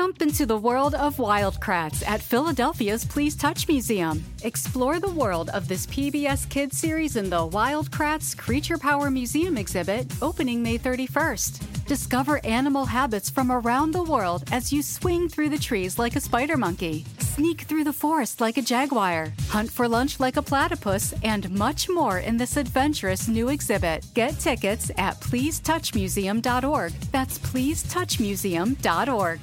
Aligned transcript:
Jump 0.00 0.22
into 0.22 0.46
the 0.46 0.56
world 0.56 0.94
of 0.94 1.18
Wild 1.18 1.60
Kratts 1.60 2.02
at 2.08 2.22
Philadelphia's 2.22 3.04
Please 3.04 3.36
Touch 3.36 3.68
Museum. 3.68 4.24
Explore 4.44 4.98
the 4.98 5.10
world 5.10 5.50
of 5.50 5.68
this 5.68 5.84
PBS 5.88 6.48
Kids 6.48 6.78
series 6.78 7.16
in 7.16 7.28
the 7.28 7.44
Wild 7.44 7.90
Kratts 7.90 8.34
Creature 8.34 8.78
Power 8.78 9.10
Museum 9.10 9.58
exhibit 9.58 10.10
opening 10.22 10.62
May 10.62 10.78
31st. 10.78 11.84
Discover 11.84 12.40
animal 12.46 12.86
habits 12.86 13.28
from 13.28 13.52
around 13.52 13.90
the 13.90 14.02
world 14.02 14.44
as 14.52 14.72
you 14.72 14.82
swing 14.82 15.28
through 15.28 15.50
the 15.50 15.58
trees 15.58 15.98
like 15.98 16.16
a 16.16 16.20
spider 16.20 16.56
monkey, 16.56 17.04
sneak 17.18 17.66
through 17.68 17.84
the 17.84 17.92
forest 17.92 18.40
like 18.40 18.56
a 18.56 18.62
jaguar, 18.62 19.30
hunt 19.48 19.70
for 19.70 19.86
lunch 19.86 20.18
like 20.18 20.38
a 20.38 20.42
platypus, 20.42 21.12
and 21.22 21.50
much 21.50 21.90
more 21.90 22.20
in 22.20 22.38
this 22.38 22.56
adventurous 22.56 23.28
new 23.28 23.50
exhibit. 23.50 24.06
Get 24.14 24.38
tickets 24.38 24.90
at 24.96 25.20
pleasetouchmuseum.org. 25.20 26.92
That's 27.12 27.38
pleasetouchmuseum.org. 27.38 29.40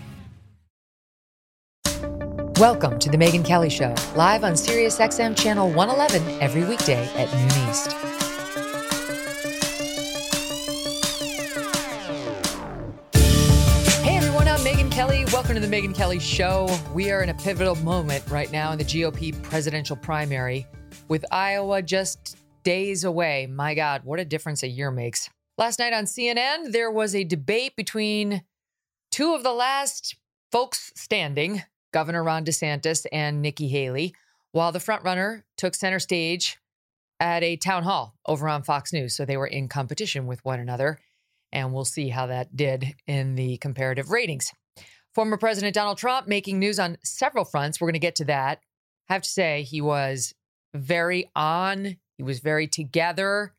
Welcome 2.60 2.98
to 2.98 3.10
the 3.12 3.18
Megyn 3.18 3.46
Kelly 3.46 3.70
Show, 3.70 3.94
live 4.16 4.44
on 4.44 4.54
SiriusXM 4.54 5.38
Channel 5.38 5.70
111 5.74 6.42
every 6.42 6.64
weekday 6.64 7.06
at 7.16 7.32
noon 7.32 7.70
East. 7.70 7.92
Hey 14.02 14.18
everyone, 14.18 14.48
I'm 14.48 14.62
Megyn 14.62 14.92
Kelly. 14.92 15.26
Welcome 15.26 15.54
to 15.54 15.60
the 15.60 15.68
Megyn 15.68 15.94
Kelly 15.94 16.18
Show. 16.18 16.68
We 16.96 17.12
are 17.12 17.22
in 17.22 17.30
a 17.30 17.36
pivotal 17.36 17.76
moment 17.76 18.28
right 18.28 18.52
now 18.52 18.72
in 18.72 18.80
the 18.80 18.86
GOP 18.86 19.40
presidential 19.44 19.96
primary 19.96 20.66
with 21.10 21.26
Iowa 21.32 21.84
just 21.84 22.38
days 22.64 23.04
away. 23.04 23.46
My 23.46 23.76
God, 23.76 24.04
what 24.04 24.20
a 24.20 24.26
difference 24.26 24.64
a 24.64 24.68
year 24.68 24.90
makes. 24.90 25.30
Last 25.60 25.78
night 25.78 25.94
on 25.94 26.06
CNN, 26.06 26.72
there 26.72 26.90
was 26.90 27.14
a 27.14 27.24
debate 27.24 27.76
between 27.76 28.42
two 29.12 29.36
of 29.36 29.44
the 29.44 29.54
last 29.54 30.16
folks 30.52 30.92
standing 30.96 31.62
Governor 31.94 32.24
Ron 32.24 32.46
DeSantis 32.46 33.06
and 33.12 33.42
Nikki 33.42 33.68
Haley, 33.68 34.14
while 34.52 34.72
the 34.72 34.80
frontrunner 34.80 35.44
took 35.58 35.76
center 35.76 36.00
stage 36.00 36.58
at 37.20 37.44
a 37.44 37.58
town 37.58 37.84
hall 37.84 38.16
over 38.26 38.48
on 38.48 38.64
Fox 38.64 38.94
News. 38.94 39.16
So 39.16 39.26
they 39.26 39.38
were 39.38 39.48
in 39.48 39.68
competition 39.68 40.28
with 40.28 40.44
one 40.46 40.60
another. 40.60 41.00
And 41.52 41.74
we'll 41.74 41.86
see 41.86 42.10
how 42.10 42.28
that 42.28 42.56
did 42.56 42.96
in 43.08 43.36
the 43.36 43.58
comparative 43.58 44.12
ratings. 44.12 44.52
Former 45.16 45.38
President 45.38 45.74
Donald 45.74 45.98
Trump 45.98 46.28
making 46.28 46.60
news 46.60 46.78
on 46.78 46.98
several 47.04 47.46
fronts. 47.46 47.80
We're 47.80 47.88
going 47.88 47.94
to 47.94 48.00
get 48.00 48.16
to 48.18 48.26
that. 48.26 48.60
I 49.10 49.14
have 49.14 49.22
to 49.22 49.30
say, 49.30 49.64
he 49.64 49.80
was 49.82 50.36
very 50.74 51.32
on, 51.36 51.98
he 52.18 52.24
was 52.24 52.40
very 52.40 52.68
together. 52.68 53.54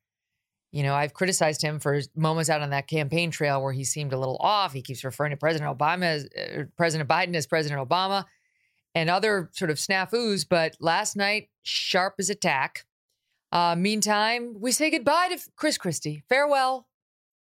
You 0.71 0.83
know, 0.83 0.95
I've 0.95 1.15
criticized 1.15 1.63
him 1.63 1.79
for 1.81 2.01
moments 2.15 2.51
out 2.51 2.61
on 2.61 2.71
that 2.71 2.89
campaign 2.89 3.31
trail 3.31 3.63
where 3.63 3.73
he 3.73 3.85
seemed 3.85 4.13
a 4.13 4.19
little 4.19 4.37
off. 4.41 4.73
He 4.73 4.83
keeps 4.83 5.03
referring 5.03 5.31
to 5.31 5.37
President 5.37 5.77
Obama 5.77 6.05
as 6.05 6.25
uh, 6.27 6.65
President 6.77 7.09
Biden 7.09 7.35
as 7.35 7.47
President 7.47 7.87
Obama 7.87 8.27
and 8.95 9.09
other 9.09 9.49
sort 9.53 9.71
of 9.71 9.79
snafus. 9.79 10.47
But 10.49 10.77
last 10.79 11.17
night, 11.17 11.49
sharp 11.63 12.15
as 12.19 12.29
attack. 12.29 12.85
Uh, 13.51 13.77
meantime, 13.77 14.57
we 14.61 14.73
say 14.73 14.91
goodbye 14.91 15.29
to 15.29 15.39
Chris 15.57 15.79
Christie. 15.79 16.23
Farewell. 16.29 16.87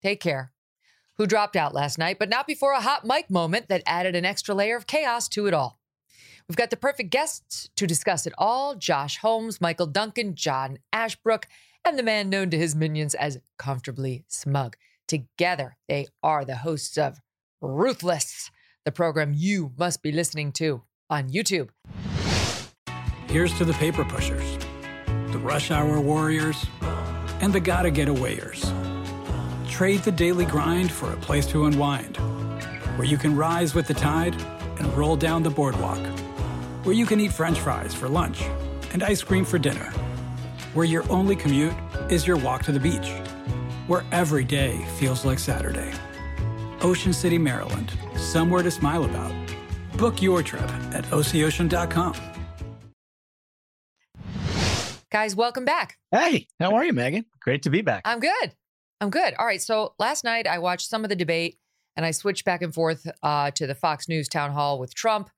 Take 0.03 0.21
care. 0.21 0.53
Who 1.19 1.27
dropped 1.27 1.56
out 1.56 1.75
last 1.75 1.99
night, 1.99 2.19
but 2.19 2.31
not 2.31 2.47
before 2.47 2.73
a 2.73 2.81
hot 2.81 3.05
mic 3.05 3.28
moment 3.28 3.69
that 3.69 3.83
added 3.84 4.17
an 4.17 4.25
extra 4.25 4.55
layer 4.55 4.77
of 4.77 4.87
chaos 4.87 5.28
to 5.28 5.47
it 5.47 5.53
all. 5.53 5.78
We've 6.49 6.56
got 6.56 6.71
the 6.71 6.77
perfect 6.77 7.11
guests 7.11 7.69
to 7.77 7.87
discuss 7.87 8.27
it 8.27 8.33
all 8.39 8.75
Josh 8.75 9.19
Holmes, 9.19 9.61
Michael 9.61 9.87
Duncan, 9.87 10.34
John 10.34 10.78
Ashbrook, 10.93 11.47
and 11.85 11.99
the 11.99 12.03
man 12.03 12.31
known 12.31 12.51
to 12.51 12.59
his 12.59 12.75
minions 12.75 13.15
as 13.15 13.41
Comfortably 13.59 14.25
Smug. 14.29 14.77
Together, 15.09 15.77
they 15.89 16.07
are 16.23 16.45
the 16.45 16.57
hosts 16.57 16.99
of 16.99 17.19
Ruthless, 17.61 18.51
the 18.85 18.93
program 18.93 19.33
you 19.35 19.73
must 19.79 20.03
be 20.03 20.13
listening 20.13 20.53
to 20.53 20.83
on 21.09 21.31
YouTube. 21.31 21.71
Here's 23.27 23.57
to 23.59 23.65
the 23.65 23.73
paper 23.75 24.05
pushers, 24.05 24.59
the 25.33 25.39
rush 25.39 25.71
hour 25.71 26.01
warriors, 26.01 26.65
and 27.41 27.53
the 27.53 27.61
gotta 27.61 27.91
get 27.91 28.09
awayers. 28.09 28.73
Trade 29.69 30.01
the 30.01 30.12
daily 30.12 30.45
grind 30.45 30.91
for 30.91 31.12
a 31.12 31.17
place 31.17 31.47
to 31.47 31.65
unwind, 31.67 32.17
where 32.97 33.07
you 33.07 33.17
can 33.17 33.37
rise 33.37 33.75
with 33.75 33.87
the 33.87 33.95
tide 33.95 34.35
and 34.79 34.87
roll 34.97 35.17
down 35.17 35.43
the 35.43 35.51
boardwalk, 35.51 36.05
where 36.85 36.95
you 36.95 37.07
can 37.07 37.21
eat 37.21 37.33
french 37.33 37.59
fries 37.59 37.95
for 37.95 38.09
lunch 38.09 38.43
and 38.93 39.03
ice 39.03 39.23
cream 39.23 39.45
for 39.45 39.59
dinner 39.59 39.93
where 40.75 40.86
your 40.86 41.10
only 41.10 41.36
commute 41.36 41.75
is 42.08 42.26
your 42.26 42.36
walk 42.36 42.62
to 42.64 42.72
the 42.72 42.81
beach, 42.81 43.10
where 43.86 44.04
every 44.12 44.44
day 44.44 44.84
feels 44.98 45.25
like 45.25 45.38
Saturday. 45.38 45.92
Ocean 46.82 47.12
City, 47.12 47.38
Maryland, 47.38 47.92
somewhere 48.16 48.62
to 48.62 48.70
smile 48.70 49.04
about. 49.04 49.32
Book 49.98 50.22
your 50.22 50.42
trip 50.42 50.69
at 50.92 51.04
OCOcean.com. 51.06 52.14
Guys, 55.10 55.34
welcome 55.34 55.64
back. 55.64 55.98
Hey, 56.12 56.47
how 56.60 56.75
are 56.76 56.84
you, 56.84 56.92
Megyn? 56.92 57.25
Great 57.41 57.64
to 57.64 57.70
be 57.70 57.82
back. 57.82 58.02
I'm 58.04 58.20
good. 58.20 58.54
I'm 59.00 59.10
good. 59.10 59.34
All 59.34 59.47
right. 59.47 59.60
So 59.60 59.94
last 59.98 60.22
night 60.22 60.47
I 60.47 60.58
watched 60.58 60.88
some 60.88 61.04
of 61.04 61.10
the 61.10 61.16
debate 61.16 61.58
and 61.97 62.06
I 62.06 62.12
switched 62.12 62.44
back 62.44 62.62
and 62.62 62.72
forth 62.72 63.10
uh, 63.22 63.50
to 63.52 63.66
the 63.66 63.75
Fox 63.75 64.08
News 64.08 64.28
town 64.28 64.52
hall 64.52 64.78
with 64.78 64.94
Trump. 64.94 65.28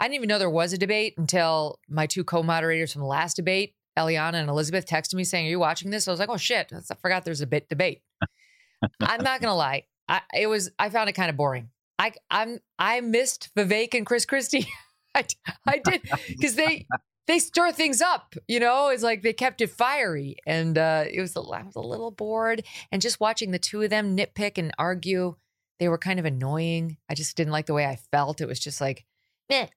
I 0.00 0.06
didn't 0.06 0.14
even 0.14 0.28
know 0.28 0.38
there 0.38 0.48
was 0.48 0.72
a 0.72 0.78
debate 0.78 1.14
until 1.18 1.78
my 1.86 2.06
two 2.06 2.24
co 2.24 2.42
moderators 2.42 2.94
from 2.94 3.02
the 3.02 3.08
last 3.08 3.36
debate 3.36 3.74
Eliana 4.00 4.34
and 4.34 4.48
Elizabeth 4.48 4.86
texted 4.86 5.14
me 5.14 5.24
saying, 5.24 5.46
"Are 5.46 5.50
you 5.50 5.58
watching 5.58 5.90
this?" 5.90 6.08
I 6.08 6.10
was 6.10 6.20
like, 6.20 6.28
"Oh 6.28 6.36
shit, 6.36 6.72
I 6.72 6.94
forgot 6.96 7.24
there's 7.24 7.40
a 7.40 7.46
bit 7.46 7.68
debate." 7.68 8.02
I'm 9.00 9.22
not 9.22 9.40
gonna 9.40 9.56
lie, 9.56 9.84
I 10.10 10.22
it 10.34 10.48
was 10.48 10.70
I 10.78 10.90
found 10.90 11.08
it 11.08 11.14
kind 11.14 11.30
of 11.30 11.36
boring. 11.36 11.70
I 11.98 12.12
I'm 12.30 12.58
I 12.78 13.00
missed 13.00 13.50
Vivek 13.56 13.94
and 13.94 14.04
Chris 14.04 14.26
Christie. 14.26 14.66
I 15.14 15.24
I 15.66 15.78
did 15.78 16.02
because 16.28 16.56
they 16.56 16.86
they 17.26 17.38
stir 17.38 17.72
things 17.72 18.02
up. 18.02 18.34
You 18.48 18.58
know, 18.60 18.88
it's 18.88 19.04
like 19.04 19.22
they 19.22 19.32
kept 19.32 19.60
it 19.60 19.70
fiery, 19.70 20.36
and 20.46 20.76
uh, 20.76 21.04
it 21.08 21.20
was 21.20 21.36
a, 21.36 21.40
I 21.40 21.62
was 21.62 21.76
a 21.76 21.80
little 21.80 22.10
bored, 22.10 22.64
and 22.90 23.00
just 23.00 23.20
watching 23.20 23.52
the 23.52 23.58
two 23.58 23.82
of 23.82 23.90
them 23.90 24.16
nitpick 24.16 24.58
and 24.58 24.72
argue, 24.78 25.36
they 25.78 25.88
were 25.88 25.98
kind 25.98 26.18
of 26.18 26.24
annoying. 26.24 26.96
I 27.08 27.14
just 27.14 27.36
didn't 27.36 27.52
like 27.52 27.66
the 27.66 27.74
way 27.74 27.86
I 27.86 27.98
felt. 28.10 28.40
It 28.40 28.48
was 28.48 28.58
just 28.58 28.80
like. 28.80 29.04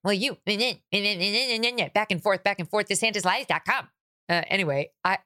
well, 0.04 0.14
you 0.14 0.38
back 1.94 2.12
and 2.12 2.22
forth, 2.22 2.44
back 2.44 2.60
and 2.60 2.70
forth. 2.70 2.88
DeSantisLies.com. 2.90 3.88
Uh, 4.30 4.42
anyway, 4.48 4.90
I 5.04 5.20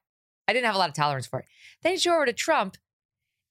I 0.47 0.53
didn't 0.53 0.66
have 0.66 0.75
a 0.75 0.80
lot 0.80 0.90
of 0.90 0.96
tolerance 0.96 1.28
for 1.28 1.40
it. 1.40 1.46
Then 1.84 1.94
he 1.94 2.00
showed 2.00 2.16
over 2.16 2.25
to 2.25 2.34
Trump, 2.34 2.78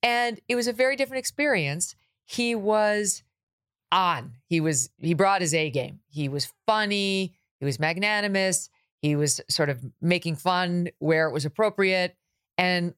and 0.03 0.41
it 0.49 0.57
was 0.57 0.67
a 0.67 0.73
very 0.73 0.97
different 0.97 1.19
experience. 1.19 1.95
He 2.25 2.55
was 2.55 3.23
on. 3.93 4.33
He 4.49 4.61
was 4.61 4.91
he 4.99 5.15
brought 5.15 5.41
his 5.41 5.55
A 5.55 5.71
game. 5.71 6.01
He 6.09 6.29
was 6.29 6.53
funny. 6.67 7.35
He 7.61 7.65
was 7.65 7.79
magnanimous. 7.79 8.71
He 9.01 9.17
was 9.17 9.41
sort 9.49 9.69
of 9.69 9.85
making 10.01 10.37
fun 10.37 10.89
where 10.99 11.29
it 11.29 11.33
was 11.33 11.45
appropriate. 11.45 12.17
And 12.59 12.95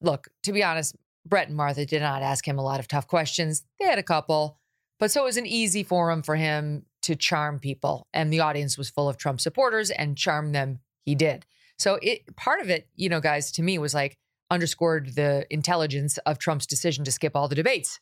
look, 0.00 0.28
to 0.44 0.52
be 0.52 0.62
honest, 0.62 0.96
Brett 1.26 1.48
and 1.48 1.56
Martha 1.56 1.84
did 1.84 2.00
not 2.00 2.22
ask 2.22 2.46
him 2.46 2.58
a 2.58 2.62
lot 2.62 2.80
of 2.80 2.88
tough 2.88 3.06
questions. 3.06 3.64
They 3.78 3.86
had 3.86 3.98
a 3.98 4.02
couple, 4.02 4.58
but 4.98 5.10
so 5.10 5.22
it 5.22 5.26
was 5.26 5.36
an 5.36 5.46
easy 5.46 5.82
forum 5.82 6.22
for 6.22 6.36
him 6.36 6.86
to 7.02 7.16
charm 7.16 7.58
people. 7.58 8.06
And 8.12 8.32
the 8.32 8.40
audience 8.40 8.78
was 8.78 8.90
full 8.90 9.08
of 9.08 9.16
Trump 9.16 9.40
supporters 9.40 9.90
and 9.90 10.16
charm 10.16 10.52
them 10.52 10.80
he 11.04 11.14
did. 11.14 11.44
So 11.80 11.98
it 12.02 12.36
part 12.36 12.60
of 12.60 12.68
it, 12.68 12.88
you 12.94 13.08
know, 13.08 13.20
guys, 13.20 13.50
to 13.52 13.62
me 13.62 13.78
was 13.78 13.94
like 13.94 14.18
underscored 14.50 15.14
the 15.14 15.46
intelligence 15.48 16.18
of 16.18 16.38
Trump's 16.38 16.66
decision 16.66 17.04
to 17.04 17.12
skip 17.12 17.34
all 17.34 17.48
the 17.48 17.54
debates, 17.54 18.00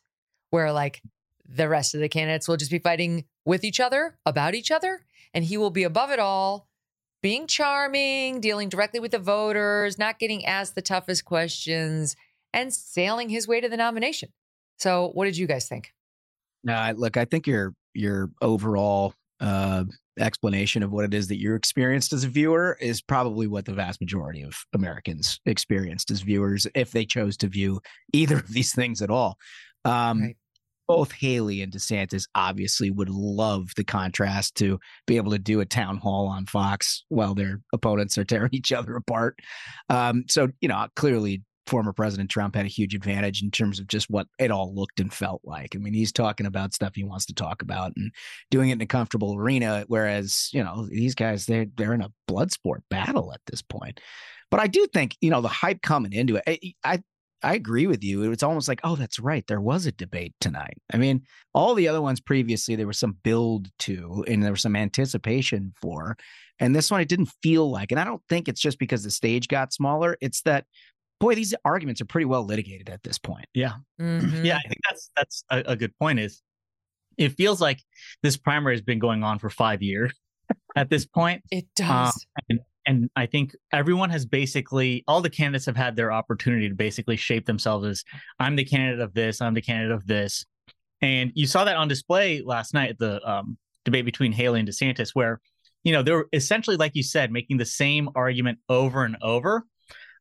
where 0.49 0.73
like 0.73 1.01
the 1.47 1.69
rest 1.69 1.95
of 1.95 2.01
the 2.01 2.09
candidates 2.09 2.47
will 2.47 2.57
just 2.57 2.71
be 2.71 2.79
fighting 2.79 3.23
with 3.45 3.63
each 3.63 3.79
other 3.79 4.17
about 4.25 4.53
each 4.53 4.69
other, 4.69 5.05
and 5.33 5.45
he 5.45 5.57
will 5.57 5.69
be 5.69 5.83
above 5.83 6.11
it 6.11 6.19
all, 6.19 6.67
being 7.23 7.47
charming, 7.47 8.41
dealing 8.41 8.67
directly 8.67 8.99
with 8.99 9.11
the 9.11 9.19
voters, 9.19 9.97
not 9.97 10.19
getting 10.19 10.45
asked 10.45 10.75
the 10.75 10.81
toughest 10.81 11.23
questions, 11.23 12.17
and 12.53 12.73
sailing 12.73 13.29
his 13.29 13.47
way 13.47 13.61
to 13.61 13.69
the 13.69 13.77
nomination. 13.77 14.29
So, 14.77 15.11
what 15.13 15.23
did 15.23 15.37
you 15.37 15.47
guys 15.47 15.69
think? 15.69 15.93
Uh, 16.67 16.93
look, 16.97 17.15
I 17.15 17.23
think 17.23 17.47
your 17.47 17.73
your 17.93 18.29
overall 18.41 19.13
uh, 19.39 19.85
explanation 20.19 20.83
of 20.83 20.91
what 20.91 21.05
it 21.05 21.13
is 21.13 21.27
that 21.27 21.39
you 21.39 21.53
experienced 21.55 22.13
as 22.13 22.23
a 22.23 22.27
viewer 22.27 22.77
is 22.79 23.01
probably 23.01 23.47
what 23.47 23.65
the 23.65 23.73
vast 23.73 24.01
majority 24.01 24.41
of 24.41 24.55
Americans 24.73 25.39
experienced 25.45 26.11
as 26.11 26.21
viewers 26.21 26.67
if 26.75 26.91
they 26.91 27.05
chose 27.05 27.37
to 27.37 27.47
view 27.47 27.79
either 28.13 28.37
of 28.37 28.47
these 28.49 28.73
things 28.73 29.01
at 29.01 29.09
all. 29.09 29.37
Um, 29.85 30.21
right. 30.21 30.37
both 30.87 31.11
Haley 31.11 31.61
and 31.61 31.71
DeSantis 31.71 32.25
obviously 32.35 32.91
would 32.91 33.09
love 33.09 33.69
the 33.75 33.83
contrast 33.83 34.55
to 34.55 34.79
be 35.07 35.17
able 35.17 35.31
to 35.31 35.39
do 35.39 35.61
a 35.61 35.65
town 35.65 35.97
hall 35.97 36.27
on 36.27 36.45
Fox 36.45 37.05
while 37.09 37.33
their 37.33 37.61
opponents 37.73 38.17
are 38.17 38.25
tearing 38.25 38.51
each 38.53 38.71
other 38.71 38.95
apart. 38.95 39.39
Um, 39.89 40.25
so, 40.27 40.49
you 40.61 40.67
know, 40.67 40.87
clearly 40.95 41.43
former 41.69 41.93
President 41.93 42.29
Trump 42.29 42.55
had 42.55 42.65
a 42.65 42.69
huge 42.69 42.95
advantage 42.95 43.41
in 43.41 43.51
terms 43.51 43.79
of 43.79 43.87
just 43.87 44.09
what 44.09 44.27
it 44.39 44.51
all 44.51 44.73
looked 44.73 44.99
and 44.99 45.13
felt 45.13 45.41
like. 45.43 45.75
I 45.75 45.79
mean, 45.79 45.93
he's 45.93 46.11
talking 46.11 46.45
about 46.45 46.73
stuff 46.73 46.95
he 46.95 47.03
wants 47.03 47.25
to 47.27 47.33
talk 47.33 47.61
about 47.61 47.93
and 47.95 48.11
doing 48.51 48.69
it 48.69 48.73
in 48.73 48.81
a 48.81 48.87
comfortable 48.87 49.35
arena, 49.35 49.85
whereas, 49.87 50.49
you 50.51 50.63
know, 50.63 50.87
these 50.89 51.15
guys, 51.15 51.45
they're, 51.45 51.67
they're 51.77 51.93
in 51.93 52.01
a 52.01 52.11
blood 52.27 52.51
sport 52.51 52.83
battle 52.89 53.31
at 53.33 53.41
this 53.45 53.61
point. 53.61 53.99
But 54.51 54.59
I 54.59 54.67
do 54.67 54.87
think, 54.87 55.15
you 55.21 55.29
know, 55.29 55.41
the 55.41 55.47
hype 55.47 55.81
coming 55.81 56.13
into 56.13 56.37
it, 56.37 56.43
I, 56.47 56.73
I 56.83 57.03
I 57.41 57.53
agree 57.53 57.87
with 57.87 58.03
you. 58.03 58.29
It's 58.31 58.43
almost 58.43 58.67
like, 58.67 58.81
oh, 58.83 58.95
that's 58.95 59.19
right. 59.19 59.45
There 59.47 59.61
was 59.61 59.85
a 59.85 59.91
debate 59.93 60.33
tonight. 60.41 60.77
I 60.93 60.97
mean, 60.97 61.23
all 61.53 61.73
the 61.73 61.87
other 61.87 62.01
ones 62.01 62.19
previously, 62.19 62.75
there 62.75 62.87
was 62.87 62.99
some 62.99 63.17
build 63.23 63.69
to 63.79 64.25
and 64.27 64.43
there 64.43 64.51
was 64.51 64.61
some 64.61 64.75
anticipation 64.75 65.73
for. 65.81 66.17
And 66.59 66.75
this 66.75 66.91
one, 66.91 66.99
it 66.99 67.07
didn't 67.07 67.31
feel 67.41 67.71
like. 67.71 67.91
And 67.91 67.99
I 67.99 68.03
don't 68.03 68.21
think 68.27 68.47
it's 68.47 68.59
just 68.59 68.77
because 68.77 69.03
the 69.03 69.11
stage 69.11 69.47
got 69.47 69.71
smaller. 69.71 70.17
It's 70.19 70.41
that, 70.41 70.65
boy, 71.19 71.35
these 71.35 71.53
arguments 71.65 72.01
are 72.01 72.05
pretty 72.05 72.25
well 72.25 72.43
litigated 72.45 72.89
at 72.89 73.03
this 73.03 73.17
point. 73.17 73.45
Yeah. 73.53 73.73
Mhm. 73.99 74.43
Yeah. 74.45 74.57
I 74.57 74.67
think 74.67 74.79
that's 74.89 75.11
that's 75.15 75.43
a, 75.49 75.63
a 75.71 75.75
good 75.75 75.95
point. 75.97 76.19
Is 76.19 76.41
it 77.17 77.29
feels 77.35 77.59
like 77.59 77.79
this 78.23 78.37
primary 78.37 78.75
has 78.75 78.81
been 78.81 78.99
going 78.99 79.23
on 79.23 79.39
for 79.39 79.49
five 79.49 79.81
years 79.81 80.13
at 80.75 80.89
this 80.89 81.05
point. 81.05 81.43
It 81.51 81.65
Uh, 81.81 82.05
does. 82.05 82.25
and, 82.49 82.59
and 82.85 83.09
I 83.15 83.25
think 83.25 83.51
everyone 83.73 84.09
has 84.09 84.25
basically 84.25 85.03
all 85.07 85.21
the 85.21 85.29
candidates 85.29 85.65
have 85.65 85.75
had 85.75 85.95
their 85.95 86.11
opportunity 86.11 86.69
to 86.69 86.75
basically 86.75 87.17
shape 87.17 87.45
themselves 87.45 87.85
as 87.85 88.03
I'm 88.39 88.55
the 88.55 88.63
candidate 88.63 89.01
of 89.01 89.13
this, 89.13 89.41
I'm 89.41 89.53
the 89.53 89.61
candidate 89.61 89.91
of 89.91 90.07
this, 90.07 90.45
and 91.01 91.31
you 91.35 91.45
saw 91.45 91.65
that 91.65 91.75
on 91.75 91.87
display 91.89 92.41
last 92.41 92.73
night 92.73 92.91
at 92.91 92.97
the 92.99 93.21
um, 93.29 93.57
debate 93.85 94.05
between 94.05 94.31
Haley 94.31 94.59
and 94.61 94.67
DeSantis, 94.69 95.09
where 95.13 95.39
you 95.83 95.91
know 95.93 96.01
they 96.01 96.11
were 96.13 96.27
essentially, 96.33 96.77
like 96.77 96.95
you 96.95 97.03
said, 97.03 97.31
making 97.31 97.57
the 97.57 97.65
same 97.65 98.09
argument 98.15 98.59
over 98.69 99.03
and 99.03 99.17
over. 99.21 99.65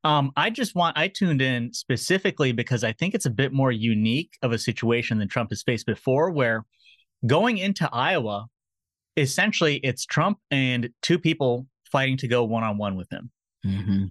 Um, 0.05 0.31
I 0.37 0.51
just 0.51 0.75
want 0.75 0.97
I 0.97 1.09
tuned 1.09 1.43
in 1.43 1.73
specifically 1.73 2.53
because 2.53 2.85
I 2.85 2.93
think 2.93 3.15
it's 3.15 3.27
a 3.27 3.31
bit 3.31 3.53
more 3.53 3.73
unique 3.73 4.39
of 4.43 4.53
a 4.53 4.59
situation 4.59 5.19
than 5.19 5.29
Trump 5.29 5.51
has 5.51 5.63
faced 5.63 5.87
before, 5.87 6.31
where 6.31 6.65
going 7.27 7.59
into 7.59 7.89
Iowa, 7.93 8.47
essentially 9.17 9.77
it's 9.79 10.07
Trump 10.07 10.39
and 10.51 10.91
two 11.03 11.19
people 11.19 11.67
fighting 11.91 12.17
to 12.19 12.29
go 12.29 12.45
one 12.45 12.63
on 12.63 12.79
one 12.79 12.97
with 12.97 13.11
him. 13.11 13.31
Mm-hmm. 13.67 14.05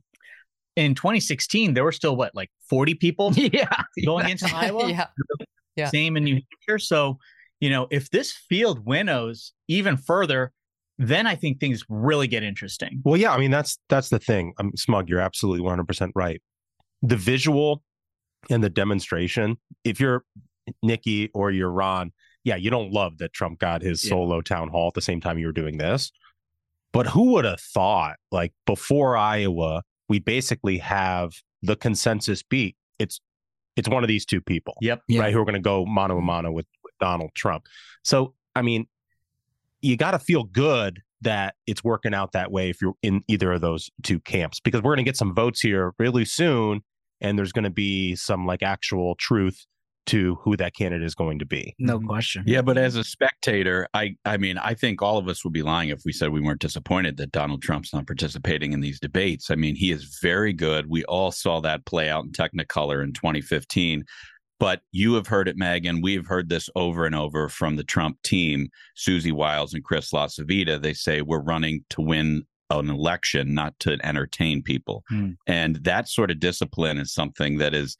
In 0.75 0.94
2016, 0.94 1.74
there 1.74 1.84
were 1.84 1.92
still 1.92 2.16
what, 2.16 2.36
like 2.36 2.51
40 2.69 2.95
people 2.95 3.34
yeah. 3.36 3.69
going 4.06 4.30
into 4.30 4.50
Iowa? 4.54 4.89
yeah. 4.89 5.07
yeah. 5.75 5.89
Same 5.89 6.18
in 6.18 6.24
New 6.24 6.36
Hampshire. 6.36 6.80
So, 6.80 7.18
you 7.60 7.69
know, 7.69 7.88
if 7.89 8.10
this 8.10 8.31
field 8.31 8.86
winnows 8.86 9.54
even 9.68 9.98
further, 9.98 10.51
then 10.97 11.27
I 11.27 11.35
think 11.35 11.59
things 11.59 11.83
really 11.89 12.27
get 12.27 12.44
interesting. 12.44 13.01
Well, 13.03 13.17
yeah, 13.17 13.31
I 13.31 13.38
mean 13.38 13.51
that's 13.51 13.77
that's 13.89 14.09
the 14.09 14.19
thing. 14.19 14.53
Um, 14.59 14.71
Smug, 14.75 15.09
you're 15.09 15.19
absolutely 15.19 15.61
100 15.61 15.88
percent 15.88 16.11
right. 16.15 16.41
The 17.01 17.15
visual 17.17 17.83
and 18.49 18.63
the 18.63 18.69
demonstration. 18.69 19.57
If 19.83 19.99
you're 19.99 20.23
Nikki 20.83 21.29
or 21.33 21.51
you're 21.51 21.71
Ron, 21.71 22.11
yeah, 22.44 22.55
you 22.55 22.69
don't 22.69 22.91
love 22.91 23.17
that 23.19 23.33
Trump 23.33 23.59
got 23.59 23.81
his 23.81 24.03
Yeah. 24.03 24.09
solo 24.09 24.41
town 24.41 24.69
hall 24.69 24.88
at 24.88 24.94
the 24.94 25.01
same 25.01 25.21
time 25.21 25.38
you 25.38 25.47
were 25.47 25.51
doing 25.53 25.77
this. 25.77 26.11
But 26.94 27.07
who 27.07 27.33
would 27.33 27.45
have 27.45 27.59
thought, 27.59 28.15
like 28.31 28.53
before 28.65 29.17
Iowa, 29.17 29.83
we 30.09 30.19
basically 30.19 30.77
have 30.79 31.33
the 31.61 31.75
consensus 31.75 32.41
beat. 32.43 32.75
It's 32.97 33.19
it's 33.75 33.88
one 33.89 34.03
of 34.03 34.07
these 34.07 34.25
two 34.25 34.41
people 34.41 34.75
Yep. 34.81 35.01
Yeah. 35.07 35.21
right? 35.21 35.33
Who 35.33 35.39
are 35.39 35.45
going 35.45 35.53
to 35.53 35.59
go 35.59 35.85
mano 35.85 36.17
a 36.17 36.21
mano 36.21 36.51
with, 36.51 36.65
with 36.83 36.93
Donald 37.00 37.29
Trump. 37.35 37.65
So, 38.03 38.33
I 38.55 38.63
mean, 38.63 38.88
you 39.88 39.98
got 39.98 40.12
to 40.12 40.19
feel 40.19 40.44
good 40.44 41.01
that 41.22 41.56
it's 41.66 41.84
working 41.84 42.13
out 42.13 42.34
that 42.34 42.51
way 42.51 42.69
if 42.69 42.81
you're 42.81 42.94
in 43.01 43.24
either 43.28 43.54
of 43.54 43.62
those 43.62 43.89
two 44.04 44.19
camps, 44.19 44.60
because 44.60 44.81
we're 44.81 44.92
going 44.92 45.04
to 45.04 45.10
get 45.10 45.18
some 45.18 45.34
votes 45.34 45.62
here 45.62 45.94
really 45.98 46.25
soon, 46.25 46.81
and 47.22 47.39
there's 47.39 47.51
going 47.51 47.63
to 47.63 47.69
be 47.69 48.16
some 48.16 48.45
like 48.45 48.62
actual 48.62 49.16
truth 49.16 49.66
to 50.07 50.36
who 50.42 50.56
that 50.56 50.74
candidate 50.74 51.06
is 51.06 51.16
going 51.16 51.39
to 51.39 51.45
be. 51.45 51.75
No 51.80 51.98
mm-hmm. 51.98 52.07
question. 52.07 52.44
Yeah, 52.48 52.62
but 52.62 52.78
as 52.78 52.95
a 52.95 53.04
spectator, 53.04 53.88
I 53.94 54.16
I 54.25 54.38
mean, 54.38 54.57
I 54.57 54.74
think 54.74 55.01
all 55.01 55.18
of 55.18 55.28
us 55.28 55.44
would 55.44 55.54
be 55.54 55.63
lying 55.63 55.89
if 55.89 56.01
we 56.06 56.13
said 56.13 56.30
we 56.30 56.42
weren't 56.42 56.62
disappointed 56.62 57.18
that 57.18 57.31
Donald 57.31 57.62
Trump's 57.62 57.94
not 57.94 58.07
participating 58.07 58.74
in 58.74 58.81
these 58.81 59.00
debates. 59.00 59.50
I 59.51 59.56
mean, 59.56 59.75
he 59.75 59.92
is 59.92 60.19
very 60.22 60.54
good. 60.54 60.89
We 60.89 61.04
all 61.06 61.31
saw 61.31 61.62
that 61.62 61.86
play 61.86 62.10
out 62.10 62.25
in 62.25 62.31
Technicolor 62.31 63.04
in 63.04 63.13
2015. 63.13 64.06
But 64.59 64.81
you 64.92 65.13
have 65.13 65.27
heard 65.27 65.48
it, 65.48 65.57
Megyn. 65.57 66.01
We 66.01 66.15
have 66.15 66.25
heard 66.25 66.50
this 66.50 66.69
over 66.75 67.06
and 67.06 67.13
over 67.13 67.48
from 67.48 67.75
the 67.75 67.83
Trump 67.83 68.21
team, 68.24 68.69
Susie 68.95 69.31
Wiles 69.31 69.74
and 69.74 69.83
Chris 69.83 70.12
LaCivita. 70.12 70.81
They 70.81 70.94
say 70.94 71.21
we're 71.21 71.42
running 71.42 71.86
to 71.92 72.01
win 72.01 72.44
an 72.69 72.89
election, 72.89 73.54
not 73.54 73.80
to 73.80 73.98
entertain 74.04 74.62
people. 74.63 75.04
Hmm. 75.09 75.31
And 75.45 75.77
that 75.83 76.09
sort 76.09 76.31
of 76.31 76.39
discipline 76.39 76.98
is 76.98 77.13
something 77.13 77.59
that 77.59 77.74
is 77.74 77.98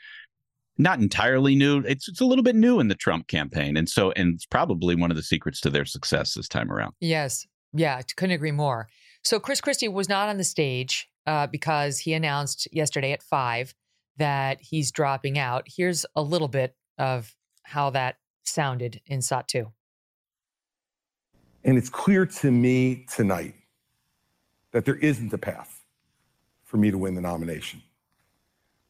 not 0.78 1.00
entirely 1.00 1.56
new. 1.56 1.80
It's 1.80 2.08
it's 2.08 2.22
a 2.22 2.26
little 2.26 2.44
bit 2.44 2.56
new 2.56 2.80
in 2.80 2.88
the 2.88 2.96
Trump 2.96 3.28
campaign, 3.28 3.78
and 3.78 3.90
so 3.90 4.12
and 4.12 4.36
it's 4.36 4.46
probably 4.46 4.96
one 4.96 5.12
of 5.12 5.18
the 5.18 5.24
secrets 5.24 5.60
to 5.62 5.70
their 5.70 5.86
success 5.86 6.34
this 6.34 6.48
time 6.48 6.72
around. 6.72 6.94
Yes. 7.00 7.46
Yeah. 7.74 8.02
Couldn't 8.16 8.36
agree 8.36 8.52
more. 8.52 8.88
So 9.24 9.40
Chris 9.40 9.62
Christie 9.62 9.88
was 9.88 10.10
not 10.10 10.30
on 10.30 10.38
the 10.38 10.44
stage 10.44 11.10
uh, 11.26 11.48
because 11.48 12.00
he 12.00 12.14
announced 12.14 12.68
yesterday 12.72 13.12
at 13.12 13.24
five 13.24 13.74
that 14.18 14.60
he's 14.62 14.92
dropping 14.92 15.38
out. 15.38 15.68
Here's 15.68 16.06
a 16.16 16.22
little 16.22 16.48
bit 16.48 16.76
of 16.98 17.36
how 17.64 17.90
that 17.92 18.18
sounded 18.44 19.02
in 19.06 19.22
SOT 19.22 19.48
2. 19.48 19.72
And 21.64 21.78
it's 21.78 21.90
clear 21.90 22.26
to 22.26 22.52
me 22.52 23.06
tonight 23.14 23.56
that 24.72 24.86
there 24.86 24.96
isn't 24.96 25.34
a 25.34 25.38
path 25.38 25.84
for 26.64 26.78
me 26.78 26.92
to 26.92 26.98
win 26.98 27.16
the 27.16 27.22
nomination, 27.22 27.82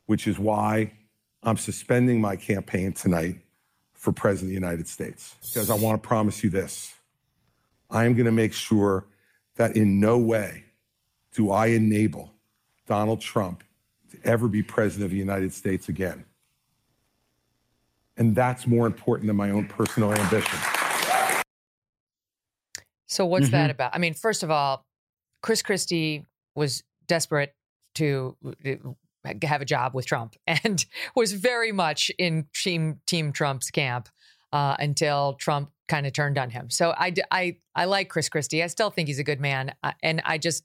which 0.06 0.28
is 0.28 0.38
why 0.38 0.94
I'm 1.44 1.58
suspending 1.58 2.22
my 2.22 2.36
campaign 2.36 2.94
tonight 2.94 3.38
for 3.94 4.12
President 4.12 4.50
of 4.50 4.50
the 4.50 4.68
United 4.68 4.88
States. 4.88 5.36
Because 5.42 5.70
I 5.70 5.76
want 5.76 6.02
to 6.02 6.08
promise 6.08 6.44
you 6.44 6.50
this 6.50 6.94
I 7.90 8.06
am 8.06 8.14
going 8.14 8.26
to 8.26 8.32
make 8.32 8.54
sure 8.54 9.06
that 9.56 9.76
in 9.76 10.00
no 10.00 10.18
way 10.18 10.66
do 11.34 11.52
I 11.52 11.68
enable 11.68 12.34
Donald 12.86 13.22
Trump 13.22 13.64
ever 14.28 14.48
be 14.48 14.62
President 14.62 15.06
of 15.06 15.12
the 15.12 15.18
United 15.18 15.54
States 15.54 15.90
again. 15.90 16.26
And 18.18 18.36
that's 18.36 18.68
more 18.68 18.86
important 18.88 19.28
than 19.28 19.36
my 19.36 19.52
own 19.52 19.68
personal 19.68 20.12
ambition. 20.14 20.60
So 23.06 23.26
what's 23.26 23.50
that 23.50 23.70
Mhm. 23.70 23.74
about? 23.74 23.96
I 23.96 24.00
mean, 24.00 24.14
first 24.14 24.44
of 24.44 24.52
all, 24.52 24.86
Chris 25.42 25.62
Christie 25.62 26.26
was 26.56 26.84
desperate 27.08 27.56
to 27.96 28.36
uh, 28.66 29.34
have 29.44 29.62
a 29.62 29.66
job 29.66 29.94
with 29.94 30.06
Trump 30.06 30.36
and 30.48 30.86
was 31.16 31.34
very 31.34 31.72
much 31.72 32.12
in 32.18 32.48
team 32.54 33.00
Team 33.06 33.32
Trump's 33.32 33.70
camp 33.72 34.10
uh, 34.52 34.76
until 34.80 35.34
Trump 35.36 35.72
kind 35.88 36.06
of 36.06 36.14
turned 36.14 36.38
on 36.38 36.50
him. 36.50 36.70
So 36.70 36.92
I, 36.98 37.14
I, 37.32 37.58
I 37.76 37.86
like 37.86 38.10
Chris 38.10 38.30
Christie. 38.30 38.62
I 38.64 38.68
still 38.68 38.90
think 38.90 39.08
he's 39.08 39.20
a 39.20 39.24
good 39.24 39.40
man, 39.40 39.74
uh, 39.84 39.94
and 40.04 40.22
I 40.26 40.38
just 40.38 40.64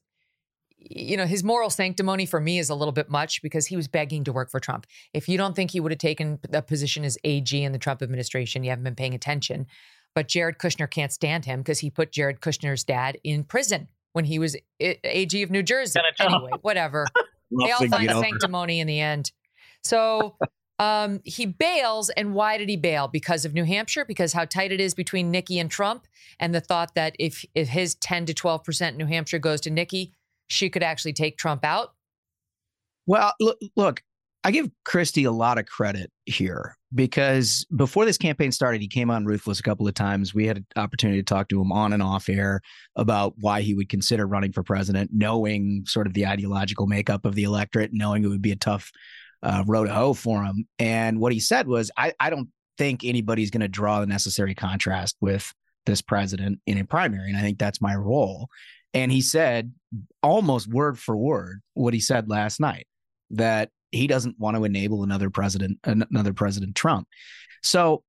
you 0.91 1.17
know 1.17 1.27
his 1.27 1.45
moral 1.45 1.71
sanctimony 1.71 2.27
for 2.27 2.41
me 2.41 2.59
is 2.59 2.71
a 2.71 2.75
little 2.75 2.93
bit 2.93 3.09
much 3.09 3.43
because 3.43 3.67
he 3.67 3.77
was 3.77 3.89
begging 3.89 4.25
to 4.25 4.33
work 4.33 4.51
for 4.51 4.61
Trump. 4.61 4.87
If 5.13 5.29
you 5.29 5.39
don't 5.39 5.55
think 5.55 5.71
he 5.71 5.81
would 5.81 5.93
have 5.93 5.99
taken 5.99 6.39
the 6.49 6.63
position 6.63 7.05
as 7.05 7.19
AG 7.25 7.63
in 7.63 7.73
the 7.73 7.79
Trump 7.79 8.03
administration, 8.03 8.65
you 8.65 8.71
haven't 8.71 8.85
been 8.85 8.95
paying 8.95 9.15
attention. 9.15 9.67
But 10.15 10.29
Jared 10.29 10.59
Kushner 10.59 10.91
can't 10.91 11.13
stand 11.13 11.47
him 11.47 11.61
because 11.61 11.79
he 11.79 11.91
put 11.91 12.13
Jared 12.13 12.41
Kushner's 12.41 12.85
dad 12.85 13.19
in 13.25 13.45
prison 13.45 13.89
when 14.13 14.27
he 14.27 14.39
was 14.39 14.57
AG 14.81 15.43
of 15.43 15.51
New 15.51 15.63
Jersey. 15.63 15.99
Got 15.99 16.05
a 16.05 16.31
job. 16.31 16.43
Anyway, 16.43 16.59
whatever. 16.63 17.07
they 17.51 17.71
all 17.71 17.87
find 17.89 18.11
over. 18.11 18.23
sanctimony 18.23 18.81
in 18.81 18.87
the 18.87 19.01
end. 19.01 19.33
So 19.83 20.37
um, 20.79 21.21
he 21.25 21.47
bails, 21.47 22.11
and 22.11 22.35
why 22.35 22.59
did 22.59 22.69
he 22.69 22.77
bail? 22.77 23.09
Because 23.09 23.45
of 23.45 23.55
New 23.55 23.65
Hampshire, 23.65 24.05
because 24.05 24.33
how 24.33 24.45
tight 24.45 24.73
it 24.73 24.81
is 24.81 24.95
between 24.95 25.31
Nikki 25.31 25.59
and 25.59 25.71
Trump, 25.71 26.07
and 26.41 26.55
the 26.55 26.61
thought 26.61 26.95
that 26.95 27.15
if 27.19 27.45
if 27.55 27.69
his 27.69 27.95
ten 27.95 28.27
to 28.27 28.35
twelve 28.35 28.65
percent 28.65 28.97
New 28.97 29.07
Hampshire 29.07 29.39
goes 29.39 29.61
to 29.63 29.71
Nikki, 29.71 30.13
she 30.53 30.71
could 30.71 30.83
actually 30.83 31.15
take 31.15 31.39
Trump 31.39 31.65
out. 31.65 31.95
Well, 33.07 33.33
look, 33.41 33.59
look, 33.75 34.03
I 34.45 34.51
give 34.51 34.71
Christie 34.85 35.25
a 35.25 35.33
lot 35.33 35.59
of 35.59 35.67
credit 35.67 36.11
here 36.27 36.77
because 36.95 37.65
before 37.75 38.05
this 38.05 38.19
campaign 38.19 38.53
started, 38.53 38.81
he 38.81 38.89
came 38.89 39.11
on 39.11 39.25
Ruthless 39.25 39.61
a 39.61 39.63
couple 39.63 39.89
of 39.89 39.95
times. 39.95 40.35
We 40.35 40.47
had 40.47 40.59
an 40.59 40.67
opportunity 40.77 41.21
to 41.21 41.25
talk 41.25 41.49
to 41.49 41.61
him 41.61 41.73
on 41.73 41.93
and 41.93 42.03
off 42.03 42.29
air 42.29 42.61
about 42.97 43.35
why 43.41 43.63
he 43.63 43.75
would 43.75 43.89
consider 43.89 44.27
running 44.27 44.53
for 44.53 44.63
president, 44.63 45.11
knowing 45.13 45.85
sort 45.87 46.07
of 46.07 46.15
the 46.15 46.27
ideological 46.27 46.87
makeup 46.87 47.25
of 47.25 47.35
the 47.35 47.45
electorate, 47.45 47.91
knowing 47.93 48.25
it 48.25 48.29
would 48.29 48.43
be 48.43 48.53
a 48.53 48.57
tough 48.57 48.91
uh, 49.43 49.65
road 49.67 49.87
to 49.87 49.95
hoe 49.95 50.15
for 50.15 50.45
him. 50.45 50.67
And 50.79 51.19
what 51.19 51.33
he 51.33 51.41
said 51.41 51.67
was, 51.67 51.91
I, 51.97 52.13
I 52.21 52.31
don't 52.31 52.49
think 52.79 53.05
anybody's 53.05 53.51
going 53.51 53.61
to 53.61 53.69
draw 53.69 54.01
the 54.01 54.07
necessary 54.07 54.55
contrast 54.55 55.17
with 55.21 55.53
this 55.87 56.03
president 56.03 56.61
in 56.67 56.79
a 56.79 56.85
primary. 56.85 57.29
And 57.29 57.37
I 57.37 57.43
think 57.43 57.59
that's 57.59 57.81
my 57.81 57.95
role. 57.95 58.49
And 58.95 59.11
he 59.11 59.21
said 59.21 59.73
almost 60.23 60.69
word 60.69 60.99
for 60.99 61.17
word 61.17 61.61
what 61.75 61.95
he 61.95 62.01
said 62.01 62.29
last 62.29 62.61
night 62.61 62.87
that 63.31 63.71
he 63.91 64.07
doesn't 64.07 64.39
want 64.39 64.57
to 64.57 64.65
enable 64.65 65.03
another 65.03 65.31
president, 65.31 65.79
another 65.85 66.33
President 66.33 66.75
Trump. 66.75 67.07
So 67.63 68.03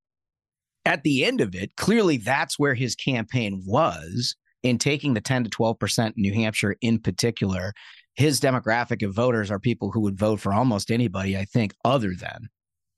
at 0.84 1.02
the 1.02 1.24
end 1.24 1.40
of 1.40 1.54
it, 1.54 1.76
clearly 1.76 2.16
that's 2.16 2.58
where 2.58 2.74
his 2.74 2.94
campaign 2.94 3.62
was 3.66 4.36
in 4.62 4.78
taking 4.78 5.14
the 5.14 5.20
10 5.20 5.44
to 5.44 5.50
12% 5.50 6.06
in 6.06 6.12
New 6.16 6.34
Hampshire 6.34 6.76
in 6.80 6.98
particular. 6.98 7.72
His 8.14 8.40
demographic 8.40 9.04
of 9.06 9.14
voters 9.14 9.50
are 9.50 9.58
people 9.58 9.90
who 9.90 10.00
would 10.00 10.18
vote 10.18 10.40
for 10.40 10.52
almost 10.52 10.90
anybody, 10.90 11.36
I 11.36 11.44
think, 11.44 11.74
other 11.84 12.14
than 12.14 12.48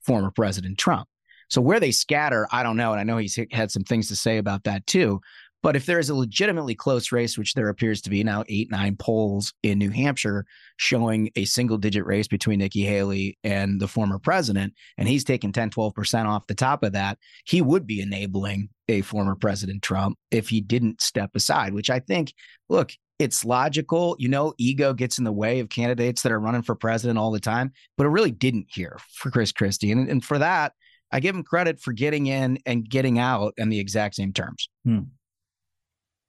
former 0.05 0.31
President 0.31 0.78
Trump. 0.78 1.09
So 1.49 1.61
where 1.61 1.81
they 1.81 1.93
scatter, 1.93 2.47
I 2.50 2.62
don't 2.62 2.76
know. 2.76 2.93
And 2.93 3.00
I 3.00 3.05
know 3.05 3.19
he's 3.19 3.38
had 3.52 3.71
some 3.71 3.85
things 3.85 4.09
to 4.09 4.16
say 4.16 4.38
about 4.38 4.64
that 4.64 4.87
too. 4.87 5.21
But 5.66 5.75
if 5.75 5.85
there 5.85 5.99
is 5.99 6.11
a 6.11 6.14
legitimately 6.14 6.76
close 6.76 7.11
race, 7.11 7.37
which 7.37 7.54
there 7.54 7.68
appears 7.68 8.00
to 8.02 8.11
be 8.11 8.23
now, 8.23 8.44
eight, 8.49 8.70
nine 8.70 8.94
polls 8.94 9.52
in 9.64 9.80
New 9.80 9.90
Hampshire 9.90 10.46
showing 10.76 11.28
a 11.35 11.44
single 11.44 11.76
digit 11.76 12.06
race 12.06 12.28
between 12.28 12.61
Nikki 12.61 12.85
Haley 12.85 13.37
and 13.42 13.80
the 13.80 13.88
former 13.88 14.20
president, 14.20 14.75
and 14.96 15.08
he's 15.08 15.25
taking 15.25 15.50
10, 15.50 15.70
12% 15.70 16.26
off 16.26 16.46
the 16.46 16.54
top 16.54 16.85
of 16.85 16.92
that, 16.92 17.18
he 17.46 17.62
would 17.62 17.85
be 17.85 18.00
enabling 18.00 18.68
a 18.87 19.00
former 19.00 19.35
President 19.35 19.82
Trump 19.82 20.16
if 20.30 20.49
he 20.49 20.61
didn't 20.61 21.00
step 21.00 21.30
aside, 21.35 21.75
which 21.75 21.90
I 21.90 21.99
think, 21.99 22.32
look, 22.68 22.92
it's 23.18 23.44
logical. 23.44 24.14
You 24.20 24.28
know, 24.28 24.54
ego 24.58 24.94
gets 24.94 25.18
in 25.18 25.25
the 25.25 25.32
way 25.32 25.58
of 25.58 25.68
candidates 25.68 26.23
that 26.23 26.30
are 26.30 26.38
running 26.38 26.62
for 26.62 26.76
president 26.76 27.18
all 27.18 27.32
the 27.32 27.40
time, 27.40 27.73
but 27.99 28.06
it 28.06 28.11
really 28.11 28.30
didn't 28.30 28.66
here 28.68 28.99
for 29.14 29.32
Chris 29.32 29.50
Christie. 29.50 29.90
And, 29.90 30.08
and 30.08 30.25
for 30.25 30.38
that, 30.38 30.75
I 31.11 31.18
give 31.18 31.35
him 31.35 31.42
credit 31.42 31.80
for 31.80 31.92
getting 31.92 32.26
in 32.26 32.61
and 32.66 32.88
getting 32.88 33.18
out 33.18 33.54
in 33.56 33.68
the 33.68 33.80
exact 33.80 34.14
same 34.14 34.32
terms. 34.32 34.68
Hmm. 34.85 35.00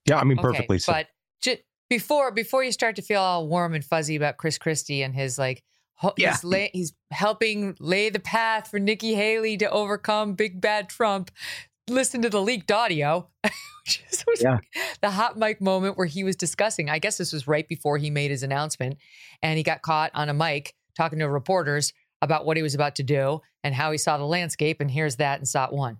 Yeah, 0.08 0.18
I 0.18 0.24
mean, 0.24 0.38
Okay, 0.38 0.42
perfectly. 0.48 0.78
so. 0.78 0.92
But 0.92 1.08
before 1.90 2.30
before 2.32 2.62
you 2.62 2.70
start 2.72 2.96
to 2.96 3.02
feel 3.02 3.20
all 3.20 3.48
warm 3.48 3.74
and 3.74 3.82
fuzzy 3.84 4.14
about 4.16 4.36
Chris 4.36 4.58
Christie 4.58 5.02
and 5.02 5.14
his 5.14 5.38
like, 5.38 5.62
ho- 5.94 6.12
Yeah. 6.18 6.32
he's, 6.32 6.44
lay, 6.44 6.70
he's 6.74 6.92
helping 7.10 7.76
lay 7.80 8.10
the 8.10 8.18
path 8.20 8.68
for 8.70 8.78
Nikki 8.78 9.14
Haley 9.14 9.56
to 9.56 9.70
overcome 9.70 10.34
big 10.34 10.60
bad 10.60 10.88
Trump. 10.90 11.30
Listen 11.88 12.20
to 12.20 12.28
the 12.28 12.42
leaked 12.42 12.70
audio, 12.70 13.28
which 13.42 14.02
is 14.12 14.22
Yeah. 14.42 14.58
the 15.00 15.10
hot 15.10 15.38
mic 15.38 15.62
moment 15.62 15.96
where 15.96 16.06
he 16.06 16.22
was 16.24 16.36
discussing. 16.36 16.90
I 16.90 16.98
guess 16.98 17.16
this 17.16 17.32
was 17.32 17.48
right 17.48 17.66
before 17.66 17.96
he 17.96 18.10
made 18.10 18.30
his 18.30 18.42
announcement, 18.42 18.98
and 19.42 19.56
he 19.56 19.62
got 19.62 19.80
caught 19.80 20.10
on 20.12 20.28
a 20.28 20.34
mic 20.34 20.74
talking 20.94 21.20
to 21.20 21.28
reporters 21.30 21.94
about 22.20 22.44
what 22.44 22.58
he 22.58 22.62
was 22.62 22.74
about 22.74 22.96
to 22.96 23.02
do 23.02 23.40
and 23.64 23.74
how 23.74 23.90
he 23.92 23.96
saw 23.96 24.18
the 24.18 24.24
landscape. 24.26 24.80
And 24.82 24.90
here's 24.90 25.16
that 25.16 25.38
in 25.40 25.46
SOT 25.46 25.72
one. 25.72 25.98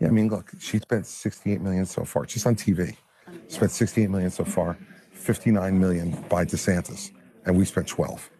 Yeah, 0.00 0.08
I 0.08 0.10
mean, 0.10 0.28
look, 0.28 0.52
she 0.60 0.78
spent 0.78 1.06
68 1.06 1.60
million 1.60 1.84
so 1.84 2.04
far, 2.04 2.24
just 2.24 2.46
on 2.46 2.54
TV. 2.54 2.96
Spent 3.48 3.70
68 3.70 4.10
million 4.10 4.30
so 4.30 4.44
far, 4.44 4.78
59 5.12 5.78
million 5.78 6.12
by 6.28 6.44
DeSantis, 6.44 7.10
and 7.44 7.56
we 7.56 7.64
spent 7.64 7.88
12. 7.88 8.30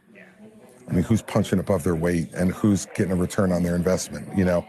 I 0.88 0.92
mean, 0.92 1.02
who's 1.02 1.20
punching 1.20 1.58
above 1.58 1.84
their 1.84 1.94
weight 1.94 2.32
and 2.32 2.50
who's 2.52 2.86
getting 2.94 3.12
a 3.12 3.16
return 3.16 3.52
on 3.52 3.62
their 3.62 3.76
investment, 3.76 4.26
you 4.36 4.44
know? 4.44 4.66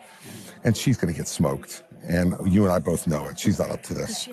And 0.66 0.76
she's 0.76 0.98
going 0.98 1.14
to 1.14 1.18
get 1.18 1.30
smoked. 1.30 1.84
And 2.04 2.36
you 2.46 2.64
and 2.64 2.74
I 2.74 2.80
both 2.80 3.08
know 3.08 3.26
it. 3.30 3.40
She's 3.40 3.60
not 3.60 3.70
up 3.70 3.84
to 3.84 3.94
this. 3.94 4.28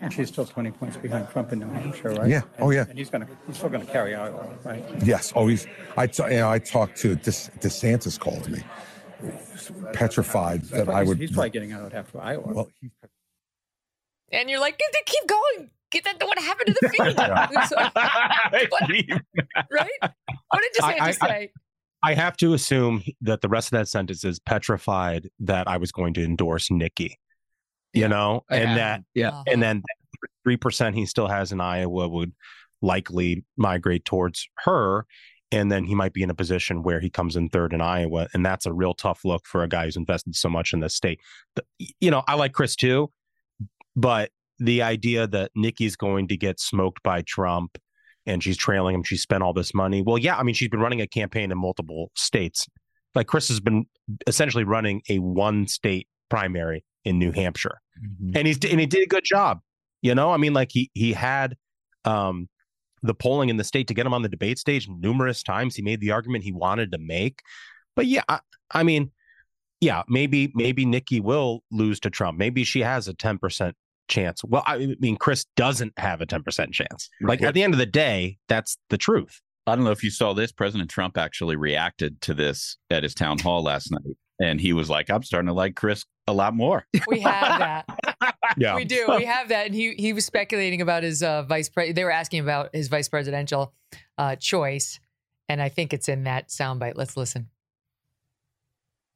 And 0.00 0.12
she's 0.12 0.28
still 0.28 0.44
20 0.44 0.70
points 0.72 0.96
behind 0.98 1.30
Trump 1.30 1.52
in 1.52 1.60
New 1.60 1.70
Hampshire, 1.70 2.10
right? 2.10 2.28
Yeah. 2.28 2.42
Oh, 2.58 2.70
yeah. 2.70 2.84
And 2.88 2.98
he's 2.98 3.08
going 3.08 3.26
to, 3.26 3.32
he's 3.46 3.56
still 3.56 3.70
going 3.70 3.84
to 3.84 3.90
carry 3.90 4.14
Iowa, 4.14 4.46
right? 4.62 4.84
Yes, 5.02 5.32
oh, 5.34 5.40
always. 5.40 5.66
I, 5.96 6.06
t- 6.06 6.22
you 6.24 6.36
know, 6.36 6.50
I 6.50 6.58
talked 6.58 6.98
to 6.98 7.14
De- 7.16 7.30
DeSantis 7.30 8.18
called 8.18 8.48
me, 8.50 8.62
petrified 9.92 10.62
that 10.64 10.86
But 10.86 10.94
I 10.94 10.98
he's- 11.00 11.08
would. 11.08 11.18
He's 11.18 11.30
probably 11.32 11.50
getting 11.50 11.72
out 11.72 11.92
after 11.94 12.20
Iowa. 12.20 12.52
Well, 12.52 12.70
he- 12.80 12.90
And 14.32 14.50
you're 14.50 14.60
like, 14.60 14.78
"Keep- 14.78 15.06
keep 15.06 15.26
going. 15.26 15.70
Get 15.90 16.04
that. 16.04 16.22
What 16.22 16.38
happened 16.38 16.68
to 16.68 16.74
the 16.82 16.88
feed? 16.90 17.16
right? 19.70 19.90
What 20.50 20.62
did 20.62 20.82
I- 20.82 20.94
DeSantis 20.94 21.00
I- 21.00 21.06
I- 21.06 21.10
say? 21.12 21.52
I 22.00 22.14
have 22.14 22.36
to 22.36 22.54
assume 22.54 23.02
that 23.22 23.40
the 23.40 23.48
rest 23.48 23.72
of 23.72 23.78
that 23.78 23.88
sentence 23.88 24.22
is 24.24 24.38
petrified 24.38 25.28
that 25.40 25.66
I 25.66 25.78
was 25.78 25.90
going 25.90 26.14
to 26.14 26.22
endorse 26.24 26.70
Nikki. 26.70 27.18
You 27.92 28.06
know, 28.06 28.44
I 28.48 28.56
and 28.58 28.68
have. 28.68 28.76
that 28.76 29.02
Yeah. 29.14 29.42
and 29.48 29.60
then 29.62 29.82
three 30.44 30.56
percent 30.56 30.94
he 30.94 31.06
still 31.06 31.26
has 31.26 31.50
in 31.50 31.60
Iowa 31.60 32.06
would 32.08 32.32
likely 32.82 33.44
migrate 33.56 34.04
towards 34.04 34.48
her, 34.58 35.06
and 35.50 35.70
then 35.70 35.84
he 35.84 35.94
might 35.94 36.12
be 36.12 36.22
in 36.22 36.30
a 36.30 36.34
position 36.34 36.82
where 36.82 37.00
he 37.00 37.10
comes 37.10 37.36
in 37.36 37.48
third 37.48 37.72
in 37.72 37.80
Iowa, 37.80 38.28
and 38.34 38.44
that's 38.44 38.66
a 38.66 38.72
real 38.72 38.94
tough 38.94 39.24
look 39.24 39.46
for 39.46 39.62
a 39.62 39.68
guy 39.68 39.84
who's 39.84 39.96
invested 39.96 40.36
so 40.36 40.48
much 40.48 40.72
in 40.72 40.80
this 40.80 40.94
state. 40.94 41.20
The- 41.56 41.64
You 42.00 42.10
know, 42.10 42.22
I 42.28 42.34
like 42.34 42.52
Chris 42.52 42.76
too, 42.76 43.10
but 43.96 44.30
the 44.58 44.82
idea 44.82 45.26
that 45.26 45.50
Nikki's 45.54 45.96
going 45.96 46.28
to 46.28 46.36
get 46.36 46.60
smoked 46.60 47.02
by 47.02 47.22
Trump 47.22 47.78
and 48.26 48.42
she's 48.42 48.56
trailing 48.56 48.94
him, 48.94 49.02
she 49.02 49.16
spent 49.16 49.42
all 49.42 49.52
this 49.52 49.72
money. 49.72 50.02
Well, 50.02 50.18
yeah, 50.18 50.36
I 50.36 50.42
mean, 50.42 50.54
she's 50.54 50.68
been 50.68 50.80
running 50.80 51.00
a 51.00 51.06
campaign 51.06 51.50
in 51.52 51.58
multiple 51.58 52.10
states. 52.16 52.66
Like 53.14 53.26
Chris 53.26 53.48
has 53.48 53.60
been 53.60 53.86
essentially 54.26 54.64
running 54.64 55.02
a 55.08 55.18
one 55.18 55.66
state 55.66 56.08
primary 56.28 56.84
in 57.04 57.18
New 57.18 57.32
Hampshire 57.32 57.80
and 58.34 58.46
he's 58.46 58.58
and 58.64 58.78
he 58.80 58.86
did 58.86 59.02
a 59.02 59.06
good 59.06 59.24
job. 59.24 59.60
You 60.02 60.14
know, 60.14 60.30
I 60.30 60.36
mean, 60.36 60.52
like 60.52 60.68
he 60.72 60.90
he 60.94 61.12
had 61.12 61.56
um, 62.04 62.48
the 63.02 63.14
polling 63.14 63.48
in 63.48 63.56
the 63.56 63.64
state 63.64 63.88
to 63.88 63.94
get 63.94 64.06
him 64.06 64.14
on 64.14 64.22
the 64.22 64.28
debate 64.28 64.58
stage 64.58 64.88
numerous 64.88 65.42
times. 65.42 65.76
He 65.76 65.82
made 65.82 66.00
the 66.00 66.10
argument 66.10 66.44
he 66.44 66.52
wanted 66.52 66.92
to 66.92 66.98
make, 66.98 67.40
but 67.96 68.06
yeah, 68.06 68.22
I, 68.28 68.40
I 68.70 68.82
mean, 68.82 69.10
yeah, 69.80 70.02
maybe 70.08 70.52
maybe 70.54 70.84
Nikki 70.84 71.20
will 71.20 71.62
lose 71.70 72.00
to 72.00 72.10
Trump. 72.10 72.38
Maybe 72.38 72.64
she 72.64 72.80
has 72.80 73.08
a 73.08 73.14
ten 73.14 73.38
percent 73.38 73.76
chance. 74.08 74.42
Well, 74.42 74.62
I 74.66 74.96
mean, 74.98 75.16
Chris 75.16 75.46
doesn't 75.56 75.92
have 75.98 76.20
a 76.20 76.26
ten 76.26 76.42
percent 76.42 76.72
chance. 76.72 77.08
Like 77.20 77.42
at 77.42 77.54
the 77.54 77.62
end 77.62 77.74
of 77.74 77.78
the 77.78 77.86
day, 77.86 78.38
that's 78.48 78.76
the 78.90 78.98
truth. 78.98 79.40
I 79.66 79.76
don't 79.76 79.84
know 79.84 79.90
if 79.90 80.02
you 80.02 80.10
saw 80.10 80.32
this. 80.32 80.50
President 80.50 80.90
Trump 80.90 81.18
actually 81.18 81.56
reacted 81.56 82.20
to 82.22 82.34
this 82.34 82.78
at 82.90 83.02
his 83.02 83.14
town 83.14 83.38
hall 83.38 83.62
last 83.62 83.92
night. 83.92 84.16
And 84.40 84.60
he 84.60 84.72
was 84.72 84.88
like, 84.88 85.10
I'm 85.10 85.22
starting 85.22 85.48
to 85.48 85.52
like 85.52 85.74
Chris 85.74 86.04
a 86.26 86.32
lot 86.32 86.54
more. 86.54 86.86
We 87.06 87.20
have 87.20 87.58
that. 87.58 88.07
Yeah, 88.56 88.74
We 88.76 88.84
do. 88.84 89.06
We 89.16 89.24
have 89.24 89.48
that. 89.50 89.66
And 89.66 89.74
he 89.74 89.94
he 89.94 90.12
was 90.12 90.24
speculating 90.24 90.80
about 90.80 91.02
his 91.02 91.22
uh, 91.22 91.42
vice 91.42 91.68
president. 91.68 91.96
They 91.96 92.04
were 92.04 92.10
asking 92.10 92.40
about 92.40 92.70
his 92.74 92.88
vice 92.88 93.08
presidential 93.08 93.72
uh, 94.16 94.36
choice, 94.36 95.00
and 95.48 95.60
I 95.60 95.68
think 95.68 95.92
it's 95.92 96.08
in 96.08 96.24
that 96.24 96.48
soundbite. 96.48 96.94
Let's 96.96 97.16
listen. 97.16 97.48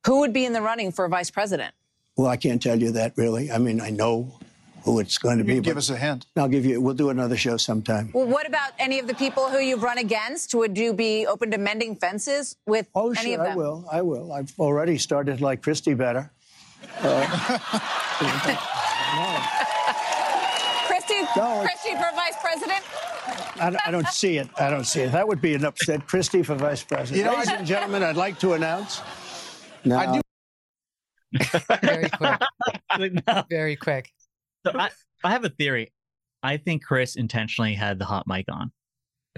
Who 0.07 0.21
would 0.21 0.33
be 0.33 0.45
in 0.45 0.53
the 0.53 0.63
running 0.63 0.91
for 0.93 1.05
a 1.05 1.09
vice 1.09 1.31
president? 1.31 1.75
Well, 2.17 2.27
I 2.29 2.37
can't 2.37 2.63
tell 2.63 2.79
you 2.79 2.91
that 2.93 3.13
really. 3.17 3.51
I 3.51 3.59
mean, 3.59 3.81
I 3.81 3.91
know 3.91 4.39
who 4.85 4.99
it's 4.99 5.17
going 5.17 5.39
to 5.39 5.45
be. 5.45 5.61
give 5.61 5.77
us 5.77 5.91
a 5.91 5.97
hint. 5.97 6.27
I'll 6.37 6.49
give 6.49 6.67
you. 6.67 6.81
We'll 6.81 6.95
do 6.95 7.09
another 7.11 7.37
show 7.37 7.57
sometime. 7.57 8.11
Well, 8.13 8.27
what 8.27 8.47
about 8.49 8.73
any 8.81 8.99
of 8.99 9.07
the 9.07 9.15
people 9.15 9.49
who 9.49 9.59
you've 9.59 9.83
run 9.83 9.99
against? 9.99 10.55
Would 10.55 10.77
you 10.77 10.93
be 10.93 11.25
open 11.27 11.53
to 11.53 11.59
mending 11.59 11.95
fences 11.97 12.57
with 12.67 12.89
Oh, 12.95 13.13
any 13.13 13.35
sure, 13.35 13.41
of 13.41 13.47
them? 13.47 13.53
I 13.53 13.57
will. 13.57 13.85
I 13.93 14.03
will. 14.03 14.33
I've 14.33 14.53
already 14.59 14.99
started 14.99 15.39
to 15.39 15.45
like 15.45 15.63
Christie 15.63 15.95
better. 15.95 16.31
Christie, 20.87 21.23
No. 21.37 21.61
Christie 21.63 21.95
for 21.95 22.11
vice 22.15 22.35
president? 22.41 22.83
I, 23.61 23.71
don't- 23.71 23.89
I 23.89 23.91
don't 23.91 24.09
see 24.09 24.39
it. 24.39 24.49
I 24.59 24.71
don't 24.71 24.85
see 24.85 25.01
it. 25.03 25.13
That 25.13 25.27
would 25.29 25.41
be 25.41 25.55
an 25.55 25.65
upset. 25.65 26.07
Christie 26.07 26.43
for 26.43 26.55
vice 26.55 26.83
president. 26.83 27.19
You 27.19 27.25
know, 27.25 27.37
Ladies 27.37 27.51
and 27.53 27.67
gentlemen, 27.67 28.03
I'd 28.03 28.17
like 28.17 28.39
to 28.41 28.55
announce. 28.55 29.03
Now, 29.85 29.99
I 29.99 30.15
do- 30.15 30.21
Very 31.83 32.09
quick. 32.11 32.41
No. 33.27 33.45
Very 33.49 33.77
quick. 33.77 34.11
So 34.67 34.73
I, 34.79 34.91
I 35.25 35.31
have 35.31 35.45
a 35.45 35.49
theory. 35.49 35.93
I 36.43 36.57
think 36.59 36.85
Chris 36.85 37.17
intentionally 37.17 37.73
had 37.75 37.99
the 37.99 38.05
hot 38.05 38.27
mic 38.27 38.45
on. 38.51 38.71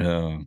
Uh, 0.00 0.38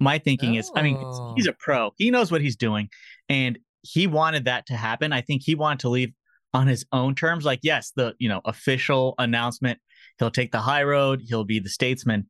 My 0.00 0.18
thinking 0.18 0.56
is, 0.56 0.70
I 0.76 0.82
mean, 0.82 0.98
Oh. 1.00 1.32
he's 1.36 1.46
a 1.46 1.54
pro. 1.54 1.92
He 1.96 2.10
knows 2.10 2.30
what 2.30 2.40
he's 2.42 2.56
doing, 2.56 2.88
and 3.30 3.58
he 3.82 4.06
wanted 4.06 4.44
that 4.44 4.66
to 4.66 4.74
happen. 4.74 5.12
I 5.14 5.22
think 5.22 5.42
he 5.44 5.54
wanted 5.54 5.80
to 5.80 5.88
leave 5.88 6.12
on 6.54 6.66
his 6.66 6.84
own 6.92 7.14
terms. 7.14 7.44
Like, 7.44 7.60
yes, 7.62 7.92
the 7.96 8.14
you 8.18 8.28
know 8.28 8.40
official 8.44 9.14
announcement. 9.18 9.78
He'll 10.18 10.30
take 10.30 10.52
the 10.52 10.60
high 10.60 10.82
road. 10.84 11.22
He'll 11.26 11.44
be 11.44 11.58
the 11.58 11.68
statesman, 11.70 12.26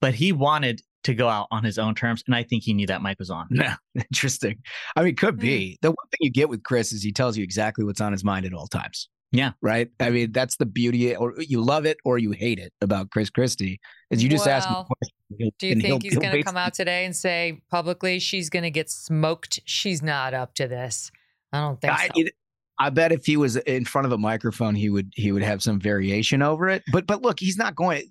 but 0.00 0.14
he 0.14 0.32
wanted 0.32 0.80
to 1.04 1.14
go 1.14 1.28
out 1.28 1.46
on 1.50 1.62
his 1.64 1.78
own 1.78 1.94
terms, 1.94 2.22
and 2.26 2.34
I 2.34 2.42
think 2.42 2.64
he 2.64 2.72
knew 2.74 2.86
that 2.86 3.02
mic 3.02 3.18
was 3.18 3.30
on. 3.30 3.46
Yeah, 3.50 3.76
interesting. 3.94 4.58
I 4.96 5.02
mean, 5.02 5.16
could 5.16 5.38
be. 5.38 5.72
Hmm. 5.72 5.74
The 5.82 5.90
one 5.90 6.06
thing 6.10 6.18
you 6.20 6.30
get 6.32 6.48
with 6.48 6.62
Chris 6.62 6.92
is 6.92 7.02
he 7.02 7.12
tells 7.12 7.36
you 7.36 7.44
exactly 7.44 7.84
what's 7.84 8.00
on 8.00 8.12
his 8.12 8.24
mind 8.24 8.46
at 8.46 8.52
all 8.52 8.66
times. 8.66 9.08
Yeah. 9.32 9.52
Right. 9.60 9.90
I 10.00 10.10
mean, 10.10 10.32
that's 10.32 10.56
the 10.56 10.66
beauty, 10.66 11.14
or 11.14 11.34
you 11.38 11.60
love 11.60 11.84
it 11.84 11.98
or 12.04 12.16
you 12.16 12.30
hate 12.30 12.58
it 12.58 12.72
about 12.80 13.10
Chris 13.10 13.28
Christie. 13.28 13.80
Is 14.10 14.22
you 14.22 14.28
just 14.28 14.46
ask 14.46 14.68
him 14.68 14.76
a 14.76 14.84
question. 14.84 15.52
Do 15.58 15.66
you 15.66 15.72
and 15.72 15.82
he'll- 15.82 15.90
think 15.94 16.02
he's 16.04 16.12
he'll 16.12 16.22
going 16.22 16.36
to 16.36 16.42
come 16.44 16.56
out 16.56 16.74
today 16.74 17.04
and 17.04 17.14
say 17.14 17.60
publicly 17.70 18.18
she's 18.18 18.48
going 18.48 18.62
to 18.62 18.70
get 18.70 18.88
smoked? 18.88 19.60
She's 19.64 20.00
not 20.02 20.32
up 20.32 20.54
to 20.54 20.68
this. 20.68 21.10
I 21.52 21.60
don't 21.60 21.80
think 21.80 21.92
I, 21.92 22.06
so. 22.06 22.12
it- 22.16 22.34
I 22.78 22.90
bet 22.90 23.12
if 23.12 23.24
he 23.24 23.36
was 23.36 23.56
in 23.56 23.84
front 23.84 24.06
of 24.06 24.12
a 24.12 24.18
microphone, 24.18 24.74
he 24.74 24.90
would 24.90 25.12
he 25.14 25.32
would 25.32 25.42
have 25.42 25.62
some 25.62 25.80
variation 25.80 26.42
over 26.42 26.68
it. 26.68 26.82
But 26.92 27.06
but 27.06 27.22
look, 27.22 27.40
he's 27.40 27.56
not 27.56 27.74
going. 27.74 28.04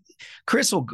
Chris 0.48 0.72
will 0.72 0.88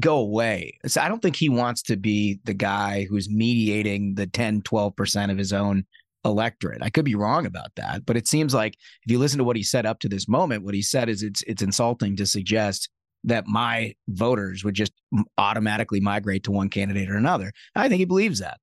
go 0.00 0.18
away. 0.18 0.78
So 0.86 1.00
I 1.00 1.08
don't 1.08 1.20
think 1.20 1.36
he 1.36 1.48
wants 1.48 1.82
to 1.82 1.96
be 1.96 2.40
the 2.44 2.54
guy 2.54 3.06
who's 3.08 3.28
mediating 3.30 4.14
the 4.14 4.26
10, 4.26 4.62
12 4.62 4.96
percent 4.96 5.32
of 5.32 5.38
his 5.38 5.52
own 5.52 5.84
electorate. 6.24 6.82
I 6.82 6.90
could 6.90 7.04
be 7.04 7.14
wrong 7.14 7.46
about 7.46 7.74
that, 7.76 8.04
but 8.04 8.16
it 8.16 8.26
seems 8.26 8.54
like 8.54 8.74
if 9.04 9.10
you 9.10 9.18
listen 9.18 9.38
to 9.38 9.44
what 9.44 9.56
he 9.56 9.62
said 9.62 9.86
up 9.86 10.00
to 10.00 10.08
this 10.08 10.28
moment, 10.28 10.64
what 10.64 10.74
he 10.74 10.82
said 10.82 11.08
is 11.08 11.22
it's 11.22 11.42
it's 11.42 11.62
insulting 11.62 12.16
to 12.16 12.26
suggest 12.26 12.88
that 13.24 13.46
my 13.46 13.94
voters 14.08 14.64
would 14.64 14.74
just 14.74 14.92
automatically 15.36 16.00
migrate 16.00 16.44
to 16.44 16.52
one 16.52 16.68
candidate 16.68 17.10
or 17.10 17.16
another. 17.16 17.52
I 17.74 17.88
think 17.88 17.98
he 17.98 18.04
believes 18.04 18.38
that. 18.38 18.58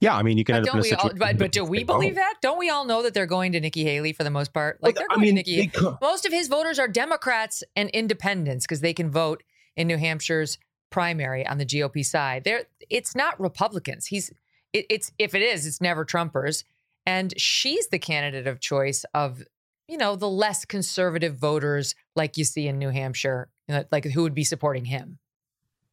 Yeah, 0.00 0.14
I 0.14 0.22
mean, 0.22 0.36
you 0.36 0.44
can 0.44 0.54
But 0.54 0.58
end 0.58 0.68
up 0.68 0.74
in 0.74 0.80
don't 0.82 0.86
a 0.86 1.04
we 1.04 1.10
all? 1.10 1.16
But, 1.16 1.38
but 1.38 1.52
do 1.52 1.64
we 1.64 1.82
believe 1.82 2.16
that? 2.16 2.34
Don't 2.42 2.58
we 2.58 2.68
all 2.68 2.84
know 2.84 3.02
that 3.02 3.14
they're 3.14 3.24
going 3.24 3.52
to 3.52 3.60
Nikki 3.60 3.82
Haley 3.82 4.12
for 4.12 4.24
the 4.24 4.30
most 4.30 4.52
part? 4.52 4.78
Like 4.82 4.96
they're 4.96 5.06
I 5.10 5.14
going 5.14 5.34
mean, 5.34 5.44
to 5.44 5.56
Nikki. 5.56 5.72
Most 6.02 6.26
of 6.26 6.32
his 6.32 6.48
voters 6.48 6.78
are 6.78 6.88
Democrats 6.88 7.64
and 7.74 7.88
independents 7.90 8.66
because 8.66 8.82
they 8.82 8.92
can 8.92 9.10
vote 9.10 9.42
in 9.74 9.86
New 9.86 9.96
Hampshire's 9.96 10.58
primary 10.90 11.46
on 11.46 11.58
the 11.58 11.64
GOP 11.64 12.04
side. 12.04 12.44
There, 12.44 12.64
it's 12.90 13.16
not 13.16 13.40
Republicans. 13.40 14.06
He's 14.06 14.30
it, 14.72 14.86
it's 14.90 15.12
if 15.18 15.34
it 15.34 15.42
is, 15.42 15.66
it's 15.66 15.80
never 15.80 16.04
Trumpers, 16.04 16.64
and 17.06 17.32
she's 17.40 17.88
the 17.88 17.98
candidate 17.98 18.46
of 18.46 18.60
choice 18.60 19.04
of 19.14 19.42
you 19.88 19.96
know 19.96 20.16
the 20.16 20.28
less 20.28 20.64
conservative 20.64 21.36
voters 21.36 21.94
like 22.14 22.36
you 22.36 22.44
see 22.44 22.68
in 22.68 22.78
New 22.78 22.90
Hampshire, 22.90 23.48
you 23.66 23.74
know, 23.74 23.84
like 23.90 24.04
who 24.04 24.22
would 24.22 24.34
be 24.34 24.44
supporting 24.44 24.84
him. 24.84 25.18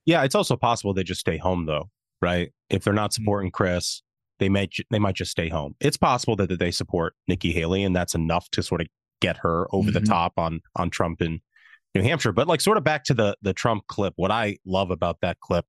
Yeah, 0.05 0.23
it's 0.23 0.35
also 0.35 0.57
possible 0.57 0.93
they 0.93 1.03
just 1.03 1.21
stay 1.21 1.37
home 1.37 1.65
though, 1.65 1.89
right? 2.23 2.51
If 2.69 2.83
they're 2.83 2.93
not 2.93 3.11
Mm-hmm. 3.11 3.21
supporting 3.23 3.51
Chris, 3.51 4.01
they 4.39 4.49
may 4.49 4.67
they 4.89 4.97
might 4.99 5.15
just 5.15 5.29
stay 5.31 5.49
home. 5.49 5.75
It's 5.79 5.97
possible 5.97 6.35
that, 6.37 6.49
that 6.49 6.59
they 6.59 6.71
support 6.71 7.13
Nikki 7.27 7.51
Haley, 7.51 7.83
and 7.83 7.95
that's 7.95 8.15
enough 8.15 8.49
to 8.51 8.63
sort 8.63 8.81
of 8.81 8.87
get 9.21 9.37
her 9.37 9.67
over 9.71 9.91
the 9.91 9.99
Mhm. 9.99 10.07
top 10.07 10.33
on 10.37 10.61
on 10.75 10.89
Trump 10.89 11.21
in 11.21 11.39
New 11.93 12.01
Hampshire. 12.01 12.31
But 12.31 12.47
like 12.47 12.59
sort 12.61 12.77
of 12.77 12.83
back 12.83 13.03
to 13.05 13.13
the 13.13 13.37
the 13.43 13.53
Trump 13.53 13.85
clip, 13.87 14.13
what 14.15 14.31
I 14.31 14.57
love 14.65 14.89
about 14.89 15.17
that 15.21 15.39
clip 15.39 15.65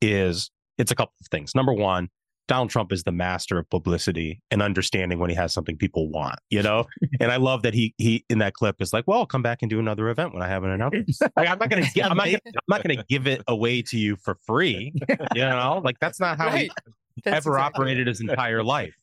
is 0.00 0.50
it's 0.78 0.90
a 0.90 0.94
couple 0.96 1.14
of 1.20 1.28
things. 1.28 1.54
Number 1.54 1.72
one, 1.72 2.08
Donald 2.48 2.70
Trump 2.70 2.92
is 2.92 3.04
the 3.04 3.12
master 3.12 3.56
of 3.58 3.70
publicity 3.70 4.40
and 4.50 4.60
understanding 4.60 5.18
when 5.18 5.30
he 5.30 5.36
has 5.36 5.52
something 5.54 5.76
people 5.76 6.10
want, 6.10 6.38
you 6.50 6.62
know? 6.62 6.84
and 7.20 7.30
I 7.30 7.36
love 7.36 7.62
that 7.62 7.72
he 7.72 7.94
he 7.98 8.24
in 8.28 8.38
that 8.38 8.52
clip 8.54 8.76
is 8.82 8.92
like, 8.92 9.04
well, 9.06 9.20
I'll 9.20 9.26
come 9.26 9.42
back 9.42 9.58
and 9.62 9.70
do 9.70 9.78
another 9.78 10.08
event 10.08 10.34
when 10.34 10.42
I 10.42 10.48
have 10.48 10.64
an 10.64 10.70
announcement. 10.70 11.08
Like, 11.36 11.48
I'm 11.48 11.58
not 11.58 11.70
gonna 11.70 11.82
gi- 11.94 12.02
I'm 12.02 12.16
not 12.16 12.26
gonna, 12.26 12.38
I'm 12.46 12.62
not 12.68 12.82
gonna 12.82 13.04
give 13.08 13.26
it 13.26 13.42
away 13.48 13.82
to 13.82 13.96
you 13.98 14.16
for 14.16 14.36
free. 14.46 14.92
You 15.34 15.42
know, 15.42 15.80
like 15.84 15.98
that's 16.00 16.20
not 16.20 16.36
how 16.38 16.48
Right. 16.48 16.70
he 17.16 17.22
That's 17.24 17.36
ever 17.46 17.56
exactly 17.56 17.80
operated 17.82 18.06
his 18.08 18.20
entire 18.20 18.62
life. 18.62 18.94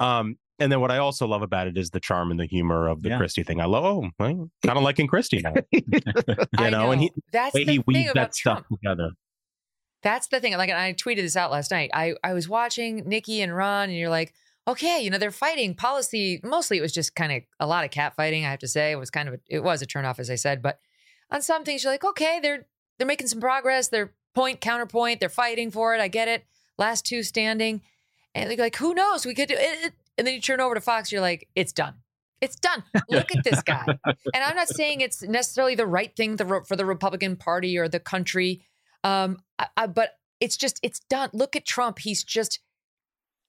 Um, 0.00 0.36
and 0.58 0.72
then 0.72 0.80
what 0.80 0.90
I 0.90 0.98
also 0.98 1.26
love 1.28 1.42
about 1.42 1.68
it 1.68 1.76
is 1.78 1.90
the 1.90 2.00
charm 2.00 2.30
and 2.32 2.40
the 2.40 2.46
humor 2.46 2.88
of 2.88 3.02
the 3.02 3.10
Yeah. 3.10 3.18
Christie 3.18 3.44
thing. 3.44 3.60
I 3.60 3.66
love, 3.66 3.84
oh, 3.84 4.08
well, 4.18 4.50
kind 4.64 4.76
of 4.78 4.82
liking 4.82 5.06
Christie 5.06 5.40
now, 5.40 5.54
you 5.70 5.82
I 6.58 6.70
know, 6.70 6.90
and 6.90 7.00
he 7.00 7.12
That's 7.32 7.54
way 7.54 7.64
the 7.64 7.72
he 7.72 7.76
thing 7.78 7.84
weaves 7.86 8.12
that 8.14 8.34
stuff 8.34 8.64
Trump. 8.64 8.66
together. 8.82 9.10
That's 10.02 10.28
the 10.28 10.40
thing. 10.40 10.56
Like, 10.56 10.70
and 10.70 10.78
I 10.78 10.92
tweeted 10.92 11.22
this 11.22 11.36
out 11.36 11.50
last 11.50 11.70
night. 11.70 11.90
I, 11.92 12.14
I 12.22 12.32
was 12.32 12.48
watching 12.48 13.08
Nikki 13.08 13.40
and 13.40 13.54
Ron, 13.54 13.88
and 13.88 13.98
you're 13.98 14.08
like, 14.08 14.32
okay, 14.66 15.00
you 15.00 15.10
know, 15.10 15.18
they're 15.18 15.30
fighting 15.30 15.74
policy. 15.74 16.40
Mostly 16.44 16.78
it 16.78 16.82
was 16.82 16.92
just 16.92 17.14
kind 17.14 17.32
of 17.32 17.42
a 17.58 17.66
lot 17.66 17.84
of 17.84 17.90
cat 17.90 18.14
fighting, 18.14 18.44
I 18.44 18.50
have 18.50 18.58
to 18.60 18.68
say. 18.68 18.92
It 18.92 18.98
was 18.98 19.10
kind 19.10 19.28
of, 19.28 19.34
a, 19.34 19.38
it 19.48 19.60
was 19.64 19.82
a 19.82 19.86
turnoff, 19.86 20.18
as 20.18 20.30
I 20.30 20.34
said. 20.36 20.62
But 20.62 20.78
on 21.30 21.42
some 21.42 21.64
things, 21.64 21.82
you're 21.82 21.92
like, 21.92 22.04
okay, 22.04 22.38
they're, 22.40 22.66
they're 22.98 23.06
making 23.06 23.28
some 23.28 23.40
progress. 23.40 23.88
They're 23.88 24.12
point, 24.34 24.60
counterpoint. 24.60 25.20
They're 25.20 25.28
fighting 25.28 25.70
for 25.70 25.94
it. 25.94 26.00
I 26.00 26.08
get 26.08 26.28
it. 26.28 26.44
Last 26.76 27.04
two 27.06 27.22
standing. 27.22 27.80
And 28.34 28.50
they're 28.50 28.56
like, 28.58 28.76
who 28.76 28.94
knows? 28.94 29.26
We 29.26 29.34
could 29.34 29.48
do 29.48 29.56
it. 29.58 29.94
And 30.16 30.26
then 30.26 30.34
you 30.34 30.40
turn 30.40 30.60
over 30.60 30.74
to 30.74 30.80
Fox, 30.80 31.10
you're 31.10 31.20
like, 31.20 31.48
it's 31.54 31.72
done. 31.72 31.94
It's 32.40 32.56
done. 32.56 32.84
Look 33.08 33.34
at 33.34 33.44
this 33.44 33.62
guy. 33.62 33.84
And 34.04 34.44
I'm 34.44 34.54
not 34.54 34.68
saying 34.68 35.00
it's 35.00 35.22
necessarily 35.22 35.74
the 35.74 35.86
right 35.86 36.14
thing 36.14 36.36
for 36.36 36.76
the 36.76 36.84
Republican 36.84 37.36
Party 37.36 37.78
or 37.78 37.88
the 37.88 37.98
country. 37.98 38.62
Um, 39.04 39.38
I, 39.58 39.66
I, 39.76 39.86
but 39.86 40.12
it's 40.40 40.56
just 40.56 40.78
it's 40.82 41.00
done. 41.10 41.30
Look 41.32 41.56
at 41.56 41.66
Trump. 41.66 41.98
He's 41.98 42.22
just 42.24 42.60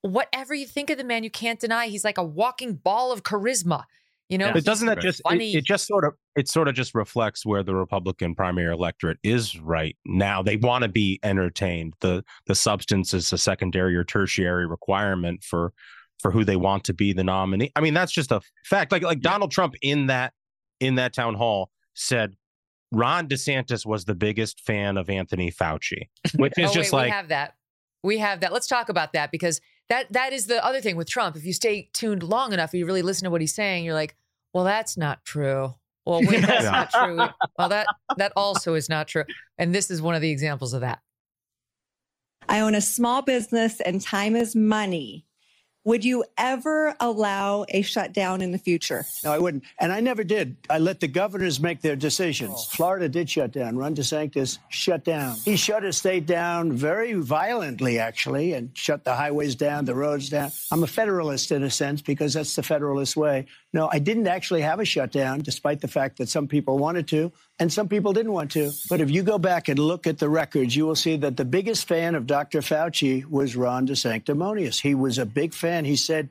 whatever 0.01 0.53
you 0.53 0.65
think 0.65 0.89
of 0.89 0.97
the 0.97 1.03
man, 1.03 1.23
you 1.23 1.29
can't 1.29 1.59
deny 1.59 1.87
he's 1.87 2.03
like 2.03 2.17
a 2.17 2.23
walking 2.23 2.75
ball 2.75 3.11
of 3.11 3.23
charisma. 3.23 3.83
You 4.29 4.37
know, 4.37 4.53
But 4.53 4.63
doesn't 4.63 4.85
that 4.85 4.99
just 4.99 5.21
it, 5.21 5.23
funny? 5.23 5.55
it 5.55 5.65
just 5.65 5.87
sort 5.87 6.05
of 6.05 6.13
it 6.35 6.47
sort 6.47 6.67
of 6.67 6.75
just 6.75 6.93
reflects 6.93 7.47
where 7.47 7.63
the 7.63 7.73
Republican 7.73 8.35
primary 8.35 8.71
electorate 8.71 9.17
is 9.23 9.59
right 9.59 9.97
now. 10.05 10.43
They 10.43 10.55
want 10.55 10.83
to 10.83 10.87
be 10.87 11.19
entertained. 11.23 11.95
The 12.01 12.23
the 12.45 12.53
substance 12.53 13.15
is 13.15 13.33
a 13.33 13.39
secondary 13.39 13.95
or 13.95 14.03
tertiary 14.03 14.67
requirement 14.67 15.43
for 15.43 15.73
for 16.19 16.29
who 16.29 16.45
they 16.45 16.57
want 16.57 16.83
to 16.83 16.93
be 16.93 17.11
the 17.11 17.23
nominee. 17.23 17.71
I 17.75 17.81
mean, 17.81 17.95
that's 17.95 18.11
just 18.11 18.31
a 18.31 18.39
fact. 18.65 18.91
Like 18.91 19.01
like 19.01 19.21
Donald 19.21 19.49
Trump 19.49 19.73
in 19.81 20.07
that 20.07 20.33
in 20.79 20.95
that 20.95 21.13
town 21.13 21.33
hall 21.33 21.71
said 21.95 22.35
Ron 22.91 23.27
DeSantis 23.27 23.85
was 23.85 24.05
the 24.05 24.15
biggest 24.15 24.61
fan 24.61 24.97
of 24.97 25.09
Anthony 25.09 25.51
Fauci, 25.51 26.09
which 26.35 26.53
is 26.57 26.71
oh, 26.71 26.73
just 26.73 26.91
wait, 26.91 26.99
like 26.99 27.05
we 27.07 27.11
have 27.11 27.27
that. 27.29 27.55
We 28.03 28.17
have 28.19 28.39
that. 28.41 28.53
Let's 28.53 28.67
talk 28.67 28.89
about 28.89 29.13
that 29.13 29.31
because 29.31 29.61
that 29.89 30.11
that 30.13 30.33
is 30.33 30.47
the 30.47 30.63
other 30.65 30.81
thing 30.81 30.95
with 30.95 31.09
Trump. 31.09 31.35
If 31.35 31.45
you 31.45 31.53
stay 31.53 31.89
tuned 31.93 32.23
long 32.23 32.53
enough, 32.53 32.73
you 32.73 32.85
really 32.85 33.01
listen 33.01 33.25
to 33.25 33.29
what 33.31 33.41
he's 33.41 33.53
saying. 33.53 33.85
You're 33.85 33.93
like, 33.93 34.15
well, 34.53 34.63
that's 34.63 34.97
not 34.97 35.23
true. 35.23 35.75
Well, 36.05 36.21
wait, 36.21 36.41
that's 36.41 36.63
Yeah. 36.63 36.71
not 36.71 36.91
true. 36.91 37.27
Well, 37.57 37.69
that 37.69 37.87
that 38.17 38.33
also 38.35 38.73
is 38.73 38.89
not 38.89 39.07
true. 39.07 39.25
And 39.57 39.75
this 39.75 39.91
is 39.91 40.01
one 40.01 40.15
of 40.15 40.21
the 40.21 40.31
examples 40.31 40.73
of 40.73 40.81
that. 40.81 40.99
I 42.47 42.61
own 42.61 42.73
a 42.73 42.81
small 42.81 43.21
business 43.21 43.79
and 43.81 44.01
time 44.01 44.35
is 44.35 44.55
money. 44.55 45.25
Would 45.85 46.03
you 46.03 46.25
ever 46.37 46.93
allow 46.99 47.65
a 47.69 47.81
shutdown 47.81 48.41
in 48.41 48.51
the 48.51 48.57
future? 48.57 49.05
No, 49.23 49.31
I 49.31 49.39
wouldn't. 49.39 49.63
And 49.79 49.93
I 49.93 50.01
never 50.01 50.25
did. 50.25 50.57
I 50.69 50.77
let 50.77 50.99
the 50.99 51.07
governors 51.07 51.61
make 51.61 51.81
their 51.81 51.95
decisions. 51.95 52.53
Oh. 52.53 52.75
Florida 52.75 53.07
did 53.07 53.29
shut 53.29 53.53
down. 53.53 53.77
Ron 53.77 53.95
DeSantis 53.95 54.59
shut 54.67 55.05
down. 55.05 55.37
He 55.45 55.55
shut 55.55 55.83
his 55.83 55.97
state 55.97 56.25
down 56.25 56.73
very 56.73 57.13
violently, 57.13 57.97
actually, 57.97 58.53
and 58.53 58.71
shut 58.73 59.05
the 59.05 59.15
highways 59.15 59.55
down, 59.55 59.85
the 59.85 59.95
roads 59.95 60.27
down. 60.27 60.51
I'm 60.69 60.83
a 60.83 60.87
federalist 60.87 61.51
in 61.51 61.63
a 61.63 61.69
sense 61.69 62.01
because 62.01 62.33
that's 62.33 62.55
the 62.55 62.63
federalist 62.63 63.15
way. 63.15 63.45
No, 63.71 63.87
I 63.91 63.99
didn't 63.99 64.27
actually 64.27 64.61
have 64.61 64.79
a 64.79 64.85
shutdown, 64.85 65.41
despite 65.41 65.79
the 65.79 65.87
fact 65.87 66.17
that 66.17 66.27
some 66.27 66.47
people 66.47 66.79
wanted 66.79 67.07
to 67.09 67.31
and 67.59 67.71
some 67.71 67.87
people 67.87 68.13
didn't 68.13 68.31
want 68.31 68.51
to. 68.51 68.71
But 68.89 68.99
if 68.99 69.11
you 69.11 69.21
go 69.21 69.37
back 69.37 69.67
and 69.67 69.77
look 69.77 70.07
at 70.07 70.17
the 70.17 70.27
records, 70.27 70.75
you 70.75 70.87
will 70.87 70.95
see 70.95 71.17
that 71.17 71.37
the 71.37 71.45
biggest 71.45 71.87
fan 71.87 72.15
of 72.15 72.25
Dr. 72.25 72.61
Fauci 72.61 73.25
was 73.29 73.55
Ron 73.55 73.87
DeSanctimonious. 73.87 74.81
He 74.81 74.95
was 74.95 75.19
a 75.19 75.25
big 75.25 75.53
fan. 75.53 75.85
He 75.85 75.95
said, 75.95 76.29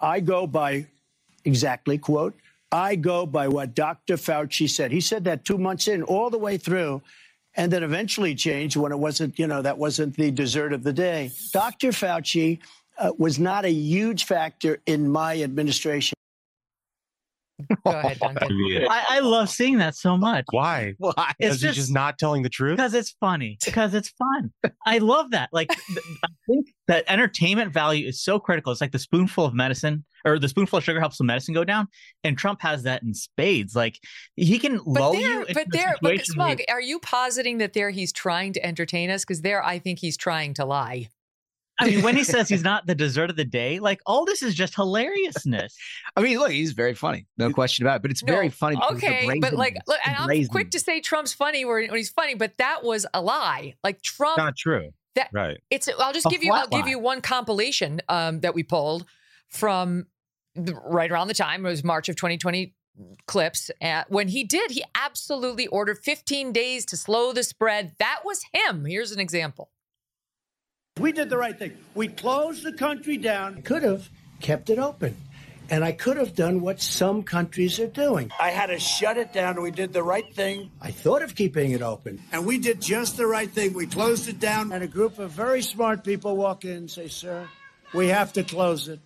I 0.00 0.20
go 0.20 0.46
by 0.46 0.86
exactly, 1.44 1.98
quote, 1.98 2.34
I 2.72 2.96
go 2.96 3.26
by 3.26 3.48
what 3.48 3.74
Dr. 3.74 4.16
Fauci 4.16 4.70
said. 4.70 4.90
He 4.90 5.00
said 5.00 5.24
that 5.24 5.44
two 5.44 5.58
months 5.58 5.86
in, 5.88 6.02
all 6.02 6.30
the 6.30 6.38
way 6.38 6.56
through, 6.56 7.02
and 7.56 7.70
then 7.70 7.82
eventually 7.82 8.34
changed 8.34 8.76
when 8.76 8.92
it 8.92 8.98
wasn't, 8.98 9.38
you 9.38 9.46
know, 9.46 9.60
that 9.60 9.76
wasn't 9.76 10.16
the 10.16 10.30
dessert 10.30 10.72
of 10.72 10.82
the 10.82 10.92
day. 10.92 11.32
Dr. 11.52 11.88
Fauci 11.88 12.60
uh, 12.96 13.12
was 13.18 13.38
not 13.38 13.64
a 13.64 13.70
huge 13.70 14.24
factor 14.24 14.78
in 14.86 15.10
my 15.10 15.42
administration. 15.42 16.14
Go 17.84 17.90
ahead, 17.92 18.18
Duncan. 18.18 18.48
I, 18.88 19.04
I 19.08 19.18
love 19.20 19.48
seeing 19.50 19.78
that 19.78 19.94
so 19.96 20.16
much. 20.16 20.44
Why? 20.50 20.94
Why? 20.98 21.12
It's 21.16 21.36
Because 21.38 21.52
he's 21.54 21.60
just- 21.62 21.76
just 21.76 21.92
not 21.92 22.18
telling 22.18 22.42
the 22.42 22.48
truth. 22.48 22.76
because 22.76 22.94
it's 22.94 23.10
funny 23.20 23.58
because 23.64 23.94
it's 23.94 24.10
fun 24.10 24.52
i 24.86 24.98
love 24.98 25.30
that 25.30 25.48
like 25.52 25.68
th- 25.68 25.98
i 26.24 26.28
think 26.46 26.66
that 26.88 27.04
entertainment 27.08 27.72
value 27.72 28.06
is 28.08 28.22
so 28.22 28.38
critical 28.38 28.72
it's 28.72 28.80
like 28.80 28.92
the 28.92 28.98
spoonful 28.98 29.44
of 29.44 29.54
medicine 29.54 30.04
or 30.24 30.38
the 30.38 30.48
spoonful 30.48 30.78
of 30.78 30.84
sugar 30.84 31.00
helps 31.00 31.18
the 31.18 31.24
medicine 31.24 31.54
go 31.54 31.64
down 31.64 31.86
and 32.24 32.36
trump 32.38 32.60
has 32.60 32.82
that 32.84 33.02
in 33.02 33.14
spades 33.14 33.74
like 33.74 33.98
he 34.36 34.58
can 34.58 34.76
But 34.76 34.86
lull 34.86 35.12
there, 35.12 35.40
you 35.40 35.54
but 35.54 35.66
there, 35.70 35.96
but 36.02 36.10
situation 36.10 36.38
where 36.38 36.48
Smug, 36.56 36.60
are 36.68 36.80
you 36.80 36.98
positing 37.00 37.58
that 37.58 37.72
there 37.72 37.90
he's 37.90 38.12
trying 38.12 38.52
to 38.54 38.64
entertain 38.66 39.10
us? 39.10 39.24
Because 39.24 39.42
there, 39.42 39.64
I 39.64 39.78
think 39.78 39.98
he's 39.98 40.16
trying 40.16 40.54
to 40.54 40.64
lie. 40.64 41.08
I 41.80 41.86
mean, 41.86 42.02
when 42.02 42.16
he 42.16 42.24
says 42.24 42.48
he's 42.48 42.62
not 42.72 42.86
the 42.86 42.94
dessert 42.94 43.30
of 43.30 43.36
the 43.36 43.44
day, 43.44 43.78
like 43.80 44.00
all 44.06 44.24
this 44.24 44.42
is 44.42 44.54
just 44.54 44.74
hilariousness. 44.74 45.76
I 46.16 46.20
mean, 46.20 46.38
look, 46.38 46.50
he's 46.50 46.72
very 46.72 46.94
funny, 46.94 47.26
no 47.38 47.50
question 47.52 47.84
about 47.86 47.96
it. 47.96 48.02
But 48.02 48.10
it's 48.10 48.22
No, 48.22 48.32
very 48.34 48.48
funny. 48.50 48.76
because 48.76 48.96
of 48.98 49.02
Okay, 49.02 49.38
but 49.40 49.54
like, 49.54 49.76
look, 49.86 49.98
and 50.06 50.16
I'm 50.16 50.26
brazenness. 50.26 50.48
quick 50.48 50.70
to 50.72 50.78
say 50.80 51.00
Trump's 51.00 51.32
funny 51.32 51.64
when, 51.64 51.88
when 51.88 51.96
he's 51.96 52.10
funny, 52.10 52.34
but 52.34 52.56
that 52.58 52.84
was 52.84 53.06
a 53.14 53.20
lie. 53.22 53.74
Like 53.82 54.02
Trump, 54.02 54.36
not 54.38 54.56
true. 54.56 54.90
that 55.16 55.30
Right. 55.32 55.58
it's. 55.70 55.88
I'll 55.98 56.12
just 56.12 56.26
A 56.26 56.28
give 56.30 56.42
you. 56.44 56.52
I'll 56.52 56.66
flat 56.68 56.78
give 56.84 56.88
you 56.88 56.98
one 56.98 57.20
compilation 57.20 58.00
um, 58.08 58.40
that 58.40 58.54
we 58.54 58.62
pulled 58.62 59.06
from 59.48 60.06
the, 60.54 60.74
right 60.84 61.10
around 61.10 61.28
the 61.28 61.34
time 61.34 61.64
it 61.64 61.68
was 61.70 61.82
March 61.84 62.08
of 62.08 62.16
2020 62.16 62.74
clips. 63.26 63.70
Uh, 63.80 64.04
when 64.08 64.28
he 64.28 64.44
did, 64.44 64.70
he 64.72 64.84
absolutely 64.94 65.66
ordered 65.68 65.98
15 65.98 66.52
days 66.52 66.84
to 66.86 66.96
slow 66.96 67.32
the 67.32 67.42
spread. 67.42 67.94
That 67.98 68.20
was 68.24 68.44
him. 68.52 68.84
Here's 68.84 69.12
an 69.12 69.20
example. 69.20 69.70
We 71.00 71.12
did 71.12 71.30
the 71.30 71.38
right 71.38 71.58
thing. 71.58 71.76
We 71.94 72.08
closed 72.08 72.62
the 72.62 72.72
country 72.72 73.16
down. 73.16 73.62
Could 73.62 73.82
have 73.82 74.08
kept 74.40 74.68
it 74.68 74.78
open. 74.78 75.16
And 75.70 75.84
I 75.84 75.92
could 75.92 76.16
have 76.16 76.34
done 76.34 76.60
what 76.60 76.82
some 76.82 77.22
countries 77.22 77.78
are 77.78 77.86
doing. 77.86 78.32
I 78.40 78.50
had 78.50 78.66
to 78.66 78.78
shut 78.78 79.16
it 79.16 79.32
down, 79.32 79.62
we 79.62 79.70
did 79.70 79.92
the 79.92 80.02
right 80.02 80.34
thing. 80.34 80.70
I 80.82 80.90
thought 80.90 81.22
of 81.22 81.36
keeping 81.36 81.70
it 81.70 81.80
open. 81.80 82.20
And 82.32 82.44
we 82.44 82.58
did 82.58 82.82
just 82.82 83.16
the 83.16 83.26
right 83.26 83.48
thing. 83.48 83.72
We 83.72 83.86
closed 83.86 84.28
it 84.28 84.40
down. 84.40 84.72
And 84.72 84.82
a 84.82 84.88
group 84.88 85.18
of 85.20 85.30
very 85.30 85.62
smart 85.62 86.02
people 86.02 86.36
walk 86.36 86.64
in 86.64 86.72
and 86.72 86.90
say, 86.90 87.06
Sir, 87.06 87.48
we 87.94 88.08
have 88.08 88.32
to 88.34 88.42
close 88.42 88.88
it. 88.88 88.98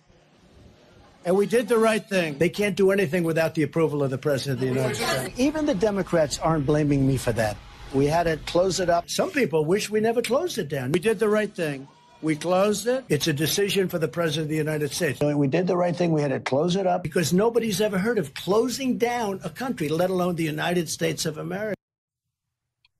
And 1.23 1.35
we 1.35 1.45
did 1.45 1.67
the 1.67 1.77
right 1.77 2.07
thing. 2.07 2.39
They 2.39 2.49
can't 2.49 2.75
do 2.75 2.91
anything 2.91 3.23
without 3.23 3.55
the 3.55 3.63
approval 3.63 4.03
of 4.03 4.09
the 4.09 4.17
President 4.17 4.55
of 4.55 4.61
the 4.61 4.67
United 4.67 4.95
States. 4.95 5.39
Even 5.39 5.65
the 5.65 5.73
Democrats 5.75 6.39
aren't 6.39 6.65
blaming 6.65 7.07
me 7.07 7.17
for 7.17 7.31
that. 7.33 7.57
We 7.93 8.05
had 8.07 8.23
to 8.23 8.37
close 8.45 8.79
it 8.79 8.89
up. 8.89 9.09
Some 9.09 9.31
people 9.31 9.65
wish 9.65 9.89
we 9.89 9.99
never 9.99 10.21
closed 10.21 10.57
it 10.57 10.67
down. 10.67 10.91
We 10.91 10.99
did 10.99 11.19
the 11.19 11.29
right 11.29 11.53
thing. 11.53 11.87
We 12.21 12.35
closed 12.35 12.87
it. 12.87 13.05
It's 13.09 13.27
a 13.27 13.33
decision 13.33 13.87
for 13.87 13.99
the 13.99 14.07
President 14.07 14.45
of 14.45 14.49
the 14.49 14.55
United 14.55 14.91
States. 14.91 15.19
We 15.21 15.47
did 15.47 15.67
the 15.67 15.77
right 15.77 15.95
thing. 15.95 16.11
We 16.11 16.21
had 16.21 16.31
to 16.31 16.39
close 16.39 16.75
it 16.75 16.87
up 16.87 17.03
because 17.03 17.33
nobody's 17.33 17.81
ever 17.81 17.97
heard 17.97 18.17
of 18.17 18.33
closing 18.33 18.97
down 18.97 19.41
a 19.43 19.49
country, 19.49 19.89
let 19.89 20.09
alone 20.09 20.35
the 20.35 20.43
United 20.43 20.89
States 20.89 21.25
of 21.25 21.37
America. 21.37 21.75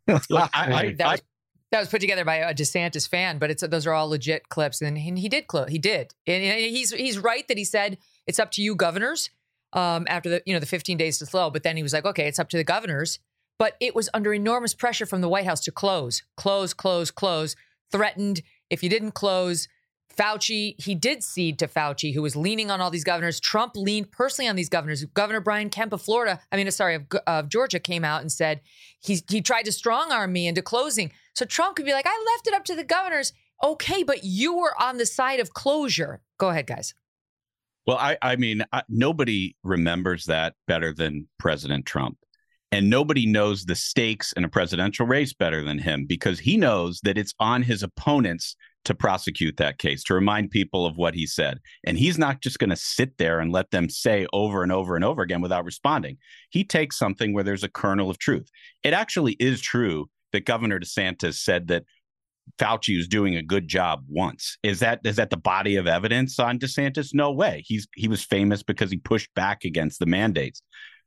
Look, 0.08 0.24
I, 0.30 0.50
I, 0.54 0.96
That 0.98 1.12
was 1.12 1.22
That 1.72 1.80
was 1.80 1.90
put 1.90 2.02
together 2.02 2.24
by 2.24 2.36
a 2.36 2.54
DeSantis 2.54 3.10
fan, 3.10 3.40
but 3.40 3.50
it's 3.50 3.66
those 3.68 3.88
are 3.88 3.94
all 3.94 4.10
legit 4.10 4.50
clips, 4.50 4.82
and, 4.82 4.98
and 4.98 5.18
he 5.18 5.28
did 5.28 5.48
close. 5.48 5.70
He 5.70 5.80
did, 5.80 6.14
and, 6.28 6.44
and 6.44 6.60
he's 6.60 6.92
he's 6.92 7.18
right 7.18 7.48
that 7.48 7.58
he 7.58 7.66
said 7.66 7.98
it's 8.28 8.40
up 8.40 8.52
to 8.52 8.62
you 8.62 8.76
governors 8.76 9.32
um, 9.74 10.06
after 10.08 10.30
the 10.30 10.44
you 10.46 10.54
know 10.54 10.60
the 10.60 10.68
15 10.68 10.98
days 10.98 11.18
to 11.20 11.26
slow. 11.26 11.50
But 11.50 11.64
then 11.64 11.78
he 11.78 11.84
was 11.84 11.94
like, 11.94 12.06
okay, 12.06 12.28
it's 12.28 12.38
up 12.38 12.50
to 12.50 12.58
the 12.58 12.64
governors. 12.64 13.20
But 13.58 13.76
it 13.80 13.96
was 13.96 14.10
under 14.14 14.34
enormous 14.34 14.74
pressure 14.74 15.06
from 15.06 15.22
the 15.22 15.30
White 15.30 15.46
House 15.46 15.62
to 15.62 15.72
close, 15.72 16.24
close, 16.36 16.74
close, 16.74 17.12
close. 17.12 17.56
Threatened 17.92 18.42
if 18.70 18.84
you 18.84 18.90
didn't 18.90 19.12
close, 19.12 19.68
Fauci, 20.18 20.82
he 20.82 20.96
did 20.96 21.24
cede 21.24 21.60
to 21.60 21.68
Fauci, 21.68 22.14
who 22.14 22.22
was 22.22 22.36
leaning 22.36 22.72
on 22.72 22.82
all 22.82 22.90
these 22.90 23.04
governors. 23.04 23.40
Trump 23.40 23.74
leaned 23.76 24.12
personally 24.12 24.48
on 24.48 24.56
these 24.56 24.70
governors. 24.70 25.04
Governor 25.06 25.42
Brian 25.42 25.70
Kemp 25.70 25.94
of 25.94 26.02
Florida, 26.02 26.40
I 26.52 26.56
mean, 26.56 26.68
uh, 26.68 26.72
sorry, 26.72 26.96
of, 26.96 27.04
of 27.28 27.50
Georgia, 27.50 27.80
came 27.80 28.04
out 28.04 28.22
and 28.22 28.32
said 28.32 28.62
he 29.00 29.22
he 29.30 29.42
tried 29.42 29.64
to 29.64 29.72
strong 29.72 30.12
arm 30.12 30.32
me 30.32 30.48
into 30.48 30.62
closing. 30.62 31.12
So 31.34 31.46
Trump 31.46 31.76
could 31.76 31.86
be 31.86 31.94
like, 31.94 32.08
I 32.08 32.34
left 32.34 32.48
it 32.48 32.54
up 32.54 32.66
to 32.66 32.76
the 32.76 32.84
governors. 32.84 33.34
Okay, 33.64 34.04
but 34.04 34.24
you 34.24 34.56
were 34.56 34.74
on 34.80 34.98
the 34.98 35.06
side 35.06 35.40
of 35.40 35.54
closure. 35.54 36.22
Go 36.38 36.50
ahead, 36.50 36.68
guys. 36.68 36.94
Well, 37.86 37.98
I, 37.98 38.18
I 38.22 38.36
mean, 38.36 38.64
I, 38.74 38.84
nobody 38.90 39.56
remembers 39.64 40.26
that 40.26 40.56
better 40.68 40.94
than 40.94 41.28
President 41.38 41.86
Trump. 41.86 42.18
And 42.72 42.90
nobody 42.90 43.26
knows 43.26 43.66
the 43.66 43.76
stakes 43.76 44.34
in 44.34 44.44
a 44.44 44.50
presidential 44.50 45.06
race 45.06 45.34
better 45.34 45.64
than 45.64 45.80
him 45.80 46.06
because 46.08 46.40
he 46.40 46.58
knows 46.58 47.00
that 47.04 47.18
it's 47.18 47.34
on 47.40 47.64
his 47.64 47.84
opponents 47.84 48.56
to 48.86 48.96
prosecute 48.96 49.58
that 49.58 49.80
case, 49.80 50.04
to 50.04 50.14
remind 50.14 50.52
people 50.52 50.86
of 50.86 50.98
what 50.98 51.16
he 51.16 51.26
said. 51.26 51.60
And 51.86 51.98
he's 51.98 52.18
not 52.18 52.42
just 52.42 52.60
going 52.60 52.70
to 52.70 52.76
sit 52.76 53.18
there 53.18 53.40
and 53.40 53.52
let 53.52 53.72
them 53.72 53.90
say 53.90 54.28
over 54.32 54.64
and 54.64 54.72
over 54.72 54.96
and 54.96 55.04
over 55.04 55.22
again 55.22 55.42
without 55.42 55.66
responding. 55.66 56.18
He 56.50 56.64
takes 56.64 56.98
something 56.98 57.34
where 57.34 57.44
there's 57.44 57.64
a 57.64 57.70
kernel 57.70 58.10
of 58.10 58.20
truth. 58.20 58.48
It 58.84 58.94
actually 58.94 59.34
is 59.34 59.60
true 59.60 60.10
that 60.32 60.46
Governor 60.46 60.80
DeSantis 60.80 61.36
said 61.36 61.68
that 61.68 61.84
Fauci 62.60 62.96
was 62.96 63.08
doing 63.08 63.36
a 63.36 63.42
good 63.42 63.68
job 63.68 64.04
once. 64.08 64.58
Is 64.62 64.80
that 64.80 65.00
is 65.04 65.16
that 65.16 65.32
the 65.32 65.38
body 65.38 65.78
of 65.78 65.88
evidence 65.88 66.40
on 66.40 66.60
DeSantis? 66.60 67.10
No 67.14 67.32
way. 67.32 67.64
He's 67.66 67.88
he 67.96 68.08
was 68.08 68.24
famous 68.24 68.62
because 68.62 68.92
he 68.92 68.98
pushed 68.98 69.34
back 69.34 69.66
against 69.66 70.00
the 70.00 70.06
mandates. 70.06 70.62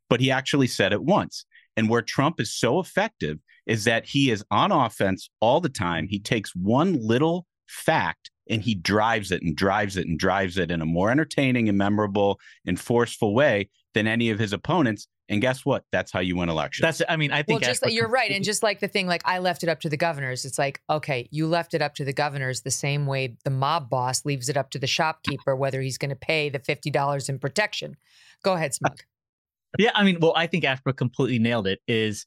But 0.09 0.21
he 0.21 0.31
actually 0.31 0.67
said 0.67 0.93
it 0.93 1.03
once. 1.03 1.45
And 1.77 1.89
where 1.89 2.03
Trump 2.03 2.41
is 2.41 2.53
so 2.53 2.81
effective 2.81 3.39
is 3.67 3.85
that 3.85 4.07
he 4.07 4.31
is 4.31 4.45
on 4.51 4.73
offense 4.73 5.31
all 5.41 5.61
the 5.61 5.69
time. 5.69 6.09
He 6.09 6.19
takes 6.19 6.55
one 6.57 6.99
little 7.01 7.47
fact 7.67 8.31
and 8.49 8.63
he 8.63 8.75
drives 8.75 9.31
it 9.31 9.43
and 9.43 9.55
drives 9.55 9.97
it 9.97 10.07
and 10.07 10.19
drives 10.19 10.59
it 10.59 10.71
in 10.71 10.81
a 10.81 10.87
more 10.87 11.11
entertaining 11.11 11.69
and 11.69 11.77
memorable 11.77 12.41
and 12.67 12.81
forceful 12.81 13.35
way 13.35 13.69
than 13.95 14.07
any 14.07 14.31
of 14.31 14.39
his 14.39 14.53
opponents. 14.53 15.07
And 15.29 15.43
guess 15.43 15.67
what? 15.67 15.85
That's 15.93 16.11
how 16.11 16.21
you 16.21 16.37
win 16.37 16.49
elections. 16.49 16.83
That's, 16.83 17.03
I 17.07 17.17
mean, 17.17 17.31
I 17.33 17.43
think 17.43 17.61
well, 17.61 17.71
just 17.71 17.83
like, 17.83 17.93
you're 17.93 18.09
right. 18.09 18.31
And 18.31 18.43
just 18.43 18.63
like 18.63 18.81
the 18.81 18.89
thing, 18.89 19.07
like 19.07 19.21
I 19.27 19.39
left 19.39 19.63
it 19.63 19.69
up 19.69 19.81
to 19.81 19.91
the 19.91 19.99
governors. 19.99 20.47
It's 20.47 20.59
like, 20.59 20.81
okay, 20.89 21.29
you 21.31 21.47
left 21.47 21.75
it 21.75 21.83
up 21.83 21.95
to 21.97 22.05
the 22.05 22.15
governors 22.15 22.63
the 22.63 22.71
same 22.71 23.05
way 23.05 23.37
the 23.45 23.51
mob 23.51 23.91
boss 23.91 24.25
leaves 24.25 24.49
it 24.49 24.57
up 24.57 24.71
to 24.71 24.79
the 24.79 24.87
shopkeeper, 24.87 25.55
whether 25.55 25.83
he's 25.83 25.99
going 25.99 26.09
to 26.09 26.17
pay 26.17 26.49
the 26.49 26.59
$50 26.59 27.29
in 27.29 27.39
protection. 27.39 27.97
Go 28.43 28.55
ahead, 28.55 28.73
Smug. 28.73 29.03
Yeah. 29.79 29.91
I 29.95 30.05
mean, 30.05 30.19
well, 30.21 30.33
I 30.37 30.47
think 30.47 30.65
Ashbrook 30.65 30.97
completely 30.97 31.39
nailed 31.39 31.67
it 31.67 31.81
is 31.87 32.27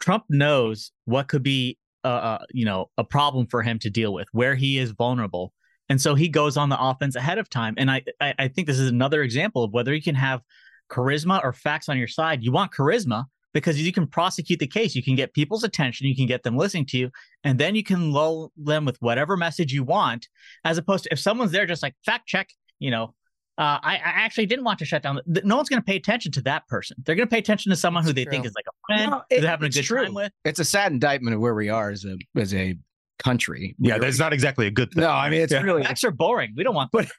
Trump 0.00 0.24
knows 0.28 0.92
what 1.04 1.28
could 1.28 1.42
be 1.42 1.78
uh, 2.06 2.38
you 2.50 2.64
know 2.64 2.90
a 2.96 3.04
problem 3.04 3.46
for 3.46 3.62
him 3.62 3.78
to 3.80 3.90
deal 3.90 4.12
with 4.12 4.28
where 4.32 4.54
he 4.54 4.78
is 4.78 4.92
vulnerable 4.92 5.52
and 5.88 6.00
so 6.00 6.14
he 6.14 6.28
goes 6.28 6.56
on 6.56 6.68
the 6.68 6.80
offense 6.80 7.16
ahead 7.16 7.38
of 7.38 7.50
time 7.50 7.74
and 7.78 7.90
I 7.90 8.02
i 8.20 8.46
think 8.46 8.68
this 8.68 8.78
is 8.78 8.88
another 8.88 9.22
example 9.22 9.64
of 9.64 9.72
whether 9.72 9.92
you 9.92 10.02
can 10.02 10.14
have 10.14 10.40
charisma 10.88 11.42
or 11.42 11.52
facts 11.52 11.88
on 11.88 11.98
your 11.98 12.06
side 12.06 12.44
you 12.44 12.52
want 12.52 12.70
charisma 12.70 13.24
because 13.52 13.80
you 13.80 13.92
can 13.92 14.06
prosecute 14.06 14.60
the 14.60 14.68
case 14.68 14.94
you 14.94 15.02
can 15.02 15.16
get 15.16 15.34
people's 15.34 15.64
attention 15.64 16.06
you 16.06 16.14
can 16.14 16.26
get 16.26 16.44
them 16.44 16.56
listening 16.56 16.86
to 16.86 16.96
you 16.96 17.10
and 17.42 17.58
then 17.58 17.74
you 17.74 17.82
can 17.82 18.12
lull 18.12 18.52
them 18.56 18.84
with 18.84 18.96
whatever 19.00 19.36
message 19.36 19.72
you 19.72 19.82
want 19.82 20.28
as 20.64 20.78
opposed 20.78 21.04
to 21.04 21.12
if 21.12 21.18
someone's 21.18 21.50
there 21.50 21.66
just 21.66 21.82
like 21.82 21.96
fact 22.04 22.28
check 22.28 22.48
you 22.78 22.90
know 22.92 23.15
uh, 23.58 23.78
I, 23.82 23.94
I, 23.94 24.00
actually 24.24 24.44
didn't 24.46 24.64
want 24.64 24.78
to 24.80 24.84
shut 24.84 25.02
down. 25.02 25.18
No 25.26 25.56
one's 25.56 25.70
going 25.70 25.80
to 25.80 25.86
pay 25.86 25.96
attention 25.96 26.30
to 26.32 26.42
that 26.42 26.68
person. 26.68 26.96
They're 27.04 27.14
going 27.14 27.26
to 27.26 27.32
pay 27.32 27.38
attention 27.38 27.70
to 27.70 27.76
someone 27.76 28.04
who 28.04 28.12
they 28.12 28.24
true. 28.24 28.30
think 28.30 28.44
is 28.44 28.52
like 28.54 28.66
a 28.68 28.76
friend, 28.86 29.10
no, 29.12 29.22
it, 29.30 29.40
they're 29.40 29.48
having 29.48 29.68
a 29.68 29.70
good 29.70 29.82
true. 29.82 30.04
time 30.04 30.14
with. 30.14 30.32
It's 30.44 30.60
a 30.60 30.64
sad 30.64 30.92
indictment 30.92 31.34
of 31.34 31.40
where 31.40 31.54
we 31.54 31.70
are 31.70 31.90
as 31.90 32.04
a 32.04 32.16
as 32.38 32.52
a 32.52 32.76
country. 33.18 33.74
Yeah, 33.78 33.96
that's 33.96 34.18
not 34.18 34.34
exactly 34.34 34.66
a 34.66 34.70
good 34.70 34.92
thing. 34.92 35.04
No, 35.04 35.10
I 35.10 35.30
mean 35.30 35.40
it's 35.40 35.52
yeah. 35.52 35.62
really 35.62 35.82
facts 35.82 36.04
are 36.04 36.10
boring. 36.10 36.52
We 36.54 36.64
don't 36.64 36.74
want, 36.74 36.90
but 36.92 37.10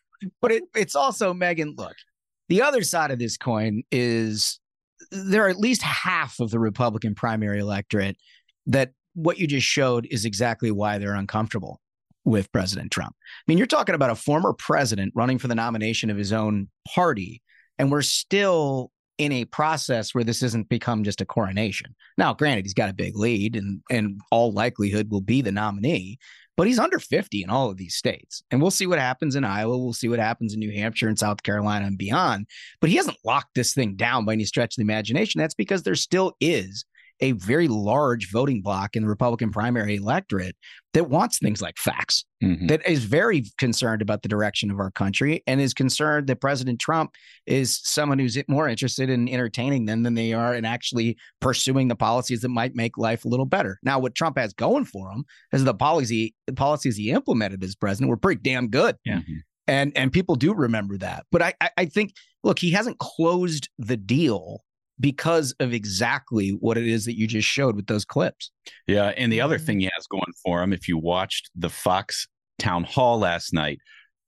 but 0.42 0.52
it, 0.52 0.64
it's 0.76 0.96
also 0.96 1.34
Megyn. 1.34 1.76
Look, 1.76 1.96
the 2.50 2.62
other 2.62 2.84
side 2.84 3.10
of 3.10 3.18
this 3.18 3.36
coin 3.36 3.82
is 3.92 4.60
there 5.12 5.46
are 5.46 5.50
at 5.50 5.58
least 5.58 5.82
half 5.82 6.40
of 6.40 6.52
the 6.52 6.60
Republican 6.60 7.16
primary 7.16 7.60
electorate 7.60 8.18
that 8.68 8.92
what 9.16 9.40
you 9.40 9.48
just 9.48 9.66
showed 9.66 10.08
is 10.12 10.24
exactly 10.24 10.70
why 10.70 11.00
they're 11.00 11.16
uncomfortable 11.16 11.82
with 12.28 12.52
President 12.52 12.92
Trump. 12.92 13.16
I 13.18 13.44
mean, 13.48 13.58
you're 13.58 13.66
talking 13.66 13.96
about 13.96 14.10
a 14.10 14.16
former 14.16 14.54
president 14.54 15.14
running 15.16 15.40
for 15.40 15.48
the 15.48 15.56
nomination 15.56 16.10
of 16.10 16.18
his 16.18 16.34
own 16.34 16.68
party, 16.94 17.42
and 17.80 17.90
we're 17.90 18.02
still 18.02 18.92
in 19.18 19.32
a 19.32 19.46
process 19.46 20.14
where 20.14 20.26
this 20.26 20.44
isn't 20.44 20.70
become 20.70 21.04
just 21.04 21.22
a 21.22 21.26
coronation. 21.26 21.96
Now, 22.18 22.34
granted, 22.34 22.66
he's 22.66 22.74
got 22.74 22.90
a 22.90 22.94
big 22.94 23.16
lead 23.16 23.56
and 23.56 23.82
and 23.90 24.20
all 24.30 24.52
likelihood 24.52 25.10
will 25.10 25.22
be 25.22 25.42
the 25.42 25.54
nominee, 25.54 26.20
but 26.58 26.68
he's 26.68 26.80
under 26.80 27.00
50 27.00 27.44
in 27.44 27.50
all 27.50 27.72
of 27.72 27.78
these 27.78 27.96
states. 27.96 28.44
And 28.52 28.62
we'll 28.62 28.72
see 28.72 28.88
what 28.88 29.00
happens 29.00 29.36
in 29.36 29.46
Iowa, 29.46 29.78
we'll 29.78 29.94
see 29.94 30.10
what 30.10 30.20
happens 30.20 30.54
in 30.54 30.60
New 30.60 30.72
Hampshire 30.72 31.08
and 31.08 31.18
South 31.18 31.42
Carolina 31.44 31.86
and 31.86 31.98
beyond, 31.98 32.46
but 32.82 32.90
he 32.90 32.98
hasn't 32.98 33.18
locked 33.24 33.56
this 33.56 33.74
thing 33.74 33.96
down 33.96 34.26
by 34.26 34.34
any 34.34 34.44
stretch 34.44 34.74
of 34.74 34.78
the 34.78 34.92
imagination. 34.92 35.40
That's 35.40 35.56
because 35.56 35.84
there 35.84 35.96
still 35.96 36.36
is 36.42 36.84
a 37.20 37.32
very 37.34 37.68
large 37.68 38.32
voting 38.32 38.62
bloc 38.62 38.96
in 38.96 39.04
the 39.04 39.10
Republican 39.10 39.52
primary 39.52 39.96
electorate 39.96 40.56
that 40.94 41.10
wants 41.10 41.40
things 41.40 41.62
like 41.62 41.78
facts, 41.78 42.26
mm-hmm. 42.44 42.68
that 42.68 42.88
is 42.88 43.06
very 43.06 43.44
concerned 43.58 44.02
about 44.02 44.22
the 44.22 44.30
direction 44.30 44.72
of 44.72 44.80
our 44.80 44.92
country 44.92 45.44
and 45.48 45.62
is 45.62 45.74
concerned 45.74 46.28
that 46.28 46.42
President 46.42 46.80
Trump 46.80 47.12
is 47.46 47.80
someone 47.84 48.20
who's 48.20 48.38
more 48.48 48.68
interested 48.68 49.10
in 49.10 49.28
entertaining 49.30 49.86
them 49.86 50.04
than 50.04 50.14
they 50.14 50.34
are 50.34 50.56
in 50.56 50.66
actually 50.66 51.18
pursuing 51.40 51.88
the 51.88 51.96
policies 51.96 52.42
that 52.42 52.50
might 52.50 52.76
make 52.76 52.98
life 52.98 53.26
a 53.26 53.28
little 53.28 53.46
better. 53.46 53.80
Now, 53.84 54.00
what 54.00 54.16
Trump 54.16 54.38
has 54.38 54.54
going 54.54 54.86
for 54.86 55.12
him 55.12 55.26
is 55.52 55.64
the 55.64 55.74
policy 55.74 56.34
the 56.46 56.54
policies 56.54 56.98
he 56.98 57.12
implemented 57.12 57.64
as 57.64 57.76
president 57.76 58.10
were 58.10 58.18
pretty 58.18 58.42
damn 58.42 58.70
good. 58.70 58.96
Yeah. 59.06 59.22
And 59.68 59.92
and 59.98 60.12
people 60.12 60.36
do 60.36 60.54
remember 60.54 60.98
that. 60.98 61.26
But 61.32 61.42
I 61.42 61.54
I 61.78 61.86
think 61.86 62.14
look, 62.44 62.60
he 62.60 62.72
hasn't 62.72 63.00
closed 63.00 63.70
the 63.78 63.98
deal 63.98 64.64
because 65.00 65.54
of 65.60 65.74
exactly 65.74 66.50
what 66.50 66.78
it 66.78 66.88
is 66.88 67.06
that 67.06 67.18
you 67.18 67.28
just 67.28 67.48
showed 67.48 67.76
with 67.76 67.88
those 67.88 68.06
clips. 68.06 68.52
Yeah. 68.88 69.14
And 69.18 69.32
the 69.32 69.42
other 69.42 69.58
mm-hmm. 69.58 69.66
thing 69.66 69.80
he 69.82 69.90
has 69.96 70.08
going 70.08 70.34
for 70.44 70.62
him, 70.62 70.74
if 70.74 70.88
you 70.88 70.98
watched 70.98 71.50
the 71.56 71.70
Fox 71.70 72.28
town 72.60 72.84
hall 72.84 73.20
last 73.20 73.54
night, 73.54 73.80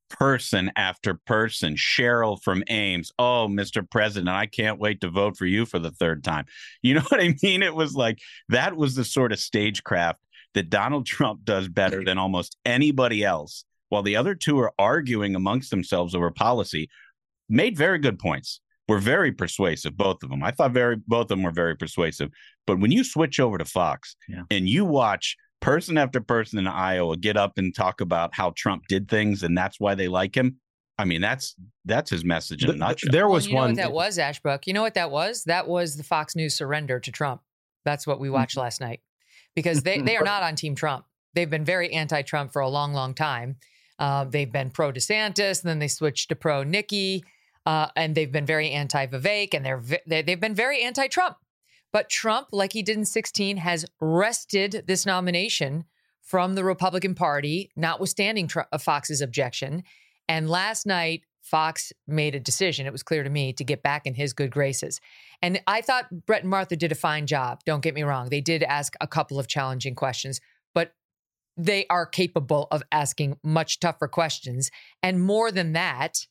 person 0.10 0.72
after 0.76 1.20
person, 1.26 1.76
Cheryl 1.76 2.42
from 2.42 2.64
Ames, 2.70 3.12
oh, 3.20 3.48
Mr. 3.50 3.88
President, 3.90 4.30
I 4.30 4.46
can't 4.46 4.80
wait 4.80 5.02
to 5.02 5.10
vote 5.10 5.38
for 5.38 5.46
you 5.46 5.66
for 5.66 5.80
the 5.80 5.92
third 5.92 6.24
time. 6.24 6.46
You 6.82 6.96
know 6.96 7.02
what 7.10 7.22
I 7.22 7.36
mean? 7.44 7.62
It 7.62 7.76
was 7.76 7.94
like 7.94 8.20
that 8.48 8.76
was 8.76 8.96
the 8.96 9.04
sort 9.04 9.32
of 9.32 9.40
stagecraft 9.40 10.20
that 10.54 10.70
Donald 10.70 11.06
Trump 11.06 11.44
does 11.44 11.68
better 11.68 12.04
than 12.04 12.18
almost 12.18 12.58
anybody 12.66 13.24
else. 13.24 13.66
While 13.90 14.04
the 14.04 14.16
other 14.16 14.34
two 14.34 14.60
are 14.60 14.72
arguing 14.80 15.36
amongst 15.36 15.72
themselves 15.72 16.16
over 16.16 16.32
policy, 16.32 16.90
made 17.50 17.78
very 17.78 18.00
good 18.00 18.18
points 18.18 18.62
were 18.90 19.00
very 19.00 19.32
persuasive, 19.32 19.96
both 19.96 20.24
of 20.24 20.30
them. 20.30 20.44
I 20.44 20.52
thought 20.52 20.72
very 20.72 20.98
both 21.08 21.26
of 21.26 21.30
them 21.30 21.44
were 21.44 21.52
very 21.52 21.78
persuasive. 21.78 22.30
But 22.68 22.80
when 22.80 22.92
you 22.92 23.04
switch 23.04 23.40
over 23.40 23.58
to 23.58 23.66
Fox 23.66 24.16
yeah. 24.28 24.44
and 24.52 24.68
you 24.68 24.84
watch 24.84 25.38
person 25.62 25.98
after 25.98 26.20
person 26.20 26.60
in 26.60 26.68
Iowa 26.68 27.18
get 27.18 27.38
up 27.38 27.54
and 27.58 27.74
talk 27.74 28.02
about 28.02 28.34
how 28.34 28.54
Trump 28.56 28.84
did 28.88 29.10
things 29.10 29.44
and 29.44 29.58
that's 29.58 29.80
why 29.80 29.96
they 29.96 30.08
like 30.08 30.36
him. 30.36 30.58
I 30.98 31.06
mean, 31.06 31.22
that's 31.22 31.56
that's 31.86 32.10
his 32.10 32.26
message 32.26 32.66
in 32.66 32.72
a 32.72 32.76
nutshell. 32.76 33.12
There 33.12 33.30
was 33.30 33.46
well, 33.46 33.52
you 33.52 33.56
one 33.56 33.70
know 33.76 33.84
that 33.84 33.94
was 33.94 34.20
Ashbrook. 34.20 34.68
You 34.68 34.74
know 34.74 34.82
what 34.82 34.96
that 34.96 35.12
was? 35.12 35.46
That 35.46 35.68
was 35.68 35.96
the 35.96 36.04
Fox 36.04 36.36
News 36.36 36.56
surrender 36.56 37.00
to 37.00 37.12
Trump. 37.12 37.42
That's 37.86 38.06
what 38.06 38.20
we 38.20 38.30
watched 38.30 38.56
mm-hmm. 38.56 38.64
last 38.64 38.82
night 38.82 39.02
because 39.56 39.84
they 39.84 40.02
they 40.02 40.18
are 40.18 40.26
not 40.26 40.44
on 40.44 40.56
Team 40.56 40.76
Trump. 40.76 41.06
They've 41.36 41.50
been 41.50 41.64
very 41.64 41.94
anti-Trump 41.94 42.52
for 42.52 42.62
a 42.62 42.68
long, 42.68 42.94
long 42.94 43.14
time. 43.14 43.58
Uh, 44.00 44.26
they've 44.26 44.52
been 44.52 44.72
pro 44.72 44.92
DeSantis, 44.92 45.62
and 45.62 45.70
then 45.70 45.80
they 45.80 45.88
switched 45.88 46.30
to 46.30 46.36
pro 46.36 46.64
Nikki. 46.64 47.24
Uh, 47.70 47.88
and 47.96 48.16
they've 48.16 48.32
been 48.32 48.48
very 48.48 48.72
anti-Vivek, 48.72 49.54
and 49.54 49.64
they're 49.64 50.24
they've 50.24 50.40
been 50.40 50.56
very 50.56 50.82
anti-Trump. 50.82 51.38
But 51.94 52.10
Trump, 52.10 52.48
like 52.52 52.74
he 52.74 52.82
did 52.82 52.98
in 52.98 53.06
16, 53.06 53.58
has 53.58 53.86
wrested 54.02 54.86
this 54.88 55.06
nomination 55.06 55.84
from 56.24 56.56
the 56.56 56.64
Republican 56.64 57.14
Party, 57.14 57.70
notwithstanding 57.76 58.48
Trump, 58.48 58.70
uh, 58.72 58.80
Fox's 58.80 59.22
objection. 59.22 59.84
And 60.28 60.50
last 60.50 60.88
night, 60.88 61.22
Fox 61.44 61.94
made 62.08 62.34
a 62.34 62.40
decision. 62.40 62.88
It 62.88 62.92
was 62.92 63.04
clear 63.04 63.24
to 63.24 63.30
me 63.30 63.54
to 63.54 63.64
get 63.64 63.84
back 63.84 64.08
in 64.08 64.16
his 64.16 64.34
good 64.34 64.50
graces. 64.50 65.00
And 65.44 65.62
I 65.68 65.82
thought 65.82 66.26
Brett 66.26 66.42
and 66.42 66.50
Martha 66.50 66.76
did 66.76 66.92
a 66.92 66.96
fine 66.96 67.28
job. 67.28 67.60
Don't 67.68 67.84
get 67.84 67.94
me 67.94 68.02
wrong. 68.02 68.30
They 68.30 68.42
did 68.42 68.64
ask 68.64 68.96
a 69.00 69.06
couple 69.06 69.38
of 69.38 69.48
challenging 69.48 69.94
questions, 69.94 70.42
but 70.74 70.94
they 71.56 71.86
are 71.92 72.08
capable 72.08 72.68
of 72.72 72.82
asking 72.92 73.38
much 73.44 73.80
tougher 73.80 74.08
questions. 74.08 74.72
And 75.04 75.22
more 75.22 75.52
than 75.52 75.74
that, 75.74 76.26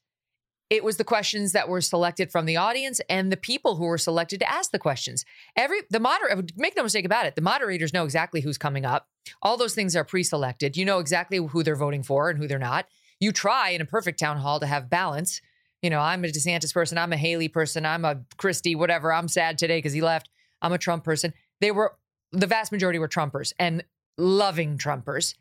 it 0.70 0.84
was 0.84 0.98
the 0.98 1.04
questions 1.04 1.52
that 1.52 1.68
were 1.68 1.80
selected 1.80 2.30
from 2.30 2.44
the 2.46 2.56
audience 2.56 3.00
and 3.08 3.32
the 3.32 3.36
people 3.36 3.76
who 3.76 3.84
were 3.84 3.98
selected 3.98 4.40
to 4.40 4.50
ask 4.50 4.70
the 4.70 4.78
questions. 4.78 5.24
Every 5.56 5.80
the 5.90 6.00
moderator 6.00 6.42
make 6.56 6.76
no 6.76 6.82
mistake 6.82 7.04
about 7.04 7.26
it, 7.26 7.36
the 7.36 7.42
moderators 7.42 7.92
know 7.92 8.04
exactly 8.04 8.40
who's 8.40 8.58
coming 8.58 8.84
up. 8.84 9.08
All 9.42 9.56
those 9.56 9.74
things 9.74 9.96
are 9.96 10.04
pre-selected. 10.04 10.76
You 10.76 10.84
know 10.84 10.98
exactly 10.98 11.38
who 11.38 11.62
they're 11.62 11.76
voting 11.76 12.02
for 12.02 12.28
and 12.30 12.38
who 12.38 12.46
they're 12.46 12.58
not. 12.58 12.86
You 13.20 13.32
try 13.32 13.70
in 13.70 13.80
a 13.80 13.86
perfect 13.86 14.18
town 14.18 14.38
hall 14.38 14.60
to 14.60 14.66
have 14.66 14.90
balance. 14.90 15.40
You 15.82 15.90
know, 15.90 16.00
I'm 16.00 16.24
a 16.24 16.28
DeSantis 16.28 16.74
person, 16.74 16.98
I'm 16.98 17.12
a 17.12 17.16
Haley 17.16 17.48
person, 17.48 17.86
I'm 17.86 18.04
a 18.04 18.20
Christie, 18.36 18.74
whatever. 18.74 19.12
I'm 19.12 19.28
sad 19.28 19.58
today 19.58 19.78
because 19.78 19.92
he 19.92 20.00
left. 20.00 20.28
I'm 20.60 20.72
a 20.72 20.78
Trump 20.78 21.04
person. 21.04 21.32
They 21.60 21.70
were 21.70 21.96
the 22.32 22.46
vast 22.46 22.72
majority 22.72 22.98
were 22.98 23.08
Trumpers 23.08 23.52
and 23.58 23.84
loving 24.18 24.76
Trumpers. 24.76 25.34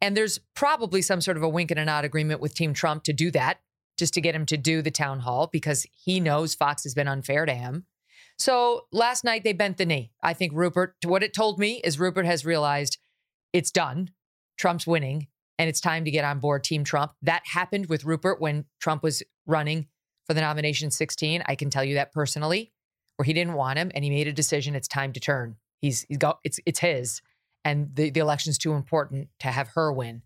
And 0.00 0.16
there's 0.16 0.38
probably 0.54 1.02
some 1.02 1.20
sort 1.20 1.36
of 1.36 1.42
a 1.44 1.48
wink 1.48 1.70
and 1.70 1.78
a 1.78 1.84
nod 1.84 2.04
agreement 2.04 2.40
with 2.40 2.54
Team 2.54 2.74
Trump 2.74 3.04
to 3.04 3.12
do 3.12 3.30
that, 3.30 3.60
just 3.98 4.14
to 4.14 4.20
get 4.20 4.34
him 4.34 4.46
to 4.46 4.56
do 4.56 4.82
the 4.82 4.90
town 4.90 5.20
hall 5.20 5.48
because 5.50 5.86
he 5.92 6.20
knows 6.20 6.54
Fox 6.54 6.82
has 6.84 6.94
been 6.94 7.08
unfair 7.08 7.46
to 7.46 7.54
him. 7.54 7.86
So 8.38 8.86
last 8.92 9.24
night 9.24 9.44
they 9.44 9.52
bent 9.52 9.76
the 9.76 9.86
knee. 9.86 10.12
I 10.22 10.34
think 10.34 10.52
Rupert, 10.54 10.96
what 11.04 11.22
it 11.22 11.34
told 11.34 11.58
me 11.58 11.80
is 11.84 11.98
Rupert 11.98 12.26
has 12.26 12.44
realized 12.44 12.98
it's 13.52 13.70
done. 13.70 14.10
Trump's 14.58 14.86
winning 14.86 15.28
and 15.58 15.68
it's 15.68 15.80
time 15.80 16.04
to 16.04 16.10
get 16.10 16.24
on 16.24 16.40
board 16.40 16.64
Team 16.64 16.84
Trump. 16.84 17.12
That 17.22 17.42
happened 17.44 17.86
with 17.86 18.04
Rupert 18.04 18.40
when 18.40 18.64
Trump 18.80 19.02
was 19.02 19.22
running 19.46 19.86
for 20.26 20.34
the 20.34 20.40
nomination 20.40 20.90
16. 20.90 21.42
I 21.46 21.54
can 21.54 21.70
tell 21.70 21.84
you 21.84 21.94
that 21.94 22.12
personally, 22.12 22.72
where 23.16 23.24
he 23.24 23.32
didn't 23.32 23.54
want 23.54 23.78
him 23.78 23.90
and 23.94 24.02
he 24.02 24.10
made 24.10 24.28
a 24.28 24.32
decision. 24.32 24.74
It's 24.74 24.88
time 24.88 25.12
to 25.12 25.20
turn. 25.20 25.56
He's, 25.80 26.04
he's 26.08 26.18
got 26.18 26.38
it's 26.44 26.60
it's 26.64 26.78
his 26.80 27.22
and 27.64 27.94
the, 27.94 28.10
the 28.10 28.20
election's 28.20 28.58
too 28.58 28.72
important 28.72 29.28
to 29.40 29.48
have 29.48 29.68
her 29.74 29.92
win. 29.92 30.22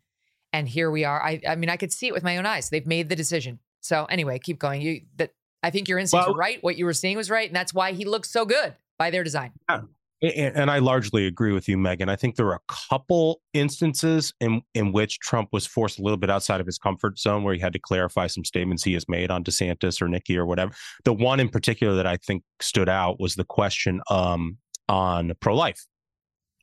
And 0.57 0.66
here 0.66 0.90
we 0.90 1.05
are. 1.05 1.23
I, 1.23 1.38
I 1.47 1.55
mean, 1.55 1.69
I 1.69 1.77
could 1.77 1.92
see 1.92 2.07
it 2.07 2.14
with 2.14 2.23
my 2.23 2.38
own 2.38 2.47
eyes. 2.47 2.71
They've 2.71 2.87
made 2.87 3.11
the 3.11 3.16
decision. 3.16 3.59
So 3.83 4.07
anyway, 4.07 4.38
keep 4.38 4.59
going. 4.59 4.81
You 4.81 5.03
that 5.16 5.33
I 5.62 5.69
think 5.69 5.87
your 5.87 5.99
instincts 5.99 6.27
Well- 6.27 6.35
were 6.35 6.38
right. 6.38 6.62
What 6.62 6.77
you 6.77 6.87
were 6.87 6.95
seeing 6.95 7.16
was 7.16 7.29
right, 7.29 7.47
and 7.47 7.55
that's 7.55 7.75
why 7.75 7.92
he 7.92 8.07
looks 8.07 8.31
so 8.31 8.47
good 8.47 8.75
by 8.99 9.11
their 9.11 9.23
design. 9.23 9.53
Yeah. 9.69 9.83
And, 10.23 10.57
and 10.57 10.71
I 10.71 10.79
largely 10.79 11.27
agree 11.27 11.53
with 11.53 11.69
you, 11.69 11.77
Megyn. 11.77 12.09
I 12.09 12.16
think 12.16 12.37
there 12.37 12.47
are 12.47 12.55
a 12.55 12.75
couple 12.88 13.42
instances 13.53 14.33
in 14.40 14.62
in 14.73 14.92
which 14.92 15.19
Trump 15.19 15.51
was 15.53 15.66
forced 15.66 15.99
a 15.99 16.03
little 16.03 16.16
bit 16.16 16.31
outside 16.31 16.59
of 16.59 16.66
his 16.66 16.79
comfort 16.79 17.19
zone, 17.19 17.42
where 17.45 17.53
he 17.53 17.61
had 17.61 17.75
to 17.75 17.79
clarify 17.79 18.27
some 18.27 18.42
statements 18.42 18.83
he 18.83 18.95
has 18.95 19.07
made 19.11 19.31
on 19.31 19.45
DeSantis 19.45 20.01
or 20.01 20.09
Nikki 20.09 20.38
or 20.38 20.47
whatever. 20.47 20.73
The 21.05 21.12
one 21.12 21.38
in 21.38 21.51
particular 21.51 21.97
that 21.97 22.07
I 22.07 22.16
think 22.16 22.45
stood 22.62 22.88
out 22.88 23.21
was 23.21 23.35
the 23.35 23.45
question 23.45 24.01
um, 24.09 24.57
on 24.88 25.35
pro 25.38 25.55
life 25.55 25.85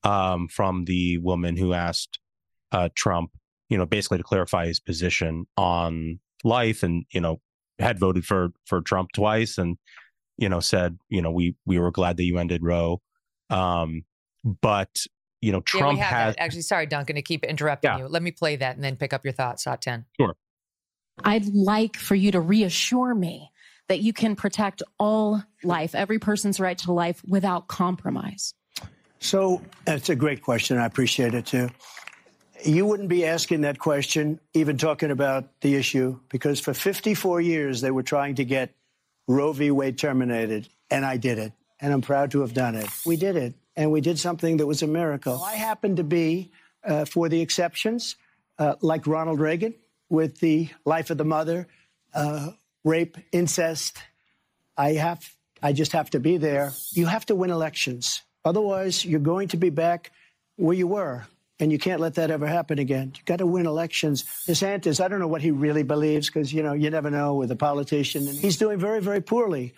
um, 0.04 0.48
from 0.48 0.86
the 0.86 1.20
woman 1.20 1.56
who 1.56 1.74
asked 1.74 2.18
uh, 2.72 2.90
Trump, 2.96 3.30
you 3.74 3.80
know, 3.80 3.88
basically 3.88 4.20
to 4.20 4.24
clarify 4.24 4.68
his 4.68 4.80
position 4.80 5.48
on 5.58 6.20
life, 6.44 6.84
and 6.84 7.06
you 7.12 7.20
know, 7.20 7.42
had 7.80 7.98
voted 7.98 8.24
for 8.24 8.50
for 8.68 8.82
Trump 8.82 9.12
twice, 9.14 9.58
and 9.58 9.78
you 10.38 10.48
know, 10.48 10.60
said, 10.60 11.00
you 11.10 11.24
know, 11.24 11.32
we 11.32 11.56
we 11.66 11.80
were 11.80 11.90
glad 11.90 12.18
that 12.18 12.24
you 12.24 12.38
ended 12.38 12.62
Roe. 12.62 13.02
Um, 13.50 14.04
but 14.62 15.08
you 15.42 15.52
know, 15.52 15.62
Trump 15.62 15.96
we 15.96 16.02
have 16.02 16.12
has. 16.12 16.36
Actually, 16.38 16.62
sorry, 16.62 16.86
Duncan, 16.86 17.16
to 17.16 17.24
keep 17.24 17.44
interrupting 17.44 17.98
you. 17.98 18.08
Let 18.08 18.22
me 18.22 18.30
play 18.30 18.58
that 18.58 18.76
and 18.76 18.84
then 18.84 18.96
pick 18.96 19.12
up 19.12 19.26
your 19.26 19.34
thoughts. 19.34 19.66
Hot 19.66 19.82
ten. 19.82 20.06
Sure. 20.22 20.36
I'd 21.24 21.48
like 21.48 21.98
for 21.98 22.14
you 22.14 22.32
to 22.32 22.40
reassure 22.40 23.16
me 23.16 23.50
that 23.88 24.02
you 24.02 24.14
can 24.14 24.36
protect 24.36 24.84
all 25.00 25.44
life, 25.64 25.96
every 25.96 26.20
person's 26.20 26.60
right 26.60 26.78
to 26.78 26.92
life 26.92 27.24
without 27.28 27.68
compromise. 27.70 28.54
So 29.18 29.64
that's 29.86 30.10
a 30.10 30.16
great 30.16 30.44
question. 30.44 30.78
I 30.78 30.86
appreciate 30.86 31.34
it 31.34 31.48
too. 31.48 31.70
You 32.66 32.86
wouldn't 32.86 33.10
be 33.10 33.26
asking 33.26 33.62
that 33.62 33.78
question, 33.78 34.40
even 34.54 34.78
talking 34.78 35.12
about 35.12 35.60
the 35.60 35.76
issue, 35.76 36.20
because 36.30 36.60
for 36.60 36.74
54 36.74 37.42
years 37.42 37.82
they 37.82 37.92
were 37.92 38.04
trying 38.04 38.36
to 38.36 38.46
get 38.46 38.74
Roe 39.28 39.52
v. 39.52 39.72
Wade 39.72 39.98
terminated, 39.98 40.70
and 40.90 41.06
I 41.06 41.18
did 41.18 41.40
it. 41.40 41.52
And 41.82 41.92
I'm 41.92 42.02
proud 42.02 42.32
to 42.32 42.42
have 42.42 42.54
done 42.54 42.76
it. 42.76 42.88
We 43.06 43.18
did 43.18 43.36
it, 43.36 43.56
and 43.76 43.92
we 43.92 44.00
did 44.00 44.18
something 44.18 44.58
that 44.58 44.66
was 44.66 44.82
a 44.82 44.88
miracle. 44.88 45.44
I 45.44 45.56
happen 45.56 45.98
to 45.98 46.04
be 46.04 46.52
uh, 46.86 47.04
for 47.04 47.28
the 47.28 47.42
exceptions, 47.42 48.16
uh, 48.58 48.76
like 48.82 49.08
Ronald 49.08 49.40
Reagan 49.40 49.74
with 50.10 50.40
the 50.40 50.70
life 50.86 51.10
of 51.10 51.18
the 51.18 51.26
mother, 51.26 51.68
uh, 52.14 52.52
rape, 52.86 53.18
incest. 53.34 53.98
I 54.78 54.94
have, 54.94 55.30
I 55.62 55.74
just 55.74 55.92
have 55.92 56.10
to 56.12 56.20
be 56.20 56.38
there. 56.38 56.72
You 56.92 57.08
have 57.08 57.26
to 57.26 57.36
win 57.36 57.50
elections. 57.50 58.22
Otherwise, 58.46 59.04
you're 59.04 59.20
going 59.20 59.50
to 59.50 59.58
be 59.58 59.70
back 59.70 60.12
where 60.56 60.76
you 60.76 60.88
were. 60.88 61.26
And 61.60 61.72
you 61.72 61.78
can't 61.78 62.02
let 62.02 62.16
that 62.16 62.32
ever 62.32 62.48
happen 62.48 62.80
again. 62.80 63.14
You 63.16 63.22
got 63.26 63.38
to 63.38 63.46
win 63.46 63.66
elections. 63.66 64.24
DeSantis, 64.48 65.04
I 65.04 65.08
don't 65.08 65.20
know 65.20 65.28
what 65.28 65.42
he 65.42 65.52
really 65.52 65.84
believes 65.84 66.28
because, 66.28 66.52
you 66.52 66.64
know, 66.64 66.74
you 66.74 66.90
never 66.90 67.12
know 67.12 67.36
with 67.36 67.52
a 67.52 67.56
politician. 67.56 68.28
And 68.28 68.38
he's 68.38 68.58
doing 68.58 68.80
very, 68.80 69.02
very 69.02 69.22
poorly. 69.22 69.74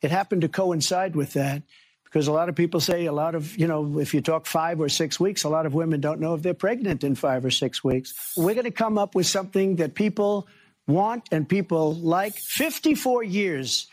It 0.00 0.10
happened 0.10 0.42
to 0.42 0.48
coincide 0.48 1.14
with 1.14 1.34
that 1.34 1.62
because 2.04 2.28
a 2.28 2.32
lot 2.32 2.48
of 2.48 2.54
people 2.54 2.80
say 2.80 3.04
a 3.04 3.12
lot 3.12 3.34
of, 3.34 3.56
you 3.58 3.66
know, 3.66 3.98
if 3.98 4.14
you 4.14 4.22
talk 4.22 4.46
five 4.46 4.80
or 4.80 4.88
six 4.88 5.20
weeks, 5.20 5.44
a 5.44 5.48
lot 5.50 5.66
of 5.66 5.74
women 5.74 6.00
don't 6.00 6.20
know 6.20 6.34
if 6.34 6.42
they're 6.42 6.54
pregnant 6.54 7.04
in 7.04 7.14
five 7.14 7.44
or 7.44 7.50
six 7.50 7.84
weeks. 7.84 8.14
We're 8.36 8.54
going 8.54 8.64
to 8.64 8.70
come 8.70 8.96
up 8.96 9.14
with 9.14 9.26
something 9.26 9.76
that 9.76 9.94
people 9.94 10.48
want 10.86 11.28
and 11.30 11.46
people 11.46 11.94
like. 11.94 12.34
54 12.34 13.22
years 13.24 13.88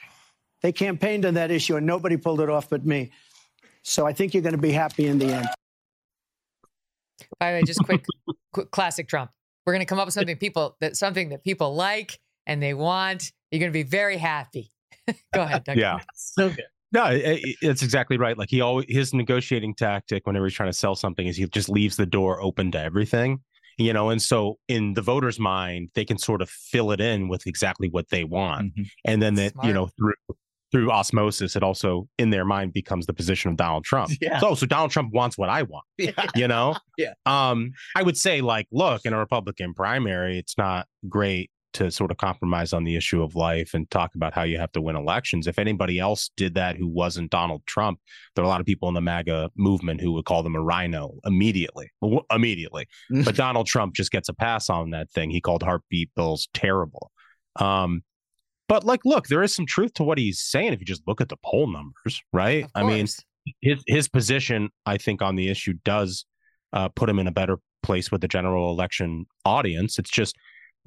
they 0.62 0.72
campaigned 0.72 1.26
on 1.26 1.36
that 1.36 1.52
issue 1.52 1.76
and 1.76 1.86
nobody 1.86 2.18
pulled 2.18 2.40
it 2.40 2.50
off 2.50 2.70
but 2.70 2.84
me. 2.84 3.12
So 3.84 4.08
I 4.08 4.14
think 4.14 4.34
you're 4.34 4.42
going 4.42 4.56
to 4.56 4.62
be 4.62 4.72
happy 4.72 5.06
in 5.06 5.20
the 5.20 5.28
end. 5.28 5.48
By 7.40 7.52
the 7.52 7.58
way, 7.60 7.64
just 7.64 7.84
quick, 7.84 8.06
quick 8.54 8.72
classic 8.72 9.08
Trump. 9.08 9.32
We're 9.66 9.74
going 9.74 9.82
to 9.82 9.86
come 9.86 10.00
up 10.00 10.06
with 10.08 10.14
something 10.14 10.38
people 10.38 10.78
that 10.82 10.96
something 10.96 11.30
that 11.30 11.44
people 11.44 11.76
like 11.76 12.20
and 12.46 12.62
they 12.62 12.74
want. 12.74 13.32
You're 13.52 13.60
going 13.60 13.72
to 13.72 13.74
be 13.74 13.84
very 13.84 14.18
happy. 14.18 14.70
Go 15.34 15.42
ahead. 15.44 15.64
Duncan. 15.64 15.82
Yeah. 15.82 16.00
So 16.14 16.50
good. 16.50 16.66
No, 16.92 17.04
i- 17.04 17.14
i- 17.16 17.56
it's 17.62 17.82
exactly 17.82 18.18
right. 18.18 18.38
Like 18.38 18.50
he 18.50 18.62
always 18.62 18.86
his 18.90 19.14
negotiating 19.14 19.76
tactic 19.76 20.26
whenever 20.28 20.46
he's 20.46 20.54
trying 20.54 20.70
to 20.70 20.78
sell 20.78 20.96
something 20.96 21.26
is 21.28 21.36
he 21.38 21.46
just 21.48 21.70
leaves 21.70 21.96
the 21.98 22.06
door 22.06 22.42
open 22.42 22.72
to 22.72 22.80
everything. 22.80 23.40
You 23.78 23.92
know, 23.92 24.10
and 24.10 24.22
so 24.22 24.58
in 24.70 24.94
the 24.94 25.02
voters' 25.02 25.38
mind, 25.38 25.90
they 25.96 26.06
can 26.06 26.18
sort 26.18 26.42
of 26.42 26.50
fill 26.50 26.92
it 26.92 27.02
in 27.02 27.28
with 27.28 27.46
exactly 27.46 27.90
what 27.90 28.08
they 28.10 28.24
want. 28.24 28.72
Mm-hmm. 28.74 28.84
And 29.04 29.22
then 29.22 29.36
that, 29.36 29.52
you 29.64 29.74
know, 29.74 29.88
through 29.98 30.14
through 30.76 30.92
osmosis, 30.92 31.56
it 31.56 31.64
also 31.64 32.06
in 32.18 32.32
their 32.32 32.44
mind 32.44 32.74
becomes 32.74 33.06
the 33.06 33.14
position 33.14 33.50
of 33.50 33.56
Donald 33.56 33.86
Trump. 33.86 34.12
Yeah. 34.22 34.40
So 34.40 34.56
so 34.56 34.66
Donald 34.66 34.92
Trump 34.92 35.14
wants 35.14 35.38
what 35.38 35.50
I 35.50 35.64
want. 35.64 35.86
Yeah. 35.98 36.12
You 36.36 36.48
know? 36.48 36.76
Yeah. 36.98 37.14
Um, 37.26 37.72
I 37.96 38.04
would 38.04 38.18
say, 38.18 38.42
like, 38.42 38.68
look, 38.72 39.06
in 39.06 39.14
a 39.14 39.18
Republican 39.18 39.74
primary, 39.74 40.38
it's 40.38 40.58
not 40.58 40.88
great 41.08 41.52
to 41.74 41.92
sort 41.92 42.12
of 42.12 42.18
compromise 42.18 42.74
on 42.74 42.84
the 42.84 42.96
issue 42.96 43.22
of 43.22 43.36
life 43.36 43.74
and 43.74 43.90
talk 43.92 44.16
about 44.16 44.34
how 44.34 44.44
you 44.44 44.58
have 44.58 44.72
to 44.74 44.82
win 44.82 44.96
elections. 44.96 45.48
If 45.48 45.60
anybody 45.60 46.00
else 46.00 46.32
did 46.36 46.56
that 46.56 46.76
who 46.76 46.88
wasn't 46.88 47.32
Donald 47.32 47.66
Trump, 47.66 48.00
there 48.36 48.44
are 48.44 48.46
a 48.46 48.50
lot 48.50 48.60
of 48.62 48.66
people 48.66 48.88
in 48.90 48.94
the 48.96 49.02
MAGA 49.02 49.52
movement 49.56 50.02
who 50.02 50.12
would 50.14 50.26
call 50.26 50.44
them 50.44 50.56
a 50.56 50.62
RINO 50.62 51.20
immediately, 51.26 51.92
immediately. 52.32 52.88
but 53.24 53.36
Donald 53.36 53.68
Trump 53.68 53.94
just 53.94 54.12
gets 54.12 54.28
a 54.28 54.34
pass 54.34 54.70
on 54.70 54.90
that 54.92 55.12
thing. 55.12 55.30
He 55.30 55.42
called 55.42 55.64
heartbeat 55.64 56.10
bills 56.16 56.48
terrible. 56.54 57.12
Um, 57.58 58.04
but 58.68 58.84
like, 58.84 59.02
look, 59.06 59.28
there 59.28 59.44
is 59.44 59.54
some 59.54 59.66
truth 59.66 59.94
to 59.96 60.04
what 60.04 60.18
he's 60.18 60.42
saying 60.42 60.74
if 60.74 60.80
you 60.80 60.86
just 60.86 61.04
look 61.08 61.22
at 61.22 61.30
the 61.30 61.38
poll 61.44 61.68
numbers, 61.68 62.22
right? 62.34 62.68
I 62.74 62.84
mean, 62.84 63.08
his 63.62 63.84
his 63.88 64.08
position, 64.08 64.70
I 64.86 64.98
think, 64.98 65.22
on 65.22 65.36
the 65.36 65.50
issue 65.50 65.74
does 65.84 66.26
uh, 66.74 66.90
put 66.90 67.10
him 67.10 67.20
in 67.20 67.28
a 67.28 67.32
better 67.32 67.58
place 67.84 68.12
with 68.12 68.22
the 68.22 68.28
general 68.28 68.72
election 68.72 69.26
audience. 69.46 70.00
It's 70.00 70.10
just 70.10 70.36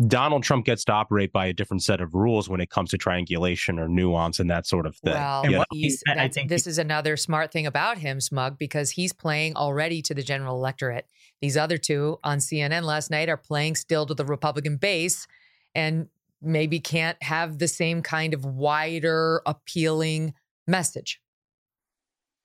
Donald 0.06 0.44
Trump 0.44 0.64
gets 0.64 0.84
to 0.84 0.92
operate 0.92 1.32
by 1.32 1.46
a 1.46 1.52
different 1.52 1.82
set 1.82 2.00
of 2.00 2.14
rules 2.14 2.48
when 2.48 2.60
it 2.60 2.70
comes 2.70 2.90
to 2.90 2.98
triangulation 2.98 3.80
or 3.80 3.88
nuance 3.88 4.38
and 4.38 4.48
that 4.48 4.66
sort 4.66 4.86
of 4.86 4.96
thing. 4.96 5.14
Well, 5.14 5.44
you 5.44 5.50
know? 5.50 5.64
he's, 5.72 6.02
that's, 6.06 6.38
this 6.46 6.66
is 6.68 6.78
another 6.78 7.16
smart 7.16 7.50
thing 7.52 7.66
about 7.66 7.98
him, 7.98 8.20
Smug, 8.20 8.58
because 8.58 8.90
he's 8.90 9.12
playing 9.12 9.56
already 9.56 10.00
to 10.02 10.14
the 10.14 10.22
general 10.22 10.54
electorate. 10.54 11.06
These 11.40 11.56
other 11.56 11.78
two 11.78 12.18
on 12.22 12.38
CNN 12.38 12.82
last 12.82 13.10
night 13.10 13.28
are 13.28 13.36
playing 13.36 13.74
still 13.74 14.06
to 14.06 14.14
the 14.14 14.24
Republican 14.24 14.76
base 14.76 15.26
and 15.74 16.08
maybe 16.42 16.81
can't 16.81 17.20
have 17.22 17.59
the 17.59 17.68
same 17.68 18.03
kind 18.03 18.35
of 18.35 18.44
wider, 18.44 19.42
appealing 19.46 20.35
message. 20.66 21.20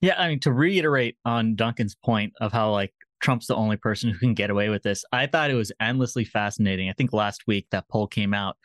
Yeah, 0.02 0.16
I 0.18 0.28
mean 0.30 0.40
to 0.42 0.52
reiterate 0.52 1.16
on 1.26 1.56
Duncan's 1.56 1.96
point 1.96 2.34
of 2.42 2.52
how 2.52 2.72
like 2.72 2.94
Trump's 3.22 3.48
the 3.48 3.56
only 3.56 3.78
person 3.78 4.10
who 4.10 4.18
can 4.18 4.34
get 4.34 4.50
away 4.50 4.70
with 4.70 4.84
this. 4.84 5.06
I 5.14 5.28
thought 5.28 5.50
it 5.50 5.56
was 5.56 5.72
endlessly 5.80 6.26
fascinating. 6.26 6.90
I 6.90 6.94
think 6.94 7.14
last 7.14 7.44
week 7.48 7.68
that 7.72 7.88
poll 7.88 8.08
came 8.08 8.34
out 8.34 8.58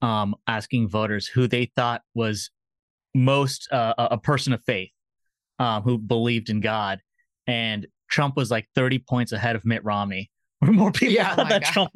um, 0.00 0.34
asking 0.46 0.88
voters 0.88 1.26
who 1.26 1.46
they 1.46 1.70
thought 1.76 2.02
was 2.14 2.50
most 3.14 3.70
uh, 3.72 3.94
a 3.98 4.16
person 4.16 4.52
of 4.52 4.62
faith 4.64 4.90
um, 5.58 5.82
who 5.82 5.98
believed 5.98 6.48
in 6.50 6.60
God, 6.60 7.00
and 7.46 7.86
Trump 8.08 8.36
was 8.36 8.50
like 8.50 8.66
thirty 8.74 8.98
points 8.98 9.32
ahead 9.32 9.56
of 9.56 9.66
Mitt 9.66 9.84
Romney. 9.84 10.30
More 10.62 10.90
people 10.92 11.14
Yeah. 11.14 11.34
thought 11.34 11.48
that 11.50 11.64
God. 11.64 11.72
Trump 11.72 11.90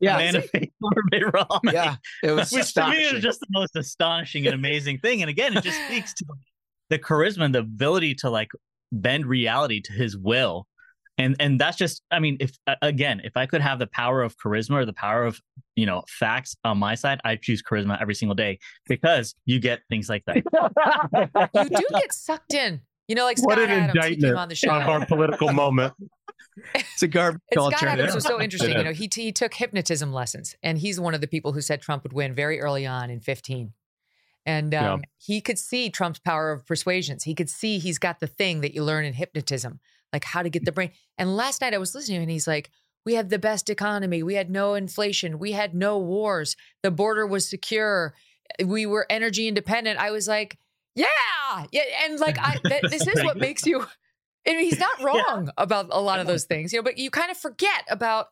Yeah. 0.00 0.16
a 0.16 0.18
man 0.18 0.36
of 0.36 0.48
faith 0.50 0.70
over 0.82 1.02
Mitt 1.10 1.22
Romney. 1.32 1.72
Yeah, 1.72 1.96
it 2.22 2.32
was 2.32 2.50
which 2.52 2.72
to 2.74 2.88
me 2.88 3.04
is 3.04 3.22
just 3.22 3.40
the 3.40 3.46
most 3.50 3.76
astonishing 3.76 4.46
and 4.46 4.54
amazing 4.54 4.98
thing. 4.98 5.22
And 5.22 5.28
again, 5.28 5.56
it 5.56 5.62
just 5.62 5.78
speaks 5.86 6.14
to 6.14 6.24
the 6.88 6.98
charisma 6.98 7.44
and 7.44 7.54
the 7.54 7.60
ability 7.60 8.14
to 8.16 8.30
like 8.30 8.50
bend 8.92 9.26
reality 9.26 9.80
to 9.80 9.92
his 9.92 10.16
will 10.16 10.66
And 11.18 11.36
and 11.38 11.60
that's 11.60 11.76
just 11.76 12.02
I 12.10 12.18
mean 12.18 12.38
if 12.40 12.52
again 12.82 13.20
if 13.24 13.36
I 13.36 13.46
could 13.46 13.60
have 13.60 13.78
the 13.78 13.86
power 13.86 14.22
of 14.22 14.36
charisma 14.38 14.76
or 14.76 14.86
the 14.86 14.92
power 14.92 15.24
of 15.24 15.40
you 15.76 15.86
know 15.86 16.02
facts 16.08 16.56
on 16.64 16.78
my 16.78 16.94
side 16.94 17.20
I 17.24 17.36
choose 17.36 17.62
charisma 17.62 18.00
every 18.00 18.14
single 18.14 18.34
day 18.34 18.58
because 18.88 19.34
you 19.44 19.60
get 19.60 19.80
things 19.88 20.08
like 20.08 20.24
that. 20.26 20.36
you 21.54 21.64
do 21.68 21.84
get 21.92 22.12
sucked 22.12 22.54
in. 22.54 22.80
You 23.10 23.16
know, 23.16 23.24
like 23.24 23.38
what 23.42 23.54
Scott 23.58 23.64
an 23.64 23.70
Adams, 23.70 23.94
indictment 23.96 24.22
came 24.22 24.36
on 24.36 24.48
the 24.48 24.54
show. 24.54 24.70
on 24.70 24.82
our 24.82 25.04
political 25.06 25.52
moment. 25.64 25.92
It's 26.74 27.02
a 27.02 27.08
garbage 27.08 27.40
And 27.50 27.58
culture. 27.58 27.76
Scott 27.78 27.88
Adams 27.88 28.14
was 28.14 28.24
so 28.24 28.40
interesting. 28.40 28.76
You 28.76 28.84
know, 28.84 28.92
he 28.92 29.08
he 29.12 29.32
took 29.32 29.52
hypnotism 29.54 30.12
lessons, 30.12 30.54
and 30.62 30.78
he's 30.78 31.00
one 31.00 31.12
of 31.14 31.20
the 31.20 31.26
people 31.26 31.52
who 31.52 31.60
said 31.60 31.80
Trump 31.82 32.04
would 32.04 32.12
win 32.12 32.34
very 32.34 32.60
early 32.60 32.86
on 32.86 33.10
in 33.10 33.18
15. 33.20 33.72
And 34.46 34.74
um, 34.74 35.00
Yeah. 35.00 35.06
he 35.18 35.40
could 35.40 35.58
see 35.58 35.90
Trump's 35.90 36.18
power 36.20 36.52
of 36.52 36.64
persuasions. 36.66 37.24
He 37.24 37.34
could 37.34 37.50
see 37.50 37.78
he's 37.78 37.98
got 37.98 38.20
the 38.20 38.26
thing 38.26 38.60
that 38.60 38.74
you 38.74 38.84
learn 38.84 39.04
in 39.04 39.12
hypnotism, 39.14 39.80
like 40.12 40.24
how 40.24 40.42
to 40.42 40.48
get 40.50 40.64
the 40.64 40.72
brain. 40.72 40.92
And 41.18 41.36
last 41.36 41.60
night 41.62 41.74
I 41.74 41.78
was 41.78 41.94
listening, 41.96 42.22
and 42.22 42.30
he's 42.30 42.46
like, 42.46 42.70
"We 43.04 43.14
had 43.14 43.30
the 43.30 43.38
best 43.40 43.68
economy. 43.70 44.22
We 44.22 44.34
had 44.34 44.50
no 44.50 44.74
inflation. 44.74 45.38
We 45.40 45.52
had 45.52 45.74
no 45.74 45.98
wars. 45.98 46.56
The 46.84 46.90
border 46.92 47.26
was 47.26 47.48
secure. 47.48 48.14
We 48.64 48.86
were 48.86 49.06
energy 49.10 49.48
independent." 49.48 49.98
I 49.98 50.10
was 50.10 50.28
like, 50.28 50.58
"Yeah, 51.00 51.66
yeah." 51.72 52.04
And 52.04 52.18
like, 52.20 52.38
I 52.38 52.58
th- 52.64 52.82
this 52.90 53.06
is 53.06 53.22
what 53.24 53.36
makes 53.36 53.66
you. 53.66 53.86
And 54.46 54.58
he's 54.58 54.78
not 54.78 55.02
wrong 55.02 55.50
about 55.58 55.88
a 55.90 56.00
lot 56.00 56.18
of 56.18 56.24
uh-huh. 56.26 56.32
those 56.32 56.44
things, 56.44 56.72
you 56.72 56.78
know, 56.78 56.82
but 56.82 56.96
you 56.96 57.10
kind 57.10 57.30
of 57.30 57.36
forget 57.36 57.84
about, 57.90 58.28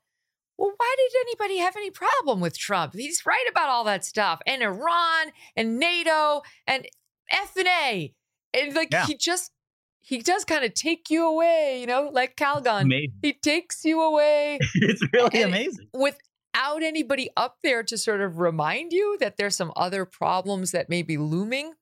well, 0.56 0.72
why 0.74 0.94
did 0.96 1.20
anybody 1.20 1.58
have 1.58 1.76
any 1.76 1.90
problem 1.90 2.40
with 2.40 2.58
Trump? 2.58 2.94
He's 2.94 3.26
right 3.26 3.44
about 3.50 3.68
all 3.68 3.84
that 3.84 4.06
stuff 4.06 4.40
and 4.46 4.62
Iran 4.62 5.32
and 5.54 5.78
NATO 5.78 6.40
and 6.66 6.86
F 7.30 7.54
and 7.56 7.68
A. 7.68 8.14
And 8.54 8.74
like 8.74 8.88
Yeah. 8.90 9.06
he 9.06 9.16
just 9.16 9.52
he 10.00 10.22
does 10.22 10.44
kind 10.46 10.64
of 10.64 10.72
take 10.72 11.10
you 11.10 11.26
away, 11.26 11.78
you 11.80 11.86
know, 11.86 12.08
like 12.10 12.34
Calgon. 12.36 12.82
Amazing. 12.82 13.12
He 13.20 13.34
takes 13.34 13.84
you 13.84 14.00
away 14.00 14.58
it's 14.74 15.02
really 15.12 15.42
amazing. 15.42 15.88
without 15.92 16.82
anybody 16.82 17.28
up 17.36 17.58
there 17.62 17.82
to 17.82 17.98
sort 17.98 18.22
of 18.22 18.38
remind 18.38 18.92
you 18.92 19.18
that 19.20 19.36
there's 19.36 19.56
some 19.56 19.72
other 19.76 20.06
problems 20.06 20.70
that 20.70 20.88
may 20.88 21.02
be 21.02 21.18
looming. 21.18 21.74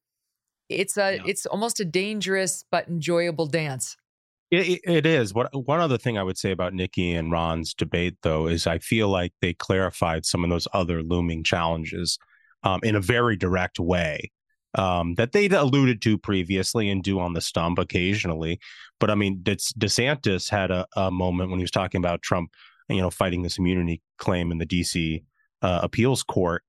It's 0.69 0.97
a 0.97 1.17
Yeah. 1.17 1.23
it's 1.27 1.47
almost 1.47 1.81
a 1.81 1.85
dangerous 1.85 2.65
but 2.71 2.89
enjoyable 2.89 3.47
dance. 3.47 3.97
It, 4.51 4.81
it- 4.85 5.07
is. 5.07 5.35
What 5.35 5.49
one 5.67 5.81
other 5.81 5.99
thing 5.99 6.17
I 6.19 6.23
would 6.23 6.39
say 6.39 6.53
about 6.53 6.73
Nikki 6.73 7.13
and 7.13 7.33
Ron's 7.33 7.75
debate, 7.75 8.17
though, 8.23 8.47
is 8.47 8.67
I 8.67 8.79
feel 8.79 9.09
like 9.09 9.33
they 9.41 9.55
clarified 9.55 10.25
some 10.25 10.45
of 10.45 10.51
those 10.51 10.69
other 10.73 11.03
looming 11.03 11.43
challenges 11.43 12.17
um, 12.63 12.79
in 12.85 12.95
a 12.95 13.01
very 13.01 13.35
direct 13.37 13.81
way 13.81 14.31
um, 14.75 15.15
that 15.17 15.33
they'd 15.33 15.53
alluded 15.53 16.01
to 16.03 16.17
previously 16.17 16.89
and 16.91 17.03
do 17.03 17.19
on 17.19 17.33
the 17.33 17.41
stump 17.41 17.79
occasionally. 17.81 18.61
But 19.01 19.11
I 19.11 19.17
mean, 19.17 19.41
De- 19.43 19.57
DeSantis 19.57 20.49
had 20.49 20.71
a, 20.71 20.87
a 20.97 21.11
moment 21.11 21.51
when 21.51 21.59
he 21.59 21.65
was 21.65 21.71
talking 21.73 21.99
about 21.99 22.23
Trump, 22.23 22.51
you 22.89 23.01
know, 23.01 23.11
fighting 23.11 23.43
this 23.43 23.59
immunity 23.59 24.01
claim 24.19 24.53
in 24.53 24.59
the 24.59 24.67
D.C. 24.67 25.25
Uh, 25.61 25.81
appeals 25.83 26.23
court. 26.23 26.63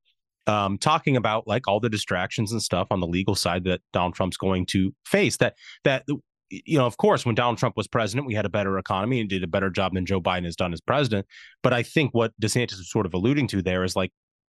Um, 0.47 0.77
talking 0.77 1.17
about 1.17 1.45
like 1.45 1.67
all 1.67 1.79
the 1.79 1.89
distractions 1.89 2.51
and 2.51 2.61
stuff 2.61 2.87
on 2.89 3.01
the 3.01 3.07
legal 3.07 3.35
side 3.35 3.65
that 3.65 3.81
Donald 3.91 4.15
Trump's 4.15 4.37
going 4.37 4.65
to 4.67 4.93
face. 5.05 5.37
That 5.37 5.55
that 5.83 6.05
you 6.49 6.77
know, 6.77 6.85
of 6.85 6.97
course, 6.97 7.25
when 7.25 7.35
Donald 7.35 7.57
Trump 7.57 7.75
was 7.75 7.87
president, 7.87 8.27
we 8.27 8.33
had 8.33 8.45
a 8.45 8.49
better 8.49 8.77
economy 8.77 9.19
and 9.19 9.29
did 9.29 9.43
a 9.43 9.47
better 9.47 9.69
job 9.69 9.93
than 9.93 10.05
Joe 10.05 10.21
Biden 10.21 10.45
has 10.45 10.55
done 10.55 10.73
as 10.73 10.81
president. 10.81 11.25
But 11.63 11.73
I 11.73 11.83
think 11.83 12.13
what 12.13 12.33
DeSantis 12.41 12.73
is 12.73 12.89
sort 12.89 13.05
of 13.05 13.13
alluding 13.13 13.47
to 13.49 13.61
there 13.61 13.83
is 13.83 13.95
like, 13.95 14.11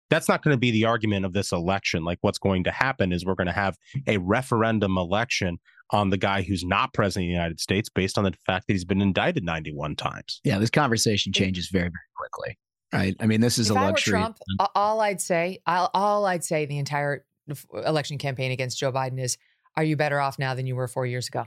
that's 0.09 0.27
not 0.29 0.43
going 0.43 0.53
to 0.53 0.59
be 0.59 0.71
the 0.71 0.85
argument 0.85 1.25
of 1.25 1.33
this 1.33 1.51
election. 1.51 2.03
Like, 2.03 2.19
what's 2.21 2.37
going 2.37 2.63
to 2.65 2.71
happen 2.71 3.11
is 3.11 3.25
we're 3.25 3.35
going 3.35 3.47
to 3.47 3.53
have 3.53 3.75
a 4.07 4.17
referendum 4.17 4.97
election 4.97 5.57
on 5.91 6.09
the 6.09 6.17
guy 6.17 6.41
who's 6.41 6.63
not 6.63 6.93
president 6.93 7.25
of 7.25 7.29
the 7.29 7.33
United 7.33 7.59
States 7.59 7.89
based 7.89 8.17
on 8.17 8.23
the 8.23 8.33
fact 8.45 8.67
that 8.67 8.73
he's 8.73 8.85
been 8.85 9.01
indicted 9.01 9.43
91 9.43 9.95
times. 9.95 10.41
Yeah, 10.43 10.59
this 10.59 10.69
conversation 10.69 11.31
changes 11.33 11.69
very, 11.69 11.85
very 11.85 11.93
quickly. 12.15 12.57
Right. 12.95 13.15
I 13.19 13.25
mean, 13.27 13.41
this 13.41 13.57
is 13.57 13.69
if 13.69 13.75
a 13.75 13.79
I 13.79 13.81
were 13.83 13.87
luxury. 13.91 14.11
Trump, 14.11 14.37
all 14.75 15.01
I'd 15.01 15.21
say, 15.21 15.59
I'll, 15.65 15.89
all 15.93 16.25
I'd 16.25 16.43
say 16.43 16.65
the 16.65 16.77
entire 16.77 17.25
election 17.73 18.17
campaign 18.17 18.51
against 18.51 18.77
Joe 18.79 18.91
Biden 18.91 19.19
is, 19.19 19.37
"Are 19.77 19.83
you 19.83 19.95
better 19.95 20.19
off 20.19 20.39
now 20.39 20.53
than 20.55 20.65
you 20.67 20.75
were 20.75 20.87
four 20.87 21.05
years 21.05 21.27
ago? 21.27 21.45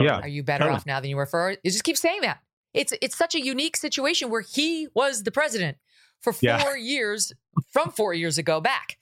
Yeah. 0.00 0.18
Are 0.20 0.28
you 0.28 0.42
better 0.42 0.64
totally. 0.64 0.76
off 0.76 0.86
now 0.86 1.00
than 1.00 1.10
you 1.10 1.16
were 1.16 1.26
four?" 1.26 1.50
You 1.62 1.70
just 1.70 1.84
keep 1.84 1.96
saying 1.96 2.20
that. 2.22 2.40
It's 2.74 2.92
it's 3.02 3.16
such 3.16 3.34
a 3.34 3.40
unique 3.44 3.76
situation 3.76 4.30
where 4.30 4.40
he 4.42 4.88
was 4.94 5.22
the 5.22 5.30
president 5.30 5.78
for 6.20 6.32
four 6.32 6.42
Yeah. 6.48 6.74
years 6.76 7.32
from 7.72 7.90
four 7.90 8.14
years 8.14 8.38
ago 8.38 8.60
back, 8.60 8.98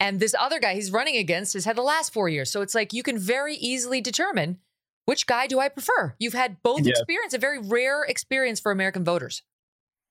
and 0.00 0.20
this 0.20 0.34
other 0.38 0.58
guy 0.60 0.74
he's 0.74 0.90
running 0.90 1.16
against 1.16 1.54
has 1.54 1.64
had 1.64 1.76
the 1.76 1.82
last 1.82 2.12
four 2.12 2.28
years. 2.28 2.50
So 2.50 2.60
it's 2.62 2.74
like 2.74 2.92
you 2.92 3.02
can 3.02 3.18
very 3.18 3.54
easily 3.56 4.00
determine 4.00 4.58
which 5.04 5.26
guy 5.26 5.46
do 5.46 5.58
I 5.58 5.68
prefer. 5.68 6.14
You've 6.18 6.34
had 6.34 6.62
both 6.62 6.82
Yeah. 6.84 6.90
experience, 6.90 7.32
a 7.34 7.38
very 7.38 7.58
rare 7.58 8.04
experience 8.04 8.60
for 8.60 8.70
American 8.70 9.04
voters. 9.04 9.42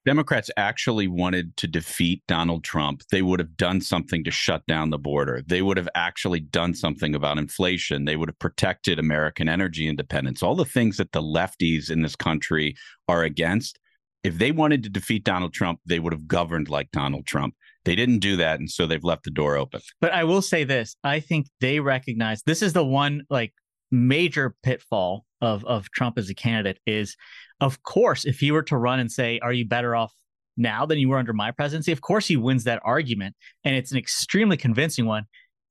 Democrats 0.08 0.50
actually 0.56 1.10
wanted 1.10 1.58
to 1.58 1.67
defeat 1.67 2.24
Donald 2.30 2.63
Trump, 2.63 3.04
they 3.12 3.22
would 3.22 3.41
have 3.41 3.58
done 3.58 3.82
something 3.82 4.24
to 4.24 4.32
shut 4.32 4.65
down 4.65 4.89
the 4.89 4.98
border. 4.98 5.43
They 5.46 5.62
would 5.62 5.76
have 5.76 5.89
actually 5.96 6.39
done 6.39 6.74
something 6.74 7.13
about 7.13 7.38
inflation. 7.38 8.06
They 8.06 8.15
would 8.15 8.30
have 8.30 8.39
protected 8.39 9.00
American 9.00 9.50
energy 9.50 9.86
independence. 9.86 10.41
All 10.41 10.56
the 10.56 10.63
things 10.63 10.96
that 10.96 11.12
the 11.12 11.22
lefties 11.22 11.91
in 11.91 12.04
this 12.04 12.15
country 12.15 12.78
are 13.10 13.24
against. 13.24 13.80
If 14.24 14.38
they 14.38 14.54
wanted 14.54 14.82
to 14.84 14.89
defeat 14.89 15.26
Donald 15.26 15.54
Trump, 15.54 15.82
they 15.86 16.00
would 16.00 16.13
have 16.13 16.26
governed 16.26 16.70
like 16.70 16.89
Donald 16.91 17.26
Trump. 17.26 17.56
They 17.84 17.96
didn't 17.96 18.20
do 18.20 18.38
that. 18.38 18.62
And 18.62 18.72
so 18.72 18.88
they've 18.88 19.04
left 19.04 19.26
the 19.26 19.30
door 19.30 19.58
open. 19.58 19.82
But 20.00 20.13
I 20.13 20.24
will 20.24 20.41
say 20.41 20.63
this: 20.63 20.96
I 21.04 21.20
think 21.20 21.48
they 21.60 21.82
recognize 21.82 22.43
this 22.43 22.62
is 22.62 22.72
the 22.72 22.86
one 22.86 23.24
like 23.30 23.54
major 23.91 24.56
pitfall 24.63 25.26
of 25.41 25.65
of 25.65 25.91
Trump 25.91 26.17
as 26.17 26.30
a 26.30 26.34
candidate 26.34 26.80
is, 26.86 27.17
of 27.60 27.84
course, 27.84 28.26
if 28.26 28.39
he 28.39 28.52
were 28.52 28.63
to 28.63 28.78
run 28.78 29.00
and 29.00 29.12
say, 29.12 29.39
"Are 29.39 29.54
you 29.54 29.65
better 29.65 29.96
off 29.96 30.13
now 30.56 30.86
than 30.86 31.00
you 31.00 31.10
were 31.10 31.17
under 31.17 31.34
my 31.34 31.52
presidency?" 31.52 31.91
Of 31.91 32.02
course, 32.02 32.28
he 32.28 32.38
wins 32.38 32.63
that 32.65 32.82
argument, 32.84 33.36
and 33.63 33.76
it's 33.76 33.91
an 33.91 33.98
extremely 33.98 34.58
convincing 34.58 35.06
one. 35.06 35.26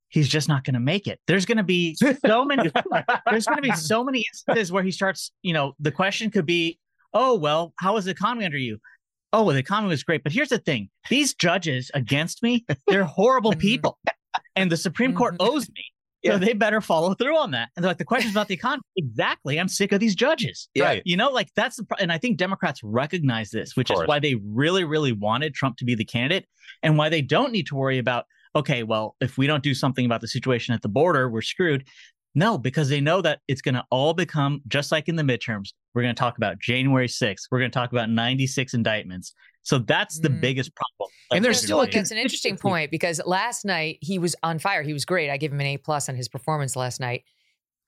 He's 0.09 0.29
just 0.29 0.49
not 0.49 0.65
going 0.65 0.75
to 0.75 0.81
make 0.81 1.07
it. 1.07 1.21
There's 1.27 1.45
going 1.45 1.59
to 1.59 1.65
be 1.65 1.97
so 1.97 2.45
many. 2.45 2.71
there's 3.31 3.47
going 3.47 3.57
to 3.57 3.63
be 3.63 3.73
so 3.73 4.05
many 4.05 4.25
instances 4.33 4.73
where 4.73 4.83
he 4.83 4.91
starts. 4.91 5.33
You 5.43 5.53
know, 5.53 5.75
the 5.81 5.93
question 5.93 6.31
could 6.31 6.47
be, 6.47 6.79
"Oh 7.13 7.37
well, 7.37 7.73
how 7.79 7.95
was 7.95 8.05
the 8.05 8.13
economy 8.13 8.45
under 8.45 8.59
you?" 8.59 8.79
Oh, 9.33 9.43
well, 9.43 9.55
the 9.55 9.61
economy 9.61 9.91
was 9.91 10.03
great. 10.03 10.23
But 10.23 10.33
here's 10.33 10.49
the 10.49 10.59
thing 10.59 10.89
these 11.11 11.35
judges 11.35 11.91
against 11.95 12.43
me, 12.43 12.65
they're 12.87 13.05
horrible 13.05 13.51
mm-hmm. 13.53 13.61
people. 13.61 13.99
And 14.55 14.71
the 14.71 14.77
Supreme 14.77 15.15
Court 15.15 15.35
mm-hmm. 15.35 15.55
owes 15.55 15.69
me. 15.69 15.85
So 16.25 16.39
they 16.39 16.55
better 16.55 16.81
follow 16.81 17.15
through 17.15 17.37
on 17.37 17.53
that. 17.53 17.69
And 17.77 17.85
they're 17.85 17.91
like, 17.91 17.99
the 17.99 18.05
question's 18.05 18.35
about 18.35 18.49
the 18.49 18.55
economy. 18.55 18.83
Exactly. 18.97 19.59
I'm 19.59 19.69
sick 19.69 19.93
of 19.93 20.01
these 20.01 20.15
judges. 20.15 20.69
Yeah. 20.75 20.85
Right. 20.85 21.03
You 21.05 21.17
know, 21.17 21.31
like 21.31 21.49
that's 21.55 21.77
the, 21.77 21.85
pro- 21.85 21.99
and 21.99 22.11
I 22.13 22.19
think 22.19 22.37
Democrats 22.37 22.81
recognize 22.83 23.51
this, 23.51 23.77
which 23.77 23.91
is 23.91 24.01
why 24.07 24.19
they 24.19 24.35
really, 24.35 24.85
really 24.85 25.13
wanted 25.13 25.55
Trump 25.55 25.77
to 25.79 25.85
be 25.85 25.95
the 25.95 26.05
candidate 26.05 26.47
and 26.83 26.99
why 26.99 27.09
they 27.09 27.23
don't 27.23 27.53
need 27.53 27.67
to 27.69 27.77
worry 27.77 27.99
about, 27.99 28.25
okay, 28.55 28.83
well, 28.83 29.17
if 29.21 29.39
we 29.39 29.47
don't 29.47 29.63
do 29.63 29.75
something 29.75 30.05
about 30.05 30.21
the 30.21 30.29
situation 30.29 30.75
at 30.75 30.83
the 30.83 30.89
border, 30.89 31.31
we're 31.31 31.43
screwed. 31.43 31.87
No, 32.35 32.59
because 32.59 32.91
they 32.91 33.01
know 33.01 33.23
that 33.23 33.41
it's 33.49 33.63
going 33.63 33.77
to 33.77 33.85
all 33.91 34.13
become 34.13 34.61
just 34.69 34.93
like 34.93 35.09
in 35.09 35.17
the 35.17 35.23
midterms. 35.23 35.71
We're 35.95 36.03
going 36.03 36.15
to 36.15 36.19
talk 36.19 36.37
about 36.37 36.59
January 36.59 37.09
6th. 37.09 37.45
We're 37.51 37.61
going 37.61 37.71
to 37.71 37.75
talk 37.75 37.93
about 37.93 38.11
96 38.11 38.75
indictments. 38.75 39.33
So 39.67 39.79
that's 39.81 40.21
the 40.21 40.29
Mm. 40.29 40.41
biggest 40.41 40.71
problem. 40.77 41.11
And 41.33 41.45
there's 41.45 41.61
still 41.61 41.81
a 41.81 41.83
look, 41.83 41.95
it's 41.97 42.13
an 42.13 42.19
interesting 42.19 42.57
point 42.57 42.91
because 42.93 43.21
last 43.27 43.65
night 43.65 43.99
he 44.01 44.17
was 44.17 44.37
on 44.45 44.61
fire. 44.61 44.83
He 44.83 44.93
was 44.93 45.05
great. 45.05 45.29
I 45.29 45.39
gave 45.39 45.53
him 45.53 45.59
an 45.61 45.67
A 45.67 45.77
plus 45.77 46.09
on 46.09 46.15
his 46.15 46.29
performance 46.29 46.77
last 46.77 47.01
night, 47.01 47.25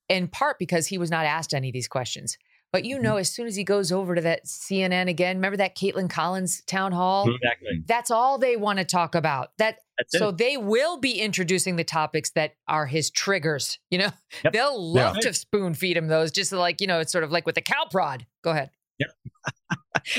in 0.09 0.27
part 0.27 0.59
because 0.59 0.89
he 0.89 0.99
was 0.99 1.09
not 1.09 1.25
asked 1.25 1.55
any 1.55 1.69
of 1.69 1.73
these 1.73 1.87
questions. 1.87 2.37
But 2.73 2.85
you 2.85 2.99
know, 2.99 3.17
as 3.17 3.31
soon 3.33 3.47
as 3.47 3.55
he 3.55 3.63
goes 3.65 3.93
over 3.93 4.17
to 4.17 4.21
that 4.23 4.45
CNN 4.47 5.09
again, 5.09 5.37
remember 5.37 5.57
that 5.59 5.77
Kaitlan 5.77 6.11
Collins 6.11 6.63
town 6.67 6.91
hall? 6.93 7.33
Exactly. 7.33 7.83
That's 7.87 8.11
all 8.11 8.39
they 8.39 8.57
want 8.57 8.81
to 8.81 8.85
talk 8.85 9.15
about. 9.15 9.53
That 9.59 9.79
That's 9.97 10.19
so 10.19 10.29
it. 10.31 10.37
they 10.39 10.57
will 10.57 10.99
be 10.99 11.13
introducing 11.21 11.77
the 11.77 11.85
topics 11.85 12.31
that 12.33 12.57
are 12.67 12.87
his 12.87 13.11
triggers. 13.11 13.79
You 13.91 13.99
know, 13.99 14.11
Yep. 14.45 14.53
they'll 14.53 14.93
Yeah. 14.95 15.05
love 15.05 15.21
to 15.21 15.33
spoon 15.33 15.75
feed 15.75 15.97
him 15.97 16.09
those, 16.09 16.31
just 16.33 16.51
like 16.53 16.81
you 16.81 16.87
know, 16.89 16.99
it's 17.01 17.13
sort 17.13 17.23
of 17.25 17.31
like 17.31 17.47
with 17.47 17.55
the 17.55 17.63
cow 17.63 17.87
prod. 17.91 18.27
Go 18.43 18.51
ahead. 18.51 18.71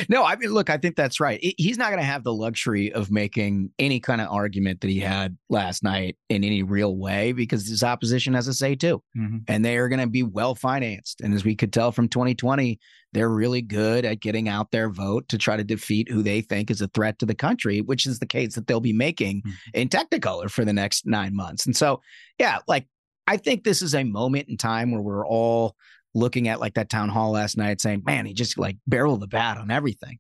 No, 0.08 0.24
I 0.24 0.36
mean, 0.36 0.52
look, 0.52 0.70
I 0.70 0.78
think 0.78 0.96
that's 0.96 1.20
right. 1.20 1.40
He's 1.58 1.78
not 1.78 1.90
going 1.90 2.00
to 2.02 2.06
have 2.06 2.24
the 2.24 2.34
luxury 2.34 2.92
of 2.94 3.10
making 3.10 3.72
any 3.80 4.00
kind 4.00 4.22
of 4.22 4.30
argument 4.30 4.82
that 4.82 4.90
he 4.90 5.00
had 5.00 5.36
last 5.50 5.84
night 5.84 6.16
in 6.30 6.44
any 6.44 6.62
real 6.62 6.96
way 6.98 7.32
because 7.32 7.68
his 7.68 7.82
opposition 7.82 8.34
has 8.36 8.48
a 8.48 8.54
say 8.54 8.76
too. 8.76 9.02
Mhm. 9.18 9.44
And 9.48 9.66
they 9.66 9.78
are 9.78 9.90
going 9.90 10.02
to 10.02 10.08
be 10.08 10.22
well 10.22 10.54
financed. 10.54 11.22
And 11.22 11.34
as 11.34 11.44
we 11.44 11.56
could 11.56 11.74
tell 11.74 11.92
from 11.92 12.08
2020, 12.08 12.80
they're 13.14 13.30
really 13.30 13.62
good 13.64 14.06
at 14.06 14.20
getting 14.20 14.48
out 14.48 14.70
their 14.72 14.90
vote 14.90 15.28
to 15.30 15.38
try 15.40 15.58
to 15.58 15.64
defeat 15.64 16.10
who 16.12 16.22
they 16.22 16.42
think 16.42 16.70
is 16.70 16.82
a 16.82 16.88
threat 16.90 17.18
to 17.20 17.26
the 17.26 17.34
country, 17.36 17.82
which 17.82 18.06
is 18.06 18.20
the 18.20 18.28
case 18.28 18.54
that 18.56 18.68
they'll 18.68 18.80
be 18.80 18.94
making 18.94 19.42
Mhm. 19.42 19.54
in 19.74 19.90
Technicolor 19.90 20.52
for 20.52 20.64
the 20.66 20.74
next 20.74 21.08
nine 21.08 21.36
months. 21.36 21.66
And 21.66 21.76
so, 21.76 22.02
yeah, 22.38 22.60
like 22.68 22.86
I 23.26 23.38
think 23.38 23.64
this 23.64 23.82
is 23.82 23.96
a 23.96 24.04
moment 24.04 24.50
in 24.50 24.58
time 24.58 24.92
where 24.92 25.02
we're 25.02 25.26
all 25.26 25.76
looking 26.16 26.48
at 26.48 26.60
like 26.60 26.74
that 26.76 26.90
town 26.90 27.10
hall 27.10 27.32
last 27.32 27.58
night 27.58 27.82
saying, 27.82 28.04
man, 28.06 28.26
he 28.26 28.34
just 28.34 28.58
like 28.58 28.78
barreled 28.88 29.22
the 29.22 29.28
bat 29.28 29.58
on 29.58 29.72
everything. 29.72 30.20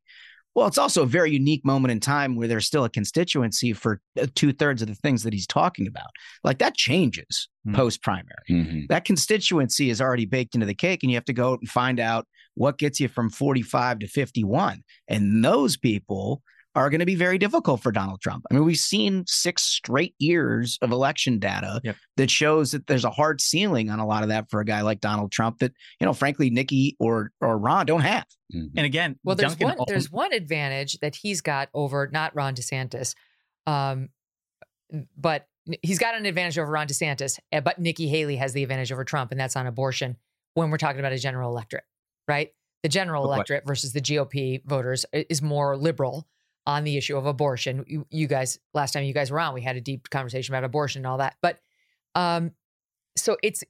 Well, 0.55 0.67
it's 0.67 0.77
also 0.79 1.03
a 1.03 1.07
very 1.07 1.31
unique 1.31 1.63
moment 1.63 1.91
in 1.91 1.99
time 1.99 2.35
where 2.35 2.47
there's 2.47 2.65
still 2.65 2.83
a 2.83 2.89
constituency 2.89 3.71
for 3.71 4.01
two 4.35 4.51
thirds 4.51 4.81
of 4.81 4.87
the 4.87 4.95
things 4.95 5.23
that 5.23 5.31
he's 5.31 5.47
talking 5.47 5.87
about. 5.87 6.07
Like 6.43 6.57
that 6.59 6.75
changes 6.75 7.47
Hmm. 7.65 7.75
post 7.75 8.01
primary. 8.01 8.43
Mhm. 8.49 8.87
That 8.89 9.05
constituency 9.05 9.89
is 9.89 10.01
already 10.01 10.25
baked 10.25 10.55
into 10.55 10.65
the 10.65 10.73
cake, 10.73 11.03
and 11.03 11.11
you 11.11 11.17
have 11.17 11.25
to 11.25 11.33
go 11.33 11.51
out 11.53 11.59
and 11.59 11.69
find 11.69 11.99
out 11.99 12.27
what 12.55 12.77
gets 12.77 12.99
you 12.99 13.07
from 13.07 13.29
45 13.29 13.99
to 13.99 14.07
51? 14.07 14.83
And 15.07 15.43
those 15.45 15.77
people 15.77 16.41
are 16.75 16.89
going 16.89 16.99
to 16.99 17.05
be 17.05 17.15
very 17.15 17.37
difficult 17.37 17.81
for 17.81 17.91
Donald 17.91 18.21
Trump. 18.21 18.45
I 18.49 18.53
mean, 18.53 18.63
we've 18.63 18.77
seen 18.77 19.23
six 19.27 19.63
straight 19.63 20.13
years 20.19 20.77
of 20.81 20.91
election 20.91 21.39
data 21.39 21.81
Yep. 21.83 21.95
that 22.17 22.29
shows 22.31 22.71
that 22.71 22.85
there's 22.87 23.05
a 23.05 23.09
hard 23.09 23.41
ceiling 23.41 23.89
on 23.89 23.99
a 23.99 24.05
lot 24.05 24.21
of 24.23 24.29
that 24.29 24.49
for 24.49 24.59
a 24.59 24.65
guy 24.65 24.81
like 24.81 25.01
Donald 25.01 25.31
Trump 25.31 25.59
that, 25.59 25.73
you 25.99 26.05
know, 26.05 26.13
frankly, 26.13 26.49
Nikki 26.49 26.95
or 26.99 27.31
or 27.41 27.57
Ron 27.57 27.85
don't 27.87 28.01
have. 28.01 28.25
And 28.53 28.79
again, 28.79 29.17
Well, 29.23 29.35
there's 29.35 29.51
Duncan 29.55 29.67
one 29.67 29.77
al- 29.79 29.85
there's 29.87 30.11
one 30.11 30.31
advantage 30.33 30.99
that 30.99 31.15
he's 31.15 31.41
got 31.41 31.69
over 31.73 32.07
not 32.11 32.35
Ron 32.35 32.55
DeSantis, 32.55 33.15
um, 33.67 34.09
but 35.17 35.47
he's 35.83 35.99
got 35.99 36.15
an 36.15 36.25
advantage 36.25 36.57
over 36.57 36.71
Ron 36.71 36.87
DeSantis. 36.87 37.39
eh, 37.51 37.59
But 37.59 37.79
Nikki 37.79 38.07
Haley 38.07 38.37
has 38.37 38.53
the 38.53 38.63
advantage 38.63 38.91
over 38.91 39.03
Trump, 39.03 39.31
and 39.31 39.39
that's 39.39 39.55
on 39.55 39.67
abortion 39.67 40.17
when 40.55 40.69
we're 40.71 40.77
talking 40.77 40.99
about 40.99 41.11
a 41.13 41.17
general 41.19 41.51
electorate, 41.51 41.83
right? 42.27 42.49
The 42.83 42.89
general 42.89 43.23
electorate 43.25 43.67
versus 43.67 43.93
the 43.93 44.01
GOP 44.01 44.61
voters 44.65 45.05
is 45.13 45.41
more 45.41 45.75
liberal 45.77 46.27
on 46.69 46.83
the 46.83 46.97
issue 46.97 47.17
of 47.17 47.25
abortion. 47.25 47.83
You, 47.87 48.05
you 48.11 48.27
guys, 48.27 48.59
last 48.75 48.91
time 48.91 49.03
you 49.03 49.13
guys 49.13 49.31
were 49.31 49.39
on, 49.39 49.55
we 49.55 49.61
had 49.61 49.75
a 49.75 49.81
deep 49.81 50.07
conversation 50.11 50.53
about 50.53 50.63
abortion 50.63 50.99
and 50.99 51.07
all 51.07 51.17
that. 51.17 51.35
But 51.41 51.59
um, 52.13 52.51
so 53.17 53.37
it's 53.41 53.63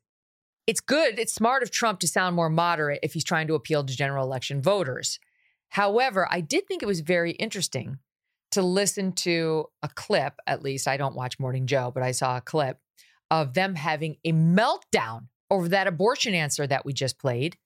it's 0.67 0.81
good, 0.81 1.17
it's 1.17 1.33
smart 1.33 1.63
of 1.63 1.71
Trump 1.71 2.01
to 2.01 2.07
sound 2.09 2.35
more 2.35 2.49
moderate 2.49 2.99
if 3.01 3.13
he's 3.13 3.23
trying 3.23 3.47
to 3.47 3.55
appeal 3.55 3.85
to 3.85 3.95
general 3.95 4.25
election 4.25 4.61
voters. 4.61 5.17
However, 5.69 6.27
I 6.29 6.41
did 6.41 6.67
think 6.67 6.83
it 6.83 6.87
was 6.87 6.99
very 6.99 7.31
interesting 7.31 7.99
to 8.51 8.61
listen 8.61 9.13
to 9.13 9.67
a 9.81 9.87
clip, 9.87 10.33
at 10.45 10.61
least 10.61 10.87
I 10.87 10.97
don't 10.97 11.15
watch 11.15 11.39
Morning 11.39 11.67
Joe, 11.67 11.91
but 11.93 12.03
I 12.03 12.11
saw 12.11 12.35
a 12.35 12.41
clip 12.41 12.79
of 13.31 13.53
them 13.53 13.75
having 13.75 14.17
a 14.25 14.33
meltdown 14.33 15.27
over 15.49 15.69
that 15.69 15.87
abortion 15.87 16.33
answer 16.33 16.67
that 16.67 16.85
we 16.85 16.91
just 16.91 17.17
played 17.17 17.57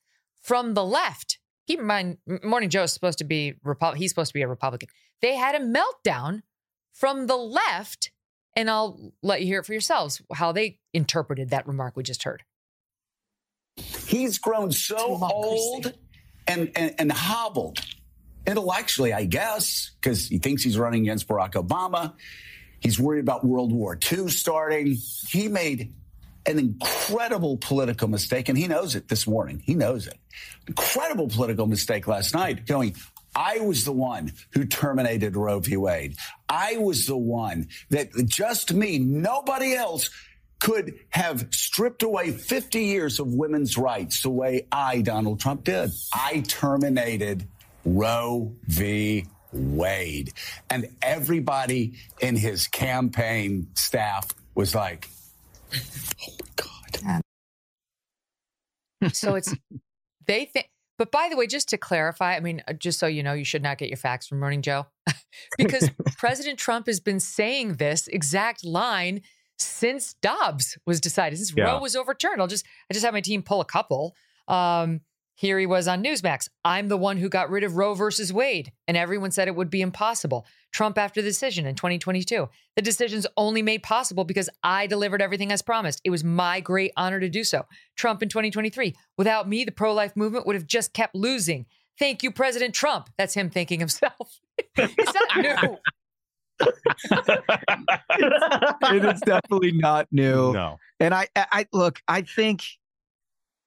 from 0.42 0.76
the 0.76 0.86
left. 0.86 1.40
Keep 1.68 1.80
in 1.80 1.88
mind, 1.88 2.18
Morning 2.44 2.70
Joe 2.70 2.84
is 2.84 2.94
supposed 2.94 3.18
to 3.18 3.24
be 3.24 3.56
Repu- 3.66 3.96
he's 3.96 4.12
supposed 4.12 4.30
to 4.30 4.34
be 4.34 4.44
a 4.44 4.48
Republican. 4.48 4.90
They 5.24 5.38
had 5.38 5.56
a 5.56 5.60
meltdown 5.60 6.42
from 6.92 7.28
the 7.28 7.38
left, 7.38 8.12
and 8.58 8.70
I'll 8.70 9.14
let 9.24 9.40
you 9.40 9.48
hear 9.48 9.62
it 9.62 9.66
for 9.66 9.72
yourselves 9.72 10.22
how 10.34 10.52
they 10.52 10.80
interpreted 10.94 11.52
that 11.52 11.66
remark 11.66 11.96
we 11.96 12.04
just 12.04 12.24
heard. 12.24 12.44
He's 13.78 14.38
grown 14.38 14.74
so 14.74 15.18
old 15.24 15.94
and, 16.46 16.70
and, 16.76 16.94
and 17.00 17.10
hobbled 17.10 17.80
intellectually, 18.46 19.14
I 19.14 19.24
guess, 19.24 19.92
because 20.02 20.28
he 20.28 20.40
thinks 20.40 20.62
he's 20.62 20.78
running 20.78 21.04
against 21.04 21.26
Barack 21.30 21.54
Obama. 21.54 22.16
He's 22.82 23.00
worried 23.00 23.22
about 23.22 23.46
World 23.46 23.72
War 23.72 23.98
II 24.12 24.28
starting. 24.28 24.98
He 25.30 25.48
made 25.48 25.94
an 26.46 26.60
incredible 26.60 27.56
political 27.56 28.10
mistake, 28.10 28.50
and 28.50 28.58
he 28.58 28.68
knows 28.68 28.94
it 28.94 29.08
this 29.08 29.26
morning. 29.26 29.62
He 29.64 29.74
knows 29.74 30.06
it. 30.06 30.18
Incredible 30.68 31.30
political 31.30 31.66
mistake 31.66 32.08
last 32.08 32.34
night, 32.34 32.66
going, 32.66 32.98
I 33.36 33.60
was 33.60 33.86
the 33.86 33.92
one 33.92 34.34
who 34.52 34.66
terminated 34.66 35.36
Roe 35.36 35.60
v. 35.60 35.78
Wade. 35.78 36.16
I 36.50 36.78
was 36.78 37.06
the 37.06 37.18
one 37.18 37.68
that 37.90 38.10
just 38.26 38.74
me, 38.74 39.00
nobody 39.00 39.74
else 39.74 40.10
could 40.60 40.94
have 41.10 41.48
stripped 41.52 42.04
away 42.04 42.32
50 42.32 42.80
years 42.80 43.20
of 43.20 43.34
women's 43.34 43.78
rights 43.78 44.22
the 44.22 44.30
way 44.30 44.68
I, 44.72 45.02
Donald 45.02 45.40
Trump, 45.40 45.66
did. 45.66 45.92
I 46.14 46.42
terminated 46.48 47.48
Roe 47.84 48.56
v. 48.64 49.26
Wade. 49.52 50.34
And 50.70 50.88
everybody 51.02 51.94
in 52.20 52.36
his 52.36 52.68
campaign 52.68 53.68
staff 53.76 54.32
was 54.56 54.74
like, 54.74 55.10
oh 55.74 55.78
my 56.40 56.48
God. 56.56 57.22
Yeah. 59.02 59.10
So 59.10 59.36
it's 59.36 59.54
they 60.26 60.46
think. 60.46 60.68
But 61.04 61.12
by 61.12 61.28
the 61.30 61.36
way, 61.36 61.48
just 61.48 61.68
to 61.68 61.78
clarify, 61.78 62.38
I 62.38 62.40
mean, 62.40 62.64
uh, 62.66 62.72
just 62.72 62.98
so 62.98 63.08
you 63.08 63.24
know, 63.24 63.34
you 63.34 63.44
should 63.44 63.62
not 63.62 63.78
get 63.78 63.90
your 63.90 63.98
facts 63.98 64.26
from 64.26 64.40
Morning 64.40 64.62
Joe, 64.62 64.86
because 65.58 65.90
President 66.18 66.58
Trump 66.58 66.88
has 66.88 67.02
been 67.02 67.20
saying 67.20 67.74
this 67.74 68.08
exact 68.08 68.64
line 68.64 69.20
since 69.60 70.14
Dobbs 70.22 70.78
was 70.86 71.02
decided, 71.02 71.40
since 71.40 71.54
Yeah. 71.54 71.66
Roe 71.66 71.80
was 71.82 71.98
overturned. 71.98 72.40
I'll 72.40 72.48
just, 72.48 72.66
I 72.90 72.94
just 72.94 73.04
had 73.04 73.14
my 73.14 73.20
team 73.20 73.44
pull 73.44 73.60
a 73.60 73.66
couple. 73.66 74.16
Um, 74.48 75.02
here 75.44 75.60
he 75.60 75.66
was 75.66 75.90
on 75.90 76.02
Newsmax. 76.02 76.48
I'm 76.64 76.88
the 76.88 76.96
one 76.96 77.18
who 77.18 77.28
got 77.28 77.50
rid 77.50 77.66
of 77.66 77.76
Roe 77.76 77.96
versus 77.96 78.32
Wade, 78.32 78.72
and 78.88 78.96
everyone 78.96 79.32
said 79.32 79.50
it 79.50 79.56
would 79.58 79.70
be 79.70 79.82
impossible. 79.82 80.46
Trump 80.72 80.98
after 80.98 81.22
the 81.22 81.28
decision 81.28 81.66
in 81.66 81.76
2022. 81.76 82.48
The 82.78 82.82
decision's 82.82 83.28
only 83.36 83.62
made 83.62 83.84
possible 83.84 84.24
because 84.24 84.50
I 84.64 84.88
delivered 84.88 85.22
everything 85.22 85.52
as 85.52 85.62
promised. 85.62 86.00
It 86.06 86.12
was 86.12 86.24
my 86.24 86.62
great 86.62 86.94
honor 86.96 87.20
to 87.20 87.28
do 87.28 87.44
so. 87.44 87.66
Trump 87.98 88.24
in 88.24 88.30
2023. 88.30 88.96
Without 89.18 89.50
me, 89.50 89.66
the 89.66 89.74
pro 89.74 89.94
life 89.94 90.16
movement 90.16 90.48
would 90.48 90.56
have 90.56 90.66
just 90.66 90.94
kept 90.94 91.14
losing. 91.14 91.66
Thank 92.00 92.24
you, 92.24 92.32
President 92.32 92.74
Trump. 92.74 93.10
That's 93.18 93.34
him 93.34 93.50
thinking 93.50 93.82
himself. 93.82 94.40
Is 94.78 94.96
that 94.96 95.28
new? 95.36 95.78
it 98.98 99.16
is 99.16 99.22
definitely 99.22 99.74
not 99.74 100.08
new. 100.10 100.54
No. 100.54 100.78
And 101.02 101.14
I, 101.14 101.28
I, 101.36 101.46
I 101.52 101.66
look, 101.74 102.00
I 102.08 102.22
think 102.22 102.64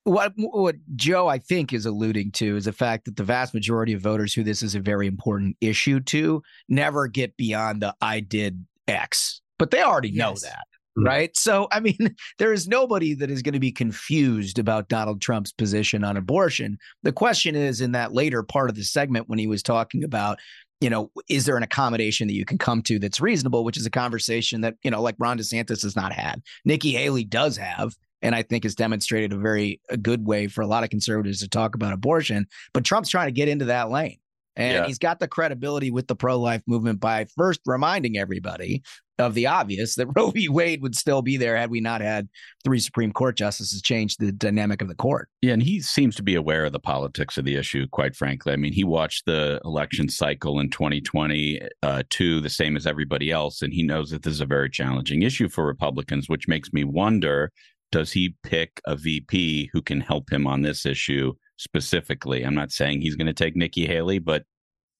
what 0.06 0.32
what 0.36 0.76
Joe 0.94 1.26
I 1.26 1.38
think 1.38 1.72
is 1.72 1.84
alluding 1.84 2.30
to 2.32 2.56
is 2.56 2.66
the 2.66 2.72
fact 2.72 3.06
that 3.06 3.16
the 3.16 3.24
vast 3.24 3.52
majority 3.52 3.92
of 3.92 4.00
voters 4.00 4.32
who 4.32 4.44
this 4.44 4.62
is 4.62 4.76
a 4.76 4.80
very 4.80 5.08
important 5.08 5.56
issue 5.60 5.98
to 6.00 6.42
never 6.68 7.08
get 7.08 7.36
beyond 7.36 7.82
the 7.82 7.92
I 8.00 8.20
did 8.20 8.64
X, 8.86 9.40
but 9.58 9.72
they 9.72 9.82
already 9.82 10.12
know 10.12 10.34
that. 10.42 10.64
Mm-hmm. 10.96 11.06
Right. 11.06 11.36
So, 11.36 11.66
I 11.72 11.80
mean, 11.80 12.14
there 12.38 12.52
is 12.52 12.68
nobody 12.68 13.14
that 13.14 13.30
is 13.30 13.42
going 13.42 13.54
to 13.54 13.60
be 13.60 13.72
confused 13.72 14.60
about 14.60 14.88
Donald 14.88 15.20
Trump's 15.20 15.52
position 15.52 16.04
on 16.04 16.16
abortion. 16.16 16.78
The 17.02 17.12
question 17.12 17.56
is 17.56 17.80
in 17.80 17.92
that 17.92 18.14
later 18.14 18.44
part 18.44 18.70
of 18.70 18.76
the 18.76 18.84
segment 18.84 19.28
when 19.28 19.40
he 19.40 19.48
was 19.48 19.62
talking 19.62 20.04
about, 20.04 20.38
you 20.80 20.88
know, 20.88 21.10
is 21.28 21.46
there 21.46 21.56
an 21.56 21.64
accommodation 21.64 22.28
that 22.28 22.34
you 22.34 22.44
can 22.44 22.58
come 22.58 22.80
to 22.82 23.00
that's 23.00 23.20
reasonable, 23.20 23.64
which 23.64 23.76
is 23.76 23.86
a 23.86 23.90
conversation 23.90 24.60
that, 24.60 24.76
you 24.84 24.90
know, 24.90 25.02
like 25.02 25.16
Ron 25.18 25.38
DeSantis 25.38 25.82
has 25.82 25.96
not 25.96 26.12
had. 26.12 26.42
Nikki 26.64 26.92
Haley 26.92 27.24
does 27.24 27.56
have, 27.56 27.96
and 28.22 28.34
I 28.34 28.42
think 28.42 28.64
has 28.64 28.74
demonstrated 28.74 29.32
a 29.32 29.38
very 29.38 29.80
a 29.90 29.96
good 29.96 30.26
way 30.26 30.46
for 30.48 30.62
a 30.62 30.66
lot 30.66 30.84
of 30.84 30.90
conservatives 30.90 31.40
to 31.40 31.48
talk 31.48 31.74
about 31.74 31.92
abortion. 31.92 32.46
But 32.72 32.84
Trump's 32.84 33.10
trying 33.10 33.28
to 33.28 33.32
get 33.32 33.48
into 33.48 33.66
that 33.66 33.90
lane. 33.90 34.18
And 34.58 34.72
Yeah. 34.72 34.86
he's 34.86 34.98
got 34.98 35.20
the 35.20 35.28
credibility 35.28 35.90
with 35.90 36.06
the 36.06 36.16
pro 36.16 36.38
life 36.40 36.62
movement 36.66 36.98
by 36.98 37.26
first 37.36 37.60
reminding 37.66 38.16
everybody 38.16 38.82
of 39.18 39.34
the 39.34 39.46
obvious 39.46 39.96
that 39.96 40.06
Roe 40.16 40.30
v. 40.30 40.48
Wade 40.48 40.80
would 40.80 40.94
still 40.96 41.20
be 41.20 41.36
there 41.36 41.58
had 41.58 41.70
we 41.70 41.80
not 41.80 42.00
had 42.00 42.26
three 42.64 42.80
Supreme 42.80 43.12
Court 43.12 43.36
justices 43.36 43.82
change 43.82 44.16
the 44.16 44.32
dynamic 44.32 44.80
of 44.80 44.88
the 44.88 44.94
court. 44.94 45.28
Yeah, 45.42 45.52
and 45.52 45.62
he 45.62 45.80
seems 45.80 46.16
to 46.16 46.22
be 46.22 46.34
aware 46.34 46.64
of 46.64 46.72
the 46.72 46.80
politics 46.80 47.36
of 47.36 47.44
the 47.44 47.56
issue, 47.56 47.86
quite 47.92 48.16
frankly. 48.16 48.52
I 48.54 48.56
mean, 48.56 48.72
he 48.72 48.84
watched 48.84 49.26
the 49.26 49.60
election 49.64 50.08
cycle 50.08 50.58
in 50.58 50.70
2020 50.70 51.60
uh, 51.82 52.02
too, 52.08 52.40
the 52.40 52.48
same 52.50 52.76
as 52.76 52.86
everybody 52.86 53.30
else, 53.30 53.60
and 53.62 53.72
he 53.74 53.82
knows 53.82 54.10
that 54.10 54.22
this 54.22 54.32
is 54.34 54.40
a 54.40 54.46
very 54.46 54.70
challenging 54.70 55.20
issue 55.22 55.48
for 55.50 55.66
Republicans, 55.66 56.28
which 56.30 56.48
makes 56.48 56.72
me 56.72 56.82
wonder 56.84 57.52
does 57.92 58.12
he 58.12 58.36
pick 58.42 58.80
a 58.86 58.96
VP 58.96 59.70
who 59.72 59.80
can 59.82 60.00
help 60.00 60.30
him 60.32 60.46
on 60.46 60.62
this 60.62 60.84
issue 60.86 61.34
specifically? 61.56 62.42
I'm 62.42 62.54
not 62.54 62.72
saying 62.72 63.00
he's 63.00 63.16
going 63.16 63.26
to 63.26 63.32
take 63.32 63.56
Nikki 63.56 63.86
Haley, 63.86 64.18
but 64.18 64.44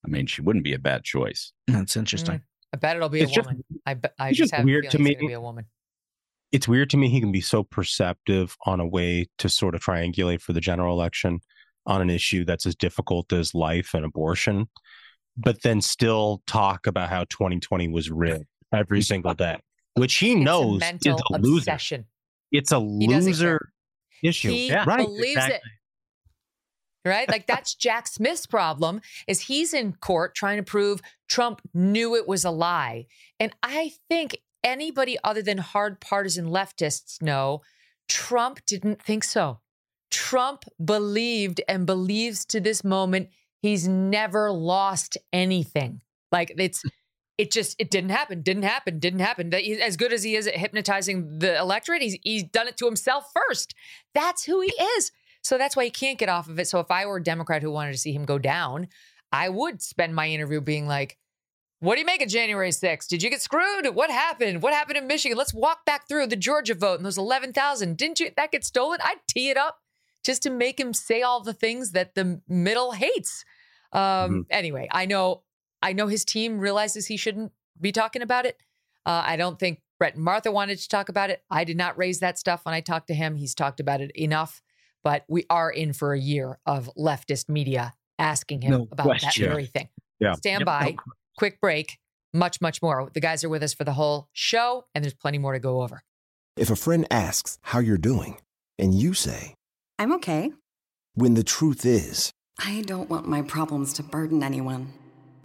I 0.05 0.09
mean, 0.09 0.27
she 0.27 0.41
wouldn't 0.43 0.65
be 0.65 0.75
a 0.75 0.79
bad 0.79 1.05
choice. 1.05 1.53
That's 1.67 1.97
interesting. 1.97 2.37
Mm, 2.37 2.43
I 2.75 2.77
bet 2.77 2.97
it'll 2.97 3.09
be 3.09 3.21
It's 3.21 3.33
a 3.33 3.35
just- 3.35 3.49
woman. 3.49 3.65
I, 3.87 3.95
bet 3.95 4.15
I 4.19 4.29
it's 4.29 4.39
just, 4.39 4.51
just 4.53 4.57
have 4.57 4.65
weird 4.65 4.85
a 4.87 4.91
to 4.91 4.97
feeling 4.99 5.13
it's 5.13 5.21
me. 5.23 5.27
be 5.29 5.33
a 5.35 5.41
woman. 5.41 5.67
It's 6.53 6.69
weird 6.69 6.91
to 6.91 6.97
me 6.97 7.09
he 7.09 7.21
can 7.21 7.33
be 7.33 7.41
so 7.41 7.65
perceptive 7.65 8.57
on 8.67 8.79
a 8.81 8.87
way 8.87 9.27
to 9.39 9.49
sort 9.49 9.75
of 9.75 9.81
triangulate 9.83 10.41
for 10.41 10.53
the 10.53 10.61
general 10.61 10.95
election 10.95 11.41
on 11.87 12.01
an 12.01 12.09
issue 12.09 12.45
that's 12.45 12.67
as 12.67 12.75
difficult 12.77 13.33
as 13.33 13.53
life 13.55 13.95
and 13.95 14.05
abortion, 14.05 14.69
but 15.37 15.63
then 15.63 15.81
still 15.81 16.43
talk 16.47 16.87
about 16.87 17.09
how 17.09 17.25
2020 17.25 17.89
was 17.89 18.11
rigged 18.11 18.45
every 18.73 19.03
single 19.03 19.35
day, 19.35 19.57
which 19.95 20.15
he 20.17 20.33
It's 20.33 20.41
a 20.41 20.45
knows 20.45 20.75
is 20.77 20.81
mental 20.81 21.21
a 21.35 21.39
loser. 21.39 21.65
It's 22.53 22.73
a 22.73 22.79
He 22.81 23.09
loser 23.09 23.73
issue. 24.23 24.51
He 24.51 24.73
right. 24.75 25.05
believes 25.05 25.47
it. 25.47 25.61
Right? 27.05 27.29
Like 27.29 27.47
that's 27.47 27.75
Jack 27.77 28.09
Smith's 28.09 28.47
problem 28.47 29.01
is 29.27 29.43
he's 29.43 29.73
in 29.73 29.93
court 29.95 30.35
trying 30.35 30.57
to 30.57 30.63
prove 30.63 31.01
Trump 31.29 31.61
knew 31.73 32.17
it 32.17 32.27
was 32.27 32.45
a 32.45 32.51
lie. 32.51 33.07
And 33.39 33.55
I 33.63 33.93
think 34.09 34.39
anybody 34.65 35.17
other 35.23 35.43
than 35.43 35.59
hard 35.59 36.01
partisan 36.01 36.47
leftists 36.47 37.23
know 37.23 37.63
Trump 38.09 38.61
didn't 38.67 39.01
think 39.03 39.25
so. 39.25 39.61
Trump 40.11 40.65
believed 40.83 41.61
and 41.69 41.87
believes 41.87 42.45
to 42.47 42.61
this 42.61 42.83
moment 42.85 43.29
he's 43.63 43.87
never 43.89 44.51
lost 44.51 45.17
anything. 45.33 46.01
Like 46.33 46.53
it's 46.57 46.83
it 47.39 47.51
just 47.51 47.77
it 47.79 47.91
didn't 47.91 48.11
happen, 48.11 48.43
didn't 48.43 48.63
happen, 48.63 48.99
didn't 48.99 49.21
happen. 49.21 49.51
That 49.51 49.63
As 49.83 49.97
good 49.97 50.13
as 50.13 50.23
he 50.23 50.37
is 50.37 50.47
at 50.47 50.57
hypnotizing 50.57 51.39
the 51.39 51.59
electorate, 51.59 52.03
he's 52.03 52.19
he's 52.23 52.45
done 52.45 52.69
it 52.69 52.77
to 52.79 52.87
himself 52.87 53.31
first. 53.35 53.75
That's 54.15 54.45
who 54.45 54.61
he 54.61 54.73
is. 54.97 55.13
So 55.43 55.59
that's 55.59 55.77
why 55.77 55.85
he 55.85 55.91
can't 55.91 56.19
get 56.19 56.29
off 56.29 56.49
of 56.49 56.59
it. 56.59 56.67
So 56.67 56.81
if 56.81 56.91
I 56.91 57.07
were 57.07 57.19
a 57.19 57.23
Democrat 57.23 57.63
who 57.63 57.71
wanted 57.71 57.93
to 57.93 57.99
see 57.99 58.13
him 58.13 58.25
go 58.25 58.39
down, 58.39 58.89
I 59.31 59.49
would 59.49 59.81
spend 59.81 60.15
my 60.15 60.29
interview 60.29 60.61
being 60.61 60.89
like, 60.89 61.19
what 61.79 61.95
do 61.95 62.01
you 62.01 62.07
make 62.07 62.23
of 62.23 62.29
January 62.29 62.71
6th? 62.71 63.07
Did 63.07 63.23
you 63.23 63.31
get 63.31 63.43
screwed? 63.43 63.87
What 63.95 64.11
happened? 64.11 64.63
What 64.63 64.73
happened 64.73 64.99
in 64.99 65.07
Michigan? 65.07 65.37
Let's 65.37 65.55
walk 65.55 65.85
back 65.85 66.09
through 66.09 66.27
the 66.29 66.37
Georgia 66.37 66.75
vote 66.75 66.97
and 66.97 67.07
those 67.07 67.19
11,000. 67.19 67.97
Didn't 67.97 68.19
you 68.19 68.31
that 68.37 68.51
get 68.51 68.65
stolen? 68.65 68.99
I'd 69.05 69.19
tee 69.29 69.51
it 69.51 69.57
up 69.57 69.79
just 70.25 70.43
to 70.43 70.51
make 70.51 70.81
him 70.81 70.93
say 70.93 71.23
all 71.23 71.41
the 71.43 71.53
things 71.53 71.93
that 71.93 72.15
the 72.15 72.41
middle 72.49 72.93
hates. 72.93 73.45
Um, 73.93 74.01
Mm-hmm. 74.01 74.41
Anyway, 74.51 74.89
I 74.91 75.07
know, 75.07 75.43
I 75.83 75.93
know 75.93 76.07
his 76.07 76.25
team 76.25 76.59
realizes 76.59 77.07
he 77.07 77.17
shouldn't 77.17 77.53
be 77.81 77.93
talking 77.93 78.23
about 78.23 78.47
it. 78.47 78.59
Uh, 79.05 79.23
I 79.25 79.37
don't 79.37 79.59
think 79.59 79.81
Bret 79.99 80.15
and 80.15 80.25
Martha 80.25 80.51
wanted 80.51 80.79
to 80.79 80.89
talk 80.89 81.09
about 81.09 81.31
it. 81.31 81.43
I 81.51 81.65
did 81.65 81.77
not 81.77 81.97
raise 81.97 82.21
that 82.21 82.39
stuff 82.39 82.65
when 82.65 82.75
I 82.75 82.81
talked 82.81 83.09
to 83.09 83.15
him. 83.15 83.37
He's 83.37 83.55
talked 83.55 83.81
about 83.81 84.01
it 84.01 84.11
enough, 84.17 84.63
but 85.05 85.25
we 85.29 85.45
are 85.49 85.71
in 85.71 85.93
for 85.93 86.13
a 86.13 86.19
year 86.19 86.59
of 86.67 86.91
leftist 86.99 87.49
media 87.49 87.95
asking 88.19 88.63
him 88.63 88.71
No 88.73 88.89
about 88.91 89.21
that 89.21 89.37
very 89.37 89.67
thing. 89.67 89.89
Yeah. 90.19 90.33
Stand 90.35 90.61
Yep. 90.63 90.67
by. 90.67 90.97
Quick 91.39 91.61
break. 91.61 91.99
Much, 92.33 92.61
much 92.61 92.83
more. 92.83 93.09
The 93.13 93.21
guys 93.21 93.45
are 93.45 93.49
with 93.49 93.63
us 93.63 93.73
for 93.73 93.85
the 93.85 93.93
whole 93.93 94.29
show, 94.33 94.85
and 94.95 95.05
there's 95.05 95.15
plenty 95.15 95.39
more 95.39 95.53
to 95.53 95.59
go 95.59 95.83
over. 95.83 96.03
If 96.57 96.71
a 96.71 96.77
friend 96.77 97.07
asks 97.11 97.59
how 97.63 97.79
you're 97.79 97.97
doing, 97.99 98.41
and 98.79 98.93
you 98.95 99.15
say, 99.15 99.55
I'm 99.99 100.13
okay. 100.15 100.53
when 101.15 101.35
the 101.35 101.45
truth 101.45 101.85
is, 101.87 102.31
I 102.59 102.83
don't 102.87 103.09
want 103.09 103.27
my 103.29 103.43
problems 103.43 103.93
to 103.95 104.03
burden 104.03 104.43
anyone. 104.43 104.93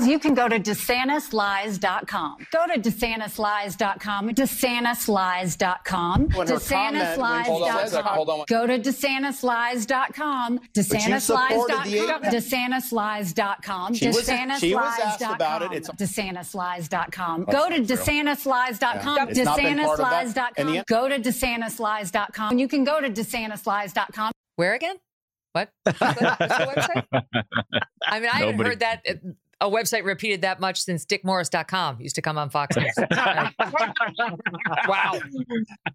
You 0.00 0.20
can 0.20 0.32
go 0.34 0.48
to 0.48 0.60
DeSantisLies.com. 0.60 2.36
Go 2.52 2.66
to 2.72 2.80
DeSantisLies.com. 2.80 4.30
DeSantisLies.com. 4.30 6.28
When 6.28 6.46
her 6.46 6.60
comment- 6.60 7.18
when 7.18 7.64
she 7.64 7.78
says 7.78 7.92
that- 7.92 8.04
hold 8.04 8.30
on. 8.30 8.44
DeSantisLies.com. 8.46 8.46
Go 8.46 8.66
to 8.68 8.78
DeSantisLies.com. 8.78 10.60
you 11.10 11.20
supported 11.20 11.76
the 11.76 11.90
DeSantisLies.com. 11.90 12.24
eight- 12.24 12.32
DeSantisLies.com. 12.32 13.94
She 13.94 14.06
was- 14.06 14.24
she 14.60 14.74
was 14.74 14.98
asked 15.00 15.20
about 15.22 15.62
it. 15.62 15.82
DeSantisLies.com. 15.82 15.82
It's- 15.82 15.96
DeSantisLies.com. 15.98 17.44
That's 17.44 17.58
Go 17.58 17.68
to 17.68 17.78
not 17.78 17.86
true. 17.88 17.96
DeSantisLies.com. 17.96 19.16
Yeah. 19.16 19.24
It's 19.28 19.38
not 19.44 19.56
been 19.56 19.78
part 19.78 19.98
of 20.00 20.34
that. 20.34 20.52
And 20.58 20.68
the- 20.68 20.72
DeSantisLies.com. 20.74 20.84
Go 20.86 21.08
to 21.08 21.18
DeSantisLies.com. 21.18 22.58
You 22.58 22.68
can 22.68 22.84
go 22.84 23.00
to 23.00 23.10
DeSantisLies.com. 23.10 24.30
Where 24.54 24.74
again? 24.74 24.96
What? 25.52 25.70
What's 25.82 25.98
the 25.98 26.04
website? 26.06 27.04
I 28.06 28.20
mean, 28.20 28.28
I 28.32 28.36
haven't 28.38 28.58
heard 28.64 28.78
that 28.80 29.00
uh, 29.08 29.14
a 29.60 29.68
website 29.68 30.04
repeated 30.04 30.42
that 30.42 30.60
much 30.60 30.82
since 30.82 31.04
dickmorris.com 31.04 32.00
used 32.00 32.14
to 32.14 32.22
come 32.22 32.38
on 32.38 32.50
Fox 32.50 32.76
News. 32.76 32.92
wow. 34.86 35.18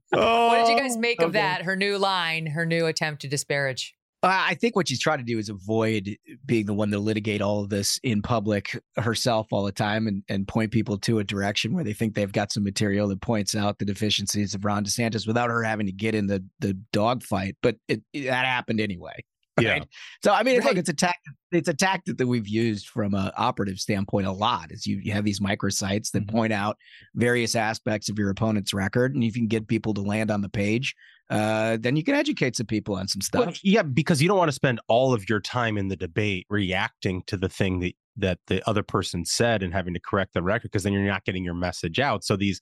what 0.09 0.66
did 0.66 0.70
you 0.70 0.78
guys 0.78 0.97
make 0.97 1.22
of 1.22 1.30
oh, 1.30 1.32
that? 1.32 1.61
Her 1.64 1.76
new 1.76 1.97
line, 1.97 2.45
her 2.47 2.66
new 2.66 2.86
attempt 2.86 3.22
to 3.22 3.28
disparage. 3.28 3.95
I 4.26 4.55
think 4.55 4.76
what 4.78 4.88
she's 4.88 5.01
trying 5.01 5.18
to 5.18 5.24
do 5.26 5.38
is 5.38 5.49
avoid 5.49 6.18
being 6.45 6.66
the 6.66 6.74
one 6.74 6.91
to 6.91 6.99
litigate 6.99 7.41
all 7.41 7.61
of 7.61 7.70
this 7.70 7.99
in 8.03 8.22
public 8.22 8.82
herself 8.95 9.47
all 9.51 9.64
the 9.64 9.72
time 9.74 10.07
and, 10.07 10.24
and 10.30 10.47
point 10.47 10.72
people 10.72 10.97
to 10.99 11.20
a 11.20 11.26
direction 11.26 11.74
where 11.74 11.84
they 11.84 11.91
think 11.91 12.16
they've 12.16 12.32
got 12.32 12.53
some 12.53 12.64
material 12.64 13.09
that 13.09 13.20
points 13.20 13.53
out 13.53 13.80
the 13.80 13.86
deficiencies 13.86 14.55
of 14.55 14.64
Ron 14.64 14.86
DeSantis 14.86 15.28
without 15.28 15.49
her 15.49 15.61
having 15.64 15.88
to 15.88 15.91
get 15.91 16.16
in 16.16 16.28
the 16.28 16.43
the 16.59 16.74
dogfight. 16.93 17.57
But 17.61 17.76
it, 17.89 18.01
it- 18.14 18.28
that 18.28 18.45
happened 18.45 18.80
anyway. 18.80 19.26
Yeah. 19.61 19.83
So 20.23 20.33
I 20.33 20.41
mean, 20.43 20.59
Right. 20.59 20.69
look, 20.69 20.77
it's 20.77 20.89
a 20.89 20.93
tactic. 20.93 21.33
It's 21.51 21.69
a 21.69 21.73
tactic 21.73 22.17
that 22.17 22.25
we've 22.25 22.47
used 22.47 22.87
from 22.87 23.13
a 23.13 23.31
operative 23.37 23.77
standpoint 23.77 24.25
a 24.25 24.31
lot. 24.31 24.71
Is 24.71 24.87
you, 24.87 24.99
you 25.03 25.11
have 25.11 25.25
these 25.25 25.39
microsites 25.39 26.09
that 26.11 26.25
Mm-hmm. 26.25 26.35
point 26.35 26.53
out 26.53 26.77
various 27.13 27.55
aspects 27.55 28.09
of 28.09 28.17
your 28.17 28.29
opponent's 28.31 28.73
record, 28.73 29.13
and 29.13 29.23
if 29.23 29.35
you 29.35 29.41
can 29.41 29.47
get 29.47 29.67
people 29.67 29.93
to 29.93 30.01
land 30.01 30.31
on 30.31 30.41
the 30.41 30.49
page, 30.49 30.95
uh, 31.29 31.77
then 31.79 31.95
you 31.95 32.03
can 32.03 32.15
educate 32.15 32.55
some 32.55 32.65
people 32.65 32.95
on 32.95 33.07
some 33.07 33.21
stuff. 33.21 33.45
Well, 33.45 33.53
yeah, 33.63 33.83
because 33.83 34.21
you 34.21 34.27
don't 34.27 34.37
want 34.39 34.49
to 34.49 34.53
spend 34.55 34.79
all 34.87 35.13
of 35.13 35.29
your 35.29 35.39
time 35.39 35.77
in 35.77 35.87
the 35.87 35.95
debate 35.95 36.47
reacting 36.49 37.21
to 37.27 37.37
the 37.37 37.49
thing 37.49 37.79
that 37.81 37.93
that 38.17 38.39
the 38.47 38.67
other 38.67 38.83
person 38.83 39.23
said 39.25 39.61
and 39.63 39.73
having 39.73 39.93
to 39.93 39.99
correct 39.99 40.33
the 40.33 40.41
record 40.43 40.71
because 40.71 40.83
then 40.83 40.93
you're 40.93 41.01
not 41.03 41.25
getting 41.25 41.43
your 41.43 41.53
message 41.55 41.99
out. 41.99 42.23
So 42.23 42.35
these 42.35 42.59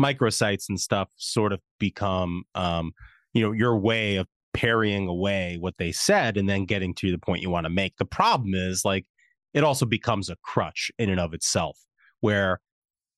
microsites 0.00 0.68
and 0.68 0.80
stuff 0.80 1.08
sort 1.16 1.52
of 1.52 1.60
become 1.78 2.44
um, 2.54 2.92
you 3.32 3.42
know, 3.42 3.52
your 3.52 3.76
way 3.78 4.16
of 4.16 4.26
parrying 4.52 5.08
away 5.08 5.56
what 5.60 5.74
they 5.78 5.92
said 5.92 6.36
and 6.36 6.48
then 6.48 6.64
getting 6.64 6.94
to 6.94 7.10
the 7.10 7.18
point 7.18 7.42
you 7.42 7.50
want 7.50 7.64
to 7.64 7.70
make. 7.70 7.96
The 7.96 8.04
problem 8.04 8.54
is 8.54 8.84
like 8.84 9.06
it 9.54 9.64
also 9.64 9.86
becomes 9.86 10.28
a 10.28 10.36
crutch 10.42 10.90
in 10.98 11.10
and 11.10 11.20
of 11.20 11.34
itself 11.34 11.78
where 12.20 12.60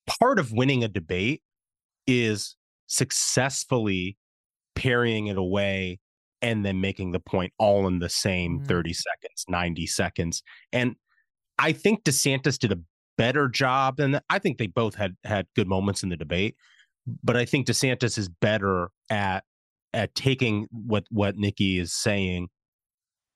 part 0.06 0.38
of 0.38 0.52
winning 0.52 0.84
a 0.84 0.88
debate 0.88 1.42
is 2.06 2.56
successfully 2.86 4.16
parrying 4.74 5.26
it 5.26 5.36
away 5.36 5.98
and 6.40 6.64
then 6.64 6.80
making 6.80 7.12
the 7.12 7.20
point 7.20 7.52
all 7.58 7.86
in 7.86 8.00
the 8.00 8.08
same 8.08 8.60
Mhm. 8.60 8.66
30 8.66 8.92
seconds, 8.92 9.44
90 9.48 9.86
seconds. 9.86 10.42
And 10.72 10.96
I 11.58 11.72
think 11.72 12.04
DeSantis 12.04 12.58
did 12.58 12.72
a 12.72 12.80
better 13.16 13.48
job 13.48 14.00
and 14.00 14.20
I 14.28 14.38
think 14.38 14.58
they 14.58 14.66
both 14.66 14.94
had 14.94 15.16
had 15.24 15.46
good 15.54 15.68
moments 15.68 16.02
in 16.02 16.08
the 16.08 16.16
debate, 16.16 16.56
but 17.06 17.36
I 17.36 17.44
think 17.44 17.66
DeSantis 17.66 18.18
is 18.18 18.28
better 18.28 18.90
at 19.10 19.44
at 19.94 20.14
taking 20.14 20.66
what 20.70 21.04
what 21.10 21.36
Nikki 21.36 21.78
is 21.78 21.92
saying, 21.92 22.48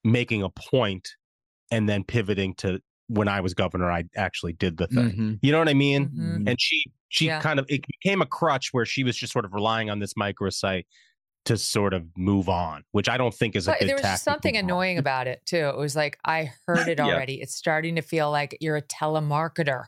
making 0.04 0.42
a 0.42 0.48
point 0.50 1.08
and 1.70 1.88
then 1.88 2.04
pivoting 2.04 2.54
to 2.54 2.80
when 3.08 3.28
I 3.28 3.40
was 3.40 3.54
governor 3.54 3.90
I 3.90 4.04
actually 4.16 4.52
did 4.54 4.76
the 4.78 4.86
thing. 4.88 5.10
Mhm. 5.12 5.38
You 5.42 5.52
know 5.52 5.58
what 5.58 5.68
I 5.68 5.74
mean? 5.74 6.08
Mhm. 6.08 6.48
And 6.50 6.60
she 6.60 6.82
she 7.08 7.26
Yeah. 7.26 7.40
kind 7.40 7.58
of 7.60 7.66
it 7.68 7.82
became 7.86 8.20
a 8.20 8.26
crutch 8.26 8.70
where 8.72 8.84
she 8.84 9.04
was 9.04 9.16
just 9.16 9.32
sort 9.32 9.44
of 9.44 9.52
relying 9.52 9.90
on 9.90 10.00
this 10.00 10.14
microsite 10.14 10.84
to 11.44 11.56
sort 11.56 11.94
of 11.94 12.04
move 12.16 12.48
on, 12.48 12.82
which 12.90 13.08
I 13.08 13.16
don't 13.16 13.32
think 13.32 13.54
is 13.54 13.68
a 13.68 13.76
good 13.78 13.88
there 13.88 13.94
was 13.94 14.02
just 14.02 14.24
something 14.24 14.56
annoying 14.56 14.98
about 14.98 15.28
it 15.28 15.46
too. 15.46 15.68
It 15.68 15.76
was 15.76 15.94
like 15.94 16.18
I 16.24 16.50
heard 16.66 16.88
it 16.88 16.98
Yeah. 16.98 17.04
already. 17.04 17.40
It's 17.40 17.54
starting 17.54 17.94
to 17.96 18.02
feel 18.02 18.30
like 18.32 18.56
you're 18.60 18.76
a 18.76 18.82
telemarketer. 18.82 19.84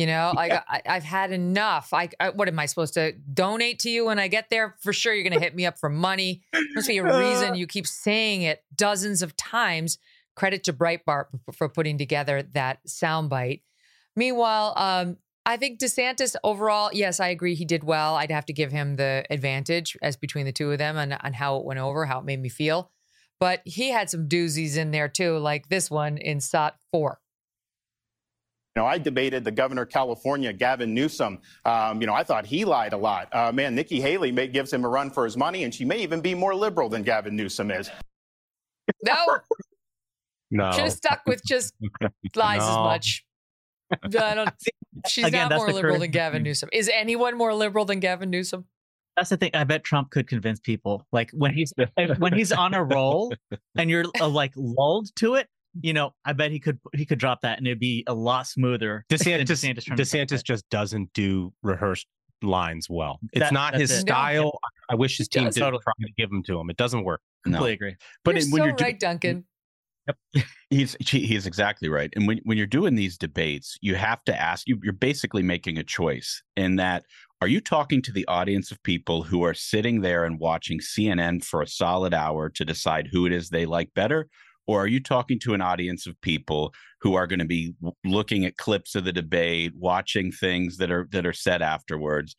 You 0.00 0.06
know, 0.06 0.32
like 0.34 0.50
I, 0.66 0.80
I've 0.86 1.02
had 1.02 1.30
enough. 1.30 1.92
I, 1.92 2.08
I 2.18 2.30
what 2.30 2.48
am 2.48 2.58
I 2.58 2.64
supposed 2.64 2.94
to 2.94 3.12
donate 3.12 3.80
to 3.80 3.90
you 3.90 4.06
when 4.06 4.18
I 4.18 4.28
get 4.28 4.48
there? 4.48 4.74
For 4.80 4.94
sure, 4.94 5.12
you're 5.12 5.28
going 5.28 5.38
to 5.38 5.44
hit 5.44 5.54
me 5.54 5.66
up 5.66 5.78
for 5.78 5.90
money. 5.90 6.40
Must 6.74 6.88
be 6.88 6.96
a 6.96 7.04
reason 7.04 7.54
you 7.54 7.66
keep 7.66 7.86
saying 7.86 8.40
it 8.40 8.64
dozens 8.74 9.20
of 9.20 9.36
times. 9.36 9.98
Credit 10.36 10.64
to 10.64 10.72
Breitbart 10.72 11.26
for- 11.44 11.52
for 11.52 11.68
putting 11.68 11.98
together 11.98 12.42
that 12.54 12.78
soundbite. 12.86 13.60
Meanwhile, 14.16 14.72
um, 14.78 15.18
I 15.44 15.58
think 15.58 15.78
DeSantis 15.78 16.34
overall, 16.42 16.88
yes, 16.94 17.20
I 17.20 17.28
agree 17.28 17.54
he 17.54 17.66
did 17.66 17.84
well. 17.84 18.14
I'd 18.14 18.30
have 18.30 18.46
to 18.46 18.54
give 18.54 18.72
him 18.72 18.96
the 18.96 19.26
advantage 19.28 19.98
as 20.00 20.16
between 20.16 20.46
the 20.46 20.52
two 20.52 20.72
of 20.72 20.78
them 20.78 20.96
and 20.96 21.18
on 21.20 21.34
how 21.34 21.58
it 21.58 21.66
went 21.66 21.78
over, 21.78 22.06
how 22.06 22.20
it 22.20 22.24
made 22.24 22.40
me 22.40 22.48
feel. 22.48 22.90
But 23.38 23.60
he 23.66 23.90
had 23.90 24.08
some 24.08 24.30
doozies 24.30 24.78
in 24.78 24.92
there 24.92 25.08
too, 25.08 25.36
like 25.36 25.68
this 25.68 25.90
one 25.90 26.16
in 26.16 26.40
SOT 26.40 26.74
4. 26.90 27.20
You 28.76 28.82
know, 28.82 28.86
I 28.86 28.98
debated 28.98 29.42
the 29.42 29.50
governor 29.50 29.82
of 29.82 29.88
California, 29.88 30.52
Gavin 30.52 30.94
Newsom. 30.94 31.40
Um, 31.64 32.00
you 32.00 32.06
know, 32.06 32.14
I 32.14 32.22
thought 32.22 32.46
he 32.46 32.64
lied 32.64 32.92
a 32.92 32.96
lot. 32.96 33.28
Uh, 33.34 33.50
man, 33.50 33.74
Nikki 33.74 34.00
Haley 34.00 34.30
may, 34.30 34.46
gives 34.46 34.72
him 34.72 34.84
a 34.84 34.88
run 34.88 35.10
for 35.10 35.24
his 35.24 35.36
money, 35.36 35.64
and 35.64 35.74
she 35.74 35.84
may 35.84 35.98
even 35.98 36.20
be 36.20 36.34
more 36.34 36.54
liberal 36.54 36.88
than 36.88 37.02
Gavin 37.02 37.34
Newsom 37.34 37.72
is. 37.72 37.90
No, 39.04 39.38
No. 40.52 40.70
should 40.70 40.84
have 40.84 40.92
stuck 40.92 41.20
with 41.26 41.42
just 41.44 41.74
lies 42.36 42.62
as 42.62 42.76
No. 42.76 42.84
much. 42.84 43.24
I 43.92 44.34
don't, 44.34 44.50
she's 45.08 45.24
Again, 45.26 45.48
not 45.48 45.56
more 45.58 45.72
liberal 45.72 45.94
curse 45.94 46.02
than 46.02 46.10
Gavin 46.12 46.42
Newsom. 46.44 46.68
Is 46.72 46.88
anyone 46.92 47.36
more 47.36 47.52
liberal 47.52 47.84
than 47.84 47.98
Gavin 47.98 48.30
Newsom? 48.30 48.66
That's 49.16 49.30
the 49.30 49.36
thing. 49.36 49.50
I 49.52 49.64
bet 49.64 49.82
Trump 49.82 50.10
could 50.10 50.28
convince 50.28 50.60
people. 50.60 51.04
Like 51.10 51.30
when 51.32 51.52
he's 51.52 51.72
when 52.18 52.32
he's 52.32 52.52
on 52.52 52.72
a 52.74 52.84
roll 52.84 53.34
and 53.76 53.90
you're 53.90 54.04
uh, 54.20 54.28
like 54.28 54.52
lulled 54.54 55.14
to 55.16 55.34
it. 55.34 55.48
You 55.80 55.92
know, 55.92 56.12
I 56.24 56.32
bet 56.32 56.50
he 56.50 56.58
could 56.58 56.78
he 56.94 57.06
could 57.06 57.18
drop 57.18 57.42
that 57.42 57.58
and 57.58 57.66
it'd 57.66 57.78
be 57.78 58.04
a 58.06 58.14
lot 58.14 58.46
smoother. 58.46 59.04
than 59.08 59.18
DeSantis 59.18 59.42
DeSantis, 59.44 59.84
trying 59.84 59.96
to 59.96 60.02
DeSantis 60.02 60.42
just 60.42 60.68
doesn't 60.70 61.12
do 61.12 61.52
rehearsed 61.62 62.06
lines 62.42 62.88
well. 62.90 63.18
It's 63.32 63.40
That- 63.40 63.52
not 63.52 63.74
his 63.74 63.90
it. 63.90 64.00
style. 64.00 64.58
I 64.88 64.94
wish 64.96 65.16
his 65.18 65.28
team 65.28 65.44
did 65.44 65.54
Totally. 65.54 65.82
try 65.82 65.92
to 66.00 66.12
give 66.16 66.30
him 66.30 66.42
to 66.44 66.58
him. 66.58 66.70
It 66.70 66.76
doesn't 66.76 67.04
work. 67.04 67.20
completely 67.44 67.72
agree. 67.74 67.96
But 68.24 68.34
you're 68.34 68.44
in- 68.44 68.50
when 68.50 68.60
so 68.60 68.64
you're 68.66 68.74
do- 68.76 68.84
right, 68.84 68.98
Duncan. 69.00 69.44
He's 70.70 70.96
he's 71.00 71.46
exactly 71.46 71.88
right. 71.88 72.10
And 72.16 72.26
when 72.26 72.40
when 72.44 72.56
you're 72.58 72.66
doing 72.66 72.94
these 72.96 73.16
debates, 73.18 73.76
you 73.80 73.94
have 73.96 74.24
to 74.24 74.40
ask. 74.40 74.66
You, 74.66 74.78
you're 74.82 74.92
basically 74.92 75.42
making 75.42 75.78
a 75.78 75.84
choice 75.84 76.42
in 76.56 76.76
that. 76.76 77.04
Are 77.42 77.48
you 77.48 77.60
talking 77.60 78.02
to 78.02 78.12
the 78.12 78.26
audience 78.26 78.70
of 78.70 78.82
people 78.82 79.22
who 79.22 79.42
are 79.44 79.54
sitting 79.54 80.00
there 80.02 80.24
and 80.24 80.38
watching 80.38 80.78
CNN 80.80 81.42
for 81.44 81.62
a 81.62 81.66
solid 81.66 82.12
hour 82.12 82.50
to 82.50 82.64
decide 82.64 83.08
who 83.12 83.24
it 83.24 83.32
is 83.32 83.48
they 83.50 83.66
like 83.66 83.94
better? 83.94 84.28
Or 84.70 84.84
are 84.84 84.86
you 84.86 85.00
talking 85.00 85.40
to 85.40 85.54
an 85.54 85.60
audience 85.60 86.06
of 86.06 86.20
people 86.20 86.72
who 87.00 87.14
are 87.14 87.26
going 87.26 87.40
to 87.40 87.44
be 87.44 87.74
looking 88.04 88.44
at 88.44 88.56
clips 88.56 88.94
of 88.94 89.02
the 89.02 89.12
debate, 89.12 89.72
watching 89.76 90.30
things 90.30 90.76
that 90.76 90.92
are 90.92 91.08
that 91.10 91.26
are 91.26 91.32
said 91.32 91.60
afterwards? 91.60 92.36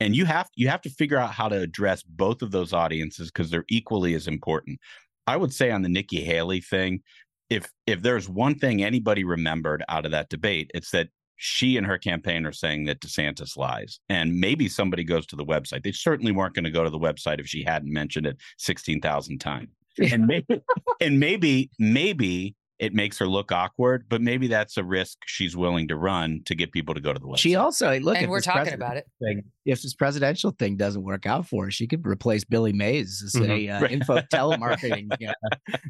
And 0.00 0.16
you 0.16 0.24
have 0.24 0.48
you 0.54 0.68
have 0.68 0.80
to 0.80 0.88
figure 0.88 1.18
out 1.18 1.32
how 1.32 1.46
to 1.50 1.60
address 1.60 2.02
both 2.02 2.40
of 2.40 2.52
those 2.52 2.72
audiences 2.72 3.30
because 3.30 3.50
they're 3.50 3.66
equally 3.68 4.14
as 4.14 4.26
important. 4.26 4.80
I 5.26 5.36
would 5.36 5.52
say 5.52 5.70
on 5.70 5.82
the 5.82 5.90
Nikki 5.90 6.22
Haley 6.22 6.62
thing, 6.62 7.02
if 7.50 7.70
if 7.86 8.00
there's 8.00 8.30
one 8.30 8.58
thing 8.58 8.82
anybody 8.82 9.22
remembered 9.22 9.84
out 9.90 10.06
of 10.06 10.12
that 10.12 10.30
debate, 10.30 10.70
it's 10.72 10.90
that 10.92 11.10
she 11.36 11.76
and 11.76 11.86
her 11.86 11.98
campaign 11.98 12.46
are 12.46 12.52
saying 12.52 12.86
that 12.86 13.00
DeSantis 13.00 13.58
lies. 13.58 14.00
And 14.08 14.40
maybe 14.40 14.70
somebody 14.70 15.04
goes 15.04 15.26
to 15.26 15.36
the 15.36 15.44
website. 15.44 15.82
They 15.82 15.92
certainly 15.92 16.32
weren't 16.32 16.54
going 16.54 16.64
to 16.64 16.70
go 16.70 16.82
to 16.84 16.88
the 16.88 16.98
website 16.98 17.40
if 17.40 17.46
she 17.46 17.62
hadn't 17.62 17.92
mentioned 17.92 18.26
it 18.26 18.38
16,000 18.56 19.38
times. 19.38 19.68
And 20.00 20.26
maybe, 20.26 20.62
and 21.00 21.20
maybe, 21.20 21.70
maybe 21.78 22.56
it 22.80 22.92
makes 22.92 23.18
her 23.18 23.26
look 23.28 23.52
awkward, 23.52 24.06
but 24.08 24.20
maybe 24.20 24.48
that's 24.48 24.76
a 24.76 24.82
risk 24.82 25.18
she's 25.26 25.56
willing 25.56 25.86
to 25.88 25.96
run 25.96 26.42
to 26.44 26.56
get 26.56 26.72
people 26.72 26.92
to 26.94 27.00
go 27.00 27.12
to 27.12 27.20
the 27.20 27.26
website. 27.26 27.38
She 27.38 27.54
also 27.54 28.00
look. 28.00 28.16
And 28.18 28.28
we're 28.28 28.40
talking 28.40 28.72
about 28.74 28.96
it. 28.96 29.06
Thing, 29.22 29.44
if 29.64 29.80
this 29.82 29.94
presidential 29.94 30.50
thing 30.50 30.76
doesn't 30.76 31.04
work 31.04 31.24
out 31.24 31.46
for 31.46 31.66
her, 31.66 31.70
she 31.70 31.86
could 31.86 32.04
replace 32.04 32.42
Billy 32.44 32.72
Mays 32.72 33.22
as 33.24 33.36
a 33.36 33.46
Mhm. 33.46 33.78
uh, 33.78 33.82
Right. 33.82 33.92
info 33.92 34.16
telemarketing. 34.32 35.06
Yeah. 35.20 35.32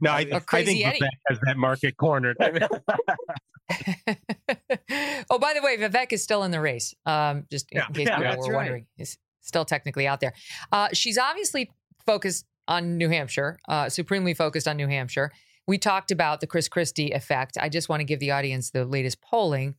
No, 0.02 0.10
I, 0.10 0.26
Or 0.30 0.42
I 0.52 0.64
think 0.64 0.84
Eddie. 0.84 0.98
Vivek 1.00 1.08
has 1.28 1.38
that 1.46 1.56
market 1.56 1.96
cornered. 1.96 2.36
oh, 5.30 5.38
by 5.38 5.54
the 5.54 5.62
way, 5.62 5.76
Vivek 5.78 6.12
is 6.12 6.22
still 6.22 6.42
in 6.44 6.50
the 6.50 6.60
race. 6.60 6.94
Um, 7.06 7.44
just 7.50 7.70
in 7.72 7.78
Yeah. 7.78 7.86
case 7.88 8.06
Yeah, 8.08 8.18
people 8.32 8.46
were 8.46 8.52
right. 8.52 8.56
wondering, 8.56 8.86
he's 8.96 9.18
still 9.40 9.64
technically 9.64 10.06
out 10.06 10.20
there. 10.20 10.34
Uh, 10.72 10.88
she's 10.92 11.18
obviously 11.18 11.70
focused 12.06 12.44
on 12.68 12.96
New 12.96 13.08
Hampshire, 13.08 13.58
uh, 13.68 13.88
supremely 13.88 14.34
focused 14.34 14.68
on 14.68 14.76
New 14.76 14.88
Hampshire. 14.88 15.30
We 15.66 15.78
talked 15.78 16.10
about 16.10 16.40
the 16.40 16.46
Chris 16.46 16.68
Christie 16.68 17.10
effect. 17.10 17.56
I 17.60 17.68
just 17.68 17.88
want 17.88 18.00
to 18.00 18.04
give 18.04 18.20
the 18.20 18.30
audience 18.30 18.70
the 18.70 18.84
latest 18.84 19.20
polling 19.20 19.76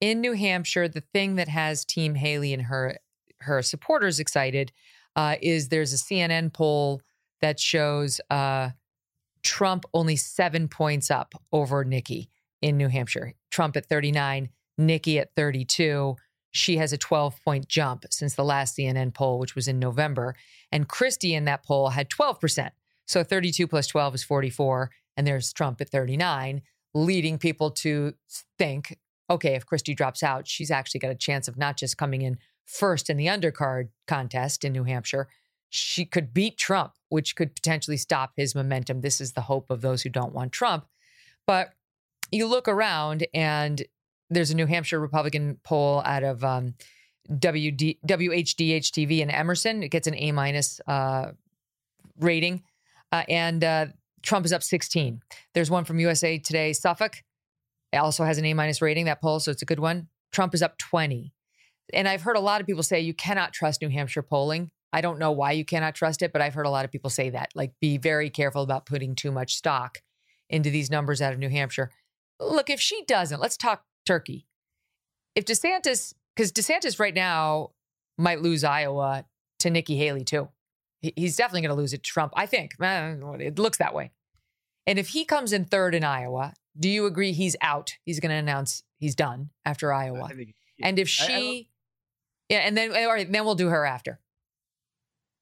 in 0.00 0.20
New 0.20 0.32
Hampshire. 0.32 0.88
The 0.88 1.02
thing 1.12 1.36
that 1.36 1.48
has 1.48 1.84
Team 1.84 2.14
Haley 2.14 2.52
and 2.52 2.62
her 2.62 2.98
her 3.40 3.62
supporters 3.62 4.20
excited 4.20 4.72
uh, 5.16 5.36
is 5.42 5.68
there's 5.68 5.92
a 5.92 5.96
CNN 5.96 6.52
poll 6.52 7.02
that 7.40 7.60
shows 7.60 8.20
uh, 8.30 8.70
Trump 9.42 9.84
only 9.92 10.16
seven 10.16 10.68
points 10.68 11.10
up 11.10 11.34
over 11.52 11.84
Nikki 11.84 12.30
in 12.62 12.76
New 12.76 12.88
Hampshire. 12.88 13.34
Trump 13.50 13.76
at 13.76 13.86
39, 13.86 14.48
Nikki 14.78 15.18
at 15.18 15.34
32. 15.36 16.16
She 16.54 16.76
has 16.76 16.92
a 16.92 16.98
12 16.98 17.42
point 17.44 17.68
jump 17.68 18.04
since 18.10 18.34
the 18.34 18.44
last 18.44 18.78
CNN 18.78 19.12
poll, 19.12 19.38
which 19.38 19.54
was 19.54 19.68
in 19.68 19.78
November. 19.78 20.36
And 20.70 20.88
Christie 20.88 21.34
in 21.34 21.44
that 21.46 21.64
poll 21.64 21.90
had 21.90 22.08
12%. 22.08 22.70
So 23.06 23.24
32 23.24 23.66
plus 23.66 23.88
12 23.88 24.14
is 24.14 24.24
44. 24.24 24.90
And 25.16 25.26
there's 25.26 25.52
Trump 25.52 25.80
at 25.80 25.90
39, 25.90 26.62
leading 26.94 27.38
people 27.38 27.70
to 27.70 28.14
think 28.58 28.98
okay, 29.30 29.54
if 29.54 29.64
Christie 29.64 29.94
drops 29.94 30.22
out, 30.22 30.46
she's 30.46 30.70
actually 30.70 31.00
got 31.00 31.10
a 31.10 31.14
chance 31.14 31.48
of 31.48 31.56
not 31.56 31.78
just 31.78 31.96
coming 31.96 32.20
in 32.20 32.36
first 32.66 33.08
in 33.08 33.16
the 33.16 33.26
undercard 33.26 33.88
contest 34.06 34.64
in 34.64 34.72
New 34.72 34.84
Hampshire, 34.84 35.28
she 35.70 36.04
could 36.04 36.32
beat 36.32 36.56
Trump, 36.56 36.92
which 37.08 37.34
could 37.34 37.54
potentially 37.54 37.96
stop 37.96 38.32
his 38.36 38.54
momentum. 38.54 39.00
This 39.00 39.20
is 39.20 39.32
the 39.32 39.40
hope 39.40 39.70
of 39.70 39.80
those 39.80 40.02
who 40.02 40.10
don't 40.10 40.34
want 40.34 40.52
Trump. 40.52 40.86
But 41.46 41.72
you 42.30 42.46
look 42.46 42.68
around 42.68 43.26
and 43.34 43.82
there's 44.34 44.50
a 44.50 44.56
New 44.56 44.66
Hampshire 44.66 45.00
Republican 45.00 45.58
poll 45.64 46.02
out 46.04 46.22
of 46.22 46.44
um, 46.44 46.74
WD, 47.30 47.98
WHDH 48.06 48.90
TV 48.90 49.20
in 49.20 49.30
Emerson. 49.30 49.82
It 49.82 49.88
gets 49.88 50.06
an 50.06 50.14
A 50.16 50.32
minus 50.32 50.80
uh, 50.86 51.32
rating. 52.18 52.62
Uh, 53.12 53.22
and 53.28 53.62
uh, 53.64 53.86
Trump 54.22 54.44
is 54.44 54.52
up 54.52 54.62
16. 54.62 55.22
There's 55.54 55.70
one 55.70 55.84
from 55.84 55.98
USA 56.00 56.38
Today, 56.38 56.72
Suffolk. 56.72 57.22
It 57.92 57.98
also 57.98 58.24
has 58.24 58.38
an 58.38 58.44
A 58.44 58.54
minus 58.54 58.82
rating, 58.82 59.04
that 59.04 59.20
poll, 59.20 59.40
so 59.40 59.50
it's 59.50 59.62
a 59.62 59.66
good 59.66 59.78
one. 59.78 60.08
Trump 60.32 60.54
is 60.54 60.62
up 60.62 60.78
20. 60.78 61.32
And 61.92 62.08
I've 62.08 62.22
heard 62.22 62.36
a 62.36 62.40
lot 62.40 62.60
of 62.60 62.66
people 62.66 62.82
say 62.82 63.00
you 63.00 63.14
cannot 63.14 63.52
trust 63.52 63.82
New 63.82 63.88
Hampshire 63.88 64.22
polling. 64.22 64.70
I 64.92 65.00
don't 65.00 65.18
know 65.18 65.32
why 65.32 65.52
you 65.52 65.64
cannot 65.64 65.94
trust 65.94 66.22
it, 66.22 66.32
but 66.32 66.40
I've 66.40 66.54
heard 66.54 66.66
a 66.66 66.70
lot 66.70 66.84
of 66.84 66.90
people 66.90 67.10
say 67.10 67.30
that. 67.30 67.50
Like, 67.54 67.72
be 67.80 67.98
very 67.98 68.30
careful 68.30 68.62
about 68.62 68.86
putting 68.86 69.14
too 69.14 69.30
much 69.30 69.54
stock 69.54 69.98
into 70.48 70.70
these 70.70 70.90
numbers 70.90 71.20
out 71.20 71.32
of 71.32 71.38
New 71.38 71.48
Hampshire. 71.48 71.90
Look, 72.40 72.70
if 72.70 72.80
she 72.80 73.04
doesn't, 73.04 73.40
let's 73.40 73.56
talk 73.56 73.84
Turkey. 74.04 74.46
If 75.34 75.44
DeSantis, 75.44 76.14
because 76.34 76.52
DeSantis 76.52 76.98
right 77.00 77.14
now 77.14 77.70
might 78.18 78.40
lose 78.42 78.64
Iowa 78.64 79.24
to 79.60 79.70
Nikki 79.70 79.96
Haley 79.96 80.24
too. 80.24 80.48
He's 81.00 81.36
definitely 81.36 81.62
going 81.62 81.76
to 81.76 81.80
lose 81.80 81.92
it 81.92 82.02
to 82.02 82.10
Trump. 82.10 82.32
I 82.36 82.46
think 82.46 82.72
it 82.80 83.58
looks 83.58 83.78
that 83.78 83.94
way. 83.94 84.10
And 84.86 84.98
if 84.98 85.08
he 85.08 85.24
comes 85.24 85.52
in 85.52 85.64
third 85.66 85.94
in 85.94 86.02
Iowa, 86.04 86.54
do 86.78 86.88
you 86.88 87.06
agree 87.06 87.32
he's 87.32 87.56
out? 87.60 87.94
He's 88.04 88.20
going 88.20 88.30
to 88.30 88.36
announce 88.36 88.82
he's 88.98 89.14
done 89.14 89.50
after 89.64 89.92
Iowa. 89.92 90.28
and 90.82 90.98
if 90.98 91.08
I- 91.20 91.24
I 91.24 91.26
she, 91.26 91.68
yeah, 92.48 92.58
and 92.58 92.76
then 92.76 92.90
all 92.94 93.08
right, 93.12 93.30
then 93.30 93.44
we'll 93.44 93.54
do 93.54 93.68
her 93.68 93.84
after. 93.84 94.18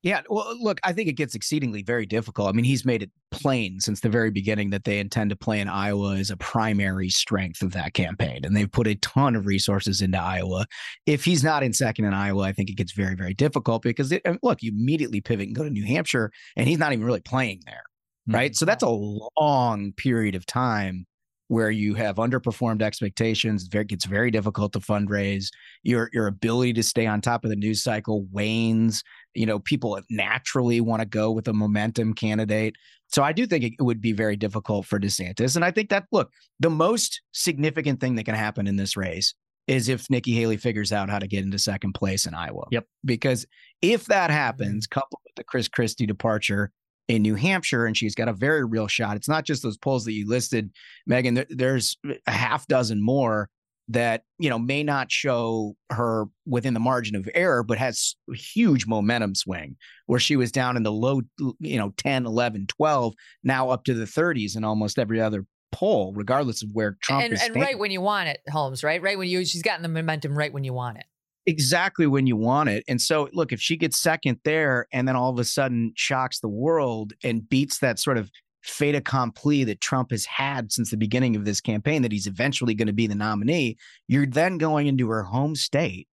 Yeah, 0.02 0.22
well, 0.28 0.56
look, 0.60 0.80
I 0.82 0.92
think 0.92 1.08
it 1.08 1.12
gets 1.12 1.36
exceedingly 1.36 1.82
very 1.82 2.06
difficult. 2.06 2.48
I 2.48 2.52
mean, 2.52 2.64
he's 2.64 2.84
made 2.84 3.04
it 3.04 3.10
plain 3.30 3.78
since 3.78 4.00
the 4.00 4.08
very 4.08 4.32
beginning 4.32 4.70
that 4.70 4.82
they 4.82 4.98
intend 4.98 5.30
to 5.30 5.36
play 5.36 5.60
in 5.60 5.68
Iowa 5.68 6.16
as 6.16 6.28
a 6.28 6.36
primary 6.36 7.08
strength 7.08 7.62
of 7.62 7.72
that 7.74 7.94
campaign. 7.94 8.40
And 8.44 8.56
they've 8.56 8.70
put 8.70 8.88
a 8.88 8.96
ton 8.96 9.36
of 9.36 9.46
resources 9.46 10.00
into 10.02 10.18
Iowa. 10.18 10.66
If 11.06 11.24
he's 11.24 11.44
not 11.44 11.62
in 11.62 11.72
second 11.72 12.06
in 12.06 12.14
Iowa, 12.14 12.42
I 12.42 12.52
think 12.52 12.68
it 12.68 12.76
gets 12.76 12.92
very, 12.92 13.14
very 13.14 13.32
difficult 13.32 13.82
because, 13.82 14.10
it, 14.10 14.22
look, 14.42 14.60
you 14.60 14.72
immediately 14.72 15.20
pivot 15.20 15.46
and 15.46 15.54
go 15.54 15.62
to 15.62 15.70
New 15.70 15.86
Hampshire, 15.86 16.32
and 16.56 16.68
he's 16.68 16.78
not 16.78 16.92
even 16.92 17.04
really 17.04 17.20
playing 17.20 17.60
there. 17.64 17.84
Right. 18.26 18.50
Mm-hmm. 18.50 18.56
So 18.56 18.64
that's 18.64 18.82
a 18.82 19.30
long 19.40 19.92
period 19.92 20.34
of 20.34 20.46
time 20.46 21.06
where 21.48 21.70
you 21.70 21.94
have 21.94 22.16
underperformed 22.16 22.80
expectations. 22.80 23.68
It 23.70 23.86
gets 23.88 24.06
very 24.06 24.30
difficult 24.30 24.72
to 24.72 24.78
fundraise. 24.78 25.48
Your 25.82 26.08
your 26.12 26.26
ability 26.26 26.72
to 26.74 26.82
stay 26.82 27.06
on 27.06 27.20
top 27.20 27.44
of 27.44 27.50
the 27.50 27.56
news 27.56 27.82
cycle 27.82 28.26
wanes. 28.32 29.02
You 29.34 29.46
know, 29.46 29.58
people 29.58 29.98
naturally 30.10 30.80
want 30.80 31.00
to 31.00 31.06
go 31.06 31.30
with 31.30 31.48
a 31.48 31.52
momentum 31.52 32.14
candidate. 32.14 32.76
So 33.08 33.22
I 33.22 33.32
do 33.32 33.46
think 33.46 33.64
it 33.64 33.82
would 33.82 34.00
be 34.00 34.12
very 34.12 34.36
difficult 34.36 34.86
for 34.86 34.98
DeSantis. 34.98 35.56
And 35.56 35.64
I 35.64 35.70
think 35.70 35.90
that 35.90 36.06
look, 36.12 36.30
the 36.60 36.70
most 36.70 37.20
significant 37.32 38.00
thing 38.00 38.14
that 38.16 38.24
can 38.24 38.34
happen 38.34 38.66
in 38.66 38.76
this 38.76 38.96
race 38.96 39.34
is 39.66 39.88
if 39.88 40.10
Nikki 40.10 40.32
Haley 40.32 40.56
figures 40.56 40.92
out 40.92 41.08
how 41.08 41.18
to 41.18 41.26
get 41.26 41.44
into 41.44 41.58
second 41.58 41.92
place 41.92 42.26
in 42.26 42.34
Iowa. 42.34 42.66
Yep. 42.70 42.86
Because 43.04 43.46
if 43.80 44.06
that 44.06 44.30
mm-hmm. 44.30 44.38
happens, 44.38 44.86
coupled 44.86 45.20
with 45.24 45.34
the 45.36 45.44
Chris 45.44 45.68
Christie 45.68 46.06
departure 46.06 46.72
in 47.08 47.22
New 47.22 47.34
Hampshire, 47.34 47.86
and 47.86 47.96
she's 47.96 48.14
got 48.14 48.28
a 48.28 48.32
very 48.32 48.64
real 48.64 48.86
shot. 48.86 49.16
It's 49.16 49.28
not 49.28 49.44
just 49.44 49.62
those 49.62 49.76
polls 49.76 50.04
that 50.04 50.12
you 50.12 50.28
listed, 50.28 50.70
Megyn. 51.08 51.34
There, 51.34 51.46
there's 51.48 51.96
a 52.26 52.30
half 52.30 52.66
dozen 52.66 53.02
more 53.02 53.48
that 53.92 54.24
you 54.38 54.50
know 54.50 54.58
may 54.58 54.82
not 54.82 55.10
show 55.10 55.74
her 55.90 56.26
within 56.46 56.74
the 56.74 56.80
margin 56.80 57.16
of 57.16 57.28
error 57.34 57.62
but 57.62 57.78
has 57.78 58.14
huge 58.34 58.86
momentum 58.86 59.34
swing 59.34 59.76
where 60.06 60.20
she 60.20 60.36
was 60.36 60.52
down 60.52 60.76
in 60.76 60.82
the 60.82 60.92
low 60.92 61.20
you 61.58 61.78
know 61.78 61.92
10 61.96 62.26
11 62.26 62.66
12 62.68 63.14
now 63.42 63.70
up 63.70 63.84
to 63.84 63.94
the 63.94 64.04
30s 64.04 64.56
in 64.56 64.64
almost 64.64 64.98
every 64.98 65.20
other 65.20 65.46
poll 65.72 66.12
regardless 66.14 66.62
of 66.62 66.68
where 66.74 66.96
trump 67.02 67.24
and 67.24 67.32
is 67.32 67.42
and 67.42 67.56
right 67.56 67.78
when 67.78 67.90
you 67.90 68.00
want 68.00 68.28
it, 68.28 68.40
Holmes, 68.50 68.84
right? 68.84 69.00
Right 69.00 69.16
when 69.16 69.28
you, 69.28 69.44
she's 69.44 69.62
gotten 69.62 69.82
the 69.82 69.88
momentum 69.88 70.36
right 70.36 70.52
when 70.52 70.64
you 70.64 70.72
want 70.74 70.98
it. 70.98 71.04
exactly 71.46 72.06
when 72.06 72.26
you 72.26 72.36
want 72.36 72.68
it. 72.68 72.84
And 72.88 73.00
so, 73.00 73.28
look, 73.32 73.52
if 73.52 73.60
she 73.60 73.76
gets 73.76 73.98
second 73.98 74.38
there 74.44 74.86
and 74.92 75.08
then 75.08 75.16
all 75.16 75.30
of 75.30 75.38
a 75.38 75.44
sudden 75.44 75.92
shocks 75.96 76.40
the 76.40 76.48
world 76.48 77.12
and 77.24 77.48
beats 77.48 77.78
that 77.78 77.98
sort 77.98 78.18
of 78.18 78.30
fait 78.62 78.94
accompli 78.94 79.64
that 79.64 79.80
Trump 79.80 80.10
has 80.10 80.24
had 80.24 80.72
since 80.72 80.90
the 80.90 80.96
beginning 80.96 81.36
of 81.36 81.44
this 81.44 81.60
campaign, 81.60 82.02
that 82.02 82.12
he's 82.12 82.26
eventually 82.26 82.74
going 82.74 82.86
to 82.86 82.92
be 82.92 83.06
the 83.06 83.14
nominee, 83.14 83.76
you're 84.08 84.26
then 84.26 84.58
going 84.58 84.86
into 84.86 85.08
her 85.08 85.24
home 85.24 85.54
state 85.54 86.08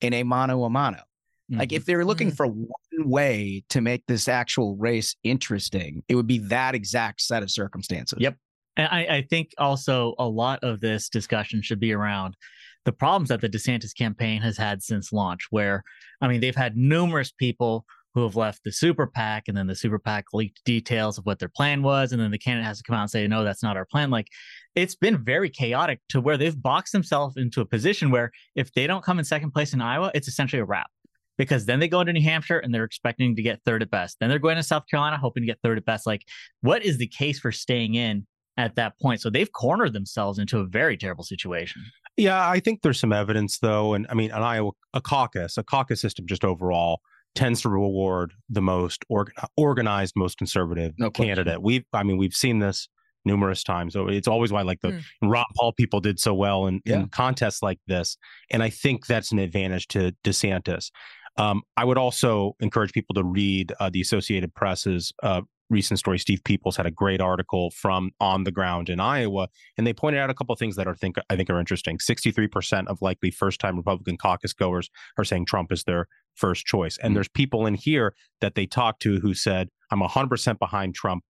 in 0.00 0.12
a 0.12 0.22
mano 0.22 0.64
a 0.64 0.70
mano. 0.70 1.02
Like, 1.50 1.70
mm-hmm. 1.70 1.76
if 1.76 1.86
they're 1.86 2.04
looking 2.04 2.28
mm-hmm. 2.28 2.36
for 2.36 2.46
one 2.46 3.08
way 3.08 3.64
to 3.70 3.80
make 3.80 4.06
this 4.06 4.28
actual 4.28 4.76
race 4.76 5.16
interesting, 5.24 6.02
it 6.06 6.14
would 6.14 6.26
be 6.26 6.38
that 6.38 6.74
exact 6.74 7.22
set 7.22 7.42
of 7.42 7.50
circumstances. 7.50 8.18
Yep. 8.20 8.36
And 8.76 8.88
I, 8.90 9.16
I 9.16 9.26
think 9.28 9.52
also 9.56 10.14
a 10.18 10.28
lot 10.28 10.60
of 10.62 10.80
this 10.80 11.08
discussion 11.08 11.62
should 11.62 11.80
be 11.80 11.92
around 11.92 12.36
the 12.84 12.92
problems 12.92 13.30
that 13.30 13.40
the 13.40 13.48
DeSantis 13.48 13.96
campaign 13.96 14.40
has 14.42 14.56
had 14.56 14.82
since 14.82 15.12
launch, 15.12 15.46
where, 15.50 15.82
I 16.20 16.28
mean, 16.28 16.40
they've 16.40 16.54
had 16.54 16.76
numerous 16.76 17.32
people 17.32 17.86
who 18.18 18.24
have 18.24 18.36
left 18.36 18.64
the 18.64 18.72
super 18.72 19.06
PAC, 19.06 19.44
and 19.46 19.56
then 19.56 19.66
the 19.66 19.76
super 19.76 19.98
PAC 19.98 20.26
leaked 20.32 20.60
details 20.64 21.18
of 21.18 21.24
what 21.24 21.38
their 21.38 21.48
plan 21.48 21.82
was, 21.82 22.12
and 22.12 22.20
then 22.20 22.30
the 22.30 22.38
candidate 22.38 22.66
has 22.66 22.78
to 22.78 22.84
come 22.84 22.96
out 22.96 23.02
and 23.02 23.10
say, 23.10 23.26
no, 23.26 23.44
that's 23.44 23.62
not 23.62 23.76
our 23.76 23.86
plan. 23.86 24.10
Like, 24.10 24.26
it's 24.74 24.96
been 24.96 25.22
very 25.24 25.48
chaotic 25.48 26.00
to 26.10 26.20
where 26.20 26.36
they've 26.36 26.60
boxed 26.60 26.92
themselves 26.92 27.36
into 27.36 27.60
a 27.60 27.64
position 27.64 28.10
where 28.10 28.32
if 28.56 28.72
they 28.72 28.86
don't 28.86 29.04
come 29.04 29.18
in 29.18 29.24
second 29.24 29.52
place 29.52 29.72
in 29.72 29.80
Iowa, 29.80 30.10
it's 30.14 30.28
essentially 30.28 30.60
a 30.60 30.64
wrap. 30.64 30.88
Because 31.36 31.66
then 31.66 31.78
they 31.78 31.86
go 31.86 32.00
into 32.00 32.12
New 32.12 32.22
Hampshire 32.22 32.58
and 32.58 32.74
they're 32.74 32.82
expecting 32.82 33.36
to 33.36 33.42
get 33.42 33.60
third 33.64 33.80
at 33.82 33.90
best. 33.90 34.16
Then 34.18 34.28
they're 34.28 34.40
going 34.40 34.56
to 34.56 34.62
South 34.64 34.82
Carolina 34.90 35.18
hoping 35.18 35.44
to 35.44 35.46
get 35.46 35.60
third 35.62 35.78
at 35.78 35.84
best. 35.84 36.04
Like, 36.04 36.22
what 36.62 36.84
is 36.84 36.98
the 36.98 37.06
case 37.06 37.38
for 37.38 37.52
staying 37.52 37.94
in 37.94 38.26
at 38.56 38.74
that 38.74 38.98
point? 39.00 39.20
So 39.20 39.30
they've 39.30 39.52
cornered 39.52 39.92
themselves 39.92 40.40
into 40.40 40.58
a 40.58 40.66
very 40.66 40.96
terrible 40.96 41.22
situation. 41.22 41.84
Yeah, 42.16 42.48
I 42.48 42.58
think 42.58 42.82
there's 42.82 42.98
some 42.98 43.12
evidence 43.12 43.60
though, 43.60 43.94
and 43.94 44.04
I 44.10 44.14
mean, 44.14 44.32
an 44.32 44.42
Iowa 44.42 44.72
a 44.94 45.00
caucus, 45.00 45.56
a 45.56 45.62
caucus 45.62 46.00
system 46.00 46.26
just 46.26 46.44
overall 46.44 46.98
tends 47.34 47.62
to 47.62 47.68
reward 47.68 48.32
the 48.48 48.62
most 48.62 49.04
organ, 49.08 49.34
organized, 49.56 50.14
most 50.16 50.38
conservative 50.38 50.92
candidate. 51.14 51.62
We've, 51.62 51.84
I 51.92 52.02
mean, 52.02 52.16
we've 52.16 52.34
seen 52.34 52.58
this 52.58 52.88
numerous 53.24 53.62
times. 53.62 53.92
So 53.92 54.08
it's 54.08 54.28
always 54.28 54.52
why 54.52 54.62
like 54.62 54.80
the 54.80 55.02
Ron 55.22 55.44
Paul 55.56 55.72
people 55.72 56.00
did 56.00 56.18
so 56.18 56.34
well 56.34 56.66
in, 56.66 56.80
in 56.84 57.08
contests 57.08 57.62
like 57.62 57.78
this, 57.86 58.16
and 58.50 58.62
I 58.62 58.70
think 58.70 59.06
that's 59.06 59.32
an 59.32 59.38
advantage 59.38 59.86
to 59.88 60.14
DeSantis. 60.24 60.90
Um, 61.36 61.62
I 61.76 61.84
would 61.84 61.98
also 61.98 62.56
encourage 62.58 62.92
people 62.92 63.14
to 63.14 63.22
read 63.22 63.72
uh, 63.78 63.90
the 63.90 64.00
Associated 64.00 64.52
Press's 64.54 65.12
uh, 65.22 65.42
recent 65.70 65.98
story. 65.98 66.18
Steve 66.18 66.42
Peoples 66.44 66.76
had 66.76 66.86
a 66.86 66.90
great 66.90 67.20
article 67.20 67.70
from 67.70 68.10
on 68.20 68.44
the 68.44 68.50
ground 68.50 68.88
in 68.88 69.00
Iowa, 69.00 69.48
and 69.76 69.86
they 69.86 69.92
pointed 69.92 70.18
out 70.18 70.30
a 70.30 70.34
couple 70.34 70.52
of 70.52 70.58
things 70.58 70.76
that 70.76 70.86
are 70.88 70.94
think 70.94 71.16
I 71.30 71.36
think 71.36 71.50
are 71.50 71.60
interesting. 71.60 71.98
Sixty 71.98 72.30
three 72.30 72.48
percent 72.48 72.88
of 72.88 73.02
likely 73.02 73.30
first 73.30 73.60
time 73.60 73.76
Republican 73.76 74.16
caucus 74.16 74.52
goers 74.52 74.90
are 75.16 75.24
saying 75.24 75.46
Trump 75.46 75.72
is 75.72 75.84
their 75.84 76.06
first 76.34 76.64
choice, 76.66 76.98
and 77.02 77.14
there's 77.16 77.28
people 77.28 77.66
in 77.66 77.74
here 77.74 78.14
that 78.40 78.54
they 78.54 78.66
talked 78.66 79.02
to 79.02 79.20
who 79.20 79.34
said, 79.34 79.68
"I'm 79.90 80.00
hundred 80.00 80.30
percent 80.30 80.58
behind 80.58 80.94
Trump." 80.94 81.24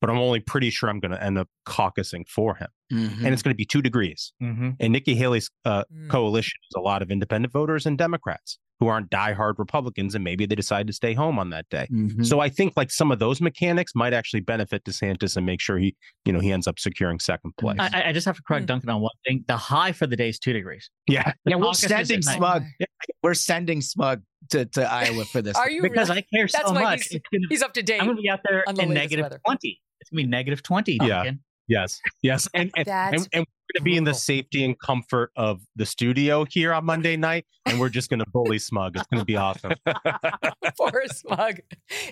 But 0.00 0.08
I'm 0.08 0.16
only 0.16 0.40
pretty 0.40 0.70
sure 0.70 0.88
I'm 0.88 0.98
going 0.98 1.12
to 1.12 1.22
end 1.22 1.36
up 1.36 1.48
caucusing 1.66 2.26
for 2.26 2.54
him. 2.54 2.68
Mhm. 2.90 3.18
And 3.22 3.34
it's 3.34 3.42
going 3.42 3.52
to 3.52 3.56
be 3.58 3.66
two 3.66 3.82
degrees. 3.82 4.32
Mm-hmm. 4.42 4.70
And 4.80 4.92
Nikki 4.94 5.14
Haley's 5.14 5.50
uh, 5.66 5.84
Mm. 5.94 6.08
coalition 6.08 6.56
is 6.70 6.74
a 6.74 6.80
lot 6.80 7.02
of 7.02 7.10
independent 7.10 7.52
voters 7.52 7.84
and 7.84 7.98
Democrats 7.98 8.58
who 8.80 8.86
aren't 8.88 9.10
diehard 9.10 9.54
Republicans, 9.58 10.14
and 10.14 10.24
maybe 10.24 10.46
they 10.46 10.54
decide 10.54 10.86
to 10.86 10.92
stay 10.92 11.12
home 11.14 11.38
on 11.38 11.50
that 11.50 11.68
day. 11.68 11.86
Mhm. 11.92 12.24
So 12.26 12.40
I 12.40 12.48
think 12.48 12.72
like 12.76 12.90
some 12.90 13.12
of 13.12 13.18
those 13.18 13.40
mechanics 13.40 13.92
might 13.94 14.12
actually 14.14 14.40
benefit 14.40 14.82
DeSantis 14.84 15.36
and 15.36 15.44
make 15.46 15.60
sure 15.60 15.78
he, 15.78 15.94
you 16.24 16.32
know, 16.32 16.40
he 16.40 16.50
ends 16.50 16.66
up 16.66 16.78
securing 16.78 17.18
second 17.20 17.54
place. 17.58 17.76
I, 17.78 17.90
I- 18.00 18.08
I 18.08 18.12
just 18.12 18.24
have 18.26 18.36
to 18.36 18.42
correct 18.42 18.66
Duncan 18.66 18.88
on 18.90 19.00
one 19.02 19.10
thing. 19.26 19.44
The 19.46 19.56
high 19.56 19.92
for 19.92 20.06
the 20.06 20.16
day 20.16 20.30
is 20.30 20.38
two 20.38 20.52
degrees. 20.54 20.90
yeah, 21.06 21.32
The 21.44 21.50
yeah, 21.52 21.56
we're 21.56 21.74
sending 21.74 22.18
at 22.18 22.24
night. 22.24 22.36
smug. 22.36 22.64
We're 23.22 23.34
sending 23.34 23.82
smug 23.82 24.22
to, 24.50 24.64
to 24.64 24.90
Iowa 24.90 25.26
for 25.26 25.42
this. 25.42 25.54
Are 25.58 25.68
you 25.70 25.82
because 25.82 26.08
really? 26.08 26.26
I 26.32 26.36
care 26.36 26.46
That's 26.50 26.66
so 26.68 26.72
why 26.74 26.82
much. 26.82 27.08
he's, 27.08 27.20
gonna- 27.32 27.46
he's 27.50 27.62
up 27.62 27.74
to 27.74 27.82
date. 27.82 28.00
I'm 28.00 28.06
going 28.06 28.16
to 28.16 28.22
be 28.22 28.30
out 28.30 28.40
there 28.48 28.64
on 28.66 28.74
the 28.74 28.82
in 28.82 28.94
negative 28.94 29.24
weather. 29.24 29.40
20. 29.44 29.80
It's 30.00 30.08
going 30.10 30.22
to 30.22 30.26
be 30.26 30.30
negative 30.30 30.62
20. 30.62 30.92
Yeah. 30.94 31.06
Duncan. 31.08 31.40
Yes, 31.70 32.00
yes, 32.20 32.48
and 32.52 32.72
and, 32.76 32.88
and, 32.88 33.28
and 33.32 33.46
we're 33.46 33.74
going 33.74 33.76
to 33.76 33.82
be 33.82 33.96
in 33.96 34.02
the 34.02 34.12
safety 34.12 34.64
and 34.64 34.76
comfort 34.76 35.30
of 35.36 35.60
the 35.76 35.86
studio 35.86 36.44
here 36.44 36.74
on 36.74 36.84
Monday 36.84 37.16
night, 37.16 37.46
and 37.64 37.78
we're 37.78 37.88
just 37.88 38.10
going 38.10 38.18
to 38.18 38.28
bully 38.28 38.58
Smug. 38.58 38.96
It's 38.96 39.06
going 39.06 39.20
to 39.20 39.24
be 39.24 39.36
awesome. 39.36 39.74
Poor 40.76 41.04
smug. 41.06 41.60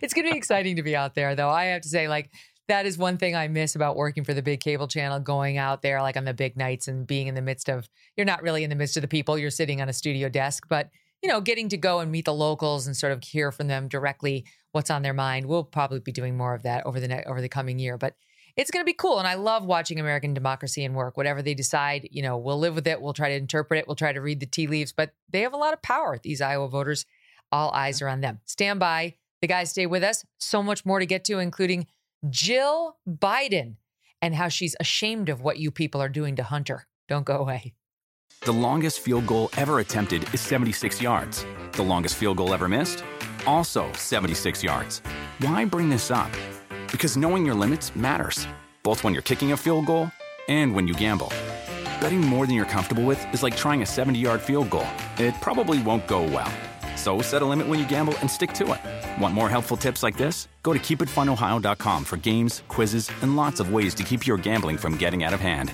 It's 0.01 0.15
going 0.15 0.27
to 0.27 0.31
be 0.31 0.39
exciting 0.39 0.77
to 0.77 0.85
be 0.85 0.95
out 0.95 1.17
there, 1.17 1.35
though. 1.35 1.49
I 1.49 1.65
have 1.65 1.83
to 1.83 1.89
say, 1.89 2.07
like, 2.07 2.31
that 2.69 2.87
is 2.87 2.97
one 2.97 3.17
thing 3.17 3.35
I 3.35 3.49
miss 3.49 3.75
about 3.75 3.97
working 3.97 4.23
for 4.23 4.33
the 4.33 4.43
big 4.43 4.61
cable 4.61 4.87
channel, 4.87 5.19
going 5.19 5.59
out 5.59 5.83
there 5.83 6.01
like 6.03 6.17
on 6.17 6.25
the 6.25 6.35
big 6.35 6.57
nights 6.57 6.87
and 6.87 7.05
being 7.05 7.27
in 7.27 7.35
the 7.35 7.43
midst 7.43 7.69
of, 7.69 7.89
you're 8.17 8.27
not 8.27 8.43
really 8.43 8.63
in 8.63 8.71
the 8.71 8.77
midst 8.77 8.97
of 8.97 9.01
the 9.01 9.09
people, 9.09 9.37
you're 9.37 9.51
sitting 9.51 9.83
on 9.83 9.89
a 9.89 9.93
studio 9.93 10.29
desk, 10.29 10.67
but, 10.69 10.89
you 11.21 11.29
know, 11.29 11.41
getting 11.41 11.69
to 11.71 11.77
go 11.77 11.99
and 11.99 12.13
meet 12.13 12.27
the 12.27 12.33
locals 12.33 12.87
and 12.87 12.97
sort 12.97 13.13
of 13.13 13.25
hear 13.25 13.51
from 13.51 13.67
them 13.67 13.89
directly 13.89 14.45
what's 14.71 14.91
on 14.91 15.03
their 15.03 15.15
mind. 15.15 15.47
We'll 15.47 15.65
probably 15.65 15.99
be 15.99 16.13
doing 16.13 16.37
more 16.37 16.55
of 16.55 16.63
that 16.63 16.87
over 16.87 17.01
the 17.01 17.09
ne- 17.09 17.25
over 17.27 17.41
the 17.41 17.49
coming 17.49 17.81
year, 17.81 17.99
but 17.99 18.15
it's 18.59 18.73
going 18.73 18.83
to 18.83 18.87
be 18.87 18.93
cool. 18.93 19.21
And 19.21 19.29
I 19.29 19.35
love 19.35 19.65
watching 19.65 20.01
American 20.01 20.35
democracy 20.35 20.85
and 20.85 20.97
work. 20.97 21.17
Whatever 21.17 21.41
they 21.41 21.55
decide, 21.55 22.09
you 22.11 22.23
know, 22.23 22.37
we'll 22.37 22.59
live 22.59 22.75
with 22.75 22.89
it. 22.89 23.01
We'll 23.01 23.15
try 23.15 23.29
to 23.29 23.37
interpret 23.37 23.79
it. 23.79 23.87
We'll 23.87 23.95
try 23.95 24.13
to 24.13 24.21
read 24.21 24.41
the 24.41 24.47
tea 24.47 24.67
leaves, 24.67 24.93
but 24.93 25.13
they 25.31 25.43
have 25.43 25.55
a 25.55 25.57
lot 25.57 25.73
of 25.73 25.81
power, 25.81 26.19
these 26.21 26.41
Iowa 26.41 26.69
voters. 26.69 27.07
All 27.53 27.71
eyes 27.71 28.03
are 28.03 28.09
on 28.09 28.21
them. 28.21 28.41
Stand 28.45 28.81
by. 28.81 29.15
The 29.41 29.47
guys 29.47 29.71
stay 29.71 29.87
with 29.87 30.03
us. 30.03 30.27
So 30.39 30.61
much 30.61 30.85
more 30.85 30.99
to 30.99 31.07
get 31.07 31.25
to, 31.27 31.39
including 31.39 31.87
Jill 32.29 32.97
Biden 33.09 33.77
and 34.21 34.35
how 34.35 34.49
she's 34.49 34.75
ashamed 34.81 35.29
of 35.29 35.41
what 35.41 35.59
you 35.59 35.71
people 35.71 36.03
are 36.03 36.09
doing 36.09 36.35
to 36.37 36.43
Hunter. 36.43 36.89
Don't 37.07 37.25
go 37.25 37.37
away. 37.37 37.75
The 38.41 38.53
longest 38.53 39.01
field 39.01 39.29
goal 39.29 39.51
ever 39.57 39.79
attempted 39.79 40.23
is 40.35 40.41
76 40.41 41.01
yards. 41.01 41.47
The 41.73 41.83
longest 41.83 42.17
field 42.17 42.37
goal 42.37 42.53
ever 42.53 42.69
missed? 42.69 43.05
Also 43.47 43.91
76 43.93 44.65
yards. 44.65 45.01
Why 45.39 45.65
bring 45.65 45.89
this 45.89 46.11
up? 46.11 46.31
Because 46.91 47.17
knowing 47.17 47.45
your 47.47 47.55
limits 47.55 47.95
matters, 47.95 48.47
both 48.83 49.05
when 49.05 49.13
you're 49.13 49.23
kicking 49.23 49.53
a 49.53 49.57
field 49.57 49.87
goal 49.87 50.11
and 50.49 50.75
when 50.75 50.89
you 50.89 50.95
gamble. 50.95 51.33
Betting 52.01 52.21
more 52.21 52.47
than 52.47 52.55
you're 52.55 52.65
comfortable 52.65 53.05
with 53.05 53.21
is 53.35 53.43
like 53.43 53.57
trying 53.57 53.83
a 53.83 53.87
70 53.87 54.19
yard 54.19 54.41
field 54.41 54.71
goal. 54.71 54.87
It 55.19 55.35
probably 55.41 55.83
won't 55.83 56.07
go 56.07 56.23
well. 56.23 56.53
So 56.97 57.23
set 57.23 57.43
a 57.43 57.47
limit 57.47 57.69
when 57.69 57.79
you 57.79 57.87
gamble 57.87 58.15
and 58.19 58.31
stick 58.31 58.53
to 58.55 58.73
it. 58.73 59.23
Want 59.23 59.35
more 59.35 59.49
helpful 59.49 59.77
tips 59.77 60.03
like 60.03 60.17
this? 60.17 60.49
Go 60.63 60.73
to 60.73 60.79
keepitfunohio.com 60.79 62.05
for 62.05 62.17
games, 62.17 62.63
quizzes, 62.69 63.11
and 63.23 63.37
lots 63.37 63.61
of 63.61 63.73
ways 63.73 63.95
to 63.95 64.03
keep 64.03 64.27
your 64.27 64.37
gambling 64.37 64.77
from 64.79 64.97
getting 64.97 65.25
out 65.25 65.33
of 65.33 65.41
hand. 65.41 65.73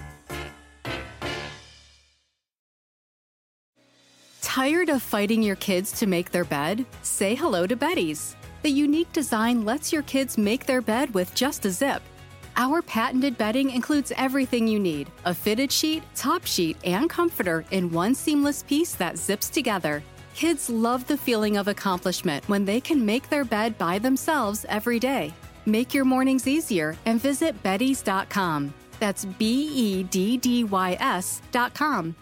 Tired 4.43 4.89
of 4.89 5.03
fighting 5.03 5.43
your 5.43 5.57
kids 5.57 5.91
to 5.99 6.07
make 6.07 6.31
their 6.31 6.45
bed? 6.45 6.87
Say 7.03 7.35
hello 7.35 7.67
to 7.67 7.75
Beddy's. 7.75 8.37
The 8.65 8.71
unique 8.71 9.13
design 9.13 9.67
lets 9.67 9.93
your 9.93 10.01
kids 10.05 10.39
make 10.39 10.65
their 10.65 10.81
bed 10.81 11.13
with 11.13 11.35
just 11.35 11.67
a 11.67 11.71
zip. 11.71 12.01
Our 12.57 12.81
patented 12.81 13.37
bedding 13.37 13.69
includes 13.69 14.11
everything 14.17 14.67
you 14.67 14.79
need 14.79 15.11
a 15.27 15.35
fitted 15.35 15.71
sheet, 15.71 16.03
top 16.15 16.47
sheet, 16.47 16.79
and 16.83 17.11
comforter 17.11 17.67
in 17.73 17.93
one 17.93 18.15
seamless 18.15 18.63
piece 18.63 18.95
that 18.95 19.19
zips 19.19 19.51
together. 19.51 20.03
Kids 20.35 20.71
love 20.71 21.07
the 21.07 21.19
feeling 21.19 21.59
of 21.59 21.69
accomplishment 21.69 22.49
when 22.49 22.65
they 22.65 22.81
can 22.81 23.05
make 23.05 23.29
their 23.29 23.45
bed 23.45 23.77
by 23.77 23.99
themselves 23.99 24.65
every 24.71 24.99
day. 24.99 25.35
Make 25.67 25.93
your 25.93 26.07
mornings 26.07 26.49
easier 26.49 26.97
and 27.05 27.21
visit 27.21 27.63
Beddy's.com. 27.63 28.73
That's 28.99 29.27
B 29.27 29.69
E 29.75 30.05
D 30.05 30.39
D 30.39 30.65
Y 30.65 30.97
S.com. 31.01 32.17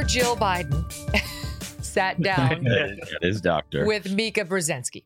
Dr. 0.00 0.08
Jill 0.08 0.36
Biden 0.36 0.90
sat 1.84 2.22
down 2.22 2.64
doctor. 3.42 3.84
with 3.84 4.10
Mika 4.10 4.46
Brzezinski. 4.46 5.04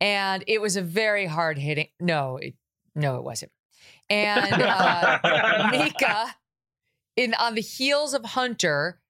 And 0.00 0.42
it 0.48 0.60
was 0.60 0.74
a 0.74 0.82
very 0.82 1.26
hard 1.26 1.58
hitting. 1.58 1.88
No, 2.00 2.36
it, 2.36 2.54
no, 2.96 3.18
it 3.18 3.22
wasn't. 3.22 3.52
And 4.10 4.62
uh, 4.62 5.68
Mika, 5.70 6.34
in 7.14 7.34
on 7.34 7.54
the 7.54 7.60
heels 7.60 8.14
of 8.14 8.24
Hunter, 8.24 9.00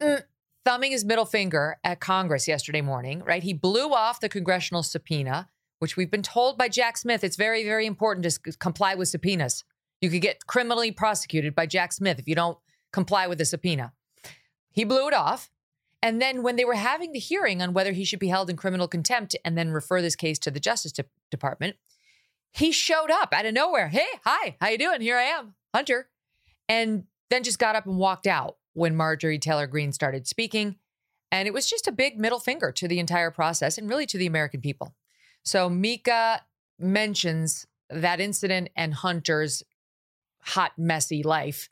mm, 0.00 0.22
thumbing 0.64 0.92
his 0.92 1.04
middle 1.04 1.26
finger 1.26 1.76
at 1.84 2.00
Congress 2.00 2.48
yesterday 2.48 2.80
morning. 2.80 3.22
Right, 3.22 3.42
he 3.42 3.52
blew 3.52 3.92
off 3.92 4.20
the 4.20 4.28
congressional 4.30 4.82
subpoena, 4.82 5.50
which 5.80 5.98
we've 5.98 6.10
been 6.10 6.22
told 6.22 6.56
by 6.56 6.70
Jack 6.70 6.96
Smith. 6.96 7.22
It's 7.22 7.36
very, 7.36 7.62
very 7.62 7.84
important 7.84 8.24
to 8.24 8.52
comply 8.58 8.94
with 8.94 9.08
subpoenas. 9.08 9.64
You 10.00 10.08
could 10.08 10.22
get 10.22 10.46
criminally 10.46 10.92
prosecuted 10.92 11.54
by 11.54 11.66
Jack 11.66 11.92
Smith 11.92 12.18
if 12.18 12.26
you 12.26 12.34
don't 12.34 12.56
comply 12.90 13.26
with 13.26 13.36
the 13.36 13.44
subpoena. 13.44 13.92
He 14.76 14.84
blew 14.84 15.08
it 15.08 15.14
off. 15.14 15.50
And 16.02 16.20
then 16.20 16.42
when 16.42 16.56
they 16.56 16.64
were 16.66 16.74
having 16.74 17.12
the 17.12 17.18
hearing 17.18 17.62
on 17.62 17.72
whether 17.72 17.92
he 17.92 18.04
should 18.04 18.18
be 18.18 18.28
held 18.28 18.50
in 18.50 18.56
criminal 18.56 18.86
contempt 18.86 19.34
and 19.42 19.56
then 19.56 19.70
refer 19.70 20.02
this 20.02 20.14
case 20.14 20.38
to 20.40 20.50
the 20.50 20.60
Justice 20.60 20.92
De- 20.92 21.06
Department, 21.30 21.76
he 22.52 22.70
showed 22.70 23.10
up 23.10 23.32
out 23.32 23.46
of 23.46 23.54
nowhere. 23.54 23.88
Hey, 23.88 24.06
hi, 24.22 24.56
how 24.60 24.68
you 24.68 24.76
doing? 24.76 25.00
Here 25.00 25.16
I 25.16 25.22
am, 25.22 25.54
Hunter. 25.74 26.10
And 26.68 27.04
then 27.30 27.42
just 27.42 27.58
got 27.58 27.74
up 27.74 27.86
and 27.86 27.96
walked 27.96 28.26
out 28.26 28.58
when 28.74 28.94
Marjorie 28.94 29.38
Taylor 29.38 29.66
Greene 29.66 29.92
started 29.92 30.26
speaking. 30.26 30.76
And 31.32 31.48
it 31.48 31.54
was 31.54 31.68
just 31.68 31.88
a 31.88 31.92
big 31.92 32.18
middle 32.20 32.38
finger 32.38 32.70
to 32.72 32.86
the 32.86 32.98
entire 32.98 33.30
process 33.30 33.78
and 33.78 33.88
really 33.88 34.06
to 34.06 34.18
the 34.18 34.26
American 34.26 34.60
people. 34.60 34.94
So 35.42 35.70
Mika 35.70 36.42
mentions 36.78 37.66
that 37.88 38.20
incident 38.20 38.68
and 38.76 38.92
Hunter's 38.92 39.62
hot, 40.40 40.72
messy 40.76 41.22
life 41.22 41.70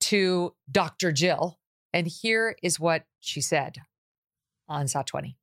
to 0.00 0.54
Dr. 0.70 1.12
Jill. 1.12 1.58
And 1.96 2.06
here 2.06 2.54
is 2.62 2.78
what 2.78 3.04
she 3.20 3.40
said 3.40 3.78
on 4.68 4.86
SOT 4.86 5.06
20. 5.06 5.38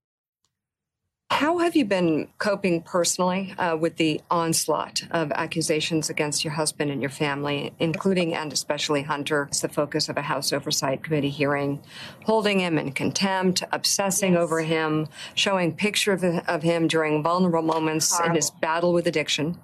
How 1.32 1.58
have 1.58 1.76
you 1.76 1.84
been 1.84 2.28
coping 2.38 2.84
personally 2.84 3.56
uh, 3.58 3.76
with 3.76 3.96
the 3.96 4.22
onslaught 4.30 5.02
of 5.10 5.32
accusations 5.32 6.12
against 6.12 6.44
your 6.44 6.54
husband 6.54 6.92
and 6.92 7.02
your 7.02 7.10
family, 7.10 7.74
including 7.80 8.36
and 8.36 8.54
especially 8.54 9.02
Hunter, 9.02 9.48
as 9.50 9.62
the 9.62 9.68
focus 9.68 10.10
of 10.10 10.18
a 10.18 10.22
House 10.22 10.54
Oversight 10.54 11.04
Committee 11.04 11.32
hearing, 11.32 11.82
holding 12.26 12.60
him 12.60 12.78
in 12.78 12.92
contempt, 12.92 13.64
obsessing 13.72 14.38
over 14.38 14.62
him, 14.62 15.08
showing 15.34 15.76
pictures 15.76 16.24
of, 16.24 16.48
of 16.48 16.62
him 16.62 16.88
during 16.88 17.24
vulnerable 17.24 17.64
moments 17.64 18.20
in 18.20 18.36
his 18.36 18.52
battle 18.52 18.94
with 18.94 19.08
addiction 19.08 19.58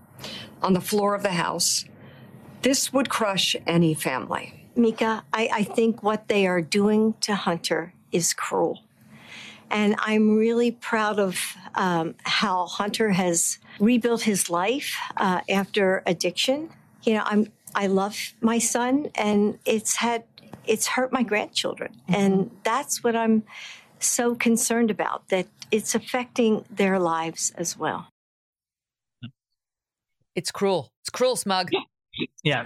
on 0.64 0.74
the 0.74 0.82
floor 0.82 1.14
of 1.14 1.22
the 1.22 1.34
House? 1.34 1.86
This 2.64 2.92
would 2.92 3.10
crush 3.10 3.56
any 3.68 3.94
family. 3.94 4.59
Mika, 4.76 5.24
I, 5.34 5.50
I 5.52 5.64
think 5.64 6.04
what 6.04 6.28
they 6.28 6.48
are 6.48 6.62
doing 6.62 7.16
to 7.22 7.36
Hunter 7.36 7.94
is 8.12 8.34
cruel. 8.34 8.84
And 9.72 9.96
I'm 10.00 10.36
really 10.36 10.72
proud 10.72 11.20
of 11.20 11.38
um, 11.76 12.16
how 12.24 12.66
Hunter 12.66 13.12
has 13.12 13.60
rebuilt 13.80 14.24
his 14.24 14.50
life 14.50 14.96
uh, 15.18 15.42
after 15.48 16.02
addiction. 16.06 16.70
You 17.04 17.16
know, 17.16 17.24
I'm 17.26 17.52
I 17.76 17.86
love 17.86 18.34
my 18.42 18.58
son, 18.58 19.12
and 19.14 19.60
it's 19.66 19.98
had 19.98 20.24
it's 20.66 20.88
hurt 20.88 21.12
my 21.12 21.22
grandchildren, 21.24 21.96
and 22.08 22.50
that's 22.64 23.04
what 23.04 23.16
I'm 23.16 23.44
so 24.00 24.34
concerned 24.34 24.90
about. 24.90 25.30
That 25.30 25.48
it's 25.72 25.94
affecting 25.94 26.66
their 26.70 26.98
lives 26.98 27.52
as 27.56 27.78
well. 27.78 28.08
It's 30.36 30.52
cruel. 30.52 30.90
It's 31.04 31.10
cruel, 31.10 31.36
smug. 31.36 31.70
Yeah. 31.72 31.82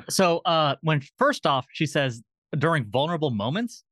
So 0.09 0.39
uh 0.45 0.75
when 0.81 1.01
first 1.17 1.45
off, 1.45 1.65
she 1.71 1.85
says 1.85 2.21
during 2.57 2.85
vulnerable 2.85 3.31
moments, 3.31 3.83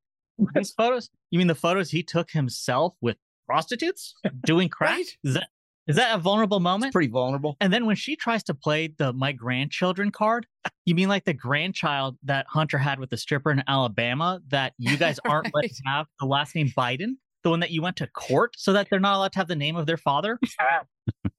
these 0.54 0.72
photos, 0.78 1.10
you 1.30 1.40
mean 1.40 1.48
the 1.48 1.56
photos 1.56 1.92
he 1.92 2.04
took 2.04 2.32
himself 2.32 2.96
with 3.02 3.18
prostitutes 3.46 4.14
doing 4.46 4.70
crack? 4.78 4.98
right? 4.98 5.18
Is 5.24 5.34
that 5.36 5.48
is 5.88 5.96
that 5.96 6.16
a 6.16 6.20
vulnerable 6.20 6.60
moment? 6.60 6.94
pretty 6.94 7.10
vulnerable. 7.10 7.58
And 7.60 7.74
then 7.74 7.86
when 7.86 7.96
she 7.96 8.16
tries 8.16 8.44
to 8.44 8.54
play 8.54 8.94
the 8.98 9.14
my 9.14 9.32
grandchildren 9.32 10.12
card, 10.12 10.46
you 10.86 10.96
mean 10.96 11.10
like 11.10 11.26
the 11.26 11.34
grandchild 11.34 12.18
that 12.24 12.46
Hunter 12.48 12.78
had 12.78 13.00
with 13.00 13.10
the 13.10 13.18
stripper 13.18 13.52
in 13.52 13.64
Alabama 13.68 14.42
that 14.50 14.74
you 14.78 14.96
guys 14.98 15.20
aren't 15.26 15.54
letting 15.54 15.72
have 15.86 16.08
the 16.20 16.26
last 16.26 16.56
name 16.56 16.70
Biden? 16.78 17.16
the 17.44 17.50
one 17.50 17.60
that 17.60 17.72
you 17.72 17.82
went 17.82 17.96
to 17.98 18.08
court 18.08 18.54
so 18.58 18.74
that 18.74 18.88
they're 18.90 19.00
not 19.00 19.16
allowed 19.16 19.32
to 19.34 19.40
have 19.40 19.48
the 19.48 19.56
name 19.56 19.76
of 19.76 19.86
their 19.86 19.98
father? 19.98 20.40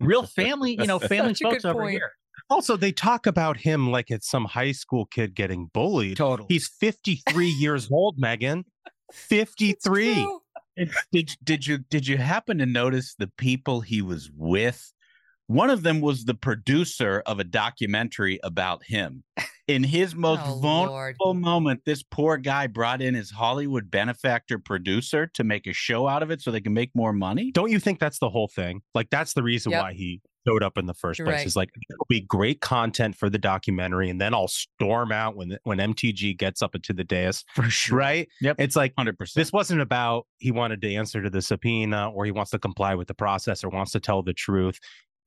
Real 0.00 0.24
family, 0.24 0.76
you 0.78 0.86
know, 0.86 0.98
family 0.98 1.34
folks 1.34 1.64
over 1.64 1.80
point. 1.80 1.92
here. 1.92 2.12
Also, 2.52 2.76
they 2.76 2.92
talk 2.92 3.26
about 3.26 3.56
him 3.56 3.90
like 3.90 4.10
it's 4.10 4.28
some 4.28 4.44
high 4.44 4.72
school 4.72 5.06
kid 5.06 5.34
getting 5.34 5.70
bullied. 5.72 6.18
Total. 6.18 6.44
He's 6.48 6.68
53 6.68 7.46
years 7.46 7.88
old, 7.90 8.18
Megyn. 8.18 8.64
53. 9.12 10.28
Did 11.12 11.36
did 11.44 11.66
you 11.66 11.78
did 11.78 12.06
you 12.06 12.16
happen 12.16 12.58
to 12.58 12.66
notice 12.66 13.14
the 13.18 13.30
people 13.36 13.80
he 13.82 14.00
was 14.02 14.30
with? 14.36 14.92
One 15.46 15.68
of 15.70 15.82
them 15.82 16.00
was 16.00 16.24
the 16.24 16.34
producer 16.34 17.22
of 17.26 17.38
a 17.38 17.44
documentary 17.44 18.38
about 18.42 18.82
him. 18.84 19.24
In 19.68 19.84
his 19.84 20.14
most 20.14 20.40
Oh, 20.44 20.58
vulnerable 20.60 21.34
moment, 21.34 21.82
this 21.84 22.02
poor 22.02 22.36
guy 22.36 22.66
brought 22.66 23.00
in 23.02 23.14
his 23.14 23.30
Hollywood 23.30 23.90
benefactor 23.90 24.58
producer 24.58 25.26
to 25.34 25.44
make 25.44 25.66
a 25.66 25.72
show 25.72 26.08
out 26.08 26.22
of 26.22 26.30
it 26.30 26.40
so 26.40 26.50
they 26.50 26.60
can 26.60 26.72
make 26.74 26.90
more 26.94 27.12
money. 27.12 27.50
Don't 27.52 27.70
you 27.70 27.78
think 27.80 27.98
that's 28.00 28.18
the 28.18 28.30
whole 28.30 28.48
thing? 28.48 28.80
Like 28.94 29.10
that's 29.10 29.34
the 29.34 29.42
reason 29.42 29.72
Yep. 29.72 29.82
why 29.82 29.92
he 29.92 30.20
showed 30.46 30.62
up 30.62 30.76
in 30.78 30.86
the 30.86 30.94
1st 30.94 31.16
place. 31.16 31.20
right. 31.26 31.46
Is 31.46 31.56
like 31.56 31.70
it'll 31.90 32.06
be 32.08 32.20
great 32.20 32.60
content 32.60 33.14
for 33.16 33.30
the 33.30 33.38
documentary, 33.38 34.10
and 34.10 34.20
then 34.20 34.34
I'll 34.34 34.48
storm 34.48 35.12
out 35.12 35.36
when 35.36 35.58
when 35.64 35.78
MTG 35.78 36.36
gets 36.38 36.62
up 36.62 36.74
into 36.74 36.92
the 36.92 37.04
dais. 37.04 37.44
For 37.54 37.64
sure. 37.64 37.98
Right? 37.98 38.28
Yep. 38.40 38.56
It's 38.58 38.76
like 38.76 38.94
100%. 38.96 39.34
this 39.34 39.52
wasn't 39.52 39.80
about 39.80 40.26
he 40.38 40.50
wanted 40.50 40.80
to 40.82 40.94
answer 40.94 41.22
to 41.22 41.30
the 41.30 41.42
subpoena 41.42 42.10
or 42.10 42.24
he 42.24 42.30
wants 42.32 42.50
to 42.52 42.58
comply 42.58 42.94
with 42.94 43.08
the 43.08 43.14
process 43.14 43.62
or 43.64 43.68
wants 43.68 43.92
to 43.92 44.00
tell 44.00 44.22
the 44.22 44.32
truth. 44.34 44.78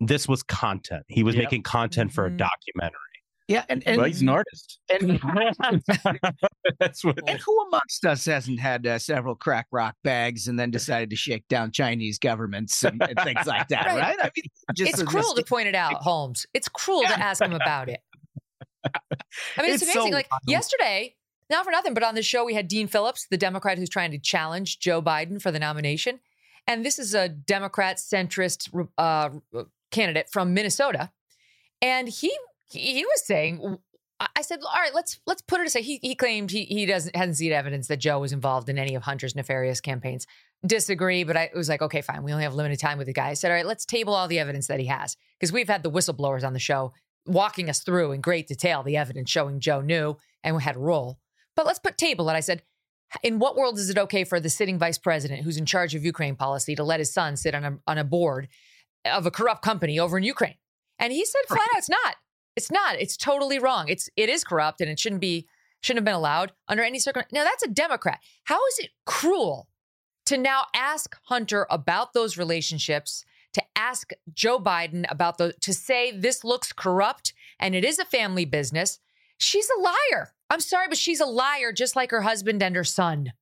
This 0.01 0.28
was 0.28 0.43
content. 0.43 1.03
He 1.07 1.24
was 1.24 1.36
Yep. 1.36 1.43
making 1.45 1.63
content 1.63 2.11
for 2.11 2.26
a 2.26 2.30
Mm-hmm. 2.30 2.38
documentary. 2.38 2.99
Yeah, 3.47 3.63
and, 3.69 3.83
and 3.85 3.97
well, 3.97 4.07
he's 4.07 4.21
an 4.23 4.29
artist. 4.29 4.79
And, 4.89 5.19
That's 6.79 7.03
what. 7.03 7.19
and 7.27 7.39
who 7.39 7.61
amongst 7.67 8.03
us 8.05 8.25
hasn't 8.25 8.59
had 8.59 8.87
uh, 8.87 8.97
several 8.97 9.35
crack 9.35 9.67
rock 9.71 9.95
bags 10.03 10.47
and 10.47 10.59
then 10.59 10.71
decided 10.71 11.09
to 11.11 11.15
shake 11.15 11.47
down 11.47 11.71
Chinese 11.71 12.17
governments 12.17 12.83
and, 12.83 13.01
and 13.01 13.17
things 13.23 13.45
like 13.45 13.67
that, 13.67 13.85
Right. 13.85 13.99
right? 13.99 14.17
I 14.19 14.31
mean, 14.35 14.45
just 14.75 14.93
it's 14.93 15.01
a 15.01 15.05
cruel 15.05 15.33
to 15.35 15.43
point 15.43 15.67
it 15.67 15.75
out, 15.75 15.95
Holmes. 16.01 16.47
It's 16.55 16.67
cruel 16.67 17.03
to 17.03 17.19
ask 17.19 17.41
him 17.41 17.53
about 17.53 17.89
it. 17.89 17.99
I 18.83 19.61
mean, 19.61 19.71
it's, 19.71 19.83
It's 19.83 19.93
so 19.93 20.01
amazing. 20.01 20.13
like 20.13 20.31
wild. 20.31 20.41
yesterday, 20.47 21.15
not 21.49 21.65
for 21.65 21.71
nothing, 21.71 21.93
but 21.93 22.03
on 22.03 22.15
the 22.15 22.23
show 22.23 22.45
we 22.45 22.53
had 22.55 22.67
Dean 22.67 22.87
Phillips, 22.87 23.27
the 23.29 23.37
Democrat 23.37 23.77
who's 23.77 23.89
trying 23.89 24.11
to 24.11 24.19
challenge 24.19 24.79
Joe 24.79 25.01
Biden 25.01 25.41
for 25.41 25.51
the 25.51 25.59
nomination, 25.59 26.19
and 26.67 26.83
this 26.85 26.97
is 26.97 27.13
a 27.13 27.29
Democrat 27.29 27.97
centrist 27.97 28.69
uh, 28.97 29.29
candidate 29.91 30.29
from 30.31 30.53
Minnesota, 30.55 31.11
and 31.81 32.07
he 32.09 32.35
he, 32.70 32.93
he 32.93 33.05
was 33.05 33.26
saying. 33.26 33.78
I 34.38 34.43
said, 34.43 34.61
all 34.63 34.82
right, 34.82 34.95
let's 34.95 35.20
let's 35.28 35.41
put 35.41 35.59
it 35.59 35.68
aside. 35.68 35.84
He 35.84 35.99
he 36.01 36.16
claimed 36.16 36.49
he 36.49 36.63
he 36.63 36.86
doesn't 36.86 37.13
hasn't 37.16 37.36
seen 37.36 37.51
evidence 37.51 37.88
that 37.88 37.97
Joe 37.97 38.20
was 38.20 38.32
involved 38.32 38.70
in 38.70 38.78
any 38.78 38.95
of 38.95 39.03
Hunter's 39.03 39.36
nefarious 39.36 39.82
campaigns. 39.82 40.26
Disagree, 40.66 41.26
but 41.26 41.36
I 41.36 41.49
was 41.53 41.68
like, 41.68 41.82
okay, 41.82 42.01
fine. 42.01 42.24
We 42.24 42.32
only 42.32 42.45
have 42.45 42.55
limited 42.55 42.80
time 42.80 42.97
with 42.97 43.07
the 43.07 43.13
guy. 43.13 43.30
I 43.30 43.34
said, 43.34 43.51
all 43.51 43.57
right, 43.57 43.66
let's 43.66 43.86
table 43.86 44.16
all 44.16 44.30
the 44.30 44.39
evidence 44.39 44.68
that 44.68 44.80
he 44.80 44.86
has 44.86 45.18
because 45.38 45.51
we've 45.51 45.68
had 45.68 45.84
the 45.84 45.91
whistleblowers 45.91 46.45
on 46.45 46.53
the 46.53 46.59
show 46.59 46.93
walking 47.26 47.70
us 47.70 47.80
through 47.80 48.13
in 48.13 48.22
great 48.22 48.47
detail 48.47 48.84
the 48.84 48.95
evidence 48.95 49.30
showing 49.30 49.59
Joe 49.59 49.82
knew 49.82 50.16
and 50.43 50.61
had 50.61 50.78
a 50.78 50.80
role. 50.80 51.20
But 51.55 51.66
let's 51.66 51.80
put 51.80 51.97
table 51.97 52.30
it. 52.30 52.34
I 52.34 52.39
said, 52.39 52.63
in 53.24 53.39
what 53.39 53.55
world 53.55 53.78
is 53.78 53.89
it 53.89 53.97
okay 53.97 54.24
for 54.24 54.39
the 54.39 54.49
sitting 54.49 54.80
vice 54.80 54.97
president 54.97 55.43
who's 55.43 55.57
in 55.57 55.66
charge 55.66 55.95
of 55.95 56.05
Ukraine 56.05 56.36
policy 56.36 56.76
to 56.76 56.84
let 56.84 56.99
his 56.99 57.13
son 57.13 57.36
sit 57.36 57.55
on 57.55 57.63
a 57.66 57.78
on 57.88 57.97
a 57.97 58.03
board 58.03 58.47
of 59.05 59.26
a 59.26 59.32
corrupt 59.32 59.61
company 59.61 59.99
over 59.99 60.18
in 60.18 60.24
Ukraine? 60.24 60.55
And 60.99 61.11
he 61.11 61.26
said 61.26 61.41
flat 61.47 61.70
out, 61.74 61.78
it's 61.78 61.89
not. 61.89 62.16
It's 62.56 62.72
not. 62.72 62.95
It's 62.99 63.18
totally 63.18 63.60
wrong. 63.60 63.89
It's 63.89 64.10
it 64.16 64.30
is 64.30 64.43
corrupt 64.43 64.82
and 64.82 64.89
it 64.89 64.99
shouldn't 64.99 65.22
be 65.22 65.47
shouldn't 65.82 65.99
have 65.99 66.06
been 66.06 66.16
allowed 66.16 66.51
under 66.68 66.84
any 66.84 66.99
circumstance. 66.99 67.34
Now 67.34 67.43
that's 67.43 67.64
a 67.64 67.68
Democrat. 67.68 68.20
How 68.45 68.66
is 68.68 68.80
it 68.80 68.91
cruel 69.06 69.68
to 70.26 70.38
now 70.38 70.64
ask 70.74 71.16
Hunter 71.26 71.68
about 71.70 72.14
those 72.14 72.38
relationships, 72.38 73.24
to 73.53 73.64
ask 73.76 74.12
Joe 74.34 74.60
Biden 74.60 75.06
about 75.10 75.38
the 75.38 75.53
to 75.62 75.74
say 75.74 76.12
this 76.12 76.43
looks 76.43 76.74
corrupt 76.74 77.34
and 77.60 77.76
it 77.76 77.86
is 77.86 77.99
a 77.99 78.06
family 78.06 78.45
business? 78.45 78.99
She's 79.38 79.70
a 79.70 79.82
liar. 79.82 80.34
I'm 80.49 80.62
sorry, 80.62 80.88
but 80.88 80.97
she's 80.97 81.20
a 81.20 81.26
liar, 81.26 81.72
just 81.74 81.95
like 81.95 82.12
her 82.12 82.22
husband 82.22 82.64
and 82.64 82.76
her 82.76 82.84
son. 82.84 83.34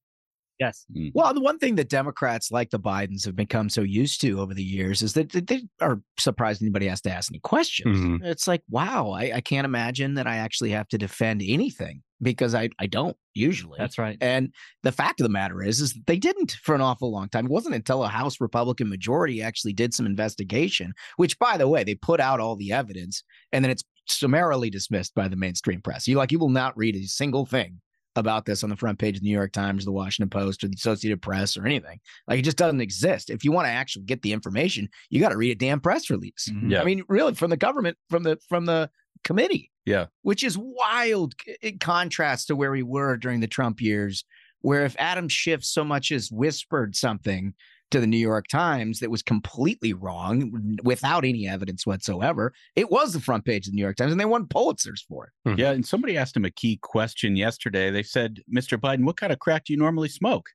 Yes. 0.59 0.85
Well, 1.13 1.33
the 1.33 1.41
one 1.41 1.57
thing 1.57 1.75
that 1.75 1.89
Democrats 1.89 2.51
like 2.51 2.69
the 2.69 2.79
Bidens 2.79 3.25
have 3.25 3.35
become 3.35 3.69
so 3.69 3.81
used 3.81 4.21
to 4.21 4.39
over 4.39 4.53
the 4.53 4.63
years 4.63 5.01
is 5.01 5.13
that 5.13 5.31
that 5.31 5.47
they 5.47 5.63
are 5.81 6.01
surprised 6.19 6.61
anybody 6.61 6.87
has 6.87 7.01
to 7.01 7.11
ask 7.11 7.31
any 7.31 7.39
questions. 7.39 7.97
Mhm. 7.97 8.23
It's 8.23 8.47
like, 8.47 8.61
wow, 8.69 9.09
I, 9.11 9.33
I 9.35 9.41
can't 9.41 9.65
imagine 9.65 10.13
that 10.13 10.27
I 10.27 10.37
actually 10.37 10.69
have 10.71 10.87
to 10.89 10.97
defend 10.97 11.41
anything 11.43 12.03
because 12.21 12.55
I, 12.55 12.69
I 12.79 12.85
don't 12.85 13.17
usually. 13.33 13.77
That's 13.79 13.97
right. 13.97 14.17
And 14.21 14.53
the 14.83 14.91
fact 14.91 15.19
of 15.19 15.25
the 15.25 15.29
matter 15.29 15.61
is, 15.61 15.81
is 15.81 15.93
that 15.93 16.05
they 16.07 16.17
didn't 16.17 16.51
for 16.63 16.75
an 16.75 16.81
awful 16.81 17.11
long 17.11 17.29
time. 17.29 17.45
It 17.47 17.51
wasn't 17.51 17.75
until 17.75 18.03
a 18.03 18.07
House 18.07 18.39
Republican 18.39 18.89
majority 18.89 19.41
actually 19.41 19.73
did 19.73 19.93
some 19.93 20.05
investigation, 20.05 20.93
which, 21.17 21.37
by 21.39 21.57
the 21.57 21.67
way, 21.67 21.83
they 21.83 21.95
put 21.95 22.19
out 22.19 22.39
all 22.39 22.55
the 22.55 22.71
evidence 22.71 23.23
and 23.51 23.65
then 23.65 23.71
it's 23.71 23.83
summarily 24.07 24.69
dismissed 24.69 25.15
by 25.15 25.27
the 25.27 25.35
mainstream 25.35 25.81
press. 25.81 26.07
You 26.07 26.17
like 26.17 26.31
you 26.31 26.39
will 26.39 26.49
not 26.49 26.77
read 26.77 26.95
a 26.95 27.03
single 27.03 27.45
thing 27.45 27.81
about 28.15 28.45
this 28.45 28.63
on 28.63 28.69
the 28.69 28.75
front 28.75 28.99
page 28.99 29.15
of 29.15 29.21
the 29.21 29.27
New 29.27 29.33
York 29.33 29.51
Times, 29.51 29.85
the 29.85 29.91
Washington 29.91 30.29
Post, 30.29 30.63
or 30.63 30.67
the 30.67 30.75
Associated 30.75 31.21
Press, 31.21 31.57
or 31.57 31.65
anything. 31.65 31.99
Like 32.27 32.39
it 32.39 32.43
just 32.43 32.57
doesn't 32.57 32.81
exist. 32.81 33.29
If 33.29 33.43
you 33.43 33.51
want 33.51 33.65
to 33.65 33.71
actually 33.71 34.05
get 34.05 34.21
the 34.21 34.33
information, 34.33 34.87
you 35.09 35.19
got 35.19 35.29
to 35.29 35.37
read 35.37 35.51
a 35.51 35.55
damn 35.55 35.79
press 35.79 36.09
release. 36.09 36.49
Mm-hmm. 36.51 36.71
Yeah. 36.71 36.81
I 36.81 36.83
mean, 36.85 37.03
really, 37.07 37.33
from 37.33 37.49
the 37.49 37.57
government, 37.57 37.97
from 38.09 38.23
the 38.23 38.37
from 38.49 38.65
the 38.65 38.89
committee 39.23 39.71
Yeah. 39.85 40.07
which 40.23 40.43
is 40.43 40.57
wild 40.57 41.33
in 41.61 41.79
contrast 41.79 42.47
to 42.47 42.55
where 42.55 42.71
we 42.71 42.83
were 42.83 43.15
during 43.15 43.39
the 43.39 43.47
Trump 43.47 43.79
years, 43.81 44.25
where 44.61 44.83
if 44.85 44.95
Adam 44.99 45.29
Schiff 45.29 45.63
so 45.63 45.83
much 45.83 46.11
as 46.11 46.29
whispered 46.31 46.95
something 46.95 47.53
to 47.93 47.99
the 48.01 48.07
New 48.07 48.17
York 48.17 48.47
Times 48.49 48.99
that 48.99 49.09
was 49.09 49.21
completely 49.23 49.93
wrong 49.93 50.77
without 50.83 51.23
any 51.25 51.47
evidence 51.47 51.85
whatsoever, 51.87 52.53
it 52.75 52.91
was 52.91 53.13
the 53.13 53.19
front 53.21 53.45
page 53.45 53.65
of 53.67 53.71
the 53.71 53.75
New 53.77 53.81
York 53.81 53.95
Times 53.95 54.11
and 54.11 54.19
they 54.19 54.25
won 54.25 54.45
Pulitzers 54.45 54.99
for 55.07 55.27
it. 55.27 55.49
Hmm. 55.49 55.59
Yeah, 55.59 55.71
and 55.71 55.85
somebody 55.85 56.17
asked 56.17 56.35
him 56.35 56.45
a 56.45 56.51
key 56.51 56.77
question 56.81 57.35
yesterday. 57.35 57.89
They 57.89 58.03
said, 58.03 58.41
"Mr. 58.53 58.77
Biden, 58.77 59.05
what 59.05 59.17
kind 59.17 59.31
of 59.31 59.39
crack 59.39 59.65
do 59.65 59.73
you 59.73 59.79
normally 59.79 60.09
smoke?" 60.09 60.49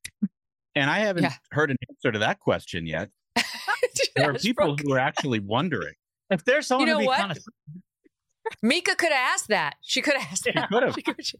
And 0.74 0.90
I 0.90 0.98
haven't 1.00 1.22
Yeah. 1.24 1.32
heard 1.50 1.70
an 1.70 1.76
answer 1.90 2.12
to 2.12 2.18
that 2.20 2.38
question 2.40 2.86
yet. 2.86 3.08
There 4.16 4.30
are 4.30 4.34
people 4.34 4.66
broken. 4.66 4.86
who 4.86 4.94
are 4.94 4.98
actually 4.98 5.38
wondering. 5.40 5.94
If 6.30 6.44
there's 6.44 6.66
someone 6.66 6.88
You 6.88 6.94
know 6.94 6.98
to 6.98 7.02
be 7.04 7.06
what? 7.06 7.18
kind 7.18 7.32
of 7.32 7.38
Mika 8.62 8.94
could 8.96 9.12
have 9.12 9.32
asked 9.34 9.48
that. 9.48 9.76
She 9.82 10.02
could 10.02 10.14
have 10.14 10.28
asked 10.32 10.44
that. 10.44 10.68
She 10.94 11.02
could've- 11.02 11.32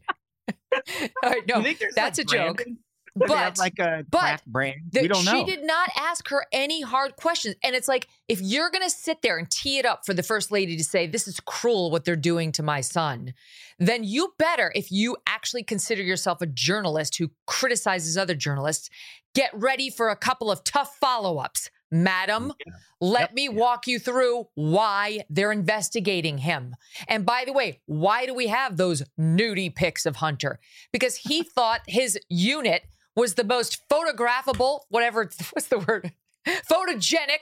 All 1.23 1.29
right, 1.29 1.41
no, 1.47 1.57
You 1.57 1.63
think 1.63 1.79
there's, 1.79 1.93
that's 1.95 2.17
like, 2.19 2.27
a 2.27 2.29
joke. 2.31 2.55
branding? 2.57 2.65
Do 2.65 2.67
they 2.67 2.77
have, 2.77 2.88
But 3.15 3.57
like 3.57 3.79
a 3.79 4.05
but 4.09 4.41
brand. 4.45 4.81
the- 4.91 5.01
we 5.01 5.07
don't 5.07 5.25
know. 5.25 5.31
She 5.31 5.43
did 5.43 5.63
not 5.63 5.89
ask 5.97 6.27
her 6.29 6.45
any 6.51 6.81
hard 6.81 7.15
questions. 7.15 7.55
And 7.63 7.75
it's 7.75 7.87
like, 7.87 8.07
if 8.27 8.41
you're 8.41 8.69
going 8.69 8.83
to 8.83 8.89
sit 8.89 9.21
there 9.21 9.37
and 9.37 9.49
tee 9.49 9.77
it 9.77 9.85
up 9.85 10.05
for 10.05 10.13
the 10.13 10.23
first 10.23 10.51
lady 10.51 10.77
to 10.77 10.83
say, 10.83 11.07
this 11.07 11.27
is 11.27 11.39
cruel 11.39 11.91
what 11.91 12.05
they're 12.05 12.15
doing 12.15 12.51
to 12.53 12.63
my 12.63 12.81
son, 12.81 13.33
then 13.77 14.03
you 14.03 14.33
better, 14.37 14.71
if 14.75 14.91
you 14.91 15.17
actually 15.27 15.63
consider 15.63 16.03
yourself 16.03 16.41
a 16.41 16.45
journalist 16.45 17.17
who 17.17 17.31
criticizes 17.47 18.17
other 18.17 18.35
journalists, 18.35 18.89
get 19.33 19.51
ready 19.53 19.89
for 19.89 20.09
a 20.09 20.15
couple 20.15 20.51
of 20.51 20.63
tough 20.63 20.97
follow 20.97 21.37
ups. 21.37 21.69
Madam, 21.91 22.49
mm, 22.51 22.73
let 23.01 23.33
me 23.33 23.49
walk 23.49 23.87
you 23.87 23.97
through 23.97 24.47
why 24.53 25.21
they're 25.29 25.51
investigating 25.51 26.37
him. 26.37 26.75
And 27.07 27.25
by 27.25 27.43
the 27.45 27.53
way, 27.53 27.81
why 27.87 28.25
do 28.25 28.33
we 28.33 28.47
have 28.47 28.77
those 28.77 29.01
nudie 29.19 29.73
pics 29.73 30.05
of 30.05 30.17
Hunter? 30.17 30.59
Because 30.91 31.15
he 31.15 31.41
thought 31.55 31.81
his 31.87 32.19
unit 32.29 32.83
was 33.15 33.35
the 33.35 33.43
most 33.43 33.81
photographable, 33.89 34.81
whatever, 34.89 35.29
what's 35.53 35.67
the 35.67 35.79
word? 35.79 36.13
Photogenic 36.47 37.39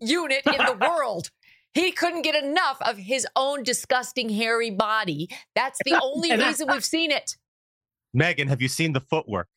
unit 0.00 0.42
in 0.46 0.64
the 0.64 0.78
world. 0.80 1.30
He 1.72 1.92
couldn't 1.92 2.22
get 2.22 2.34
enough 2.34 2.78
of 2.82 2.96
his 2.96 3.26
own 3.36 3.62
disgusting 3.62 4.28
hairy 4.28 4.70
body. 4.70 5.28
That's 5.54 5.78
the 5.84 6.00
only 6.02 6.36
reason 6.36 6.68
we've 6.68 6.84
seen 6.84 7.10
it. 7.10 7.36
Megyn, 8.16 8.48
have 8.48 8.60
you 8.60 8.68
seen 8.68 8.92
the 8.92 9.00
footwork? 9.00 9.48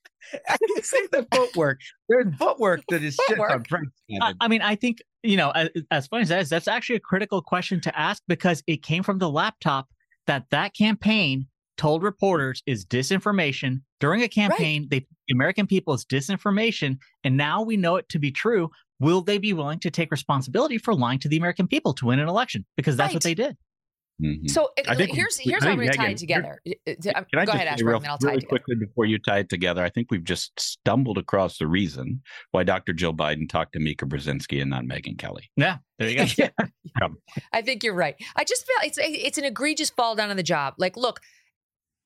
I 0.47 0.57
can 0.57 0.83
say 0.83 1.07
the 1.11 1.27
footwork. 1.33 1.79
There's 2.07 2.33
footwork 2.35 2.81
that 2.89 3.03
is 3.03 3.15
shit 3.15 3.37
Footwork. 3.37 3.51
unprecedented. 3.51 4.21
I, 4.21 4.33
I 4.39 4.47
mean, 4.47 4.61
I 4.61 4.75
think 4.75 4.99
you 5.23 5.37
know, 5.37 5.51
as, 5.51 5.69
as 5.89 6.07
funny 6.07 6.23
as 6.23 6.29
that 6.29 6.41
is, 6.41 6.49
that's 6.49 6.67
actually 6.67 6.97
a 6.97 7.01
critical 7.01 7.41
question 7.41 7.81
to 7.81 7.99
ask 7.99 8.21
because 8.27 8.61
it 8.67 8.83
came 8.83 9.03
from 9.03 9.19
the 9.19 9.29
laptop 9.29 9.87
that 10.27 10.45
that 10.51 10.73
campaign 10.73 11.47
told 11.77 12.03
reporters 12.03 12.61
is 12.65 12.85
disinformation 12.85 13.81
during 13.99 14.21
a 14.23 14.27
campaign. 14.27 14.87
They 14.89 14.99
the 15.27 15.33
American 15.33 15.67
people 15.67 15.93
is 15.93 16.05
disinformation, 16.05 16.97
and 17.23 17.37
now 17.37 17.61
we 17.61 17.77
know 17.77 17.95
it 17.95 18.09
to 18.09 18.19
be 18.19 18.31
true. 18.31 18.69
Will 18.99 19.21
they 19.21 19.37
be 19.37 19.53
willing 19.53 19.79
to 19.79 19.89
take 19.91 20.11
responsibility 20.11 20.77
for 20.77 20.93
lying 20.93 21.19
to 21.19 21.27
the 21.29 21.37
American 21.37 21.67
people 21.67 21.93
to 21.95 22.05
win 22.05 22.19
an 22.19 22.27
election? 22.27 22.65
Because 22.77 22.95
that's 22.97 23.13
what 23.13 23.23
they 23.23 23.33
did. 23.33 23.57
So 24.45 24.65
uh, 24.65 24.83
I 24.87 24.95
think- 24.95 25.15
here's 25.15 25.37
here's 25.37 25.63
how 25.63 25.71
I'm 25.71 25.79
think 25.79 25.91
going 25.91 25.91
to 25.91 25.97
tie 25.97 26.11
it 26.11 26.17
together. 26.17 26.61
Uh, 26.65 26.73
Can 26.85 27.13
I 27.39 27.45
Go 27.45 27.45
just 27.45 27.55
ahead, 27.55 27.67
Ashbrook, 27.67 27.87
real, 27.87 27.95
and 27.97 28.03
then 28.05 28.11
I'll 28.11 28.17
tie 28.17 28.27
really 28.27 28.37
it 28.37 28.39
together. 28.41 28.49
quickly 28.49 28.75
before 28.75 29.05
you 29.05 29.17
tie 29.17 29.39
it 29.39 29.49
together? 29.49 29.83
I 29.83 29.89
think 29.89 30.07
we've 30.11 30.23
just 30.23 30.57
stumbled 30.57 31.17
across 31.17 31.57
the 31.57 31.67
reason 31.67 32.21
why 32.51 32.63
Dr. 32.63 32.93
Joe 32.93 33.11
Biden 33.11 33.49
talked 33.49 33.73
to 33.73 33.79
Mika 33.79 34.05
Brzezinski 34.05 34.61
and 34.61 34.69
not 34.69 34.83
Megyn 34.85 35.17
Kelly. 35.17 35.49
Yeah, 35.57 35.77
there 35.97 36.09
you 36.09 36.25
go. 36.37 36.47
I 37.53 37.61
think 37.63 37.83
you're 37.83 37.95
right. 37.95 38.15
I 38.35 38.43
just 38.43 38.65
feel 38.65 38.75
it's 38.83 38.99
it's 39.01 39.37
an 39.39 39.45
egregious 39.45 39.89
fall 39.89 40.15
down 40.15 40.29
on 40.29 40.37
the 40.37 40.43
job. 40.43 40.75
Like, 40.77 40.95
look, 40.95 41.19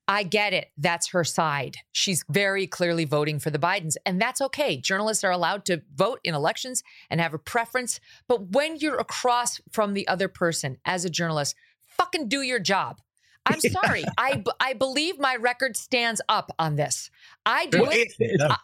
I 0.07 0.23
get 0.23 0.53
it. 0.53 0.71
That's 0.77 1.09
her 1.09 1.23
side. 1.23 1.77
She's 1.91 2.23
very 2.29 2.65
clearly 2.65 3.03
voting 3.03 3.39
for 3.39 3.49
the 3.49 3.59
Bidens, 3.59 3.95
and 4.05 4.21
that's 4.21 4.41
okay. 4.41 4.77
Journalists 4.77 5.23
are 5.23 5.31
allowed 5.31 5.65
to 5.65 5.81
vote 5.93 6.19
in 6.23 6.33
elections 6.33 6.81
and 7.09 7.19
have 7.19 7.33
a 7.33 7.39
preference. 7.39 7.99
But 8.27 8.51
when 8.51 8.77
you're 8.77 8.97
across 8.97 9.59
from 9.71 9.93
the 9.93 10.07
other 10.07 10.29
person 10.29 10.77
as 10.85 11.03
a 11.03 11.09
journalist, 11.09 11.55
fucking 11.85 12.29
do 12.29 12.41
your 12.41 12.59
job. 12.59 13.01
I'm 13.45 13.59
sorry. 13.83 14.05
I, 14.17 14.43
I 14.59 14.73
believe 14.73 15.19
my 15.19 15.35
record 15.35 15.75
stands 15.75 16.21
up 16.29 16.51
on 16.57 16.75
this. 16.75 17.09
I 17.45 17.65
do 17.65 17.87
it. 17.89 18.13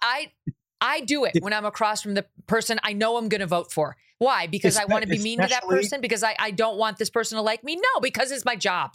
I 0.01 0.31
I 0.79 0.99
do 0.99 1.23
it 1.23 1.37
when 1.39 1.53
I'm 1.53 1.65
across 1.65 2.01
from 2.01 2.13
the 2.13 2.25
person 2.45 2.77
I 2.83 2.91
know 2.91 3.15
I'm 3.15 3.29
going 3.29 3.39
to 3.39 3.47
vote 3.47 3.71
for. 3.71 3.95
Why? 4.17 4.47
Because 4.47 4.77
I 4.77 4.83
want 4.85 5.03
to 5.03 5.09
be 5.09 5.17
mean 5.17 5.39
to 5.39 5.47
that 5.47 5.63
person? 5.63 6.01
Because 6.01 6.23
I, 6.23 6.35
I 6.37 6.51
don't 6.51 6.77
want 6.77 6.97
this 6.97 7.09
person 7.09 7.37
to 7.37 7.41
like 7.41 7.63
me? 7.63 7.75
No, 7.75 8.01
because 8.01 8.31
it's 8.31 8.43
my 8.43 8.57
job. 8.57 8.91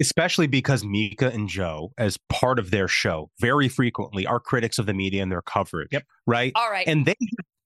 Especially 0.00 0.46
because 0.46 0.84
Mika 0.84 1.28
and 1.28 1.48
Joe, 1.48 1.92
as 1.98 2.18
part 2.28 2.58
of 2.58 2.70
their 2.70 2.86
show, 2.86 3.30
very 3.40 3.68
frequently 3.68 4.26
are 4.26 4.38
critics 4.38 4.78
of 4.78 4.86
the 4.86 4.94
media 4.94 5.22
and 5.22 5.32
their 5.32 5.42
coverage. 5.42 5.88
Yep. 5.90 6.04
Right. 6.26 6.52
All 6.54 6.70
right. 6.70 6.86
And 6.86 7.04
they 7.04 7.16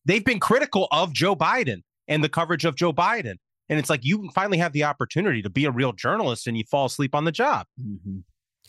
they've 0.05 0.25
been 0.25 0.41
critical 0.41 0.89
of 0.91 1.13
Joe 1.13 1.37
Biden 1.37 1.83
and 2.09 2.25
the 2.25 2.29
coverage 2.29 2.65
of 2.65 2.75
Joe 2.75 2.93
Biden. 2.93 3.35
And 3.69 3.79
it's 3.79 3.91
like 3.91 4.01
you 4.03 4.29
finally 4.35 4.59
have 4.59 4.73
the 4.73 4.85
opportunity 4.85 5.43
to 5.43 5.51
be 5.51 5.65
a 5.65 5.71
real 5.71 5.93
journalist 5.93 6.47
and 6.47 6.57
you 6.57 6.65
fall 6.71 6.87
asleep 6.87 7.15
on 7.15 7.25
the 7.25 7.33
job. 7.33 7.67
Mm-hmm. 7.81 8.19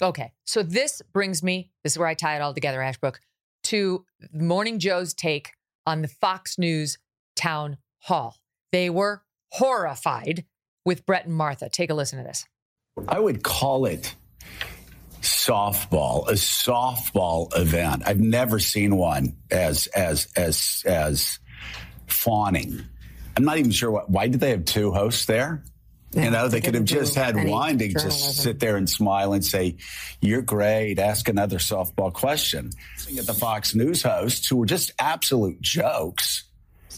Okay. 0.02 0.32
So 0.46 0.64
this 0.64 1.02
brings 1.14 1.44
me, 1.44 1.72
this 1.84 1.94
is 1.94 1.98
where 1.98 2.08
I 2.08 2.14
tie 2.14 2.36
it 2.36 2.42
all 2.42 2.54
together, 2.54 2.82
Ashbrook, 2.82 3.20
to 3.64 4.06
Morning 4.34 4.80
Joe's 4.80 5.14
take 5.14 5.52
on 5.86 6.02
the 6.02 6.08
Fox 6.08 6.58
News 6.58 6.98
town 7.36 7.78
hall. 8.00 8.38
They 8.72 8.90
were 8.90 9.24
horrified 9.52 10.46
with 10.86 11.06
Bret 11.06 11.26
and 11.26 11.36
Martha. 11.36 11.70
Take 11.70 11.90
a 11.90 11.94
listen 11.94 12.20
to 12.20 12.26
this. 12.26 12.46
I 13.08 13.20
would 13.20 13.44
call 13.44 13.86
it 13.86 14.16
softball, 15.22 16.28
a 16.28 16.34
softball 16.34 17.56
event. 17.58 18.04
I've 18.06 18.20
never 18.20 18.60
seen 18.60 18.96
one 18.96 19.36
as 19.50 19.88
as 19.88 20.28
as 20.36 20.84
as 20.86 21.40
fawning. 22.08 22.84
I'm 23.36 23.46
not 23.46 23.58
even 23.58 23.72
sure 23.72 23.92
what. 23.92 24.10
Why 24.10 24.28
did 24.28 24.40
they 24.40 24.52
have 24.52 24.66
two 24.66 24.92
hosts 24.92 25.26
there? 25.26 25.64
you 26.16 26.30
know, 26.30 26.48
they 26.48 26.62
could 26.62 26.76
have 26.76 26.86
just 26.86 27.16
had 27.16 27.36
one 27.48 27.80
to 27.80 27.88
just 27.88 28.38
sit 28.44 28.60
there 28.60 28.78
and 28.78 28.88
smile 28.88 29.34
and 29.34 29.44
say, 29.44 29.78
"You're 30.22 30.44
great. 30.44 31.00
Ask 31.00 31.28
another 31.28 31.58
softball 31.58 32.14
question." 32.14 32.70
At 33.18 33.26
the 33.26 33.34
Fox 33.34 33.74
News 33.74 34.04
hosts, 34.04 34.48
who 34.48 34.58
were 34.58 34.68
just 34.68 34.92
absolute 35.00 35.60
jokes. 35.62 36.44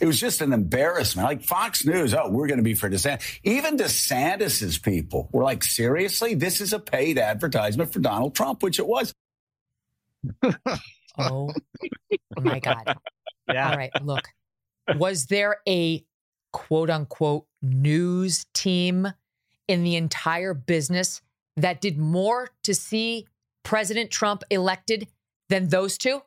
It 0.02 0.06
was 0.06 0.20
just 0.20 0.42
an 0.42 0.54
embarrassment. 0.54 1.28
Like 1.28 1.44
Fox 1.44 1.86
News, 1.86 2.14
oh, 2.14 2.30
we're 2.30 2.48
going 2.48 2.58
to 2.58 2.64
be 2.64 2.74
for 2.74 2.90
DeSantis. 2.90 3.40
Even 3.44 3.78
DeSantis's 3.78 4.78
people 4.78 5.30
were 5.32 5.44
like, 5.44 5.64
seriously, 5.64 6.36
this 6.36 6.62
is 6.62 6.74
a 6.74 6.80
paid 6.80 7.18
advertisement 7.18 7.94
for 7.94 8.00
Donald 8.00 8.36
Trump, 8.36 8.62
which 8.64 8.80
it 8.80 8.88
was. 8.88 9.14
Oh 11.18 11.50
my 12.42 12.60
God. 12.60 12.98
Yeah. 13.48 13.70
All 13.70 13.78
right. 13.78 13.92
Look, 14.04 14.28
was 14.96 15.28
there 15.28 15.58
a 15.68 16.04
quote 16.52 16.90
unquote 16.90 17.46
news 17.62 18.46
team 18.54 19.08
in 19.68 19.84
the 19.84 19.96
entire 19.96 20.54
business 20.54 21.22
that 21.58 21.80
did 21.80 21.98
more 21.98 22.50
to 22.64 22.76
see 22.76 23.28
President 23.64 24.12
Trump 24.12 24.44
elected 24.50 25.08
than 25.50 25.70
those 25.70 25.98
two? 25.98 26.22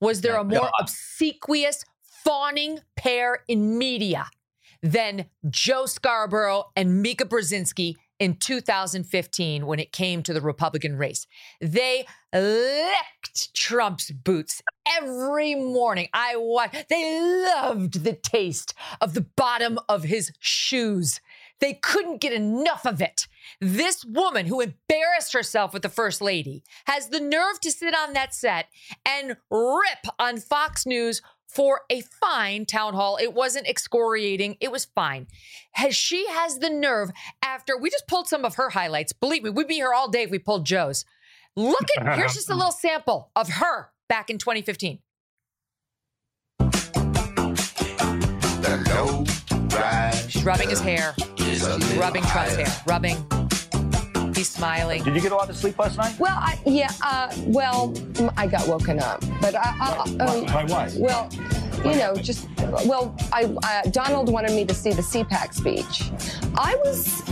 Was 0.00 0.20
there 0.20 0.36
a 0.36 0.44
more 0.44 0.70
obsequious, 0.80 1.84
fawning 2.24 2.80
pair 2.96 3.40
in 3.48 3.78
media 3.78 4.26
than 4.82 5.26
Joe 5.48 5.86
Scarborough 5.86 6.64
and 6.76 7.02
Mika 7.02 7.24
Brzezinski 7.24 7.94
in 8.18 8.36
2015 8.36 9.66
when 9.66 9.78
it 9.78 9.92
came 9.92 10.22
to 10.22 10.32
the 10.32 10.40
Republican 10.40 10.96
race? 10.96 11.26
They 11.60 12.06
licked 12.32 13.54
Trump's 13.54 14.10
boots 14.10 14.62
every 14.86 15.54
morning. 15.54 16.08
I 16.12 16.36
watched. 16.36 16.88
They 16.88 17.20
loved 17.20 18.04
the 18.04 18.14
taste 18.14 18.74
of 19.00 19.14
the 19.14 19.26
bottom 19.36 19.78
of 19.88 20.04
his 20.04 20.32
shoes. 20.40 21.20
They 21.60 21.74
couldn't 21.74 22.20
get 22.20 22.32
enough 22.32 22.84
of 22.84 23.00
it. 23.00 23.28
This 23.60 24.04
woman 24.04 24.46
who 24.46 24.60
embarrassed 24.60 25.32
herself 25.32 25.72
with 25.72 25.82
the 25.82 25.88
first 25.88 26.20
lady 26.20 26.64
has 26.86 27.08
the 27.08 27.20
nerve 27.20 27.60
to 27.60 27.70
sit 27.70 27.94
on 27.94 28.14
that 28.14 28.34
set 28.34 28.66
and 29.06 29.36
rip 29.48 30.04
on 30.18 30.38
Fox 30.38 30.86
News 30.86 31.22
for 31.54 31.82
a 31.90 32.00
fine 32.00 32.64
town 32.66 32.94
hall. 32.94 33.18
It 33.20 33.34
wasn't 33.34 33.68
excoriating, 33.68 34.56
it 34.60 34.72
was 34.72 34.86
fine. 34.86 35.26
Has 35.72 35.94
she 35.94 36.26
has 36.28 36.58
the 36.58 36.70
nerve 36.70 37.10
after 37.42 37.76
we 37.76 37.90
just 37.90 38.06
pulled 38.06 38.28
some 38.28 38.44
of 38.44 38.56
her 38.56 38.70
highlights. 38.70 39.12
Believe 39.12 39.42
me, 39.42 39.50
we'd 39.50 39.68
be 39.68 39.74
here 39.74 39.92
all 39.92 40.10
day 40.10 40.22
if 40.22 40.30
we 40.30 40.38
pulled 40.38 40.64
Joe's. 40.64 41.04
Look 41.56 41.88
at 41.98 42.16
here's 42.16 42.34
just 42.34 42.50
a 42.50 42.54
little 42.54 42.72
sample 42.72 43.30
of 43.36 43.48
her 43.48 43.90
back 44.08 44.30
in 44.30 44.38
2015. 44.38 44.98
She's 50.28 50.44
rubbing 50.44 50.70
his 50.70 50.80
hair. 50.80 51.14
She's 51.36 51.62
rubbing 51.96 52.22
Trump's 52.24 52.56
hair. 52.56 52.82
Rubbing. 52.86 53.41
He's 54.42 54.50
smiling. 54.50 55.04
Did 55.04 55.14
you 55.14 55.20
get 55.20 55.30
a 55.30 55.36
lot 55.36 55.48
of 55.50 55.56
sleep 55.56 55.78
last 55.78 55.96
night? 55.96 56.18
Well, 56.18 56.34
I, 56.36 56.58
yeah. 56.66 56.90
Uh, 57.00 57.32
well, 57.46 57.94
I 58.36 58.48
got 58.48 58.66
woken 58.66 58.98
up, 58.98 59.20
but 59.40 59.54
I. 59.54 59.72
I 59.80 59.98
um, 60.18 60.46
By 60.46 60.64
what? 60.64 60.92
Well, 60.98 61.30
you 61.84 61.96
know, 61.96 62.16
just 62.16 62.48
well, 62.84 63.14
I, 63.32 63.54
I 63.62 63.88
Donald 63.90 64.32
wanted 64.32 64.50
me 64.50 64.64
to 64.64 64.74
see 64.74 64.90
the 64.90 65.00
CPAC 65.00 65.54
speech. 65.54 66.10
I 66.56 66.74
was 66.84 67.22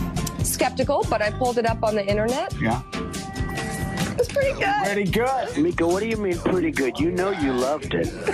skeptical, 0.49 1.05
but 1.11 1.21
I 1.21 1.33
pulled 1.33 1.59
it 1.59 1.67
up 1.67 1.83
on 1.83 1.97
the 1.97 2.07
internet. 2.07 2.55
Yeah. 2.63 2.81
It 2.93 4.17
was 4.17 4.29
pretty 4.29 4.53
good. 4.61 4.85
Pretty 4.85 5.11
good. 5.11 5.59
Mika, 5.59 5.89
what 5.89 6.05
do 6.05 6.09
you 6.09 6.17
mean 6.17 6.39
pretty 6.39 6.71
good? 6.71 7.01
You 7.01 7.11
know 7.11 7.33
you 7.33 7.53
loved 7.53 7.93
it. 7.93 8.09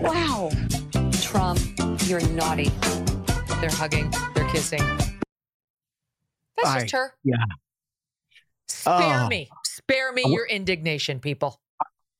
Wow. 0.00 0.50
Trump, 1.20 1.60
you're 2.08 2.26
naughty. 2.30 2.72
They're 3.60 3.70
hugging. 3.70 4.12
They're 4.34 4.48
kissing. 4.48 4.82
That's 6.62 6.76
I- 6.76 6.80
just 6.80 6.92
her. 6.92 7.14
Yeah. 7.24 7.36
Spare 8.68 9.20
Oh. 9.24 9.28
me. 9.28 9.48
Spare 9.64 10.12
me 10.12 10.22
your 10.26 10.46
indignation, 10.46 11.20
people. 11.20 11.60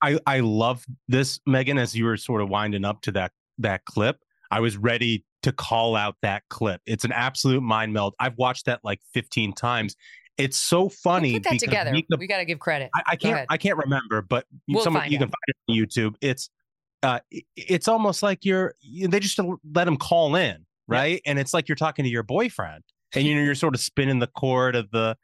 I 0.02 0.18
I 0.26 0.40
love 0.40 0.84
this, 1.08 1.38
Megyn. 1.48 1.78
As 1.78 1.94
you 1.94 2.04
were 2.04 2.16
sort 2.16 2.42
of 2.42 2.48
winding 2.48 2.84
up 2.84 3.00
to 3.02 3.12
that 3.12 3.32
that 3.58 3.84
clip, 3.84 4.18
I 4.50 4.60
was 4.60 4.76
ready 4.76 5.24
to 5.42 5.52
call 5.52 5.96
out 5.96 6.16
that 6.22 6.42
clip. 6.50 6.80
It's 6.86 7.04
an 7.04 7.12
absolute 7.12 7.62
mind 7.62 7.92
meld. 7.92 8.14
I've 8.20 8.36
watched 8.36 8.66
that 8.66 8.80
like 8.84 9.00
15 9.12 9.52
times. 9.54 9.96
It's 10.38 10.56
so 10.56 10.88
funny. 10.88 11.34
Put 11.34 11.44
that 11.44 11.58
together. 11.58 11.90
Mika- 11.92 12.16
we 12.18 12.26
got 12.26 12.38
to 12.38 12.44
give 12.44 12.58
credit. 12.58 12.90
I, 12.94 13.02
I 13.12 13.16
can't. 13.16 13.46
I 13.50 13.56
can't 13.56 13.76
remember, 13.78 14.22
but 14.22 14.46
you- 14.66 14.76
We'll 14.76 14.84
someone 14.84 15.10
you 15.10 15.18
can 15.18 15.28
find 15.28 15.34
it 15.48 15.56
on 15.68 15.76
YouTube. 15.76 16.14
It's 16.20 16.50
uh 17.02 17.20
it's 17.56 17.88
almost 17.88 18.22
like 18.22 18.44
you're 18.44 18.74
they 19.08 19.20
just 19.20 19.38
let 19.74 19.84
them 19.84 19.96
call 19.96 20.34
in, 20.36 20.66
right? 20.88 21.20
And 21.26 21.38
it's 21.38 21.54
like 21.54 21.68
you're 21.68 21.76
talking 21.76 22.04
to 22.04 22.10
your 22.10 22.22
boyfriend, 22.22 22.82
and 23.14 23.24
you 23.24 23.34
know 23.34 23.42
you're 23.42 23.54
sort 23.54 23.74
of 23.74 23.80
spinning 23.80 24.18
the 24.18 24.26
cord 24.26 24.76
of 24.76 24.90
the 24.90 25.16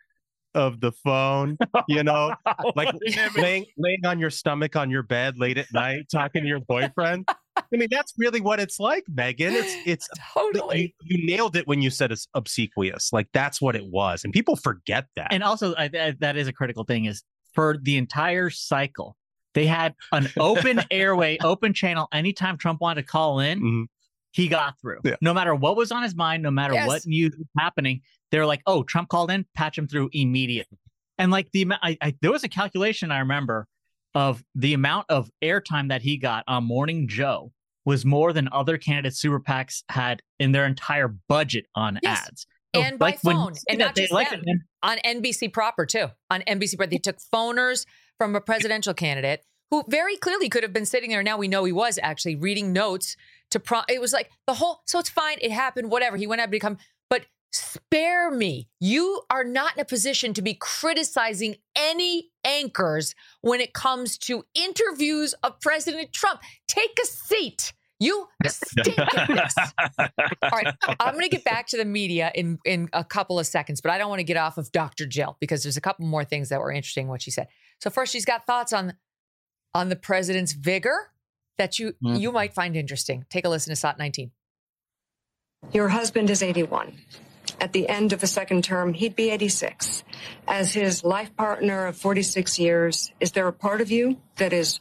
of 0.55 0.80
the 0.80 0.93
phone, 0.93 1.57
you 1.89 2.03
know, 2.03 2.34
oh, 2.47 2.72
like 2.74 2.95
laying 3.36 3.66
laying 3.76 4.05
on 4.05 4.18
your 4.18 4.30
stomach 4.30 4.76
on 4.76 4.91
your 4.91 5.03
bed 5.03 5.39
late 5.39 5.59
at 5.59 5.66
night, 5.72 6.07
talking 6.11 6.43
to 6.43 6.49
your 6.49 6.61
boyfriend. 6.61 7.28
I 7.57 7.62
mean, 7.76 7.89
that's 7.91 8.12
really 8.16 8.41
what 8.41 8.61
it's 8.61 8.78
like, 8.78 9.05
Megyn. 9.12 9.53
It's 9.53 9.74
it's 9.86 10.09
totally 10.34 10.95
you, 11.03 11.18
you 11.18 11.26
nailed 11.26 11.57
it 11.57 11.66
when 11.66 11.82
you 11.82 11.91
said 11.91 12.12
it's 12.12 12.28
obsequious. 12.34 13.12
Like 13.12 13.28
that's 13.32 13.61
what 13.61 13.76
it 13.76 13.86
was, 13.86 14.24
and 14.24 14.32
people 14.32 14.57
forget 14.57 15.07
that. 15.16 15.28
And 15.30 15.43
also, 15.43 15.74
I, 15.74 15.84
I, 15.84 16.14
that 16.20 16.36
is 16.36 16.49
a 16.49 16.53
critical 16.53 16.84
thing. 16.84 17.05
Is 17.05 17.22
for 17.55 17.76
the 17.82 17.97
entire 17.97 18.51
cycle, 18.51 19.16
they 19.55 19.66
had 19.66 19.95
an 20.12 20.28
open 20.39 20.82
airway, 20.91 21.39
open 21.43 21.74
channel. 21.74 22.09
Anytime 22.12 22.57
Trump 22.57 22.80
wanted 22.80 23.03
to 23.03 23.09
call 23.09 23.41
in, 23.41 23.59
mm-hmm. 23.59 23.82
He 24.32 24.48
got 24.48 24.74
through. 24.80 25.00
No 25.20 25.32
matter 25.34 25.54
what 25.54 25.76
was 25.76 25.90
on 25.92 26.02
his 26.02 26.14
mind, 26.14 26.42
no 26.42 26.50
matter 26.50 26.74
Yes. 26.74 26.86
what 26.86 27.06
news 27.06 27.34
was 27.36 27.46
happening, 27.58 28.02
they're 28.30 28.46
like, 28.46 28.60
"Oh, 28.66 28.82
Trump 28.82 29.08
called 29.08 29.30
in, 29.30 29.46
patch 29.54 29.78
him 29.78 29.88
through 29.88 30.10
immediately." 30.12 30.78
And 31.18 31.30
like 31.32 31.50
the 31.52 31.66
I, 31.82 31.96
I, 32.00 32.14
there 32.20 32.30
was 32.30 32.44
a 32.44 32.48
calculation 32.48 33.10
I 33.10 33.18
remember 33.20 33.66
of 34.14 34.42
the 34.54 34.74
amount 34.74 35.06
of 35.08 35.30
airtime 35.42 35.88
that 35.88 36.02
he 36.02 36.16
got 36.16 36.44
on 36.46 36.64
Morning 36.64 37.08
Joe 37.08 37.52
was 37.84 38.04
more 38.04 38.32
than 38.32 38.48
other 38.52 38.76
candidates 38.78 39.18
super 39.18 39.40
PACs 39.40 39.82
had 39.88 40.22
in 40.38 40.52
their 40.52 40.66
entire 40.66 41.08
budget 41.28 41.66
on 41.74 41.98
Yes. 42.02 42.26
ads. 42.26 42.46
So, 42.74 42.82
and 42.82 42.98
by 42.98 43.06
like, 43.06 43.24
when 43.24 43.36
phone, 43.36 43.54
and 43.68 43.78
not 43.78 43.96
just 43.96 44.12
like 44.12 44.28
them. 44.28 44.42
it, 44.44 44.60
on 44.82 44.98
NBC 44.98 45.52
proper 45.52 45.86
too. 45.86 46.08
On 46.30 46.42
NBC, 46.42 46.76
proper, 46.76 46.90
they 46.90 46.98
took 46.98 47.16
phoners 47.32 47.86
from 48.18 48.36
a 48.36 48.42
presidential 48.42 48.92
candidate 48.92 49.42
who 49.70 49.84
very 49.88 50.16
clearly 50.16 50.48
could 50.50 50.62
have 50.62 50.72
been 50.72 50.84
sitting 50.86 51.08
there. 51.10 51.22
Now 51.22 51.38
we 51.38 51.48
know 51.48 51.64
he 51.64 51.72
was 51.72 51.98
actually 52.02 52.36
reading 52.36 52.72
notes 52.72 53.16
to. 53.51 53.84
It 53.88 54.01
was 54.01 54.12
like 54.12 54.30
the 54.46 54.55
whole. 54.55 54.82
So 54.86 54.99
it's 54.99 55.11
fine. 55.11 55.38
It 55.40 55.51
happened. 55.51 55.90
Whatever. 55.90 56.16
He 56.16 56.26
went 56.26 56.40
out 56.40 56.46
to 56.46 56.51
become. 56.51 56.78
But 57.11 57.26
spare 57.53 58.30
me. 58.30 58.68
You 58.80 59.22
are 59.30 59.44
not 59.44 59.76
in 59.76 59.80
a 59.80 59.84
position 59.84 60.34
to 60.34 60.42
be 60.42 60.55
criticizing 60.55 61.57
any 61.76 62.30
anchors 62.44 63.14
when 63.40 63.61
it 63.61 63.72
comes 63.72 64.18
to 64.18 64.44
interviews 64.55 65.34
of 65.42 65.61
President 65.61 66.12
Trump. 66.12 66.40
Take 66.66 66.99
a 67.03 67.07
seat. 67.07 67.72
You 68.01 68.28
stink 68.46 68.96
at 68.99 69.28
this. 69.28 69.55
All 69.99 70.51
right, 70.53 70.72
I'm 71.01 71.14
going 71.14 71.24
to 71.24 71.28
get 71.28 71.42
back 71.42 71.66
to 71.68 71.76
the 71.76 71.84
media 71.84 72.30
in 72.32 72.59
in 72.64 72.88
a 72.92 73.03
couple 73.03 73.40
of 73.40 73.46
seconds, 73.46 73.80
but 73.80 73.90
I 73.90 73.99
don't 73.99 74.09
want 74.09 74.20
to 74.20 74.24
get 74.24 74.36
off 74.36 74.57
of 74.57 74.70
Dr. 74.70 75.05
Jill 75.05 75.36
because 75.40 75.64
there's 75.64 75.76
a 75.76 75.80
couple 75.80 76.07
more 76.07 76.24
things 76.24 76.51
that 76.51 76.61
were 76.61 76.70
interesting 76.70 77.09
what 77.09 77.22
she 77.22 77.32
said. 77.32 77.49
So 77.80 77.90
first, 77.90 78.12
she's 78.12 78.24
got 78.24 78.46
thoughts 78.46 78.72
on 78.72 78.94
on 79.74 79.88
the 79.88 79.96
president's 79.96 80.53
vigor 80.53 81.11
that 81.59 81.78
you 81.78 81.94
Mm. 82.02 82.18
you 82.20 82.32
might 82.32 82.54
find 82.54 82.76
interesting. 82.76 83.24
Take 83.28 83.44
a 83.44 83.48
listen 83.48 83.70
to 83.70 83.76
SOT 83.76 83.98
19. 83.98 84.30
Your 85.72 85.88
husband 85.88 86.30
is 86.30 86.42
81. 86.42 86.98
At 87.61 87.72
the 87.72 87.88
end 87.88 88.12
of 88.12 88.22
a 88.22 88.26
second 88.26 88.62
term, 88.62 88.94
he'd 88.94 89.16
be 89.16 89.30
86. 89.30 90.04
As 90.46 90.72
his 90.72 91.02
life 91.02 91.34
partner 91.36 91.86
of 91.86 91.96
46 91.96 92.59
years, 92.59 93.12
is 93.20 93.32
there 93.32 93.48
a 93.48 93.52
part 93.52 93.80
of 93.80 93.90
you 93.90 94.18
that 94.36 94.52
is 94.52 94.80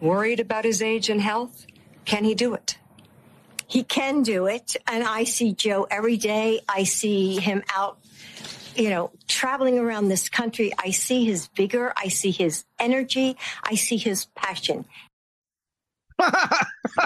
worried 0.00 0.40
about 0.40 0.64
his 0.64 0.82
age 0.82 1.08
and 1.08 1.20
health? 1.20 1.66
Can 2.04 2.24
he 2.24 2.34
do 2.34 2.54
it? 2.54 2.78
He 3.68 3.82
can 3.84 4.22
do 4.22 4.46
it. 4.46 4.76
And 4.86 5.04
I 5.04 5.24
see 5.24 5.52
Joe 5.52 5.86
every 5.90 6.16
day. 6.16 6.60
I 6.68 6.84
see 6.84 7.36
him 7.36 7.62
out, 7.74 7.98
you 8.74 8.90
know, 8.90 9.10
traveling 9.28 9.78
around 9.78 10.08
this 10.08 10.28
country. 10.28 10.72
I 10.78 10.90
see 10.90 11.24
his 11.24 11.48
vigor. 11.48 11.92
I 11.96 12.08
see 12.08 12.30
his 12.30 12.64
energy. 12.78 13.36
I 13.62 13.74
see 13.74 13.96
his 13.96 14.26
passion. 14.34 14.84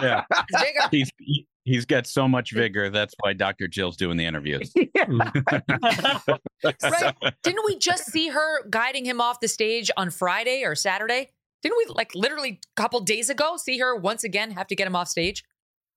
Yeah. 0.02 0.24
he's 0.90 1.10
he, 1.18 1.46
he's 1.64 1.84
got 1.84 2.06
so 2.06 2.28
much 2.28 2.52
vigor. 2.52 2.90
That's 2.90 3.14
why 3.20 3.32
Dr. 3.32 3.68
Jill's 3.68 3.96
doing 3.96 4.16
the 4.16 4.26
interviews. 4.26 4.72
Right? 6.62 7.14
Didn't 7.42 7.64
we 7.64 7.78
just 7.78 8.04
see 8.04 8.28
her 8.28 8.68
guiding 8.68 9.06
him 9.06 9.18
off 9.18 9.40
the 9.40 9.48
stage 9.48 9.90
on 9.96 10.10
Friday 10.10 10.62
or 10.62 10.74
Saturday? 10.74 11.30
Didn't 11.62 11.78
we 11.78 11.94
like 11.94 12.14
literally 12.14 12.60
a 12.62 12.80
couple 12.80 13.00
days 13.00 13.30
ago 13.30 13.56
see 13.56 13.78
her 13.78 13.96
once 13.96 14.24
again 14.24 14.50
have 14.50 14.66
to 14.66 14.76
get 14.76 14.86
him 14.86 14.94
off 14.94 15.08
stage? 15.08 15.42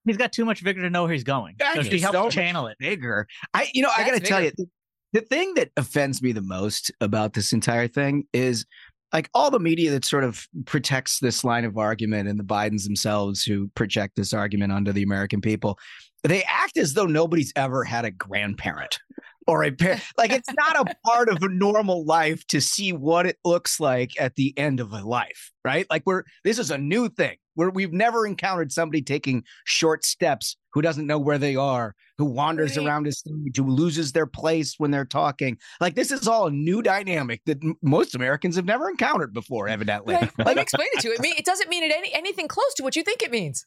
He's 0.05 0.15
got 0.17 0.31
too 0.31 0.45
much 0.45 0.61
vigor 0.61 0.81
to 0.81 0.89
know 0.89 1.03
where 1.03 1.11
he's 1.11 1.23
going. 1.25 1.55
That 1.59 1.75
So 1.75 1.79
is 1.81 1.87
she 1.87 1.99
helps 1.99 2.17
so 2.17 2.29
channel 2.29 2.67
it. 2.67 2.77
Vigor. 2.79 3.27
I, 3.53 3.69
you 3.73 3.81
know, 3.81 3.89
I 3.95 4.05
got 4.05 4.13
to 4.13 4.19
That's 4.19 4.29
tell 4.29 4.41
you, 4.41 4.51
the, 4.55 4.67
the 5.13 5.21
thing 5.21 5.53
that 5.55 5.71
offends 5.77 6.21
me 6.21 6.31
the 6.31 6.41
most 6.41 6.91
about 7.01 7.33
this 7.33 7.53
entire 7.53 7.87
thing 7.87 8.25
is 8.33 8.65
like 9.13 9.29
all 9.33 9.51
the 9.51 9.59
media 9.59 9.91
that 9.91 10.03
sort 10.03 10.23
of 10.23 10.47
protects 10.65 11.19
this 11.19 11.43
line 11.43 11.65
of 11.65 11.77
argument 11.77 12.27
and 12.27 12.39
the 12.39 12.43
Bidens 12.43 12.83
themselves 12.83 13.43
who 13.43 13.69
project 13.75 14.15
this 14.15 14.33
argument 14.33 14.73
onto 14.73 14.91
the 14.91 15.03
American 15.03 15.39
people, 15.39 15.77
they 16.23 16.43
act 16.43 16.77
as 16.77 16.95
though 16.95 17.05
nobody's 17.05 17.53
ever 17.55 17.83
had 17.83 18.05
a 18.05 18.11
grandparent 18.11 18.99
or 19.47 19.63
a 19.63 19.71
pair. 19.71 20.01
Like 20.17 20.31
it's 20.31 20.49
not 20.53 20.89
a 20.89 20.95
part 21.05 21.27
of 21.27 21.41
a 21.41 21.49
normal 21.49 22.05
life 22.05 22.45
to 22.47 22.61
see 22.61 22.93
what 22.93 23.25
it 23.25 23.37
looks 23.43 23.79
like 23.79 24.11
at 24.19 24.35
the 24.35 24.57
end 24.57 24.79
of 24.79 24.93
a 24.93 25.01
life, 25.01 25.51
right? 25.65 25.85
Like 25.89 26.03
we're 26.05 26.23
this 26.43 26.59
is 26.59 26.71
a 26.71 26.77
new 26.77 27.09
thing. 27.09 27.37
Where 27.55 27.69
we've 27.69 27.93
never 27.93 28.25
encountered 28.25 28.71
somebody 28.71 29.03
taking 29.03 29.43
short 29.65 30.05
steps 30.05 30.57
who 30.73 30.81
doesn't 30.81 31.05
know 31.05 31.19
where 31.19 31.37
they 31.37 31.55
are, 31.55 31.93
who 32.17 32.25
wanders 32.25 32.77
around 32.77 33.05
a 33.05 33.11
stage, 33.11 33.57
who 33.57 33.69
loses 33.69 34.11
their 34.11 34.25
place 34.25 34.75
when 34.79 34.89
they're 34.89 35.05
talking. 35.05 35.57
Like 35.79 35.93
this 35.93 36.11
is 36.11 36.27
all 36.27 36.47
a 36.47 36.51
new 36.51 36.81
dynamic 36.81 37.41
that 37.45 37.63
m- 37.63 37.75
most 37.83 38.15
Americans 38.15 38.55
have 38.55 38.65
never 38.65 38.89
encountered 38.89 39.33
before, 39.33 39.67
evidently. 39.67 40.15
Like, 40.15 40.33
let 40.39 40.55
me 40.55 40.63
explain 40.63 40.87
it 40.93 41.01
to 41.01 41.09
you. 41.09 41.13
It, 41.13 41.19
mean, 41.21 41.35
it 41.37 41.45
doesn't 41.45 41.69
mean 41.69 41.83
it 41.83 41.91
any, 41.95 42.11
anything 42.13 42.47
close 42.47 42.73
to 42.75 42.83
what 42.83 42.95
you 42.95 43.03
think 43.03 43.21
it 43.21 43.29
means. 43.29 43.65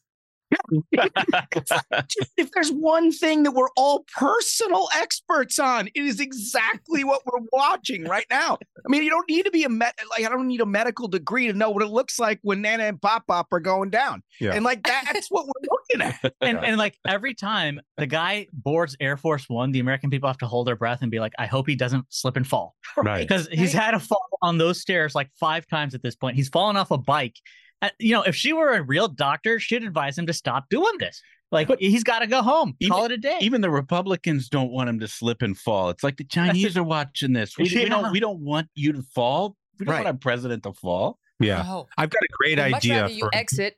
If 2.37 2.51
there's 2.51 2.71
one 2.71 3.11
thing 3.11 3.43
that 3.43 3.51
we're 3.51 3.69
all 3.75 4.05
personal 4.15 4.87
experts 4.95 5.59
on, 5.59 5.87
it 5.87 6.03
is 6.03 6.19
exactly 6.19 7.03
what 7.03 7.21
we're 7.25 7.45
watching 7.51 8.05
right 8.05 8.25
now. 8.29 8.57
I 8.85 8.89
mean, 8.89 9.03
you 9.03 9.09
don't 9.09 9.27
need 9.29 9.43
to 9.45 9.51
be 9.51 9.63
a 9.63 9.69
med- 9.69 9.93
like 10.09 10.25
I 10.25 10.29
don't 10.29 10.47
need 10.47 10.61
a 10.61 10.65
medical 10.65 11.07
degree 11.07 11.47
to 11.47 11.53
know 11.53 11.69
what 11.69 11.83
it 11.83 11.89
looks 11.89 12.19
like 12.19 12.39
when 12.41 12.61
Nana 12.61 12.83
and 12.83 13.01
Pop 13.01 13.27
Pop 13.27 13.47
are 13.51 13.59
going 13.59 13.89
down. 13.89 14.23
Yeah. 14.39 14.53
And 14.53 14.63
like 14.63 14.83
that's 14.83 15.29
what 15.29 15.45
we're 15.45 15.69
looking 15.69 16.01
at. 16.01 16.33
And, 16.41 16.59
and 16.63 16.77
like 16.77 16.97
every 17.07 17.33
time 17.33 17.79
the 17.97 18.05
guy 18.05 18.47
boards 18.53 18.95
Air 18.99 19.17
Force 19.17 19.49
One, 19.49 19.71
the 19.71 19.79
American 19.79 20.09
people 20.09 20.29
have 20.29 20.37
to 20.37 20.45
hold 20.45 20.67
their 20.67 20.75
breath 20.75 20.99
and 21.01 21.09
be 21.11 21.19
like, 21.19 21.33
I 21.39 21.45
hope 21.45 21.67
he 21.67 21.75
doesn't 21.75 22.05
slip 22.09 22.37
and 22.37 22.45
fall. 22.45 22.75
Right. 22.95 23.27
Because 23.27 23.47
he's 23.47 23.73
had 23.73 23.93
a 23.93 23.99
fall 23.99 24.27
on 24.41 24.57
those 24.57 24.79
stairs 24.79 25.15
like 25.15 25.29
five 25.39 25.67
times 25.67 25.95
at 25.95 26.03
this 26.03 26.15
point. 26.15 26.35
He's 26.35 26.49
fallen 26.49 26.77
off 26.77 26.91
a 26.91 26.97
bike. 26.97 27.35
Uh, 27.81 27.89
you 27.99 28.11
know, 28.11 28.23
if 28.23 28.35
she 28.35 28.53
were 28.53 28.73
a 28.73 28.81
real 28.81 29.07
doctor, 29.07 29.59
she'd 29.59 29.83
advise 29.83 30.17
him 30.17 30.25
to 30.27 30.33
stop 30.33 30.65
doing 30.69 30.93
this. 30.99 31.21
Like 31.51 31.69
he's 31.79 32.03
got 32.03 32.19
to 32.19 32.27
go 32.27 32.41
home. 32.41 32.75
Call 32.89 33.05
it 33.05 33.11
a 33.11 33.17
day. 33.17 33.37
Even 33.39 33.61
the 33.61 33.69
Republicans 33.69 34.49
don't 34.49 34.71
want 34.71 34.89
him 34.89 34.99
to 34.99 35.07
slip 35.07 35.41
and 35.41 35.57
fall. 35.57 35.89
It's 35.89 36.03
like 36.03 36.17
the 36.17 36.25
Chinese 36.25 36.75
are 36.75 36.83
watching 36.83 37.31
this. 37.33 37.57
We, 37.57 37.71
we 37.73 37.85
don't 37.85 38.11
we 38.11 38.19
don't 38.19 38.39
want 38.39 38.67
you 38.75 38.91
to 38.93 39.01
fall. 39.01 39.55
We 39.79 39.85
don't 39.85 39.93
Right. 39.93 40.03
want 40.03 40.07
our 40.07 40.19
president 40.19 40.63
to 40.63 40.73
fall. 40.73 41.19
Yeah. 41.39 41.61
No. 41.61 41.87
I've 41.97 42.09
got 42.09 42.21
a 42.21 42.27
great 42.33 42.57
We'd 42.57 42.71
much 42.71 42.83
idea 42.83 43.01
rather 43.03 43.13
you 43.13 43.19
for 43.21 43.29
exit, 43.33 43.77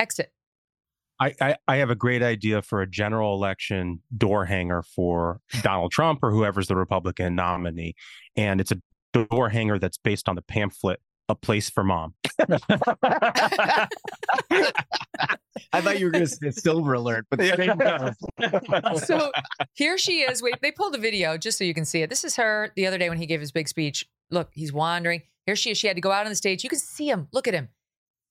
exit. 0.00 0.32
I, 1.20 1.34
I, 1.40 1.56
I 1.68 1.76
have 1.76 1.90
a 1.90 1.94
great 1.94 2.22
idea 2.22 2.60
for 2.60 2.82
a 2.82 2.86
general 2.88 3.34
election 3.34 4.02
door 4.16 4.44
hanger 4.44 4.82
for 4.82 5.40
Donald 5.62 5.92
Trump 5.92 6.20
or 6.22 6.30
whoever's 6.30 6.68
the 6.68 6.76
Republican 6.76 7.34
nominee. 7.36 7.94
And 8.36 8.60
it's 8.60 8.72
a 8.72 8.80
door 9.30 9.48
hanger 9.48 9.78
that's 9.78 9.96
based 9.98 10.28
on 10.28 10.34
the 10.34 10.42
pamphlet 10.42 11.00
A 11.28 11.34
Place 11.34 11.70
for 11.70 11.84
Mom. 11.84 12.14
I 15.72 15.80
thought 15.80 15.98
you 15.98 16.06
were 16.06 16.10
going 16.12 16.24
to 16.26 16.30
say 16.30 16.50
silver 16.50 16.94
alert, 16.94 17.26
but 17.30 17.38
the 17.38 17.56
same 17.56 17.78
time. 17.78 18.98
so 18.98 19.30
here 19.74 19.98
she 19.98 20.20
is. 20.20 20.42
Wait, 20.42 20.54
they 20.62 20.70
pulled 20.72 20.94
a 20.94 20.98
video 20.98 21.36
just 21.36 21.58
so 21.58 21.64
you 21.64 21.74
can 21.74 21.84
see 21.84 22.02
it. 22.02 22.10
This 22.10 22.24
is 22.24 22.36
her 22.36 22.72
the 22.76 22.86
other 22.86 22.98
day 22.98 23.08
when 23.08 23.18
he 23.18 23.26
gave 23.26 23.40
his 23.40 23.52
big 23.52 23.68
speech. 23.68 24.04
Look, 24.30 24.50
he's 24.52 24.72
wandering. 24.72 25.22
Here 25.46 25.56
she 25.56 25.70
is. 25.70 25.78
She 25.78 25.86
had 25.86 25.96
to 25.96 26.00
go 26.02 26.12
out 26.12 26.26
on 26.26 26.30
the 26.30 26.36
stage. 26.36 26.64
You 26.64 26.70
can 26.70 26.78
see 26.78 27.08
him. 27.08 27.28
Look 27.32 27.46
at 27.48 27.54
him. 27.54 27.68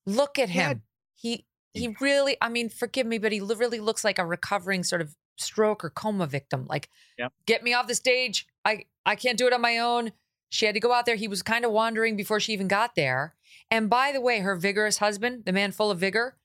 Look 0.06 0.38
at 0.38 0.50
him. 0.50 0.84
He 1.16 1.46
he 1.74 1.96
really. 2.00 2.38
I 2.42 2.50
mean, 2.50 2.70
forgive 2.70 3.08
me, 3.08 3.18
but 3.18 3.32
he 3.32 3.40
li- 3.42 3.56
really 3.56 3.80
looks 3.80 4.04
like 4.04 4.20
a 4.20 4.26
recovering 4.26 4.84
sort 4.84 5.02
of 5.02 5.16
stroke 5.38 5.84
or 5.84 5.90
coma 5.90 6.28
victim. 6.28 6.66
Like, 6.70 6.90
Yep. 7.18 7.34
get 7.46 7.64
me 7.64 7.74
off 7.74 7.88
the 7.88 7.96
stage. 7.96 8.46
I 8.64 8.86
I 9.06 9.16
can't 9.16 9.38
do 9.38 9.48
it 9.48 9.54
on 9.54 9.62
my 9.62 9.78
own. 9.80 10.12
She 10.56 10.66
had 10.66 10.76
to 10.76 10.80
go 10.80 10.94
out 10.94 11.06
there. 11.06 11.18
He 11.18 11.28
was 11.28 11.44
kind 11.44 11.66
of 11.66 11.72
wandering 11.72 12.16
before 12.16 12.40
she 12.40 12.54
even 12.54 12.70
got 12.70 12.96
there. 12.96 13.36
And 13.70 13.90
by 13.90 14.14
the 14.14 14.22
way, 14.22 14.40
her 14.40 14.56
vigorous 14.56 15.00
husband, 15.00 15.44
the 15.44 15.52
man 15.52 15.74
full 15.74 15.92
of 15.92 16.00
vigor, 16.00 16.38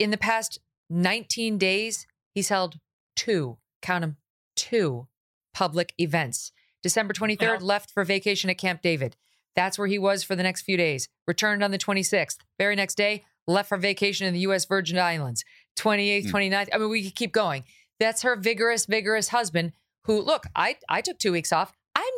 in 0.00 0.10
the 0.10 0.16
past 0.16 0.58
19 0.90 1.56
days, 1.56 2.08
he's 2.34 2.48
held 2.48 2.80
two, 3.14 3.58
count 3.80 4.00
them, 4.00 4.16
two 4.56 5.06
public 5.54 5.94
events. 5.98 6.50
December 6.82 7.14
23rd, 7.14 7.42
uh-huh. 7.42 7.64
left 7.64 7.92
for 7.92 8.02
vacation 8.02 8.50
at 8.50 8.58
Camp 8.58 8.82
David. 8.82 9.14
That's 9.54 9.78
where 9.78 9.86
he 9.86 10.00
was 10.00 10.24
for 10.24 10.34
the 10.34 10.42
next 10.42 10.62
few 10.62 10.76
days. 10.76 11.08
Returned 11.28 11.62
on 11.62 11.70
the 11.70 11.78
26th. 11.78 12.38
Very 12.58 12.74
next 12.74 12.96
day, 12.96 13.24
left 13.46 13.68
for 13.68 13.78
vacation 13.78 14.26
in 14.26 14.34
the 14.34 14.40
U.S. 14.40 14.64
Virgin 14.64 14.98
Islands. 14.98 15.44
28th, 15.78 16.26
29th. 16.26 16.68
Hmm. 16.70 16.74
I 16.74 16.78
mean, 16.78 16.90
we 16.90 17.04
could 17.04 17.14
keep 17.14 17.32
going. 17.32 17.62
That's 18.00 18.22
her 18.22 18.34
vigorous, 18.34 18.86
vigorous 18.86 19.28
husband 19.28 19.74
who, 20.06 20.20
look, 20.20 20.46
I, 20.56 20.78
I 20.88 21.02
took 21.02 21.20
two 21.20 21.30
weeks 21.30 21.52
off. 21.52 21.72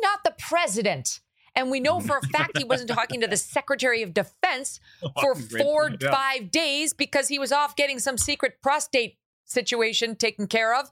Not 0.05 0.23
the 0.23 0.35
president. 0.37 1.19
And 1.55 1.71
we 1.71 1.79
know 1.79 1.99
for 1.99 2.17
a 2.17 2.21
fact 2.27 2.57
he 2.57 2.63
wasn't 2.63 2.89
talking 2.89 3.21
to 3.21 3.27
the 3.27 3.37
Secretary 3.57 4.01
of 4.03 4.13
Defense 4.13 4.79
for 5.21 5.35
four, 5.35 5.89
yeah. 5.99 6.11
five 6.11 6.51
days 6.51 6.93
because 6.93 7.27
he 7.29 7.39
was 7.39 7.51
off 7.51 7.75
getting 7.75 7.97
some 7.97 8.17
secret 8.17 8.61
prostate 8.61 9.17
situation 9.45 10.15
taken 10.15 10.47
care 10.47 10.75
of 10.75 10.89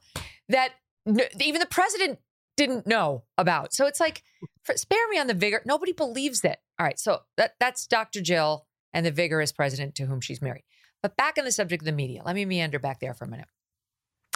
that 0.49 0.70
n- 1.07 1.20
even 1.41 1.59
the 1.59 1.66
president 1.66 2.20
didn't 2.55 2.88
know 2.88 3.24
about. 3.38 3.74
So 3.74 3.86
it's 3.88 3.99
like, 3.99 4.24
for, 4.64 4.76
spare 4.78 5.07
me 5.09 5.20
on 5.20 5.28
the 5.28 5.34
vigor. 5.34 5.61
Nobody 5.66 5.91
believes 5.91 6.43
it. 6.45 6.57
All 6.80 6.86
right. 6.86 6.97
So 6.99 7.20
that, 7.38 7.55
that's 7.59 7.86
Dr. 7.86 8.22
Jill 8.22 8.66
and 8.93 9.05
the 9.05 9.11
vigorous 9.11 9.51
president 9.51 9.95
to 9.95 10.05
whom 10.05 10.22
she's 10.22 10.41
married. 10.41 10.64
But 11.01 11.18
back 11.18 11.38
on 11.38 11.43
the 11.45 11.51
subject 11.51 11.82
of 11.82 11.86
the 11.86 11.91
media, 11.91 12.22
let 12.26 12.36
me 12.36 12.45
meander 12.45 12.80
back 12.80 12.99
there 13.01 13.14
for 13.14 13.26
a 13.26 13.30
minute. 13.30 13.47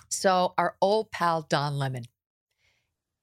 So 0.09 0.53
our 0.57 0.75
old 0.81 1.09
pal 1.11 1.43
Don 1.49 1.77
Lemon 1.77 2.03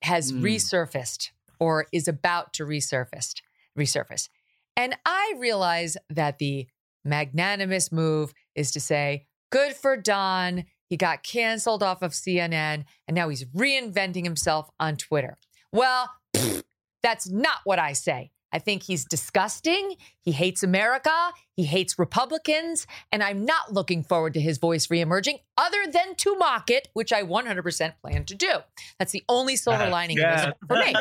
has 0.02 0.32
Mm. 0.32 0.40
resurfaced 0.42 1.30
or 1.58 1.86
is 1.92 2.08
about 2.08 2.52
to 2.54 2.64
resurface 2.64 3.34
resurface. 3.78 4.28
And 4.76 4.96
I 5.04 5.34
realize 5.38 5.96
that 6.10 6.38
the 6.38 6.66
magnanimous 7.04 7.92
move 7.92 8.32
is 8.54 8.72
to 8.72 8.80
say, 8.80 9.26
good 9.50 9.74
for 9.74 9.96
Don. 9.96 10.64
He 10.88 10.96
got 10.96 11.22
canceled 11.22 11.82
off 11.82 12.02
of 12.02 12.12
CNN 12.12 12.84
and 13.06 13.14
now 13.14 13.28
he's 13.28 13.44
reinventing 13.46 14.24
himself 14.24 14.70
on 14.78 14.96
Twitter. 14.96 15.38
Well, 15.72 16.10
that's 17.02 17.28
not 17.28 17.58
what 17.64 17.78
I 17.78 17.92
say. 17.92 18.30
I 18.54 18.60
think 18.60 18.84
he's 18.84 19.04
disgusting. 19.04 19.96
He 20.20 20.30
hates 20.30 20.62
America. 20.62 21.32
He 21.56 21.64
hates 21.64 21.98
Republicans. 21.98 22.86
And 23.10 23.20
I'm 23.20 23.44
not 23.44 23.72
looking 23.72 24.04
forward 24.04 24.32
to 24.34 24.40
his 24.40 24.58
voice 24.58 24.86
reemerging 24.86 25.40
other 25.58 25.84
than 25.90 26.14
to 26.18 26.36
mock 26.36 26.70
it, 26.70 26.86
which 26.92 27.12
I 27.12 27.24
100% 27.24 27.94
plan 28.00 28.24
to 28.26 28.34
do. 28.36 28.52
That's 29.00 29.10
the 29.10 29.24
only 29.28 29.56
silver 29.56 29.88
lining 29.88 30.18
this 30.18 30.46
for 30.68 30.76
me. 30.76 30.94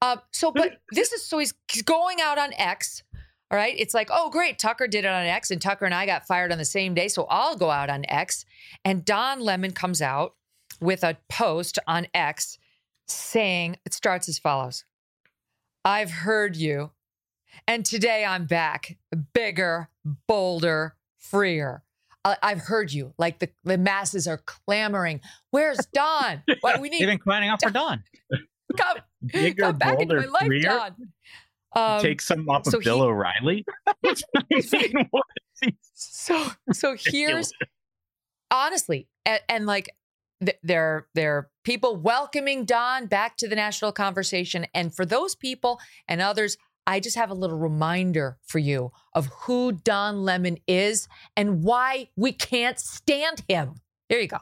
Uh, 0.00 0.16
so, 0.32 0.50
but 0.50 0.78
this 0.90 1.12
is 1.12 1.26
so 1.26 1.38
he's, 1.38 1.52
he's 1.70 1.82
going 1.82 2.22
out 2.22 2.38
on 2.38 2.54
X. 2.54 3.02
All 3.50 3.58
right. 3.58 3.74
It's 3.76 3.92
like, 3.92 4.08
oh, 4.10 4.30
great. 4.30 4.58
Tucker 4.58 4.88
did 4.88 5.04
it 5.04 5.08
on 5.08 5.26
X, 5.26 5.50
and 5.50 5.60
Tucker 5.60 5.84
and 5.84 5.94
I 5.94 6.06
got 6.06 6.26
fired 6.26 6.50
on 6.50 6.56
the 6.56 6.64
same 6.64 6.94
day. 6.94 7.08
So 7.08 7.26
I'll 7.28 7.56
go 7.56 7.70
out 7.70 7.90
on 7.90 8.06
X. 8.08 8.46
And 8.86 9.04
Don 9.04 9.40
Lemon 9.40 9.72
comes 9.72 10.00
out 10.00 10.34
with 10.80 11.04
a 11.04 11.18
post 11.28 11.78
on 11.86 12.06
X 12.14 12.58
saying, 13.06 13.76
it 13.84 13.92
starts 13.92 14.30
as 14.30 14.38
follows 14.38 14.84
I've 15.84 16.10
heard 16.10 16.56
you. 16.56 16.90
And 17.66 17.84
today 17.84 18.24
I'm 18.24 18.46
back, 18.46 18.96
bigger, 19.32 19.88
bolder, 20.26 20.96
freer. 21.18 21.82
I- 22.24 22.36
I've 22.42 22.60
heard 22.60 22.92
you. 22.92 23.14
Like 23.18 23.38
the, 23.38 23.48
the 23.64 23.78
masses 23.78 24.26
are 24.26 24.38
clamoring. 24.38 25.20
Where's 25.50 25.78
Don? 25.94 26.42
What 26.60 26.80
we 26.80 26.88
need? 26.88 27.00
They've 27.00 27.08
been 27.08 27.18
crying 27.18 27.48
out 27.48 27.62
for 27.62 27.70
Don. 27.70 28.02
Come, 28.76 28.98
Bigger, 29.24 29.62
come 29.64 29.78
back 29.78 30.00
into 30.00 30.14
my 30.16 30.22
bolder, 30.22 30.30
life, 30.32 30.46
freer? 30.46 30.62
Don. 30.62 30.94
Um, 31.76 32.00
Take 32.00 32.20
some 32.20 32.48
off 32.48 32.64
so 32.66 32.78
of 32.78 32.84
Bill 32.84 32.96
he- 32.98 33.02
O'Reilly. 33.02 33.64
I 34.04 34.14
mean, 34.50 35.08
what 35.10 35.24
is 35.36 35.60
he- 35.62 35.76
So 35.94 36.46
so 36.72 36.96
here's 36.98 37.52
honestly, 38.50 39.06
and, 39.26 39.40
and 39.48 39.66
like 39.66 39.90
th- 40.46 40.58
there 40.62 41.06
there 41.14 41.36
are 41.36 41.50
people 41.64 41.96
welcoming 41.96 42.64
Don 42.64 43.06
back 43.06 43.36
to 43.38 43.48
the 43.48 43.56
national 43.56 43.92
conversation, 43.92 44.66
and 44.74 44.94
for 44.94 45.04
those 45.04 45.34
people 45.34 45.80
and 46.08 46.20
others, 46.20 46.56
I 46.86 47.00
just 47.00 47.16
have 47.16 47.30
a 47.30 47.34
little 47.34 47.58
reminder 47.58 48.38
for 48.46 48.58
you 48.58 48.92
of 49.14 49.26
who 49.26 49.72
Don 49.72 50.22
Lemon 50.22 50.58
is 50.66 51.08
and 51.36 51.62
why 51.62 52.10
we 52.16 52.32
can't 52.32 52.78
stand 52.78 53.42
him. 53.48 53.76
There 54.08 54.20
you 54.20 54.28
go. 54.28 54.38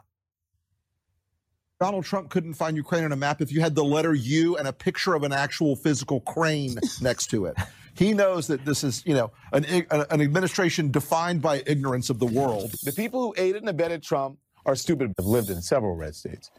Donald 1.81 2.05
Trump 2.05 2.31
couldn't 2.31 2.55
find 2.55 2.77
Ukraine 2.77 3.05
on 3.05 3.11
a 3.11 3.17
map 3.17 3.41
if 3.41 3.51
you 3.51 3.61
had 3.61 3.75
the 3.75 3.83
letter 3.83 4.15
U 4.15 4.57
and 4.57 4.69
a 4.69 4.73
picture 4.73 5.15
of 5.15 5.25
an 5.25 5.33
actual 5.33 5.75
physical 5.75 6.21
crane 6.21 6.77
next 7.01 7.27
to 7.29 7.47
it. 7.47 7.57
He 7.95 8.13
knows 8.13 8.47
that 8.47 8.65
this 8.65 8.85
is, 8.85 9.03
you 9.05 9.15
know, 9.15 9.33
an, 9.53 9.65
an 9.91 10.21
administration 10.21 10.91
defined 10.91 11.43
by 11.43 11.63
ignorance 11.67 12.09
of 12.09 12.19
the 12.19 12.27
world. 12.27 12.73
The 12.85 12.93
people 12.93 13.21
who 13.23 13.35
aided 13.37 13.63
and 13.63 13.69
abetted 13.69 14.03
Trump 14.03 14.39
are 14.67 14.77
stupid. 14.77 15.13
I've 15.19 15.27
lived 15.27 15.51
in 15.51 15.63
several 15.63 15.97
red 15.97 16.15
states. 16.15 16.51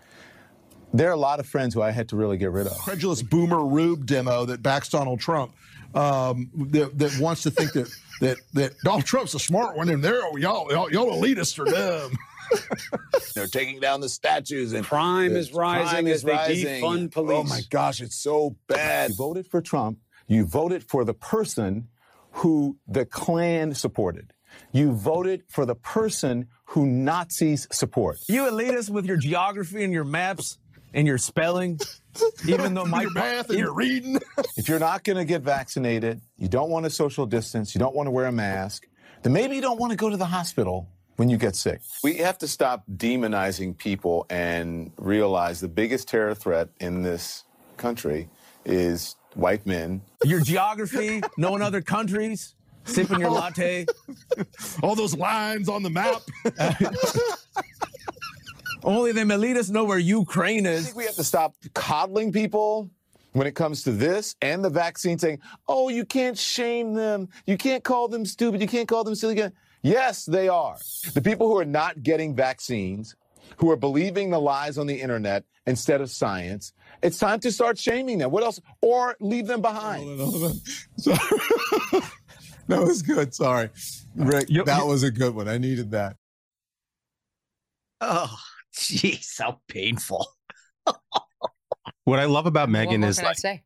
There 0.93 1.09
are 1.09 1.13
a 1.13 1.17
lot 1.17 1.39
of 1.39 1.47
friends 1.47 1.73
who 1.73 1.81
I 1.81 1.91
had 1.91 2.09
to 2.09 2.15
really 2.15 2.37
get 2.37 2.51
rid 2.51 2.67
of. 2.67 2.77
Credulous 2.77 3.23
boomer 3.23 3.65
Rube 3.65 4.05
demo 4.05 4.45
that 4.45 4.61
backs 4.61 4.89
Donald 4.89 5.19
Trump, 5.19 5.53
um, 5.95 6.49
that, 6.71 6.97
that 6.99 7.19
wants 7.19 7.43
to 7.43 7.51
think 7.51 7.73
that 7.73 7.89
that 8.21 8.37
that 8.53 8.73
Donald 8.83 9.05
Trump's 9.05 9.33
a 9.33 9.39
smart 9.39 9.75
one, 9.75 9.89
and 9.89 10.03
they're 10.03 10.21
y'all 10.37 10.69
y'all, 10.71 10.91
y'all 10.91 11.21
elitists 11.21 11.57
are 11.59 11.65
dumb. 11.65 12.17
They're 13.35 13.47
taking 13.47 13.79
down 13.79 14.01
the 14.01 14.09
statues 14.09 14.73
and 14.73 14.85
Crime 14.85 15.35
is 15.35 15.53
rising 15.53 15.87
crime 15.87 16.07
as 16.07 16.17
is 16.17 16.23
they 16.23 16.31
rising. 16.31 16.83
defund 16.83 17.11
police. 17.11 17.37
Oh 17.39 17.43
my 17.43 17.61
gosh, 17.69 18.01
it's 18.01 18.15
so 18.15 18.57
bad. 18.67 19.11
You 19.11 19.15
voted 19.15 19.47
for 19.47 19.61
Trump. 19.61 19.99
You 20.27 20.45
voted 20.45 20.83
for 20.83 21.03
the 21.03 21.13
person 21.13 21.87
who 22.33 22.77
the 22.87 23.05
Klan 23.05 23.73
supported. 23.73 24.33
You 24.75 24.91
voted 24.91 25.43
for 25.49 25.67
the 25.67 25.75
person 25.75 26.47
who 26.65 26.87
Nazis 26.87 27.67
support. 27.71 28.17
You 28.27 28.45
elitists 28.45 28.89
with 28.89 29.05
your 29.05 29.17
geography 29.17 29.83
and 29.83 29.93
your 29.93 30.03
maps 30.03 30.57
and 30.95 31.05
your 31.05 31.19
spelling, 31.19 31.79
even 32.47 32.73
though 32.73 32.85
my 32.85 33.03
your 33.03 33.11
math 33.11 33.49
and 33.51 33.59
your 33.59 33.71
reading. 33.73 34.19
If 34.57 34.67
you're 34.67 34.79
not 34.79 35.03
going 35.03 35.17
to 35.17 35.25
get 35.25 35.43
vaccinated, 35.43 36.21
you 36.37 36.47
don't 36.47 36.71
want 36.71 36.85
to 36.85 36.89
social 36.89 37.27
distance, 37.27 37.75
you 37.75 37.79
don't 37.79 37.95
want 37.95 38.07
to 38.07 38.11
wear 38.11 38.25
a 38.25 38.31
mask, 38.31 38.87
then 39.21 39.31
maybe 39.31 39.55
you 39.55 39.61
don't 39.61 39.79
want 39.79 39.91
to 39.91 39.95
go 39.95 40.09
to 40.09 40.17
the 40.17 40.25
hospital 40.25 40.87
when 41.17 41.29
you 41.29 41.37
get 41.37 41.55
sick. 41.55 41.81
We 42.03 42.15
have 42.17 42.39
to 42.39 42.47
stop 42.47 42.83
demonizing 42.91 43.77
people 43.77 44.25
and 44.31 44.91
realize 44.97 45.59
the 45.59 45.67
biggest 45.67 46.07
terror 46.07 46.33
threat 46.33 46.69
in 46.79 47.03
this 47.03 47.43
country 47.77 48.27
is 48.65 49.15
white 49.35 49.67
men. 49.67 50.01
your 50.23 50.39
geography, 50.41 51.21
knowing 51.37 51.61
other 51.61 51.81
countries, 51.81 52.55
sipping 52.85 53.19
your 53.19 53.29
oh. 53.29 53.33
latte. 53.33 53.85
All 54.83 54.95
those 54.95 55.15
lines 55.15 55.69
on 55.69 55.83
the 55.83 55.89
map. 55.89 56.21
Only 58.83 59.13
them 59.13 59.29
elitists 59.29 59.69
know 59.69 59.85
where 59.85 59.99
Ukraine 59.99 60.65
is. 60.65 60.71
I 60.71 60.73
is. 60.73 60.85
think 60.85 60.97
we 60.97 61.05
have 61.05 61.15
to 61.15 61.23
stop 61.23 61.55
coddling 61.73 62.31
people 62.31 62.89
when 63.31 63.47
it 63.47 63.55
comes 63.55 63.83
to 63.83 63.91
this 63.91 64.35
and 64.41 64.63
the 64.63 64.69
vaccine, 64.69 65.17
saying, 65.17 65.39
oh, 65.67 65.89
you 65.89 66.05
can't 66.05 66.37
shame 66.37 66.93
them. 66.93 67.29
You 67.45 67.57
can't 67.57 67.83
call 67.83 68.07
them 68.07 68.25
stupid. 68.25 68.61
You 68.61 68.67
can't 68.67 68.87
call 68.87 69.03
them 69.03 69.15
silly. 69.15 69.41
Yes, 69.81 70.25
they 70.25 70.47
are. 70.47 70.77
The 71.13 71.21
people 71.21 71.47
who 71.47 71.57
are 71.57 71.65
not 71.65 72.03
getting 72.03 72.35
vaccines, 72.35 73.15
who 73.57 73.69
are 73.71 73.75
believing 73.75 74.29
the 74.29 74.39
lies 74.39 74.77
on 74.77 74.87
the 74.87 74.99
internet 74.99 75.43
instead 75.65 75.99
of 76.01 76.09
science, 76.09 76.73
it's 77.01 77.17
time 77.17 77.39
to 77.41 77.51
start 77.51 77.77
shaming 77.77 78.17
them. 78.17 78.31
What 78.31 78.43
else? 78.43 78.61
Or 78.81 79.15
leave 79.19 79.47
them 79.47 79.61
behind. 79.61 80.21
that 82.67 82.81
was 82.81 83.01
good. 83.01 83.33
Sorry, 83.33 83.69
Rick. 84.15 84.47
that 84.65 84.85
was 84.85 85.03
a 85.03 85.11
good 85.11 85.35
one. 85.35 85.47
I 85.47 85.57
needed 85.57 85.91
that. 85.91 86.17
Oh, 88.01 88.35
jeez, 88.75 89.39
how 89.39 89.61
painful. 89.67 90.25
What 92.05 92.19
I 92.19 92.25
love 92.25 92.45
about 92.45 92.69
Megyn 92.69 92.99
more 92.99 93.09
is 93.09 93.21
like 93.21 93.37
say? 93.37 93.63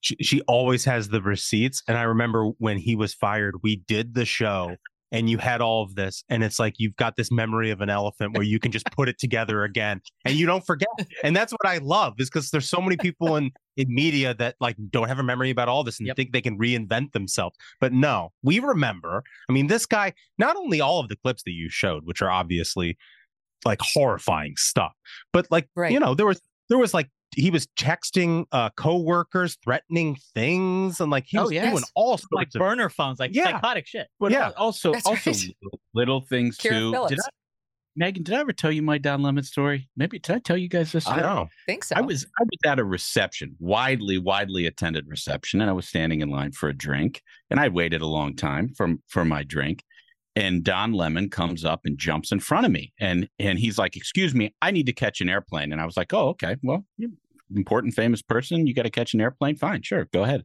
she, 0.00 0.16
she 0.16 0.40
always 0.42 0.84
has 0.84 1.08
the 1.08 1.20
receipts. 1.20 1.82
And 1.86 1.98
I 1.98 2.02
remember 2.02 2.46
when 2.58 2.78
he 2.78 2.96
was 2.96 3.14
fired, 3.14 3.56
we 3.62 3.76
did 3.76 4.14
the 4.14 4.24
show 4.24 4.76
and 5.10 5.30
you 5.30 5.38
had 5.38 5.60
all 5.60 5.82
of 5.82 5.94
this. 5.94 6.22
And 6.28 6.44
it's 6.44 6.58
like 6.58 6.74
you've 6.78 6.96
got 6.96 7.16
this 7.16 7.30
memory 7.30 7.70
of 7.70 7.80
an 7.80 7.90
elephant 7.90 8.34
where 8.34 8.42
you 8.42 8.58
can 8.58 8.72
just 8.72 8.86
put 8.92 9.08
it 9.08 9.18
together 9.18 9.64
again 9.64 10.00
and 10.24 10.34
you 10.34 10.46
don't 10.46 10.64
forget. 10.66 10.88
And 11.22 11.34
that's 11.34 11.52
what 11.52 11.66
I 11.66 11.78
love 11.78 12.14
is 12.18 12.28
because 12.28 12.50
there's 12.50 12.68
so 12.68 12.80
many 12.80 12.96
people 12.96 13.36
in, 13.36 13.50
in 13.76 13.86
media 13.88 14.34
that 14.34 14.56
like 14.60 14.76
don't 14.90 15.08
have 15.08 15.18
a 15.18 15.22
memory 15.22 15.50
about 15.50 15.68
all 15.68 15.84
this 15.84 15.98
and 15.98 16.10
think 16.14 16.32
they 16.32 16.40
can 16.40 16.58
reinvent 16.58 17.12
themselves. 17.12 17.56
But 17.80 17.92
no, 17.92 18.32
we 18.42 18.58
remember. 18.58 19.22
I 19.48 19.52
mean, 19.52 19.68
this 19.68 19.86
guy, 19.86 20.12
not 20.36 20.56
only 20.56 20.80
all 20.80 21.00
of 21.00 21.08
the 21.08 21.16
clips 21.16 21.42
that 21.44 21.52
you 21.52 21.70
showed, 21.70 22.04
which 22.04 22.20
are 22.20 22.30
obviously 22.30 22.98
like 23.64 23.80
horrifying 23.80 24.54
stuff, 24.56 24.92
but 25.32 25.46
like, 25.50 25.68
you 25.88 26.00
know, 26.00 26.14
there 26.14 26.26
was, 26.26 26.40
there 26.68 26.78
was 26.78 26.92
like, 26.92 27.08
he 27.36 27.50
was 27.50 27.66
texting 27.78 28.46
uh 28.52 28.70
co-workers 28.70 29.56
threatening 29.62 30.16
things 30.34 31.00
and 31.00 31.10
like 31.10 31.24
he 31.26 31.38
Oh, 31.38 31.42
was 31.44 31.52
yes. 31.52 31.70
doing 31.70 31.84
all 31.94 32.16
sorts 32.18 32.28
Like 32.32 32.48
of 32.54 32.58
burner 32.58 32.88
phones, 32.88 33.18
like 33.18 33.34
Yeah. 33.34 33.44
psychotic 33.52 33.86
shit. 33.86 34.08
But 34.18 34.32
Yeah. 34.32 34.50
also, 34.56 34.92
That's 34.92 35.06
also 35.06 35.30
right. 35.30 35.54
little, 35.62 35.80
little 35.94 36.20
things 36.22 36.56
Kira 36.58 36.70
too. 36.70 37.08
Did 37.08 37.18
I, 37.20 37.28
Megyn? 38.00 38.22
Did 38.24 38.32
I 38.34 38.38
ever 38.40 38.52
tell 38.52 38.70
you 38.70 38.80
my 38.82 38.96
Don 38.96 39.22
Lemon 39.22 39.42
story? 39.42 39.88
Maybe 39.96 40.18
did 40.20 40.36
I 40.36 40.38
tell 40.38 40.56
you 40.56 40.68
guys 40.68 40.92
this? 40.92 41.06
I 41.06 41.18
story? 41.18 41.22
know. 41.22 41.48
think 41.66 41.82
so. 41.84 41.96
I 41.96 42.00
was 42.00 42.24
I 42.38 42.42
was 42.44 42.58
at 42.72 42.78
a 42.78 42.84
reception, 42.84 43.56
widely 43.58 44.18
widely 44.18 44.66
attended 44.66 45.06
reception, 45.08 45.60
and 45.60 45.68
I 45.68 45.72
was 45.72 45.88
standing 45.88 46.20
in 46.20 46.30
line 46.30 46.52
for 46.52 46.68
a 46.68 46.74
drink, 46.74 47.22
and 47.50 47.58
I 47.58 47.68
waited 47.68 48.00
a 48.00 48.06
long 48.06 48.36
time 48.36 48.72
for 48.76 48.94
for 49.08 49.24
my 49.24 49.42
drink, 49.42 49.82
and 50.36 50.62
Don 50.62 50.92
Lemon 50.92 51.30
comes 51.30 51.64
up 51.64 51.80
and 51.84 51.98
jumps 51.98 52.32
in 52.32 52.40
front 52.40 52.66
of 52.66 52.72
me, 52.72 52.92
and 53.00 53.28
and 53.38 53.58
he's 53.58 53.78
like, 53.78 53.96
"Excuse 53.96 54.34
me, 54.34 54.54
I 54.62 54.70
need 54.70 54.86
to 54.86 54.92
catch 54.92 55.20
an 55.20 55.28
airplane," 55.28 55.72
and 55.72 55.80
I 55.80 55.86
was 55.86 55.96
like, 55.96 56.12
"Oh, 56.12 56.28
okay, 56.28 56.56
well, 56.62 56.84
you're 56.96 57.10
important 57.54 57.94
famous 57.94 58.22
person, 58.22 58.66
you 58.66 58.74
got 58.74 58.82
to 58.82 58.90
catch 58.90 59.14
an 59.14 59.20
airplane, 59.20 59.56
fine, 59.56 59.82
sure, 59.82 60.06
go 60.12 60.22
ahead." 60.22 60.44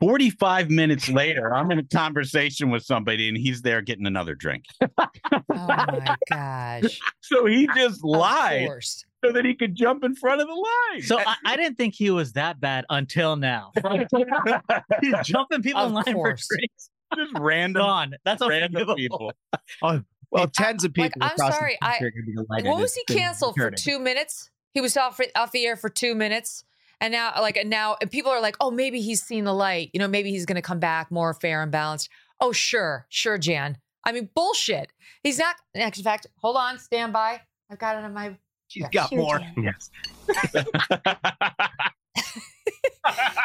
45 0.00 0.70
minutes 0.70 1.08
later, 1.08 1.52
I'm 1.52 1.70
in 1.72 1.80
a 1.80 1.82
conversation 1.82 2.70
with 2.70 2.84
somebody 2.84 3.28
and 3.28 3.36
he's 3.36 3.62
there 3.62 3.82
getting 3.82 4.06
another 4.06 4.34
drink. 4.34 4.64
Oh 4.80 5.08
my 5.48 6.16
gosh. 6.30 7.00
So 7.20 7.44
he 7.44 7.68
just 7.74 8.02
lied 8.02 8.68
so 9.22 9.32
that 9.32 9.44
he 9.44 9.54
could 9.54 9.74
jump 9.74 10.04
in 10.04 10.14
front 10.14 10.40
of 10.40 10.46
the 10.46 10.54
line. 10.54 11.02
So 11.02 11.18
I, 11.18 11.36
I 11.44 11.56
didn't 11.56 11.76
think 11.76 11.94
he 11.94 12.10
was 12.10 12.32
that 12.32 12.58
bad 12.58 12.86
until 12.88 13.36
now. 13.36 13.72
He's 15.02 15.14
jumping 15.24 15.62
people 15.62 15.82
in 15.82 15.88
Of 15.88 15.92
line 15.92 16.14
for 16.14 16.28
drinks. 16.28 16.90
Just 17.16 17.32
random, 17.38 17.82
Gone. 17.82 18.14
That's 18.24 18.46
random 18.46 18.82
unbelievable. 18.82 19.32
people. 19.32 19.32
Oh, 19.82 20.02
well, 20.30 20.46
tens 20.48 20.84
of 20.84 20.92
people. 20.92 21.20
Like, 21.20 21.32
I'm 21.32 21.52
sorry. 21.52 21.78
I 21.80 21.92
country 21.92 22.08
are 22.08 22.10
gonna 22.10 22.26
be 22.26 22.34
delighted 22.34 22.68
what 22.68 22.80
was 22.80 22.94
he 22.94 23.04
canceled 23.04 23.54
for 23.56 23.70
two 23.70 23.98
minutes? 23.98 24.50
He 24.74 24.80
was 24.80 24.96
off 24.96 25.18
off 25.34 25.52
the 25.52 25.64
air 25.66 25.76
for 25.76 25.88
two 25.88 26.14
minutes, 26.14 26.64
and 27.00 27.12
now 27.12 27.32
like 27.40 27.56
and 27.56 27.70
now 27.70 27.96
and 28.00 28.10
people 28.10 28.30
are 28.30 28.40
like, 28.42 28.56
oh, 28.60 28.70
maybe 28.70 29.00
he's 29.00 29.22
seen 29.22 29.44
the 29.44 29.54
light. 29.54 29.90
You 29.94 30.00
know, 30.00 30.08
maybe 30.08 30.30
he's 30.30 30.44
going 30.44 30.56
to 30.56 30.62
come 30.62 30.80
back 30.80 31.10
more 31.10 31.32
fair 31.32 31.62
and 31.62 31.72
balanced. 31.72 32.10
Oh, 32.40 32.52
sure, 32.52 33.06
sure, 33.08 33.38
Jan. 33.38 33.78
I 34.04 34.12
mean, 34.12 34.28
bullshit. 34.34 34.92
He's 35.22 35.38
not. 35.38 35.56
In 35.74 35.90
fact, 35.92 36.26
hold 36.36 36.56
on, 36.56 36.78
stand 36.78 37.12
by. 37.12 37.40
I've 37.70 37.78
got 37.78 37.96
it 37.96 38.04
on 38.04 38.12
my. 38.12 38.36
She's 38.68 38.82
Yeah, 38.82 38.88
got 38.92 39.08
sure, 39.08 39.18
more. 39.18 39.38
Jan. 39.38 39.54
Yes. 39.62 39.90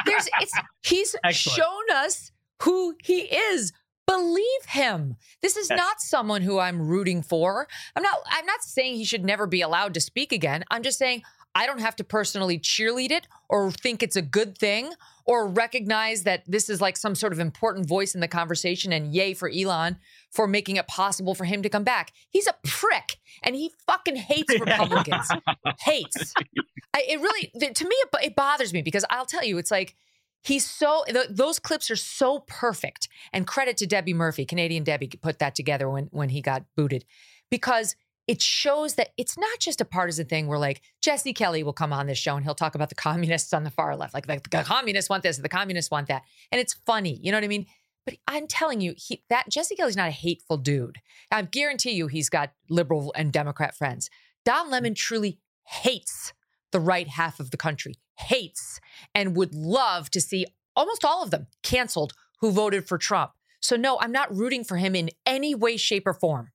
There's 0.06 0.30
it's 0.42 0.54
he's 0.84 1.16
Excellent. 1.24 1.58
shown 1.58 1.92
us 1.96 2.32
who 2.64 2.96
he 3.04 3.22
is. 3.22 3.72
Believe 4.06 4.66
him. 4.68 5.16
This 5.42 5.56
is 5.56 5.70
not 5.70 6.02
someone 6.02 6.42
who 6.42 6.60
I'm 6.60 6.88
rooting 6.88 7.22
for. 7.22 7.68
I'm 7.96 8.04
not 8.04 8.18
I'm 8.30 8.46
not 8.46 8.62
saying 8.62 8.96
he 8.96 9.06
should 9.06 9.24
never 9.24 9.48
be 9.48 9.62
allowed 9.62 9.94
to 9.94 10.02
speak 10.02 10.32
again. 10.34 10.66
I'm 10.70 10.84
just 10.84 11.00
saying 11.00 11.24
I 11.56 11.66
don't 11.66 11.80
have 11.80 11.96
to 11.98 12.04
personally 12.04 12.60
cheerlead 12.60 13.12
it 13.12 13.28
or 13.48 13.72
think 13.72 14.02
it's 14.02 14.16
a 14.16 14.22
good 14.22 14.58
thing 14.58 14.92
or 15.26 15.48
recognize 15.48 16.24
that 16.24 16.44
this 16.48 16.70
is 16.70 16.82
like 16.82 16.98
some 16.98 17.16
sort 17.16 17.32
of 17.32 17.40
important 17.40 17.88
voice 17.88 18.14
in 18.16 18.22
the 18.22 18.28
conversation 18.28 18.92
and 18.92 19.14
yay 19.14 19.34
for 19.34 19.50
Elon 19.50 19.98
for 20.32 20.48
making 20.48 20.78
it 20.78 20.88
possible 20.88 21.36
for 21.36 21.46
him 21.46 21.62
to 21.62 21.70
come 21.70 21.84
back. 21.84 22.12
He's 22.30 22.48
a 22.48 22.56
prick 22.66 23.18
and 23.44 23.56
he 23.56 23.72
fucking 23.86 24.16
hates 24.16 24.54
Republicans. 24.60 25.30
hates. 25.80 26.34
I, 26.94 27.04
it 27.08 27.20
really, 27.22 27.74
to 27.74 27.88
me, 27.88 27.96
it, 27.96 28.10
it 28.24 28.36
bothers 28.36 28.74
me 28.74 28.82
because 28.82 29.06
I'll 29.10 29.26
tell 29.26 29.44
you, 29.44 29.58
it's 29.60 29.72
like 29.72 29.96
he's 30.44 30.70
so, 30.70 31.04
th- 31.08 31.28
those 31.30 31.60
clips 31.60 31.90
are 31.90 31.96
so 31.96 32.40
perfect. 32.48 33.08
And 33.32 33.48
credit 33.48 33.78
to 33.78 33.88
Debbie 33.88 34.14
Murphy, 34.14 34.46
Canadian 34.46 34.84
Debbie, 34.84 35.10
put 35.22 35.40
that 35.40 35.56
together 35.56 35.90
when, 35.90 36.06
when 36.12 36.30
he 36.30 36.42
got 36.42 36.64
booted 36.76 37.06
because 37.50 37.96
it 38.28 38.42
shows 38.42 38.96
that 38.96 39.10
it's 39.18 39.38
not 39.38 39.60
just 39.60 39.82
a 39.82 39.86
partisan 39.86 40.28
thing 40.28 40.48
where 40.48 40.60
like 40.60 40.82
Jesse 41.02 41.34
Kelly 41.34 41.64
will 41.64 41.74
come 41.74 41.92
on 41.92 42.08
this 42.08 42.18
show 42.18 42.36
and 42.36 42.46
he'll 42.46 42.56
talk 42.56 42.76
about 42.76 42.90
the 42.90 42.96
communists 42.96 43.54
on 43.54 43.64
the 43.64 43.70
far 43.70 43.96
left. 43.98 44.14
Like 44.14 44.28
the, 44.28 44.42
the 44.50 44.64
communists 44.64 45.10
want 45.10 45.24
this, 45.24 45.38
the 45.38 45.50
communists 45.50 45.92
want 45.92 46.08
that. 46.08 46.24
And 46.52 46.62
it's 46.62 46.74
funny. 46.86 47.20
You 47.22 47.32
know 47.32 47.38
what 47.38 47.44
I 47.44 47.50
mean? 47.50 47.66
But 48.06 48.16
I'm 48.28 48.48
telling 48.48 48.82
you, 48.82 48.94
he, 48.98 49.24
that 49.30 49.50
Jesse 49.50 49.76
Kelly's 49.76 49.98
not 49.98 50.10
a 50.10 50.12
hateful 50.12 50.58
dude. 50.58 51.00
I 51.32 51.42
guarantee 51.42 51.92
you, 51.92 52.08
he's 52.08 52.30
got 52.30 52.52
liberal 52.70 53.14
and 53.16 53.32
Democrat 53.32 53.76
friends. 53.76 54.10
Don 54.46 54.70
Lemon 54.70 54.94
truly 54.94 55.40
hates 55.66 56.34
the 56.72 56.80
right 56.80 57.08
half 57.08 57.40
of 57.40 57.52
the 57.52 57.58
country, 57.58 57.96
hates, 58.18 58.80
and 59.14 59.36
would 59.36 59.54
love 59.54 60.10
to 60.12 60.22
see 60.22 60.46
almost 60.76 61.06
all 61.06 61.24
of 61.24 61.32
them 61.32 61.48
canceled 61.62 62.14
who 62.40 62.52
voted 62.52 62.88
for 62.88 62.98
Trump. 62.98 63.32
So, 63.62 63.76
no, 63.76 63.98
I'm 64.00 64.12
not 64.12 64.36
rooting 64.36 64.64
for 64.64 64.78
him 64.78 64.96
in 64.96 65.10
any 65.26 65.56
way, 65.56 65.78
shape, 65.78 66.06
or 66.06 66.14
form. 66.14 66.52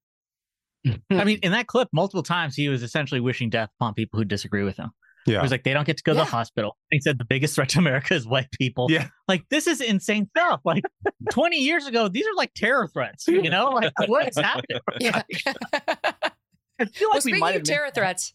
I 0.86 1.24
mean, 1.24 1.38
hmm. 1.38 1.44
in 1.44 1.52
that 1.52 1.66
clip, 1.66 1.88
multiple 1.92 2.22
times 2.22 2.54
he 2.54 2.68
was 2.68 2.82
essentially 2.82 3.20
wishing 3.20 3.50
death 3.50 3.70
upon 3.80 3.94
people 3.94 4.18
who 4.18 4.24
disagree 4.24 4.62
with 4.62 4.76
him. 4.76 4.90
Yeah. 5.26 5.38
He 5.38 5.42
was 5.42 5.50
like, 5.50 5.64
they 5.64 5.74
don't 5.74 5.86
get 5.86 5.98
to 5.98 6.02
go 6.02 6.12
to 6.12 6.18
the 6.18 6.24
hospital. 6.24 6.76
He 6.90 7.00
said 7.00 7.18
the 7.18 7.24
biggest 7.24 7.54
threat 7.54 7.68
to 7.70 7.78
America 7.78 8.14
is 8.14 8.26
white 8.26 8.50
people. 8.52 8.86
Yeah. 8.88 9.08
Like, 9.26 9.44
this 9.50 9.66
is 9.66 9.80
insane 9.80 10.28
stuff. 10.36 10.60
Like, 10.64 10.84
20 11.30 11.56
years 11.56 11.86
ago, 11.86 12.08
these 12.08 12.26
are 12.26 12.34
like 12.34 12.54
terror 12.54 12.88
threats, 12.88 13.26
you 13.28 13.50
know? 13.50 13.70
Like, 13.70 13.92
what 14.06 14.28
is 14.28 14.36
happening? 14.36 14.80
Yeah. 15.00 15.22
I 16.80 16.84
feel 16.84 17.08
well, 17.08 17.20
we 17.24 17.32
speaking 17.32 17.56
of 17.56 17.62
terror 17.64 17.90
threats, 17.92 18.34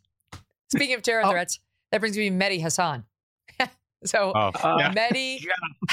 speaking 0.68 0.96
of 0.96 1.02
terror 1.02 1.24
Oh. 1.26 1.32
threats, 1.32 1.60
that 1.92 2.00
brings 2.02 2.18
me 2.18 2.30
to 2.30 2.36
Mehdi 2.36 2.60
Hasan. 2.60 3.06
so 4.06 4.32
Oh, 4.36 4.52
yeah. 4.80 4.94
Mehdi 4.94 5.40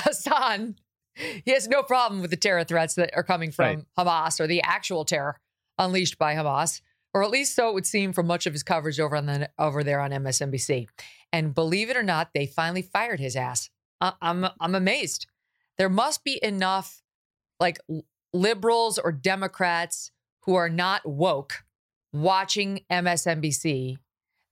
Hasan, 0.04 0.76
he 1.14 1.50
has 1.52 1.68
no 1.68 1.82
problem 1.82 2.20
with 2.20 2.30
the 2.30 2.36
terror 2.36 2.64
threats 2.64 2.94
that 2.94 3.10
are 3.14 3.22
coming 3.22 3.50
from 3.52 3.86
Hamas 3.98 4.40
or 4.40 4.46
the 4.46 4.62
actual 4.62 5.04
terror 5.04 5.40
unleashed 5.78 6.18
by 6.18 6.34
Hamas, 6.34 6.80
or 7.14 7.22
at 7.24 7.30
least 7.30 7.54
so 7.54 7.68
it 7.68 7.74
would 7.74 7.86
seem 7.86 8.12
from 8.12 8.26
much 8.26 8.46
of 8.46 8.52
his 8.52 8.62
coverage 8.62 9.00
over 9.00 9.16
on 9.16 9.26
the 9.26 9.50
over 9.58 9.82
there 9.82 10.00
on 10.00 10.10
MSNBC. 10.10 10.88
And 11.32 11.54
believe 11.54 11.90
it 11.90 11.96
or 11.96 12.02
not, 12.02 12.30
they 12.34 12.46
finally 12.46 12.82
fired 12.82 13.20
his 13.20 13.36
ass. 13.36 13.70
I- 14.00 14.12
I'm 14.20 14.46
I'm 14.60 14.74
amazed. 14.74 15.26
There 15.78 15.88
must 15.88 16.24
be 16.24 16.38
enough 16.42 17.02
like 17.58 17.78
liberals 18.32 18.98
or 18.98 19.12
Democrats 19.12 20.12
who 20.44 20.54
are 20.54 20.68
not 20.68 21.06
woke 21.08 21.64
watching 22.12 22.80
MSNBC 22.90 23.96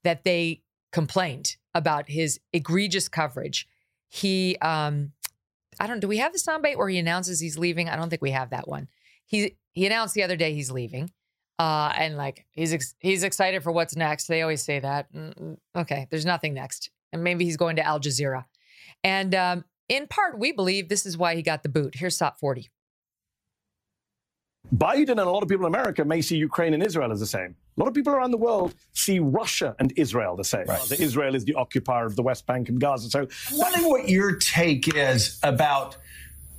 that 0.04 0.24
they 0.24 0.62
complained 0.92 1.56
about 1.74 2.08
his 2.08 2.40
egregious 2.52 3.08
coverage. 3.08 3.66
He, 4.08 4.56
um, 4.62 5.12
I 5.80 5.86
don't. 5.86 6.00
Do 6.00 6.08
we 6.08 6.18
have 6.18 6.32
the 6.32 6.38
soundbite 6.38 6.76
where 6.76 6.88
he 6.88 6.98
announces 6.98 7.40
he's 7.40 7.58
leaving? 7.58 7.88
I 7.88 7.96
don't 7.96 8.10
think 8.10 8.22
we 8.22 8.30
have 8.32 8.50
that 8.50 8.66
one. 8.66 8.88
He 9.26 9.56
he 9.72 9.86
announced 9.86 10.14
the 10.14 10.22
other 10.22 10.36
day 10.36 10.54
he's 10.54 10.70
leaving, 10.70 11.10
uh, 11.58 11.92
and 11.96 12.16
like 12.16 12.46
he's 12.50 12.72
ex- 12.72 12.94
he's 12.98 13.22
excited 13.22 13.62
for 13.62 13.70
what's 13.70 13.94
next. 13.94 14.26
They 14.26 14.42
always 14.42 14.62
say 14.62 14.80
that. 14.80 15.12
Mm, 15.12 15.58
Okay, 15.76 16.06
there's 16.10 16.26
nothing 16.26 16.54
next, 16.54 16.90
and 17.12 17.22
maybe 17.22 17.44
he's 17.44 17.56
going 17.56 17.76
to 17.76 17.86
Al 17.86 18.00
Jazeera. 18.00 18.46
And 19.04 19.34
um, 19.34 19.64
in 19.88 20.06
part, 20.08 20.38
we 20.38 20.50
believe 20.52 20.88
this 20.88 21.06
is 21.06 21.16
why 21.16 21.36
he 21.36 21.42
got 21.42 21.62
the 21.62 21.68
boot. 21.68 21.94
Here's 21.96 22.16
SOT 22.16 22.38
40. 22.40 22.70
Biden 24.74 25.10
and 25.10 25.20
a 25.20 25.30
lot 25.30 25.42
of 25.42 25.48
people 25.48 25.66
in 25.66 25.74
America 25.74 26.04
may 26.04 26.20
see 26.20 26.36
Ukraine 26.36 26.74
and 26.74 26.82
Israel 26.82 27.10
as 27.10 27.20
the 27.20 27.26
same. 27.26 27.56
A 27.76 27.80
lot 27.80 27.88
of 27.88 27.94
people 27.94 28.12
around 28.12 28.32
the 28.32 28.38
world 28.38 28.74
see 28.92 29.18
Russia 29.18 29.74
and 29.78 29.92
Israel 29.96 30.36
the 30.36 30.44
same. 30.44 30.66
That 30.66 31.00
Israel 31.00 31.34
is 31.34 31.44
the 31.44 31.54
occupier 31.54 32.06
of 32.06 32.16
the 32.16 32.22
West 32.22 32.46
Bank 32.46 32.68
and 32.68 32.80
Gaza. 32.80 33.08
So 33.08 33.20
I'm 33.20 33.58
wondering 33.58 33.88
what 33.88 34.08
your 34.08 34.36
take 34.36 34.94
is 34.94 35.38
about 35.42 35.96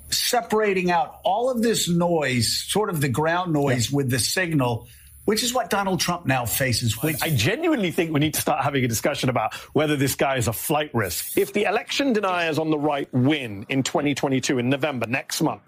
separating 0.10 0.90
out 0.90 1.20
all 1.24 1.52
of 1.52 1.62
this 1.62 1.88
noise, 1.88 2.66
sort 2.68 2.90
of 2.90 3.02
the 3.02 3.10
ground 3.10 3.54
noise 3.54 3.92
with 3.92 4.10
the 4.10 4.18
signal, 4.18 4.88
which 5.26 5.44
is 5.44 5.54
what 5.54 5.70
Donald 5.70 6.00
Trump 6.00 6.26
now 6.26 6.46
faces. 6.46 7.04
Which 7.04 7.22
I 7.22 7.30
genuinely 7.30 7.92
think 7.92 8.12
we 8.12 8.20
need 8.20 8.34
to 8.34 8.42
start 8.42 8.64
having 8.64 8.84
a 8.84 8.88
discussion 8.88 9.30
about 9.30 9.54
whether 9.74 9.96
this 9.96 10.16
guy 10.16 10.38
is 10.38 10.48
a 10.48 10.54
flight 10.54 10.90
risk. 10.96 11.38
If 11.38 11.54
the 11.54 11.66
election 11.66 12.14
deniers 12.14 12.58
on 12.58 12.72
the 12.72 12.80
right 12.80 13.12
win 13.14 13.68
in 13.70 13.84
2022 13.84 14.58
in 14.58 14.70
November 14.70 15.06
next 15.06 15.42
month, 15.44 15.62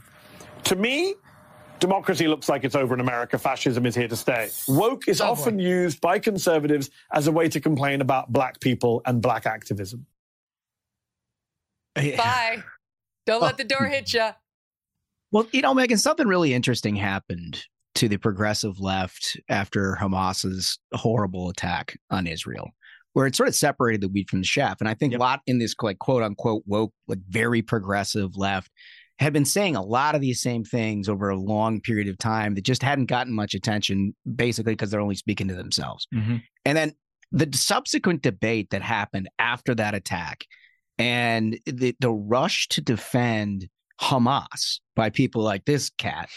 to 0.64 0.76
me, 0.76 1.14
democracy 1.82 2.28
looks 2.30 2.48
like 2.48 2.64
it's 2.64 2.76
over 2.76 2.94
in 2.94 3.02
America. 3.02 3.38
Fascism 3.38 3.86
is 3.86 3.94
here 3.94 4.08
to 4.08 4.16
stay. 4.16 4.50
Woke 4.70 5.10
is 5.10 5.20
often 5.20 5.60
used 5.60 6.00
by 6.00 6.20
conservatives 6.20 6.90
as 7.12 7.28
a 7.28 7.32
way 7.32 7.50
to 7.50 7.60
complain 7.60 8.00
about 8.00 8.32
black 8.32 8.62
people 8.62 9.02
and 9.06 9.22
black 9.22 9.46
activism. 9.46 10.06
Bye. 11.96 12.64
Don't 13.26 13.42
let 13.42 13.58
the 13.58 13.66
door 13.66 13.88
oh. 13.88 13.90
hit 13.90 14.14
you. 14.14 14.30
Well, 15.32 15.48
you 15.52 15.62
know, 15.62 15.74
Megyn, 15.74 16.00
something 16.00 16.28
really 16.28 16.54
interesting 16.54 16.96
happened 16.96 17.64
to 17.96 18.08
the 18.08 18.18
progressive 18.18 18.80
left 18.80 19.38
after 19.50 19.96
Hamas's 19.96 20.80
horrible 20.94 21.50
attack 21.50 21.98
on 22.10 22.28
Israel, 22.28 22.70
where 23.14 23.26
it 23.26 23.36
sort 23.36 23.50
of 23.50 23.56
separated 23.56 24.02
the 24.02 24.08
wheat 24.08 24.30
from 24.30 24.40
the 24.40 24.46
chaff. 24.46 24.78
And 24.80 24.88
I 24.88 24.94
think 24.94 25.14
a 25.14 25.18
lot 25.18 25.42
in 25.48 25.60
this 25.60 25.76
like 25.82 26.00
quote 26.00 26.24
unquote 26.24 26.64
woke, 26.66 26.94
like 27.08 27.20
very 27.30 27.62
progressive 27.62 28.36
left 28.38 28.70
had 29.22 29.34
been 29.34 29.46
saying 29.46 29.76
a 29.76 29.84
lot 29.84 30.16
of 30.16 30.22
these 30.22 30.42
same 30.42 30.64
things 30.64 31.08
over 31.08 31.30
a 31.30 31.38
long 31.38 31.80
period 31.80 32.08
of 32.08 32.18
time 32.18 32.56
that 32.56 32.66
just 32.66 32.82
hadn't 32.82 33.06
gotten 33.06 33.34
much 33.34 33.54
attention, 33.54 34.16
basically 34.36 34.74
because 34.74 34.90
they're 34.90 35.00
only 35.00 35.16
speaking 35.16 35.48
to 35.48 35.54
themselves. 35.54 36.08
Mm-hmm. 36.14 36.38
And 36.66 36.78
then 36.78 36.94
the 37.32 37.48
subsequent 37.54 38.24
debate 38.24 38.72
that 38.72 38.82
happened 38.82 39.30
after 39.40 39.76
that 39.76 39.94
attack 39.94 40.46
and 40.98 41.58
the, 41.66 41.96
the 42.00 42.12
rush 42.12 42.68
to 42.70 42.82
defend 42.82 43.70
Hamas 44.02 44.80
by 44.96 45.10
people 45.10 45.44
like 45.44 45.66
this 45.66 45.92
cat 45.92 46.30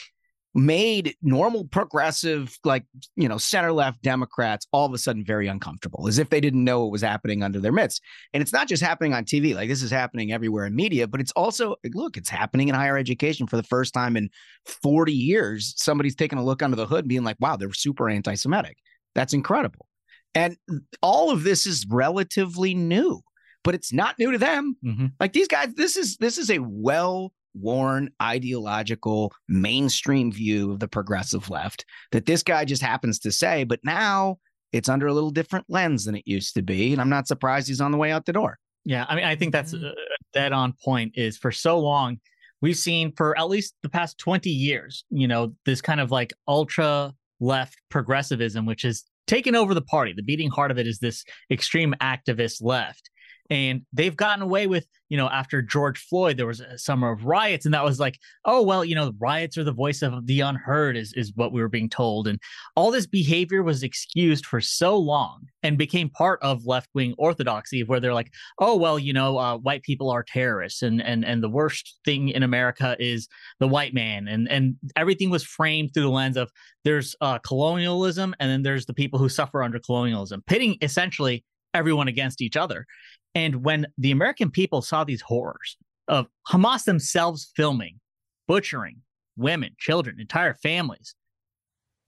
made 0.55 1.17
normal 1.21 1.65
progressive, 1.65 2.57
like, 2.65 2.85
you 3.17 3.29
know, 3.29 3.39
center 3.39 3.73
left 3.73 4.03
Democrats 4.03 4.67
all 4.73 4.87
of 4.87 4.95
a 4.95 4.99
sudden 4.99 5.25
very 5.25 5.49
uncomfortable, 5.49 6.07
as 6.07 6.19
if 6.19 6.31
they 6.31 6.41
didn't 6.41 6.63
know 6.63 6.83
what 6.83 6.93
was 6.93 7.03
happening 7.03 7.43
under 7.43 7.59
their 7.59 7.73
midst. 7.73 8.01
And 8.33 8.41
it's 8.41 8.53
not 8.53 8.69
just 8.69 8.83
happening 8.83 9.15
on 9.15 9.25
TV, 9.25 9.55
like, 9.55 9.69
this 9.69 9.83
is 9.83 9.91
happening 9.91 10.33
everywhere 10.33 10.65
in 10.67 10.77
media, 10.77 11.09
but 11.09 11.21
it's 11.21 11.33
also, 11.33 11.75
look, 11.93 12.17
it's 12.17 12.29
happening 12.29 12.69
in 12.69 12.75
higher 12.75 12.97
education 12.97 13.47
for 13.47 13.57
the 13.57 13.65
first 13.65 13.93
time 13.93 14.17
in 14.17 14.31
40 14.65 15.13
years. 15.13 15.75
Somebody's 15.77 16.15
taking 16.15 16.39
a 16.39 16.45
look 16.45 16.63
under 16.63 16.77
the 16.77 16.87
hood 16.87 17.09
being 17.09 17.25
like, 17.25 17.37
wow, 17.41 17.57
they're 17.57 17.73
super 17.73 18.09
anti 18.09 18.35
Semitic. 18.35 18.79
That's 19.15 19.35
incredible. 19.35 19.87
And 20.35 20.57
all 21.03 21.31
of 21.31 21.45
this 21.45 21.67
is 21.67 21.87
relatively 21.89 22.75
new, 22.75 23.21
but 23.63 23.75
it's 23.75 23.93
not 23.93 24.19
new 24.19 24.33
to 24.33 24.39
them. 24.39 24.77
Mm-hmm. 24.85 25.07
Like 25.21 25.33
these 25.33 25.49
guys, 25.49 25.75
this 25.75 25.97
is 25.97 26.17
this 26.17 26.39
is 26.39 26.51
a 26.51 26.59
well 26.59 27.33
worn 27.55 28.11
ideological 28.21 29.33
mainstream 29.49 30.33
view 30.33 30.73
of 30.73 30.81
the 30.81 30.89
progressive 30.89 31.51
left 31.51 31.85
that 32.13 32.27
this 32.27 32.43
guy 32.43 32.65
just 32.65 32.83
happens 32.83 33.19
to 33.21 33.33
say, 33.33 33.65
but 33.65 33.81
now 33.85 34.37
it's 34.73 34.89
under 34.89 35.07
a 35.07 35.13
little 35.13 35.31
different 35.31 35.67
lens 35.69 36.05
than 36.05 36.17
it 36.17 36.25
used 36.27 36.55
to 36.55 36.63
be. 36.63 36.93
And 36.93 37.01
I'm 37.01 37.09
not 37.09 37.29
surprised 37.29 37.69
he's 37.69 37.81
on 37.81 37.93
the 37.93 37.99
way 37.99 38.11
out 38.11 38.27
the 38.27 38.33
door. 38.33 38.59
Yeah, 38.85 39.07
I 39.09 39.15
mean, 39.15 39.25
I 39.25 39.37
think 39.37 39.53
that's 39.53 39.73
uh, 39.73 39.93
dead 40.33 40.53
on 40.53 40.75
point. 40.85 41.13
Is 41.15 41.39
for 41.39 41.53
so 41.53 41.79
long 41.79 42.19
we've 42.61 42.77
seen 42.77 43.13
for 43.17 43.39
at 43.39 43.49
least 43.49 43.75
the 43.83 43.89
past 43.89 44.19
twenty 44.19 44.51
years, 44.51 45.05
you 45.11 45.27
know, 45.27 45.55
this 45.65 45.81
kind 45.81 46.01
of 46.01 46.11
like 46.11 46.33
ultra 46.47 47.15
left 47.41 47.79
progressivism, 47.89 48.67
which 48.67 48.83
has 48.83 49.05
taken 49.27 49.55
over 49.55 49.73
the 49.73 49.81
party. 49.81 50.13
The 50.15 50.23
beating 50.23 50.51
heart 50.51 50.71
of 50.71 50.79
it 50.79 50.87
is 50.87 50.99
this 50.99 51.25
extreme 51.51 51.95
activist 52.03 52.63
left, 52.63 53.09
and 53.51 53.83
they've 53.93 54.17
gotten 54.17 54.43
away 54.43 54.67
with, 54.67 54.87
you 55.11 55.19
know, 55.19 55.29
after 55.29 55.61
George 55.61 55.99
Floyd, 55.99 56.37
there 56.37 56.47
was 56.47 56.61
a 56.61 56.79
summer 56.79 57.13
of 57.13 57.27
riots, 57.27 57.67
and 57.67 57.75
that 57.75 57.85
was 57.85 58.01
like, 58.01 58.19
oh 58.45 58.63
well, 58.63 58.85
you 58.85 58.95
know, 58.95 59.13
riots 59.19 59.59
are 59.59 59.65
the 59.65 59.73
voice 59.73 60.03
of 60.03 60.27
the 60.27 60.41
unheard, 60.41 60.97
is 60.97 61.13
is 61.15 61.33
what 61.35 61.53
we 61.53 61.61
were 61.61 61.69
being 61.69 61.91
told, 61.91 62.27
and 62.27 62.41
all 62.75 62.91
this 62.91 63.07
behavior 63.07 63.63
was 63.63 63.83
excused 63.83 64.47
for 64.47 64.61
so 64.61 64.97
long 64.97 65.43
and 65.63 65.77
became 65.77 66.09
part 66.09 66.41
of 66.43 66.67
left 66.67 66.89
wing 66.95 67.15
orthodoxy, 67.19 67.85
where 67.85 68.01
they're 68.01 68.15
like, 68.15 68.33
oh 68.59 68.77
well, 68.77 68.99
you 68.99 69.13
know, 69.13 69.39
uh, 69.39 69.59
white 69.59 69.83
people 69.83 70.11
are 70.11 70.23
terrorists, 70.23 70.83
and 70.83 71.03
and 71.03 71.25
and 71.25 71.43
the 71.43 71.51
worst 71.51 71.99
thing 72.05 72.31
in 72.31 72.43
America 72.43 72.97
is 72.99 73.29
the 73.61 73.69
white 73.69 73.93
man, 73.93 74.27
and 74.27 74.49
and 74.49 74.77
everything 74.97 75.31
was 75.31 75.45
framed 75.45 75.93
through 75.93 76.05
the 76.05 76.09
lens 76.09 76.37
of 76.37 76.51
there's 76.85 77.15
uh, 77.21 77.39
colonialism, 77.39 78.35
and 78.41 78.51
then 78.51 78.63
there's 78.63 78.87
the 78.87 78.95
people 78.95 79.19
who 79.19 79.29
suffer 79.29 79.63
under 79.63 79.79
colonialism, 79.79 80.43
pitting 80.47 80.77
essentially 80.81 81.45
everyone 81.75 82.09
against 82.09 82.41
each 82.41 82.57
other. 82.57 82.87
And 83.35 83.65
when 83.65 83.87
the 83.99 84.11
American 84.11 84.51
people 84.51 84.83
saw 84.83 85.05
these 85.05 85.21
horrors 85.21 85.77
of 86.09 86.27
Hamas 86.49 86.85
themselves 86.85 87.51
filming, 87.57 88.01
butchering 88.47 89.03
women, 89.37 89.75
children, 89.79 90.21
entire 90.21 90.55
families, 90.55 91.15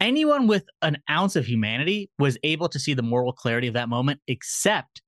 anyone 0.01 0.47
with 0.47 0.65
an 0.82 0.98
ounce 1.11 1.36
of 1.36 1.47
humanity 1.47 2.11
was 2.19 2.39
able 2.43 2.69
to 2.69 2.78
see 2.78 2.94
the 2.94 3.03
moral 3.03 3.32
clarity 3.32 3.66
of 3.66 3.74
that 3.74 3.89
moment, 3.89 4.20
except 4.28 5.03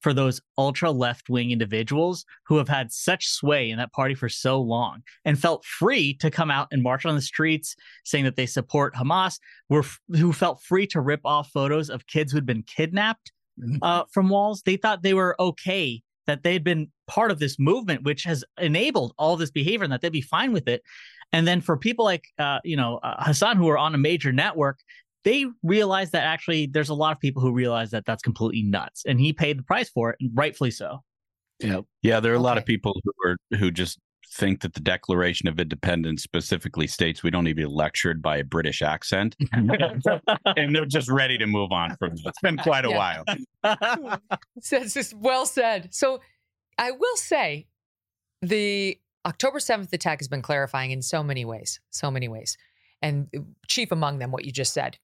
for 0.00 0.12
those 0.12 0.40
ultra 0.58 0.90
left 0.90 1.30
wing 1.30 1.52
individuals 1.52 2.24
who 2.44 2.56
have 2.56 2.68
had 2.68 2.90
such 2.90 3.28
sway 3.28 3.70
in 3.70 3.78
that 3.78 3.92
party 3.92 4.14
for 4.14 4.28
so 4.28 4.60
long 4.60 5.00
and 5.24 5.38
felt 5.38 5.64
free 5.64 6.12
to 6.14 6.30
come 6.30 6.50
out 6.50 6.66
and 6.72 6.82
march 6.82 7.06
on 7.06 7.14
the 7.14 7.22
streets 7.22 7.76
saying 8.04 8.24
that 8.24 8.34
they 8.34 8.46
support 8.46 8.94
Hamas, 8.94 9.38
were 9.68 9.84
who 10.08 10.32
felt 10.32 10.60
free 10.60 10.88
to 10.88 11.00
rip 11.00 11.20
off 11.24 11.50
photos 11.52 11.88
of 11.88 12.08
kids 12.08 12.32
who'd 12.32 12.44
been 12.44 12.64
kidnapped 12.64 13.30
uh, 13.82 14.04
from 14.12 14.28
walls. 14.28 14.62
They 14.62 14.76
thought 14.76 15.02
they 15.02 15.14
were 15.14 15.36
okay 15.40 16.02
that 16.26 16.42
they'd 16.42 16.64
been 16.64 16.88
part 17.06 17.30
of 17.30 17.38
this 17.38 17.58
movement, 17.58 18.04
which 18.04 18.24
has 18.24 18.44
enabled 18.60 19.14
all 19.18 19.36
this 19.36 19.50
behavior, 19.50 19.84
and 19.84 19.92
that 19.92 20.00
they'd 20.00 20.10
be 20.10 20.20
fine 20.20 20.52
with 20.52 20.68
it. 20.68 20.82
And 21.32 21.46
then 21.46 21.60
for 21.60 21.76
people 21.76 22.04
like 22.04 22.24
uh, 22.38 22.60
you 22.64 22.76
know 22.76 22.98
uh, 23.02 23.24
Hasan, 23.24 23.56
who 23.56 23.68
are 23.68 23.78
on 23.78 23.94
a 23.94 23.98
major 23.98 24.32
network, 24.32 24.78
they 25.24 25.46
realize 25.62 26.10
that 26.10 26.24
actually 26.24 26.66
there's 26.66 26.90
a 26.90 26.94
lot 26.94 27.12
of 27.12 27.20
people 27.20 27.42
who 27.42 27.52
realize 27.52 27.90
that 27.90 28.04
that's 28.04 28.22
completely 28.22 28.62
nuts, 28.62 29.04
and 29.06 29.20
he 29.20 29.32
paid 29.32 29.58
the 29.58 29.62
price 29.62 29.88
for 29.88 30.10
it, 30.10 30.16
and 30.20 30.30
rightfully 30.34 30.70
so. 30.70 31.02
Yeah, 31.58 31.80
yeah. 32.02 32.20
There 32.20 32.32
are 32.32 32.36
a 32.36 32.40
lot 32.40 32.58
of 32.58 32.66
people 32.66 33.00
who 33.04 33.12
are 33.30 33.36
who 33.56 33.70
just 33.70 33.98
think 34.32 34.60
that 34.62 34.74
the 34.74 34.80
Declaration 34.80 35.46
of 35.48 35.60
Independence 35.60 36.22
specifically 36.22 36.86
states 36.86 37.22
we 37.22 37.30
don't 37.30 37.44
need 37.44 37.50
to 37.52 37.62
be 37.62 37.66
lectured 37.66 38.22
by 38.22 38.38
a 38.38 38.44
British 38.44 38.80
accent, 38.82 39.36
and 39.52 40.74
they're 40.74 40.86
just 40.86 41.10
ready 41.10 41.36
to 41.38 41.46
move 41.46 41.70
on 41.72 41.96
from 41.96 42.12
it. 42.12 42.20
It's 42.24 42.40
been 42.40 42.56
quite 42.58 42.84
a 42.84 42.90
Yeah. 42.90 43.22
while. 43.64 44.18
So 44.60 44.76
it's 44.78 44.94
just 44.94 45.14
well 45.14 45.46
said. 45.46 45.94
So 45.94 46.20
I 46.78 46.90
will 46.92 47.16
say 47.16 47.66
the 48.40 48.98
October 49.26 49.58
7th 49.58 49.92
attack 49.92 50.20
has 50.20 50.28
been 50.28 50.42
clarifying 50.42 50.90
in 50.90 51.02
so 51.02 51.22
many 51.22 51.44
ways, 51.44 51.80
so 51.90 52.10
many 52.10 52.28
ways. 52.28 52.56
And 53.00 53.28
chief 53.68 53.92
among 53.92 54.18
them, 54.18 54.30
what 54.30 54.44
you 54.44 54.52
just 54.52 54.72
said. 54.72 54.98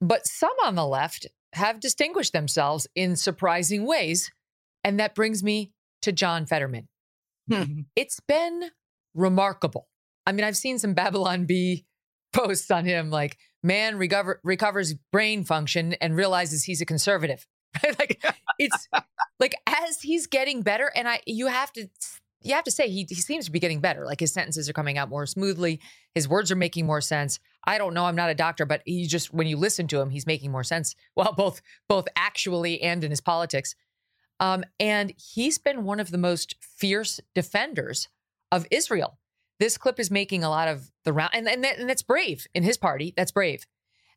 But 0.00 0.26
some 0.26 0.54
on 0.64 0.74
the 0.74 0.86
left 0.86 1.26
have 1.52 1.80
distinguished 1.80 2.32
themselves 2.32 2.86
in 2.94 3.16
surprising 3.16 3.86
ways. 3.86 4.30
And 4.84 4.98
that 5.00 5.14
brings 5.14 5.42
me 5.42 5.72
to 6.02 6.12
John 6.12 6.46
Fetterman. 6.46 6.88
Mm-hmm. 7.50 7.80
it's 7.96 8.20
been 8.20 8.70
remarkable. 9.14 9.88
I 10.26 10.32
mean, 10.32 10.44
I've 10.44 10.56
seen 10.56 10.78
some 10.78 10.94
Babylon 10.94 11.44
Bee 11.44 11.84
posts 12.32 12.70
on 12.70 12.84
him 12.84 13.10
like, 13.10 13.36
man 13.62 13.96
recover, 13.98 14.40
recovers 14.44 14.94
brain 15.12 15.44
function 15.44 15.94
and 15.94 16.16
realizes 16.16 16.64
he's 16.64 16.80
a 16.80 16.86
conservative. 16.86 17.46
like 17.98 18.22
it's 18.58 18.88
like 19.40 19.54
as 19.66 20.02
he's 20.02 20.26
getting 20.26 20.62
better, 20.62 20.92
and 20.94 21.08
I 21.08 21.20
you 21.26 21.46
have 21.46 21.72
to 21.72 21.88
you 22.42 22.54
have 22.54 22.64
to 22.64 22.70
say 22.70 22.88
he 22.88 23.06
he 23.08 23.14
seems 23.14 23.46
to 23.46 23.50
be 23.50 23.60
getting 23.60 23.80
better. 23.80 24.04
Like 24.04 24.20
his 24.20 24.32
sentences 24.32 24.68
are 24.68 24.74
coming 24.74 24.98
out 24.98 25.08
more 25.08 25.26
smoothly, 25.26 25.80
his 26.14 26.28
words 26.28 26.50
are 26.52 26.56
making 26.56 26.86
more 26.86 27.00
sense. 27.00 27.38
I 27.64 27.78
don't 27.78 27.94
know, 27.94 28.04
I'm 28.04 28.16
not 28.16 28.30
a 28.30 28.34
doctor, 28.34 28.66
but 28.66 28.82
he 28.84 29.06
just 29.06 29.32
when 29.32 29.46
you 29.46 29.56
listen 29.56 29.86
to 29.88 30.00
him, 30.00 30.10
he's 30.10 30.26
making 30.26 30.50
more 30.50 30.64
sense. 30.64 30.94
Well, 31.16 31.32
both 31.36 31.62
both 31.88 32.08
actually 32.16 32.82
and 32.82 33.02
in 33.04 33.10
his 33.10 33.20
politics. 33.20 33.74
Um, 34.42 34.64
and 34.80 35.14
he's 35.16 35.56
been 35.56 35.84
one 35.84 36.00
of 36.00 36.10
the 36.10 36.18
most 36.18 36.56
fierce 36.60 37.20
defenders 37.32 38.08
of 38.50 38.66
Israel. 38.72 39.18
This 39.60 39.78
clip 39.78 40.00
is 40.00 40.10
making 40.10 40.42
a 40.42 40.50
lot 40.50 40.66
of 40.66 40.90
the 41.04 41.12
round, 41.12 41.30
and 41.32 41.48
and, 41.48 41.62
that, 41.62 41.78
and 41.78 41.88
that's 41.88 42.02
brave 42.02 42.48
in 42.52 42.64
his 42.64 42.76
party. 42.76 43.14
That's 43.16 43.30
brave. 43.30 43.64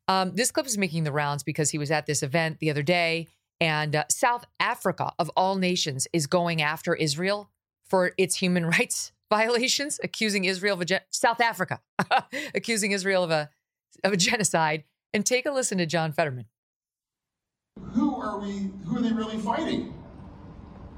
Um, 0.08 0.32
this 0.36 0.50
clip 0.52 0.66
is 0.66 0.80
making 0.80 1.04
the 1.04 1.12
rounds 1.12 1.44
because 1.44 1.70
he 1.70 1.78
was 1.78 1.92
at 1.92 2.08
this 2.08 2.24
event 2.24 2.58
the 2.60 2.72
other 2.72 2.82
day, 2.82 3.28
and 3.62 3.96
uh, 3.96 4.06
South 4.10 4.46
Africa, 4.60 5.14
of 5.20 5.30
all 5.38 5.56
nations, 5.58 6.08
is 6.12 6.26
going 6.26 6.60
after 6.60 6.96
Israel 6.96 7.52
for 7.88 8.14
its 8.18 8.36
human 8.38 8.66
rights 8.78 9.12
violations, 9.30 10.00
accusing 10.04 10.46
Israel 10.46 10.74
of 10.74 10.82
a 10.82 10.86
gen- 10.86 11.02
South 11.12 11.40
Africa, 11.40 11.82
accusing 12.56 12.94
Israel 12.94 13.24
of 13.24 13.30
a 13.30 13.52
of 14.04 14.12
a 14.12 14.18
genocide. 14.18 14.86
And 15.14 15.24
take 15.24 15.46
a 15.46 15.52
listen 15.52 15.78
to 15.78 15.86
John 15.86 16.12
Fetterman. 16.12 16.46
who 17.94 18.16
are 18.16 18.40
we 18.40 18.72
who 18.86 18.98
are 18.98 19.02
they 19.02 19.14
really 19.14 19.38
fighting 19.38 19.94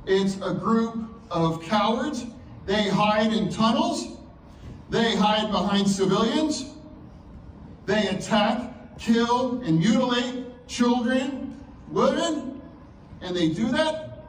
it's 0.07 0.35
a 0.41 0.53
group 0.53 1.09
of 1.29 1.61
cowards. 1.61 2.25
They 2.65 2.89
hide 2.89 3.33
in 3.33 3.49
tunnels. 3.49 4.17
They 4.89 5.15
hide 5.15 5.51
behind 5.51 5.87
civilians. 5.87 6.73
They 7.85 8.07
attack 8.07 8.97
kill 8.97 9.61
and 9.61 9.79
mutilate 9.79 10.67
children 10.67 11.61
women 11.89 12.61
and 13.21 13.35
they 13.35 13.49
do 13.49 13.69
that. 13.71 14.25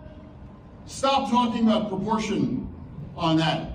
Stop 0.86 1.30
talking 1.30 1.66
about 1.66 1.88
proportion 1.88 2.68
on 3.16 3.36
that. 3.38 3.72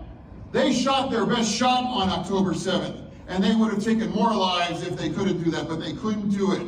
They 0.52 0.74
shot 0.74 1.10
their 1.10 1.26
best 1.26 1.54
shot 1.54 1.84
on 1.84 2.10
october 2.10 2.54
7th 2.54 3.10
and 3.28 3.44
they 3.44 3.56
would 3.56 3.74
have 3.74 3.84
taken 3.84 4.10
more 4.12 4.34
lives 4.34 4.86
if 4.86 4.98
they 4.98 5.10
couldn't 5.10 5.42
do 5.44 5.52
that 5.52 5.68
but 5.68 5.80
they 5.80 5.94
couldn't 5.94 6.30
do 6.30 6.52
it. 6.54 6.68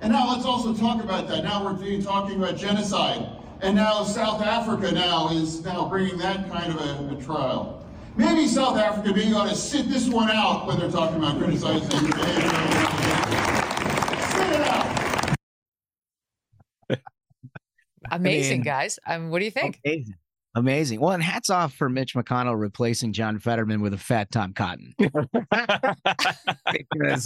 And 0.00 0.12
now 0.12 0.32
let's 0.32 0.44
also 0.44 0.74
talk 0.74 1.02
about 1.02 1.28
that. 1.28 1.44
Now 1.44 1.64
we're 1.64 2.02
talking 2.02 2.36
about 2.36 2.56
genocide. 2.56 3.26
And 3.64 3.76
now 3.76 4.04
South 4.04 4.42
Africa 4.42 4.92
now 4.92 5.30
is 5.30 5.64
now 5.64 5.88
bringing 5.88 6.18
that 6.18 6.50
kind 6.50 6.70
of 6.70 6.78
a, 6.82 7.16
a 7.16 7.24
trial. 7.24 7.82
Maybe 8.14 8.46
South 8.46 8.76
Africa 8.76 9.14
being 9.14 9.32
ought 9.32 9.48
to 9.48 9.54
sit 9.54 9.88
this 9.88 10.06
one 10.06 10.30
out 10.30 10.66
when 10.66 10.78
they're 10.78 10.90
talking 10.90 11.16
about 11.16 11.38
criticizing 11.38 11.88
the. 11.88 11.96
Sit 14.20 14.50
it 14.50 14.60
out. 14.68 15.36
Amazing, 18.10 18.58
mean- 18.58 18.64
guys. 18.64 18.98
Um, 19.06 19.30
what 19.30 19.38
do 19.38 19.46
you 19.46 19.50
think? 19.50 19.80
Amazing. 19.82 20.14
Amazing. 20.56 21.00
Well, 21.00 21.12
and 21.12 21.22
hats 21.22 21.50
off 21.50 21.74
for 21.74 21.88
Mitch 21.88 22.14
McConnell 22.14 22.58
replacing 22.58 23.12
John 23.12 23.40
Fetterman 23.40 23.80
with 23.80 23.92
a 23.92 23.98
fat 23.98 24.30
Tom 24.30 24.52
Cotton. 24.52 24.94
because 24.98 25.18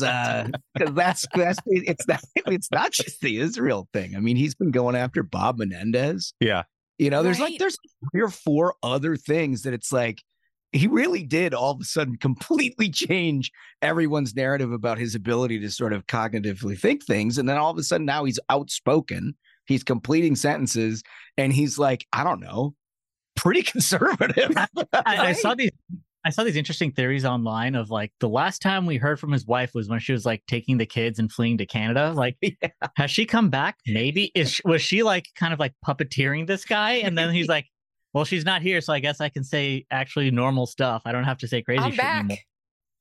uh, 0.03 0.49
'cause 0.79 0.95
that's 0.95 1.27
that's 1.35 1.59
it's 1.67 2.09
not 2.09 2.21
it's 2.47 2.71
not 2.71 2.93
just 2.93 3.21
the 3.21 3.39
Israel 3.39 3.87
thing. 3.93 4.17
I 4.17 4.21
mean, 4.21 4.37
he's 4.37 4.55
been 4.55 4.71
going 4.71 4.97
after 4.97 5.23
Bob 5.23 5.59
Menendez. 5.59 6.33
Yeah. 6.41 6.63
You 6.99 7.11
know, 7.11 7.23
there's 7.23 7.39
like 7.39 7.59
there's 7.59 7.77
three 8.11 8.23
or 8.23 8.31
four 8.31 8.75
other 8.83 9.15
things 9.15 9.63
that 9.63 9.75
it's 9.75 9.93
like 9.93 10.23
he 10.73 10.87
really 10.87 11.23
did 11.23 11.55
all 11.55 11.73
of 11.73 11.81
a 11.81 11.85
sudden 11.85 12.17
completely 12.17 12.91
change 12.91 13.53
everyone's 13.83 14.35
narrative 14.35 14.73
about 14.73 14.99
his 14.99 15.15
ability 15.15 15.61
to 15.61 15.71
sort 15.71 15.93
of 15.93 16.07
cognitively 16.07 16.79
think 16.79 17.05
things. 17.05 17.39
And 17.39 17.49
then 17.49 17.59
all 17.59 17.71
of 17.71 17.79
a 17.79 17.83
sudden 17.83 18.07
now 18.07 18.25
he's 18.25 18.41
outspoken, 18.49 19.37
he's 19.67 19.85
completing 19.85 20.35
sentences, 20.35 21.03
and 21.37 21.53
he's 21.53 21.79
like, 21.79 22.07
I 22.13 22.25
don't 22.25 22.41
know, 22.41 22.75
pretty 23.39 23.63
conservative. 23.73 24.53
I, 24.57 24.69
I 25.29 25.33
saw 25.33 25.55
these. 25.55 25.71
I 26.25 26.31
saw 26.31 26.45
these 26.45 26.57
interesting 26.57 26.93
theories 26.93 27.25
online 27.25 27.75
of 27.75 27.91
like 27.91 28.13
the 28.21 28.29
last 28.29 28.61
time 28.61 28.85
we 28.85 28.97
heard 28.97 29.19
from 29.19 29.33
his 29.33 29.47
wife 29.47 29.71
was 29.75 29.89
when 29.89 30.01
she 30.01 30.13
was 30.13 30.27
like 30.27 30.43
taking 30.47 30.77
the 30.77 30.85
kids 30.85 31.19
and 31.19 31.31
fleeing 31.33 31.57
to 31.59 31.65
Canada. 31.67 32.13
Like, 32.15 32.37
has 32.97 33.11
she 33.11 33.25
come 33.25 33.49
back? 33.51 33.79
Maybe 33.87 34.31
is 34.35 34.51
she- 34.53 34.63
was 34.65 34.83
she 34.83 35.03
like 35.03 35.27
kind 35.37 35.53
of 35.55 35.59
like 35.61 35.73
puppeteering 35.87 36.47
this 36.47 36.65
guy? 36.65 36.95
And 36.95 37.17
then 37.17 37.33
he's 37.33 37.49
like, 37.49 37.67
"Well, 38.13 38.25
she's 38.25 38.45
not 38.45 38.63
here, 38.63 38.81
so 38.81 38.93
I 38.93 38.99
guess 38.99 39.21
I 39.21 39.29
can 39.29 39.45
say 39.45 39.87
actually 39.91 40.31
normal 40.31 40.67
stuff. 40.67 41.03
I 41.07 41.13
don't 41.13 41.25
have 41.25 41.39
to 41.39 41.49
say 41.49 41.63
crazy 41.63 41.83
I'm 41.83 41.93
shit 41.93 41.99
back. 41.99 42.19
anymore." 42.21 42.39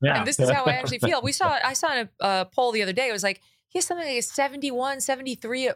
Yeah, 0.02 0.20
And 0.20 0.28
this 0.28 0.40
is 0.40 0.50
how 0.50 0.64
I 0.66 0.74
actually 0.74 1.00
feel. 1.00 1.22
We 1.24 1.32
saw, 1.32 1.58
I 1.64 1.74
saw 1.74 1.88
a 1.92 2.24
uh, 2.24 2.46
poll 2.46 2.72
the 2.72 2.84
other 2.84 2.94
day. 2.94 3.10
It 3.10 3.14
was 3.14 3.24
like, 3.24 3.42
he 3.70 3.80
has 3.80 3.86
something 3.86 4.08
like 4.08 4.18
a 4.18 4.22
71, 4.22 4.98
73% 4.98 5.74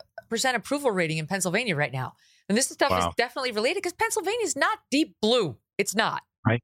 approval 0.56 0.92
rating 0.92 1.18
in 1.18 1.28
Pennsylvania 1.28 1.76
right 1.76 1.92
now. 1.92 2.14
And 2.50 2.58
this 2.58 2.68
stuff 2.68 2.92
is 2.98 3.06
definitely 3.18 3.52
related 3.52 3.76
because 3.76 3.94
Pennsylvania 3.94 4.44
is 4.44 4.56
not 4.56 4.80
deep 4.90 5.16
blue. 5.22 5.58
It's 5.78 5.96
not. 5.96 6.22
right 6.46 6.62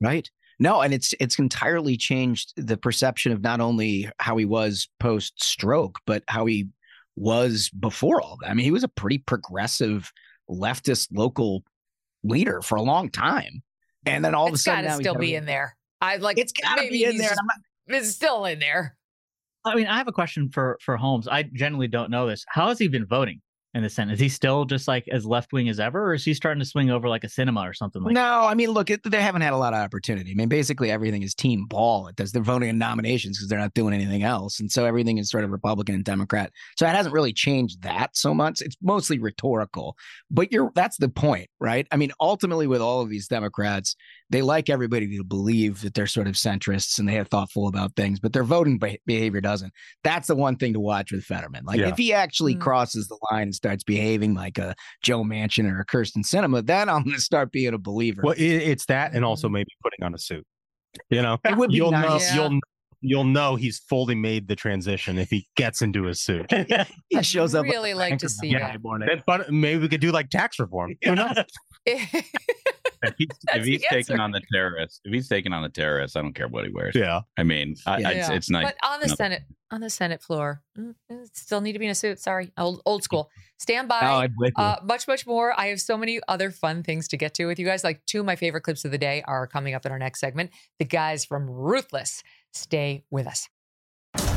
right 0.00 0.28
no 0.58 0.80
and 0.80 0.92
it's 0.94 1.14
it's 1.20 1.38
entirely 1.38 1.96
changed 1.96 2.52
the 2.56 2.76
perception 2.76 3.30
of 3.30 3.40
not 3.42 3.60
only 3.60 4.08
how 4.18 4.36
he 4.36 4.44
was 4.44 4.88
post 4.98 5.40
stroke 5.42 5.98
but 6.06 6.22
how 6.28 6.46
he 6.46 6.68
was 7.16 7.68
before 7.70 8.20
all 8.20 8.36
that 8.40 8.50
i 8.50 8.54
mean 8.54 8.64
he 8.64 8.70
was 8.70 8.82
a 8.84 8.88
pretty 8.88 9.18
progressive 9.18 10.12
leftist 10.50 11.08
local 11.12 11.62
leader 12.24 12.60
for 12.62 12.76
a 12.76 12.82
long 12.82 13.08
time 13.10 13.62
and 14.06 14.24
then 14.24 14.34
all 14.34 14.46
of 14.46 14.52
a 14.52 14.54
It's 14.54 14.64
sudden 14.64 14.84
gotta 14.84 15.02
still 15.02 15.14
be 15.16 15.34
in 15.34 15.44
there. 15.44 15.76
I 16.00 16.16
like 16.16 16.38
It's 16.38 16.52
gotta 16.52 16.82
maybe 16.82 16.98
be 16.98 17.04
in 17.04 17.18
there, 17.18 17.28
just- 17.28 17.40
and 17.86 17.96
it's 17.96 18.10
still 18.10 18.44
in 18.44 18.58
there. 18.58 18.96
I 19.68 19.74
mean, 19.74 19.86
I 19.86 19.96
have 19.96 20.08
a 20.08 20.12
question 20.12 20.48
for 20.48 20.78
for 20.82 20.96
Holmes. 20.96 21.28
I 21.28 21.44
generally 21.44 21.88
don't 21.88 22.10
know 22.10 22.26
this. 22.26 22.44
How 22.48 22.68
has 22.68 22.78
he 22.78 22.88
been 22.88 23.06
voting 23.06 23.40
in 23.74 23.82
the 23.82 23.90
Senate? 23.90 24.14
Is 24.14 24.20
he 24.20 24.28
still 24.28 24.64
just 24.64 24.88
like 24.88 25.06
as 25.08 25.26
left 25.26 25.52
wing 25.52 25.68
as 25.68 25.78
ever, 25.78 26.06
or 26.10 26.14
is 26.14 26.24
he 26.24 26.32
starting 26.34 26.60
to 26.60 26.64
swing 26.64 26.90
over 26.90 27.08
like 27.08 27.22
a 27.24 27.26
Sinema 27.28 27.68
or 27.68 27.74
something 27.74 28.02
like? 28.02 28.14
no, 28.14 28.44
I 28.44 28.54
mean, 28.54 28.70
look, 28.70 28.88
it, 28.90 29.00
they 29.04 29.20
haven't 29.20 29.42
had 29.42 29.52
a 29.52 29.56
lot 29.58 29.74
of 29.74 29.80
opportunity. 29.80 30.30
I 30.30 30.34
mean, 30.34 30.48
basically 30.48 30.90
everything 30.90 31.22
is 31.22 31.34
team 31.34 31.66
ball. 31.66 32.08
It 32.08 32.16
does. 32.16 32.32
They're 32.32 32.42
voting 32.42 32.70
in 32.70 32.78
nominations 32.78 33.38
because 33.38 33.48
they're 33.48 33.58
not 33.58 33.74
doing 33.74 33.92
anything 33.94 34.22
else, 34.22 34.58
and 34.60 34.70
so 34.72 34.84
everything 34.86 35.18
is 35.18 35.30
sort 35.30 35.44
of 35.44 35.50
Republican 35.50 35.94
and 35.94 36.04
Democrat. 36.04 36.50
So 36.78 36.86
it 36.86 36.94
hasn't 36.94 37.14
really 37.14 37.32
changed 37.32 37.82
that 37.82 38.16
so 38.16 38.32
much. 38.32 38.62
It's 38.62 38.76
mostly 38.82 39.18
rhetorical. 39.18 39.96
But 40.30 40.50
you're 40.52 40.70
that's 40.74 40.96
the 40.96 41.08
point, 41.08 41.48
right? 41.60 41.86
I 41.92 41.96
mean, 41.96 42.12
ultimately, 42.20 42.66
with 42.66 42.80
all 42.80 43.00
of 43.02 43.10
these 43.10 43.28
Democrats, 43.28 43.96
they 44.30 44.42
like 44.42 44.68
everybody 44.70 45.16
to 45.16 45.24
believe 45.24 45.80
that 45.82 45.94
they're 45.94 46.06
sort 46.06 46.26
of 46.26 46.34
centrists 46.34 46.98
and 46.98 47.08
they 47.08 47.18
are 47.18 47.24
thoughtful 47.24 47.68
about 47.68 47.96
things, 47.96 48.20
but 48.20 48.32
their 48.32 48.44
voting 48.44 48.78
behavior 49.06 49.40
doesn't. 49.40 49.72
That's 50.04 50.28
the 50.28 50.36
one 50.36 50.56
thing 50.56 50.72
to 50.74 50.80
watch 50.80 51.12
with 51.12 51.24
Fetterman. 51.24 51.64
Like 51.64 51.78
Yeah. 51.80 51.88
if 51.88 51.96
he 51.96 52.12
actually 52.12 52.54
Mm. 52.54 52.60
crosses 52.60 53.08
the 53.08 53.18
line 53.30 53.44
and 53.44 53.54
starts 53.58 53.84
behaving 53.84 54.34
like 54.34 54.56
a 54.56 54.74
Joe 55.02 55.22
Manchin 55.22 55.70
or 55.70 55.80
a 55.80 55.84
Kyrsten 55.84 56.24
Sinema, 56.24 56.64
then 56.64 56.88
I'm 56.88 57.04
going 57.04 57.16
to 57.16 57.20
start 57.20 57.52
being 57.52 57.74
a 57.74 57.78
believer. 57.78 58.22
Well, 58.24 58.34
it, 58.34 58.42
it's 58.42 58.86
that, 58.86 59.12
and 59.12 59.24
also 59.24 59.46
mm-hmm. 59.46 59.54
maybe 59.54 59.70
putting 59.82 60.04
on 60.04 60.14
a 60.14 60.18
suit. 60.18 60.46
You 61.10 61.22
know, 61.22 61.38
It 61.44 61.56
would 61.56 61.70
be 61.70 61.76
you'll 61.76 61.90
nice. 61.90 62.34
know 62.34 62.48
you'll 62.48 62.60
you'll 63.00 63.24
know 63.24 63.56
he's 63.56 63.78
fully 63.78 64.14
made 64.14 64.48
the 64.48 64.56
transition 64.56 65.18
if 65.18 65.30
he 65.30 65.46
gets 65.56 65.82
into 65.82 66.04
his 66.04 66.20
suit. 66.20 66.50
he 67.08 67.22
shows 67.22 67.54
up. 67.54 67.64
Really 67.64 67.94
like 67.94 68.18
to 68.18 68.28
see 68.28 68.52
that. 68.54 68.78
Then- 68.82 69.22
but 69.26 69.52
maybe 69.52 69.82
we 69.82 69.88
could 69.88 70.00
do 70.00 70.10
like 70.12 70.30
tax 70.30 70.58
reform. 70.58 70.96
Who 71.04 71.14
knows? 71.14 71.36
If 73.02 73.14
he's, 73.18 73.28
if 73.54 73.64
he's 73.64 73.84
taking 73.90 74.18
on 74.20 74.30
the 74.32 74.40
terrorists, 74.52 75.00
if 75.04 75.12
he's 75.12 75.28
taking 75.28 75.52
on 75.52 75.62
the 75.62 75.68
terrorists, 75.68 76.16
I 76.16 76.22
don't 76.22 76.32
care 76.34 76.48
what 76.48 76.64
he 76.66 76.72
wears. 76.72 76.94
Yeah. 76.94 77.20
I 77.36 77.42
mean, 77.42 77.74
I, 77.86 77.92
I- 77.92 77.96
it's, 77.96 78.28
Yeah. 78.28 78.32
it's 78.32 78.50
nice. 78.50 78.64
But 78.66 78.76
on 78.88 79.00
the 79.00 79.06
No. 79.08 79.14
Senate, 79.14 79.42
on 79.70 79.80
the 79.80 79.90
Senate 79.90 80.22
floor, 80.22 80.62
mm, 80.78 80.94
eh, 81.10 81.14
still 81.32 81.60
need 81.60 81.72
to 81.74 81.78
be 81.78 81.84
in 81.86 81.90
a 81.90 81.94
suit. 81.94 82.18
Sorry, 82.20 82.50
old 82.58 82.82
old 82.86 83.02
school. 83.02 83.30
Stand 83.58 83.88
by. 83.88 84.00
Oh, 84.02 84.20
I'm 84.20 84.34
with 84.38 84.52
you. 84.56 84.62
Uh, 84.62 84.76
much, 84.84 85.08
much 85.08 85.26
more. 85.26 85.52
I 85.58 85.66
have 85.66 85.80
so 85.80 85.96
many 85.98 86.20
other 86.28 86.50
fun 86.50 86.82
things 86.84 87.08
to 87.08 87.16
get 87.16 87.34
to 87.34 87.46
with 87.46 87.58
you 87.58 87.66
guys. 87.66 87.82
Like 87.84 88.00
two 88.06 88.20
of 88.20 88.26
my 88.26 88.36
favorite 88.36 88.62
clips 88.62 88.84
of 88.84 88.92
the 88.92 88.98
day 88.98 89.22
are 89.26 89.46
coming 89.46 89.74
up 89.74 89.84
in 89.84 89.92
our 89.92 89.98
next 89.98 90.20
segment. 90.20 90.50
The 90.78 90.84
guys 90.84 91.24
from 91.24 91.48
Ruthless. 91.50 92.22
Stay 92.52 93.04
with 93.10 93.26
us. 93.26 93.48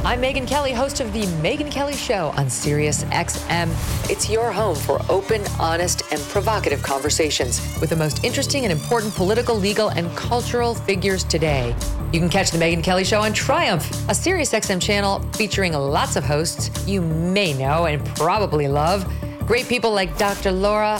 I'm 0.03 0.19
Megyn 0.19 0.47
Kelly, 0.47 0.71
host 0.71 0.99
of 0.99 1.13
The 1.13 1.25
Megyn 1.43 1.69
Kelly 1.69 1.93
Show 1.93 2.33
on 2.35 2.49
Sirius 2.49 3.03
XM. 3.03 3.69
It's 4.09 4.27
your 4.31 4.51
home 4.51 4.75
for 4.75 4.99
open, 5.09 5.43
honest, 5.59 6.01
and 6.11 6.19
provocative 6.21 6.81
conversations 6.81 7.61
with 7.79 7.91
the 7.91 7.95
most 7.95 8.23
interesting 8.23 8.63
and 8.63 8.71
important 8.71 9.13
political, 9.13 9.55
legal, 9.55 9.89
and 9.89 10.09
cultural 10.17 10.73
figures 10.73 11.23
today. 11.23 11.75
You 12.11 12.19
can 12.19 12.29
catch 12.29 12.49
The 12.49 12.57
Megyn 12.57 12.83
Kelly 12.83 13.03
Show 13.03 13.21
on 13.21 13.31
Triumph, 13.31 14.09
a 14.09 14.15
Sirius 14.15 14.51
XM 14.53 14.81
channel 14.81 15.19
featuring 15.33 15.73
lots 15.73 16.15
of 16.15 16.23
hosts 16.23 16.71
you 16.87 17.03
may 17.03 17.53
know 17.53 17.85
and 17.85 18.03
probably 18.15 18.67
love. 18.67 19.05
Great 19.45 19.67
people 19.67 19.91
like 19.91 20.17
Dr. 20.17 20.51
Laura 20.51 20.99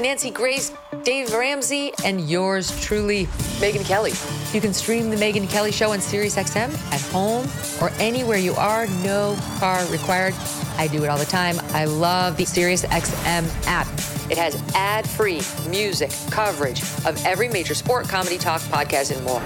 Nancy 0.00 0.30
Grace, 0.30 0.72
Dave 1.02 1.32
Ramsey, 1.32 1.92
and 2.04 2.28
yours 2.30 2.78
truly, 2.80 3.26
Megyn 3.60 3.84
Kelly. 3.84 4.12
You 4.52 4.60
can 4.60 4.72
stream 4.72 5.10
The 5.10 5.16
Megyn 5.16 5.48
Kelly 5.50 5.72
Show 5.72 5.92
on 5.92 5.98
SiriusXM 5.98 6.72
at 6.92 7.00
home 7.12 7.46
or 7.82 7.92
anywhere 8.00 8.38
you 8.38 8.54
are, 8.54 8.86
no 9.02 9.36
car 9.58 9.84
required. 9.86 10.34
I 10.76 10.86
do 10.86 11.02
it 11.02 11.08
all 11.08 11.18
the 11.18 11.24
time. 11.24 11.56
I 11.70 11.86
love 11.86 12.36
the 12.36 12.44
SiriusXM 12.44 13.66
app. 13.66 13.88
It 14.30 14.38
has 14.38 14.54
ad 14.74 15.08
free 15.08 15.40
music 15.68 16.10
coverage 16.30 16.80
of 17.04 17.20
every 17.26 17.48
major 17.48 17.74
sport, 17.74 18.08
comedy, 18.08 18.38
talk, 18.38 18.60
podcast, 18.62 19.14
and 19.14 19.24
more. 19.24 19.44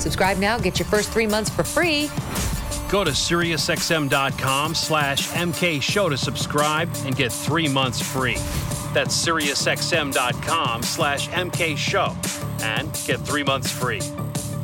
Subscribe 0.00 0.38
now, 0.38 0.58
get 0.58 0.78
your 0.78 0.86
first 0.86 1.10
three 1.10 1.26
months 1.26 1.50
for 1.50 1.64
free. 1.64 2.10
Go 2.90 3.04
to 3.04 3.10
SiriusXM.com 3.10 4.74
slash 4.74 5.28
MK 5.30 5.82
Show 5.82 6.08
to 6.08 6.16
subscribe 6.16 6.88
and 7.04 7.16
get 7.16 7.32
three 7.32 7.68
months 7.68 8.00
free. 8.00 8.36
That's 8.92 9.26
SiriusXM.com 9.26 10.82
slash 10.82 11.28
MK 11.28 11.76
Show 11.76 12.16
and 12.62 12.92
get 13.06 13.20
three 13.20 13.44
months 13.44 13.70
free. 13.70 14.00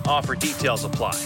Offer 0.06 0.34
details 0.34 0.84
apply. 0.84 1.18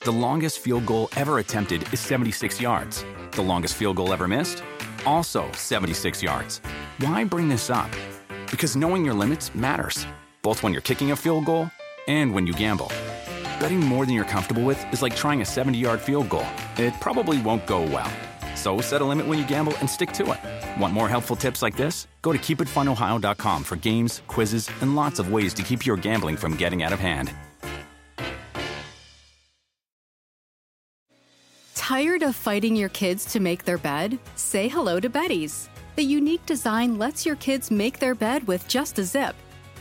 The 0.00 0.10
longest 0.10 0.58
field 0.58 0.84
goal 0.84 1.08
ever 1.16 1.38
attempted 1.38 1.90
is 1.92 2.00
76 2.00 2.60
yards. 2.60 3.04
The 3.32 3.42
longest 3.42 3.74
field 3.74 3.96
goal 3.96 4.12
ever 4.12 4.26
missed? 4.26 4.62
Also 5.06 5.50
76 5.52 6.22
yards. 6.22 6.60
Why 6.98 7.22
bring 7.24 7.48
this 7.48 7.70
up? 7.70 7.88
Because 8.50 8.76
knowing 8.76 9.04
your 9.04 9.14
limits 9.14 9.54
matters, 9.54 10.06
both 10.42 10.62
when 10.62 10.72
you're 10.72 10.82
kicking 10.82 11.12
a 11.12 11.16
field 11.16 11.44
goal 11.44 11.70
and 12.08 12.34
when 12.34 12.48
you 12.48 12.52
gamble. 12.52 12.90
Betting 13.60 13.78
more 13.78 14.04
than 14.04 14.14
you're 14.14 14.24
comfortable 14.24 14.64
with 14.64 14.84
is 14.92 15.02
like 15.02 15.14
trying 15.14 15.40
a 15.40 15.44
70 15.44 15.78
yard 15.78 16.00
field 16.00 16.28
goal. 16.28 16.46
It 16.76 16.94
probably 17.00 17.40
won't 17.40 17.64
go 17.66 17.82
well. 17.82 18.10
So 18.62 18.80
set 18.80 19.02
a 19.02 19.04
limit 19.04 19.26
when 19.26 19.40
you 19.40 19.46
gamble 19.48 19.76
and 19.78 19.90
stick 19.90 20.12
to 20.12 20.22
it. 20.34 20.80
Want 20.80 20.94
more 20.94 21.08
helpful 21.08 21.34
tips 21.34 21.62
like 21.62 21.76
this? 21.76 22.06
Go 22.22 22.32
to 22.32 22.38
keepitfunohio.com 22.38 23.64
for 23.64 23.74
games, 23.74 24.22
quizzes, 24.28 24.70
and 24.80 24.94
lots 24.94 25.18
of 25.18 25.32
ways 25.32 25.52
to 25.54 25.64
keep 25.64 25.84
your 25.84 25.96
gambling 25.96 26.36
from 26.36 26.54
getting 26.54 26.84
out 26.84 26.92
of 26.92 27.00
hand. 27.00 27.32
Tired 31.74 32.22
of 32.22 32.36
fighting 32.36 32.76
your 32.76 32.90
kids 32.90 33.24
to 33.32 33.40
make 33.40 33.64
their 33.64 33.78
bed? 33.78 34.20
Say 34.36 34.68
hello 34.68 35.00
to 35.00 35.10
Beddy's. 35.10 35.68
The 35.96 36.04
unique 36.04 36.46
design 36.46 36.98
lets 36.98 37.26
your 37.26 37.36
kids 37.36 37.68
make 37.68 37.98
their 37.98 38.14
bed 38.14 38.46
with 38.46 38.68
just 38.68 38.96
a 39.00 39.02
zip. 39.02 39.34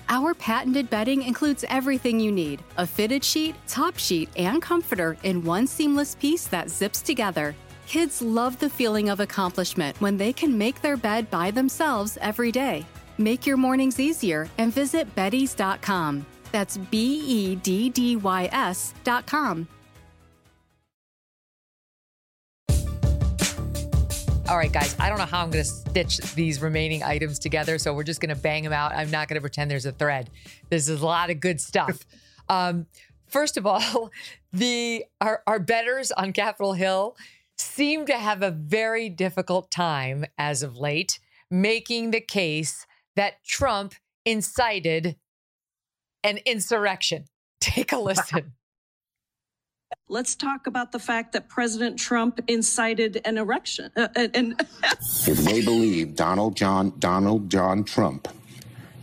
Our 0.10 0.34
patented 0.34 0.90
bedding 0.90 1.22
includes 1.22 1.64
everything 1.70 2.20
you 2.20 2.32
need 2.32 2.64
a 2.78 2.88
fitted 2.88 3.24
sheet, 3.24 3.54
top 3.68 4.00
sheet, 4.00 4.30
and 4.36 4.60
comforter 4.60 5.18
in 5.22 5.46
one 5.46 5.68
seamless 5.68 6.16
piece 6.16 6.48
that 6.48 6.72
zips 6.72 7.04
together. 7.04 7.54
Kids 7.92 8.22
love 8.22 8.58
the 8.58 8.70
feeling 8.70 9.10
of 9.10 9.20
accomplishment 9.20 10.00
when 10.00 10.16
they 10.16 10.32
can 10.32 10.58
make 10.58 10.82
their 10.82 10.96
bed 10.96 11.30
by 11.30 11.52
themselves 11.52 12.18
every 12.22 12.50
day. 12.50 12.86
Make 13.18 13.46
your 13.46 13.58
mornings 13.58 14.00
easier 14.00 14.50
and 14.60 14.74
visit 14.74 15.14
Beddy's.com. 15.14 16.26
That's 16.54 16.78
B 16.78 17.22
E 17.28 17.56
D 17.58 17.90
D 17.90 18.16
Y 18.16 18.50
S.com. 18.54 19.68
All 24.48 24.56
right, 24.56 24.72
guys, 24.72 24.96
I 24.98 25.10
don't 25.10 25.18
know 25.18 25.26
how 25.26 25.44
I'm 25.44 25.52
going 25.52 25.66
to 25.66 25.70
stitch 25.70 26.20
these 26.34 26.62
remaining 26.62 27.04
items 27.04 27.40
together, 27.40 27.78
so 27.78 27.94
we're 27.94 28.04
just 28.04 28.22
going 28.22 28.34
to 28.34 28.42
bang 28.42 28.64
them 28.64 28.72
out. 28.72 28.94
I'm 28.94 29.12
not 29.12 29.28
going 29.28 29.36
to 29.36 29.42
pretend 29.42 29.70
there's 29.70 29.86
a 29.86 29.92
thread. 29.92 30.30
This 30.70 30.88
is 30.88 31.02
a 31.02 31.06
lot 31.06 31.30
of 31.30 31.42
good 31.42 31.60
stuff. 31.60 32.06
um, 32.48 32.86
first 33.28 33.58
of 33.58 33.66
all, 33.66 34.12
the 34.54 35.04
our, 35.20 35.44
our 35.46 35.60
betters 35.60 36.14
on 36.14 36.32
Capitol 36.32 36.72
Hill 36.72 37.18
seem 37.62 38.06
to 38.08 38.18
have 38.18 38.42
a 38.42 38.52
very 38.52 39.10
difficult 39.10 39.72
time 39.72 40.26
as 40.38 40.64
of 40.64 40.78
late 40.78 41.20
making 41.50 42.12
the 42.12 42.22
case 42.22 42.86
that 43.16 43.44
Trump 43.46 43.94
incited 44.26 45.18
an 46.24 46.40
insurrection. 46.46 47.26
Take 47.62 47.92
a 47.92 47.98
listen. 47.98 48.54
Let's 50.08 50.36
talk 50.36 50.68
about 50.68 50.92
the 50.92 51.00
fact 51.00 51.34
that 51.34 51.50
President 51.50 52.00
Trump 52.00 52.40
incited 52.48 53.22
an 53.26 53.38
erection. 53.38 53.92
Uh, 53.96 54.08
and 54.16 54.60
if 55.28 55.38
they 55.40 55.64
believe 55.64 56.16
Donald 56.16 56.56
John 56.56 56.94
Donald 57.00 57.50
John 57.50 57.84
Trump 57.84 58.28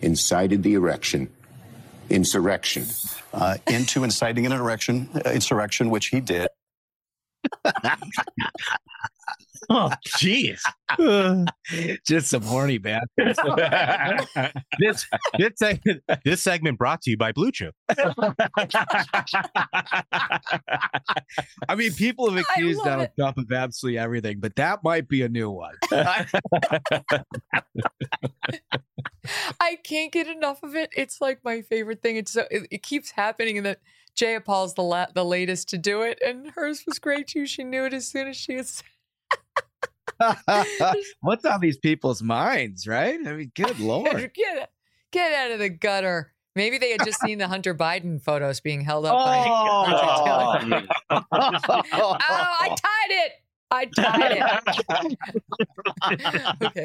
incited 0.01 0.63
the 0.63 0.75
erection, 0.75 1.31
insurrection, 2.09 2.87
uh, 3.35 3.57
into 3.67 4.05
inciting 4.05 4.47
an 4.47 4.53
erection, 4.53 5.09
uh, 5.15 5.31
insurrection, 5.31 5.91
which 5.91 6.07
he 6.07 6.21
did. 6.21 6.49
oh, 9.71 9.91
jeez. 10.07 10.61
Just 12.07 12.29
some 12.29 12.43
horny 12.43 12.79
bastards. 12.79 13.39
this 14.79 15.07
this 15.39 15.53
segment, 15.57 16.03
this 16.25 16.43
segment 16.43 16.79
brought 16.79 17.03
to 17.03 17.11
you 17.11 17.17
by 17.17 17.33
BlueChew. 17.33 17.73
I 21.69 21.75
mean, 21.75 21.93
people 21.95 22.31
have 22.31 22.45
accused 22.49 22.81
Donald 22.85 23.11
Trump 23.19 23.39
of 23.39 23.51
absolutely 23.53 23.99
everything, 23.99 24.41
but 24.41 24.57
that 24.57 24.83
might 24.83 25.09
be 25.09 25.23
a 25.23 25.29
new 25.29 25.51
one. 25.51 25.75
I 29.61 29.77
can't 29.85 30.13
get 30.13 30.27
enough 30.27 30.63
of 30.63 30.75
it. 30.75 30.91
It's 30.97 31.21
like 31.21 31.41
my 31.45 31.63
favorite 31.63 32.03
thing. 32.03 32.17
It's 32.17 32.33
so 32.33 32.45
it, 32.51 32.67
it 32.71 32.83
keeps 32.83 33.11
happening, 33.11 33.59
and 33.59 33.67
that 33.67 33.81
Jayapal's 34.19 34.75
the 34.75 34.83
la- 34.83 35.07
the 35.15 35.25
latest 35.25 35.69
to 35.71 35.79
do 35.79 36.03
it, 36.03 36.21
and 36.25 36.51
hers 36.51 36.85
was 36.87 36.99
great 36.99 37.29
too. 37.29 37.47
She 37.47 37.63
knew 37.63 37.85
it 37.85 37.95
as 37.95 38.09
soon 38.09 38.29
as 38.29 38.37
she 38.37 38.57
was. 38.57 38.83
What's 41.21 41.45
on 41.45 41.61
these 41.61 41.79
people's 41.79 42.23
minds, 42.23 42.87
right? 42.87 43.19
I 43.25 43.33
mean, 43.33 43.53
good 43.55 43.79
lord. 43.79 44.33
get 44.35 44.71
get 45.13 45.33
out 45.33 45.53
of 45.53 45.59
the 45.59 45.69
gutter. 45.69 46.33
Maybe 46.57 46.79
they 46.79 46.91
had 46.91 47.05
just 47.05 47.21
seen 47.21 47.39
the 47.39 47.47
Hunter 47.47 47.75
Biden 47.75 48.21
photos 48.21 48.61
being 48.61 48.81
held 48.81 49.07
up 49.07 49.13
by. 49.13 49.45
Oh. 49.47 51.21
oh, 51.93 52.17
I 52.21 52.69
tied 52.69 53.11
it. 53.11 53.33
I 53.71 53.85
tied 53.87 54.57
it. 56.11 56.63
okay. 56.63 56.85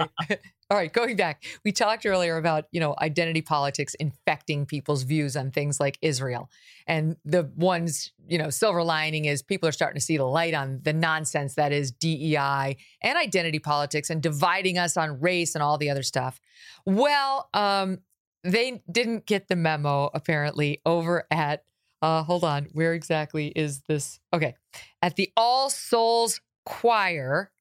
All 0.69 0.77
right, 0.77 0.91
going 0.91 1.15
back. 1.15 1.43
We 1.63 1.71
talked 1.71 2.05
earlier 2.05 2.37
about, 2.37 2.65
you 2.71 2.79
know, 2.79 2.95
identity 2.99 3.41
politics 3.41 3.93
infecting 3.95 4.65
people's 4.65 5.03
views 5.03 5.37
on 5.37 5.51
things 5.51 5.79
like 5.79 5.97
Israel. 6.01 6.49
And 6.87 7.15
the 7.23 7.51
ones, 7.55 8.11
you 8.27 8.37
know, 8.37 8.49
silver 8.49 8.83
lining 8.83 9.25
is 9.25 9.41
people 9.41 9.69
are 9.69 9.73
starting 9.73 9.99
to 9.99 10.05
see 10.05 10.17
the 10.17 10.25
light 10.25 10.53
on 10.53 10.79
the 10.83 10.93
nonsense 10.93 11.55
that 11.55 11.71
is 11.71 11.91
DEI 11.91 12.77
and 13.01 13.17
identity 13.17 13.59
politics 13.59 14.09
and 14.09 14.21
dividing 14.21 14.77
us 14.77 14.97
on 14.97 15.19
race 15.21 15.55
and 15.55 15.63
all 15.63 15.77
the 15.77 15.89
other 15.89 16.03
stuff. 16.03 16.39
Well, 16.85 17.49
um, 17.53 17.99
they 18.43 18.83
didn't 18.91 19.25
get 19.25 19.47
the 19.47 19.55
memo 19.55 20.09
apparently 20.13 20.81
over 20.85 21.25
at 21.31 21.63
uh, 22.01 22.21
hold 22.21 22.43
on, 22.43 22.67
where 22.73 22.93
exactly 22.93 23.47
is 23.47 23.81
this? 23.87 24.19
Okay. 24.33 24.55
At 25.01 25.15
the 25.15 25.31
All 25.37 25.69
Souls 25.69 26.41
Choir 26.65 27.51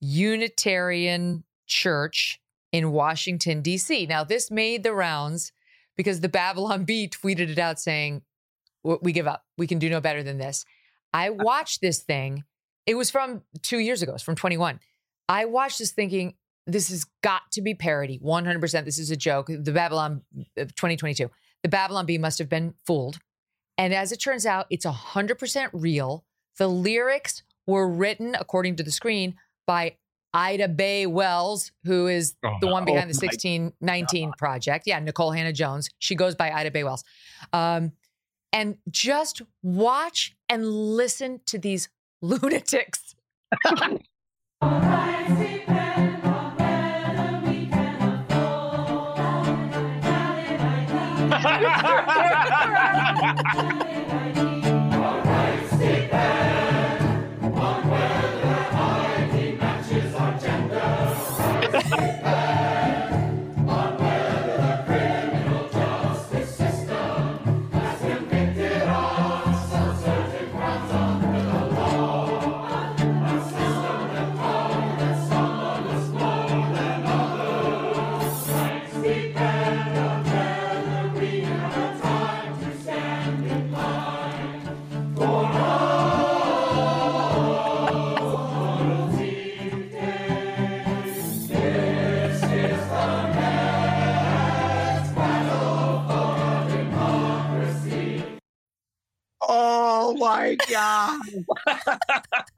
Unitarian 0.00 1.44
Church 1.66 2.40
in 2.72 2.92
Washington, 2.92 3.62
D.C. 3.62 4.06
Now, 4.06 4.24
this 4.24 4.50
made 4.50 4.82
the 4.82 4.92
rounds 4.92 5.52
because 5.96 6.20
the 6.20 6.28
Babylon 6.28 6.84
Bee 6.86 7.08
tweeted 7.08 7.48
it 7.48 7.58
out 7.58 7.80
saying, 7.80 8.22
We 8.82 9.12
give 9.12 9.26
up. 9.26 9.44
We 9.56 9.66
can 9.66 9.78
do 9.78 9.88
no 9.88 10.00
better 10.00 10.22
than 10.22 10.38
this. 10.38 10.64
I 11.12 11.30
watched 11.30 11.80
this 11.80 12.00
thing. 12.00 12.44
It 12.84 12.94
was 12.94 13.10
from 13.10 13.42
two 13.62 13.78
years 13.78 14.02
ago, 14.02 14.14
it's 14.14 14.22
from 14.22 14.36
21. 14.36 14.80
I 15.28 15.46
watched 15.46 15.78
this 15.78 15.90
thinking, 15.90 16.34
this 16.66 16.88
has 16.90 17.04
got 17.22 17.42
to 17.52 17.62
be 17.62 17.74
parody. 17.74 18.18
100%. 18.18 18.84
This 18.84 18.98
is 18.98 19.10
a 19.10 19.16
joke. 19.16 19.46
The 19.48 19.72
Babylon, 19.72 20.22
uh, 20.58 20.64
2022. 20.64 21.30
The 21.62 21.68
Babylon 21.68 22.06
Bee 22.06 22.18
must 22.18 22.38
have 22.38 22.48
been 22.48 22.74
fooled. 22.86 23.18
And 23.78 23.94
as 23.94 24.12
it 24.12 24.18
turns 24.18 24.46
out, 24.46 24.66
it's 24.70 24.86
100% 24.86 25.70
real. 25.72 26.24
The 26.58 26.68
lyrics 26.68 27.42
were 27.66 27.88
written, 27.88 28.36
according 28.38 28.76
to 28.76 28.82
the 28.82 28.92
screen, 28.92 29.36
by 29.66 29.96
Ida 30.32 30.68
B. 30.68 31.06
Wells, 31.06 31.72
who 31.84 32.06
is 32.06 32.34
Oh, 32.44 32.56
the 32.60 32.66
one 32.66 32.84
behind 32.84 33.10
the 33.10 33.14
my 33.14 33.28
1619 33.28 34.32
project. 34.36 34.86
Yeah, 34.86 35.00
Nikole 35.00 35.36
Hannah-Jones. 35.36 35.88
She 35.98 36.14
goes 36.14 36.34
by 36.34 36.50
Ida 36.50 36.70
B. 36.70 36.84
Wells. 36.84 37.04
Um, 37.52 37.92
and 38.52 38.76
just 38.90 39.42
watch 39.62 40.36
and 40.48 40.66
listen 40.66 41.40
to 41.46 41.58
these 41.58 41.88
lunatics. 42.22 43.14
Yeah. 61.88 62.42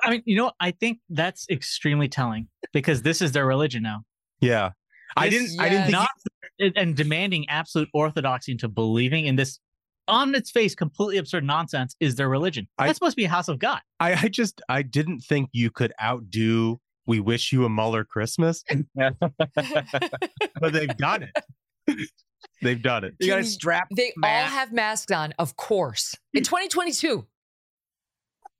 I 0.09 0.13
mean, 0.13 0.23
you 0.25 0.37
know, 0.37 0.53
I 0.59 0.71
think 0.71 1.01
that's 1.11 1.47
extremely 1.51 2.09
telling 2.09 2.49
because 2.73 3.03
this 3.03 3.21
is 3.21 3.33
their 3.33 3.45
religion 3.45 3.83
now. 3.83 4.05
Yeah. 4.41 4.71
I 5.19 5.29
didn't 5.29 5.61
I 5.61 5.69
didn't 5.69 5.85
think 5.85 5.93
not 5.93 6.09
and 6.77 6.97
demanding 6.97 7.47
absolute 7.51 7.91
orthodoxy 7.93 8.53
into 8.53 8.69
believing 8.69 9.27
in 9.27 9.37
this 9.37 9.61
on 10.07 10.35
its 10.35 10.51
face 10.51 10.75
completely 10.75 11.19
absurd 11.19 11.45
nonsense 11.45 11.95
is 12.01 12.17
their 12.17 12.31
religion. 12.31 12.67
That's 12.79 12.95
supposed 12.95 13.13
to 13.13 13.17
be 13.17 13.27
a 13.27 13.29
house 13.29 13.49
of 13.49 13.59
God. 13.59 13.81
I, 14.01 14.15
I 14.15 14.29
just 14.29 14.63
I 14.67 14.81
didn't 14.81 15.21
think 15.21 15.51
you 15.53 15.71
could 15.71 15.93
outdo 16.03 16.81
we 17.07 17.21
wish 17.21 17.53
you 17.53 17.67
a 17.67 17.69
Muller 17.69 18.05
Christmas. 18.05 18.65
but 18.95 20.73
they've 20.73 20.97
done 20.97 21.25
it. 21.25 22.11
They've 22.63 22.83
done 22.83 23.05
it. 23.05 23.15
You 23.19 23.29
got 23.29 23.37
to 23.37 23.45
strap. 23.45 23.89
They 23.95 24.13
all 24.23 24.45
have 24.45 24.73
masks 24.73 25.13
on, 25.13 25.35
of 25.39 25.57
course. 25.57 26.15
In 26.35 26.43
mm. 26.43 26.47
2022. 26.47 27.27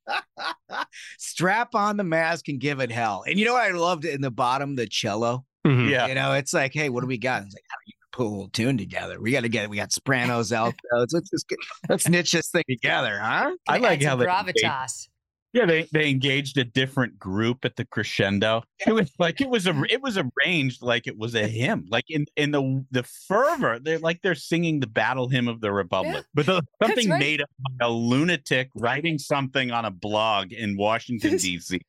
strap 1.17 1.75
on 1.75 1.97
the 1.97 2.03
mask 2.03 2.47
and 2.47 2.59
give 2.59 2.79
it 2.79 2.91
hell. 2.91 3.23
And 3.27 3.39
you 3.39 3.45
know 3.45 3.53
what 3.53 3.63
I 3.63 3.71
loved 3.71 4.05
in 4.05 4.21
the 4.21 4.31
bottom, 4.31 4.75
the 4.75 4.87
cello. 4.87 5.45
Mhm. 5.65 5.89
Yeah. 5.89 6.07
You 6.07 6.15
know, 6.15 6.33
it's 6.33 6.53
like, 6.53 6.73
hey, 6.73 6.89
what 6.89 7.01
do 7.01 7.07
we 7.07 7.17
got? 7.17 7.43
It's 7.43 7.53
like, 7.53 7.63
how 7.69 7.77
do 7.77 7.83
you 7.87 7.93
put 8.11 8.23
a 8.23 8.29
little 8.29 8.49
tune 8.49 8.77
together? 8.77 9.21
We 9.21 9.31
got 9.31 9.41
to 9.41 9.49
get 9.49 9.63
it. 9.65 9.69
We 9.69 9.77
got 9.77 9.91
sopranos, 9.91 10.51
altos. 10.51 10.77
Let's 11.11 11.29
just 11.29 11.47
get, 11.47 11.59
let's 11.89 12.07
niche 12.09 12.31
this 12.31 12.49
thing 12.49 12.63
together, 12.69 13.19
huh? 13.19 13.51
I 13.67 13.77
like 13.77 14.01
how 14.01 14.11
some 14.11 14.19
they 14.19 14.25
gravitas. 14.25 15.09
Yeah, 15.51 15.65
they 15.65 15.87
they 15.91 16.09
engaged 16.09 16.57
a 16.57 16.63
different 16.63 17.17
group 17.17 17.65
at 17.65 17.75
the 17.75 17.85
crescendo. 17.85 18.63
It 18.85 18.93
was 18.93 19.11
like 19.17 19.41
it 19.41 19.49
was 19.49 19.65
a 19.65 19.71
mm. 19.71 19.85
it 19.89 20.01
was 20.01 20.17
arranged 20.17 20.83
like 20.83 21.07
it 21.07 21.17
was 21.17 21.33
a 21.33 21.47
hymn. 21.47 21.87
Like 21.89 22.05
in 22.07 22.25
in 22.35 22.51
the 22.51 22.85
the 22.91 23.03
fervor, 23.03 23.79
they're 23.79 23.99
like 23.99 24.21
they're 24.21 24.35
singing 24.35 24.79
the 24.79 24.87
battle 24.87 25.27
hymn 25.27 25.47
of 25.47 25.59
the 25.59 25.71
republic. 25.71 26.25
But 26.35 26.45
the, 26.45 26.61
something 26.81 27.09
right. 27.09 27.19
made 27.19 27.41
up 27.41 27.49
by 27.59 27.87
a 27.87 27.89
lunatic 27.89 28.69
writing 28.75 29.17
something 29.17 29.71
on 29.71 29.85
a 29.85 29.91
blog 29.91 30.53
in 30.53 30.77
Washington 30.77 31.37
D.C. 31.37 31.81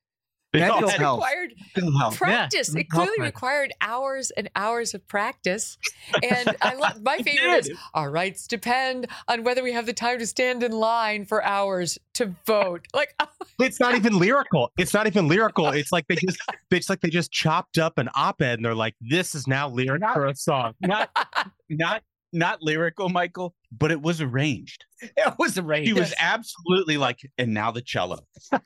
They 0.52 0.60
Mental 0.60 0.88
health. 0.88 1.18
required 1.20 1.54
health. 1.98 2.16
practice. 2.16 2.74
it 2.74 2.88
clearly 2.88 3.12
health. 3.18 3.26
required 3.26 3.72
hours 3.80 4.32
and 4.32 4.50
hours 4.56 4.94
of 4.94 5.06
practice. 5.06 5.78
And 6.22 6.56
I 6.62 6.74
love 6.74 7.02
my 7.02 7.18
favorite 7.18 7.66
is 7.66 7.70
our 7.94 8.10
rights 8.10 8.48
depend 8.48 9.06
on 9.28 9.44
whether 9.44 9.62
we 9.62 9.72
have 9.72 9.86
the 9.86 9.92
time 9.92 10.18
to 10.18 10.26
stand 10.26 10.64
in 10.64 10.72
line 10.72 11.24
for 11.24 11.44
hours 11.44 11.98
to 12.14 12.34
vote. 12.46 12.86
Like 13.00 13.14
oh 13.20 13.26
It's 13.60 13.78
not 13.80 13.94
even 13.94 14.18
lyrical. 14.18 14.72
It's 14.76 14.92
not 14.92 15.06
even 15.06 15.28
lyrical. 15.28 15.66
Oh 15.66 15.70
it's 15.70 15.92
like 15.92 16.06
they 16.08 16.16
just 16.16 16.38
it's 16.70 16.90
like 16.90 17.00
they 17.00 17.08
just 17.08 17.30
chopped 17.30 17.78
up 17.78 17.98
an 17.98 18.08
op-ed 18.14 18.58
and 18.58 18.64
they're 18.64 18.74
like, 18.74 18.94
this 19.00 19.34
is 19.34 19.46
now 19.46 19.68
lyric 19.68 20.02
for 20.12 20.26
a 20.26 20.34
song. 20.34 20.74
not 20.80 21.08
not 21.70 22.02
not 22.32 22.62
lyrical, 22.62 23.08
Michael, 23.08 23.54
but 23.72 23.90
it 23.90 24.02
was 24.02 24.20
arranged. 24.20 24.84
It 25.00 25.34
was 25.38 25.58
arranged. 25.58 25.88
He 25.88 25.92
was 25.92 26.14
absolutely 26.18 26.96
like, 26.96 27.18
and 27.38 27.52
now 27.54 27.70
the 27.70 27.80
cello, 27.82 28.20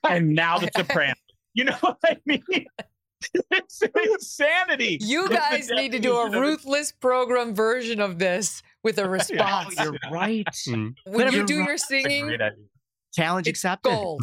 and 0.09 0.31
now 0.31 0.59
the 0.59 0.71
soprano. 0.77 1.15
You 1.55 1.65
know 1.65 1.77
what 1.81 1.99
I 2.05 2.17
mean? 2.27 2.45
It's 3.51 3.81
insanity. 3.95 4.99
you 5.01 5.29
guys 5.31 5.71
need 5.71 5.93
to 5.93 5.99
do 5.99 6.13
a 6.13 6.25
definition 6.25 6.27
of 6.27 6.35
it. 6.35 6.47
ruthless 6.47 6.93
program 6.93 7.55
version 7.55 8.01
of 8.01 8.19
this 8.19 8.63
with 8.83 8.99
a 8.99 9.09
response. 9.09 9.75
You're 9.83 9.97
right. 10.11 10.47
Mm. 10.69 10.95
when 11.07 11.33
you 11.33 11.47
do 11.47 11.61
right. 11.61 11.69
your 11.69 11.79
singing. 11.79 12.37
Challenge 13.15 13.47
it's 13.47 13.59
accepted. 13.61 13.91
gold. 13.91 14.23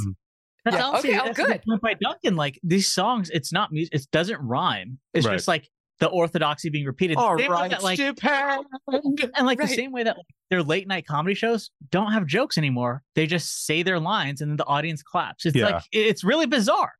That's 0.65 0.77
Yeah, 0.77 0.83
also 0.83 1.07
okay, 1.07 1.19
oh, 1.19 1.25
that's 1.25 1.39
a 1.39 1.43
good. 1.43 1.61
point 1.67 1.81
by 1.81 1.93
Duncan. 1.95 2.35
Like 2.35 2.59
these 2.63 2.91
songs, 2.91 3.29
it's 3.31 3.51
not 3.51 3.71
music. 3.71 3.95
It 3.95 4.07
doesn't 4.11 4.39
rhyme. 4.41 4.99
It's 5.13 5.25
Right. 5.25 5.33
just 5.33 5.47
like 5.47 5.69
the 5.99 6.07
orthodoxy 6.07 6.69
being 6.69 6.85
repeated. 6.85 7.17
All 7.17 7.37
Same 7.37 7.51
right, 7.51 7.69
that, 7.71 7.83
like, 7.83 7.97
depend. 7.97 8.65
and 8.87 9.45
like 9.47 9.59
Right. 9.59 9.67
the 9.69 9.73
same 9.73 9.91
way 9.91 10.03
that 10.03 10.17
like, 10.17 10.25
their 10.49 10.61
late 10.63 10.87
night 10.87 11.05
comedy 11.07 11.33
shows 11.35 11.71
don't 11.89 12.11
have 12.11 12.25
jokes 12.27 12.57
anymore. 12.57 13.03
They 13.15 13.25
just 13.27 13.65
say 13.65 13.81
their 13.83 13.99
lines 13.99 14.41
and 14.41 14.51
then 14.51 14.57
the 14.57 14.65
audience 14.65 15.01
claps. 15.01 15.45
It's 15.45 15.55
Yeah. 15.55 15.65
like 15.69 15.83
it's 15.91 16.23
really 16.23 16.45
bizarre. 16.47 16.91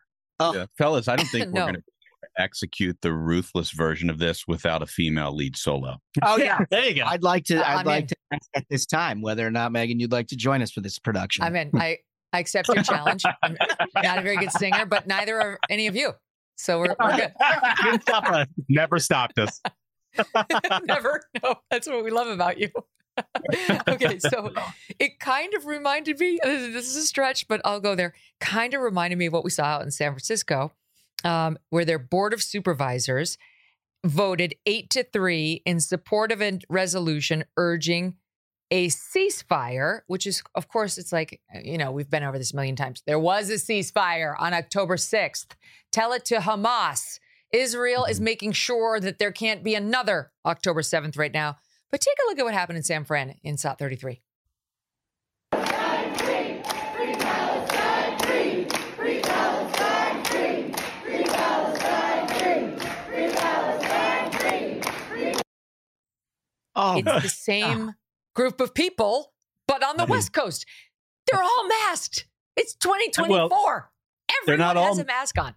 Oh. 0.42 0.54
Yeah. 0.56 0.66
Fellas, 0.78 1.08
I 1.08 1.16
don't 1.16 1.28
think 1.28 1.46
we're 1.54 1.62
going 1.62 1.76
to 1.76 1.84
execute 2.38 2.98
the 3.02 3.14
ruthless 3.14 3.72
version 3.72 4.10
of 4.10 4.20
this 4.20 4.48
without 4.48 4.82
a 4.82 4.86
female 4.86 5.36
lead 5.36 5.56
solo. 5.58 5.98
Oh 6.24 6.38
yeah. 6.38 6.60
there 6.72 6.86
you 6.86 6.96
go. 6.96 7.04
I'd 7.06 7.24
like 7.24 7.46
to. 7.46 7.58
I'd 7.58 7.80
I'm 7.80 7.86
like 7.86 8.04
in. 8.04 8.08
to 8.08 8.16
ask 8.34 8.50
at 8.56 8.66
this 8.70 8.86
time 8.86 9.22
whether 9.22 9.46
or 9.46 9.52
not 9.52 9.72
Megyn, 9.72 10.00
you'd 10.00 10.12
like 10.12 10.28
to 10.28 10.36
join 10.36 10.62
us 10.62 10.72
for 10.72 10.82
this 10.82 11.00
production. 11.00 11.44
I'm 11.44 11.56
in. 11.56 11.72
I, 11.76 11.98
I 12.34 12.40
accept 12.40 12.70
your 12.70 12.84
challenge. 12.84 13.24
I'm 13.44 13.58
not 14.02 14.20
a 14.20 14.22
very 14.22 14.38
good 14.38 14.52
singer, 14.52 14.86
but 14.86 15.08
neither 15.08 15.40
are 15.40 15.60
any 15.70 15.88
of 15.88 15.96
you. 15.96 16.14
So 16.56 16.80
we're, 16.80 16.96
we're 17.00 17.18
good. 17.18 17.34
Didn't 17.84 18.02
stop 18.04 18.26
us. 18.28 18.48
Never 18.70 19.00
stopped 19.00 19.40
us. 19.40 19.62
Never. 20.86 21.22
No, 21.44 21.56
that's 21.70 21.88
what 21.88 22.04
we 22.04 22.12
love 22.12 22.28
about 22.28 22.60
you. 22.60 22.70
okay, 23.88 24.20
so 24.20 24.52
it 25.00 25.20
kind 25.20 25.54
of 25.54 25.66
reminded 25.66 26.20
me. 26.20 26.40
This 26.44 26.88
is 26.88 26.96
a 26.96 27.06
stretch, 27.06 27.48
but 27.48 27.62
I'll 27.66 27.80
go 27.80 27.96
there. 27.96 28.14
Kind 28.40 28.74
of 28.74 28.82
reminded 28.82 29.18
me 29.18 29.28
of 29.28 29.34
what 29.34 29.44
we 29.44 29.50
saw 29.50 29.64
out 29.64 29.84
in 29.84 29.92
San 29.92 30.12
Francisco, 30.12 30.72
um, 31.24 31.58
where 31.70 31.86
their 31.86 32.00
board 32.00 32.34
of 32.34 32.42
supervisors 32.42 33.38
voted 34.04 34.56
eight 34.66 34.90
to 34.92 35.04
three 35.04 35.62
in 35.66 35.80
support 35.80 36.32
of 36.32 36.42
a 36.42 36.60
resolution 36.70 37.44
urging 37.58 38.16
a 38.72 38.88
ceasefire, 38.88 40.00
which 40.08 40.26
is, 40.26 40.42
of 40.56 40.70
course, 40.70 40.98
it's 40.98 41.12
like, 41.12 41.42
you 41.62 41.78
know, 41.78 41.92
we've 41.92 42.10
been 42.10 42.24
over 42.24 42.38
this 42.38 42.54
a 42.54 42.56
million 42.56 42.78
times. 42.78 43.04
There 43.06 43.20
was 43.20 43.50
a 43.50 43.56
ceasefire 43.56 44.34
on 44.40 44.54
October 44.54 44.96
6th. 44.96 45.48
Tell 45.92 46.14
it 46.14 46.24
to 46.26 46.38
Hamas. 46.38 47.20
Israel 47.52 48.06
is 48.06 48.22
making 48.22 48.54
sure 48.54 49.02
that 49.02 49.20
there 49.20 49.34
can't 49.34 49.62
be 49.62 49.76
another 49.76 50.32
October 50.46 50.82
7th 50.82 51.18
right 51.18 51.34
now. 51.34 51.58
But 51.92 52.02
take 52.02 52.16
a 52.26 52.30
look 52.30 52.40
at 52.40 52.46
what 52.46 52.54
happened 52.54 52.78
in 52.78 52.84
San 52.84 53.04
Fran 53.04 53.36
in 53.44 53.58
SOT 53.58 53.78
33. 53.78 54.22
oh, 66.76 66.98
It's 66.98 67.24
the 67.24 67.30
same 67.30 67.90
ah. 67.90 67.94
group 68.36 68.62
of 68.62 68.74
people, 68.74 69.34
but 69.68 69.84
on 69.84 69.98
the 69.98 70.04
mm-hmm. 70.04 70.12
West 70.14 70.34
Coast. 70.34 70.66
They're 71.30 71.42
all 71.44 71.68
masked. 71.68 72.28
It's 72.56 72.74
2024. 72.76 73.92
they're 74.46 74.56
Everyone 74.56 74.76
not 74.76 74.84
has 74.84 74.98
all- 74.98 75.04
a 75.04 75.06
mask 75.06 75.38
on. 75.38 75.56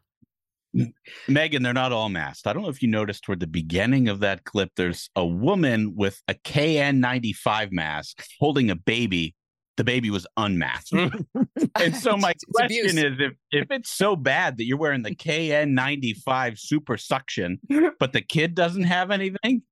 Megyn, 1.28 1.62
they're 1.62 1.72
not 1.72 1.92
all 1.92 2.08
masked. 2.08 2.46
I 2.46 2.52
don't 2.52 2.62
know 2.62 2.68
if 2.68 2.82
you 2.82 2.88
noticed 2.88 3.24
toward 3.24 3.40
the 3.40 3.46
beginning 3.46 4.08
of 4.08 4.20
that 4.20 4.44
clip, 4.44 4.70
there's 4.76 5.10
a 5.14 5.24
woman 5.24 5.94
with 5.96 6.22
a 6.28 6.34
KN95 6.34 7.72
mask 7.72 8.24
holding 8.40 8.70
a 8.70 8.76
baby. 8.76 9.34
The 9.76 9.84
baby 9.84 10.10
was 10.10 10.26
unmasked. 10.36 10.92
and 11.76 11.96
so 11.96 12.16
my 12.16 12.30
It's 12.30 12.44
abuse. 12.64 12.92
question 12.92 12.98
is 12.98 13.18
if, 13.18 13.32
if 13.50 13.70
it's 13.70 13.90
so 13.90 14.14
bad 14.14 14.56
that 14.58 14.64
you're 14.64 14.78
wearing 14.78 15.02
the 15.02 15.14
KN95 15.14 16.58
super 16.58 16.96
suction, 16.96 17.58
but 17.98 18.12
the 18.12 18.20
kid 18.20 18.54
doesn't 18.54 18.84
have 18.84 19.10
anything, 19.10 19.62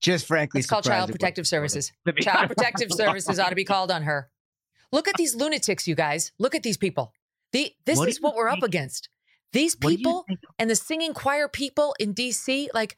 just 0.00 0.26
frankly, 0.26 0.60
It's 0.60 0.68
called 0.68 0.84
Child 0.84 1.10
Protective 1.10 1.46
Services. 1.46 1.92
Child 2.20 2.48
Protective 2.48 2.92
Services 2.92 3.38
ought 3.38 3.50
to 3.50 3.56
be 3.56 3.64
called 3.64 3.90
on 3.90 4.02
her. 4.02 4.30
Look 4.92 5.08
at 5.08 5.16
these 5.16 5.34
lunatics, 5.34 5.88
you 5.88 5.94
guys. 5.94 6.32
Look 6.38 6.54
at 6.54 6.62
these 6.62 6.76
people. 6.76 7.12
The, 7.52 7.72
this 7.86 7.98
What 7.98 8.04
do 8.04 8.10
is 8.10 8.20
what 8.20 8.34
we're 8.34 8.48
up 8.48 8.62
against. 8.62 9.08
These 9.52 9.76
What 9.80 9.90
do 9.90 9.90
you 9.92 9.96
people 9.98 10.26
and 10.58 10.70
the 10.70 10.76
singing 10.76 11.12
choir 11.14 11.48
people 11.48 11.94
in 12.00 12.14
DC, 12.14 12.68
like, 12.74 12.96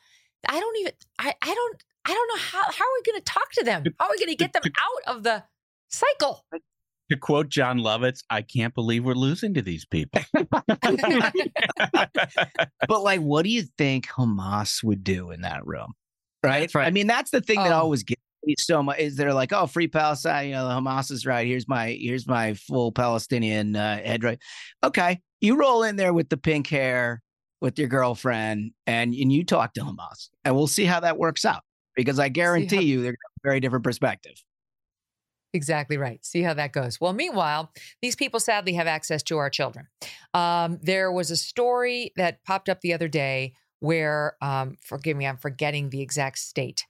I 0.48 0.60
don't 0.60 0.76
even, 0.78 0.93
I, 1.18 1.35
I 1.43 1.55
don't, 1.55 1.82
I 2.05 2.12
don't 2.14 2.28
know 2.28 2.36
how, 2.43 2.62
how 2.62 2.85
are 2.85 2.94
we 2.98 3.10
going 3.12 3.20
to 3.20 3.24
talk 3.24 3.51
to 3.55 3.64
them? 3.64 3.82
How 3.98 4.06
are 4.06 4.10
we 4.10 4.18
going 4.18 4.28
to 4.28 4.36
get 4.36 4.52
them 4.52 4.62
out 4.64 5.16
of 5.16 5.22
the 5.22 5.43
cycle? 5.89 6.44
to 7.10 7.18
quote 7.18 7.51
Jon 7.51 7.78
Lovitz, 7.81 8.20
I 8.31 8.40
can't 8.40 8.74
believe 8.74 9.05
we're 9.05 9.14
losing 9.14 9.52
to 9.55 9.62
these 9.62 9.85
people. 9.85 10.22
But 12.89 13.02
like, 13.02 13.20
what 13.20 13.44
do 13.44 13.51
you 13.51 13.62
think 13.78 14.06
Hamas 14.09 14.82
would 14.82 15.05
do 15.05 15.31
in 15.31 15.43
that 15.43 15.66
room? 15.66 15.93
Right. 16.43 16.72
Right. 16.74 16.86
I 16.86 16.90
mean, 16.90 17.06
that's 17.06 17.31
the 17.31 17.40
thing 17.40 17.59
that 17.60 17.72
Oh. 17.72 17.76
always 17.76 18.02
gets 18.02 18.20
me 18.44 18.55
so 18.59 18.82
much 18.82 18.98
is 18.98 19.16
they're 19.16 19.32
like, 19.35 19.52
oh, 19.52 19.66
free 19.66 19.89
Palestine. 19.89 20.48
You 20.48 20.52
know, 20.55 20.68
the 20.68 20.74
Hamas 20.74 21.10
is 21.10 21.24
right. 21.24 21.47
Here's 21.47 21.66
my 21.66 21.90
here's 21.98 22.26
my 22.26 22.55
full 22.55 22.93
Palestinian 22.93 23.74
uh, 23.76 23.97
head 23.98 24.22
right. 24.22 24.39
Okay, 24.82 25.20
you 25.44 25.56
roll 25.56 25.82
in 25.82 25.96
there 25.96 26.12
with 26.12 26.28
the 26.28 26.36
pink 26.36 26.66
hair 26.68 27.22
with 27.60 27.78
your 27.78 27.88
girlfriend, 27.88 28.72
and 28.86 29.14
and 29.14 29.32
you 29.32 29.44
talk 29.44 29.74
to 29.74 29.80
Hamas, 29.80 30.28
and 30.44 30.54
we'll 30.54 30.66
see 30.66 30.84
how 30.84 31.00
that 31.00 31.18
works 31.18 31.44
out. 31.44 31.62
Because 31.94 32.18
I 32.18 32.28
guarantee 32.28 32.76
how- 32.76 32.82
you, 32.82 33.02
they're 33.02 33.12
a 33.12 33.44
very 33.44 33.60
different 33.60 33.84
perspective. 33.84 34.42
Exactly 35.52 35.96
right. 35.96 36.24
See 36.24 36.42
how 36.42 36.52
that 36.54 36.72
goes. 36.72 37.00
Well, 37.00 37.12
meanwhile, 37.12 37.70
these 38.02 38.16
people 38.16 38.40
sadly 38.40 38.72
have 38.72 38.88
access 38.88 39.22
to 39.24 39.38
our 39.38 39.48
children. 39.48 39.86
Um, 40.34 40.80
there 40.82 41.12
was 41.12 41.30
a 41.30 41.36
story 41.36 42.12
that 42.16 42.42
popped 42.44 42.68
up 42.68 42.80
the 42.80 42.92
other 42.92 43.06
day 43.06 43.54
where, 43.78 44.36
um, 44.42 44.76
forgive 44.80 45.16
me, 45.16 45.28
I'm 45.28 45.36
forgetting 45.36 45.90
the 45.90 46.00
exact 46.00 46.38
state. 46.40 46.84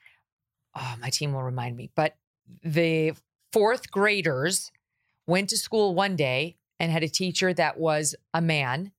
Oh, 0.75 0.95
my 0.99 1.11
team 1.11 1.35
will 1.35 1.43
remind 1.43 1.77
me. 1.77 1.91
But 1.95 2.17
the 2.63 3.13
fourth 3.53 3.91
graders 3.91 4.73
went 5.27 5.51
to 5.51 5.59
school 5.59 5.95
one 5.95 6.17
day 6.17 6.57
and 6.81 6.91
had 6.91 7.03
a 7.03 7.09
teacher 7.09 7.53
that 7.55 7.79
was 7.79 8.15
a 8.33 8.41
man. 8.41 8.93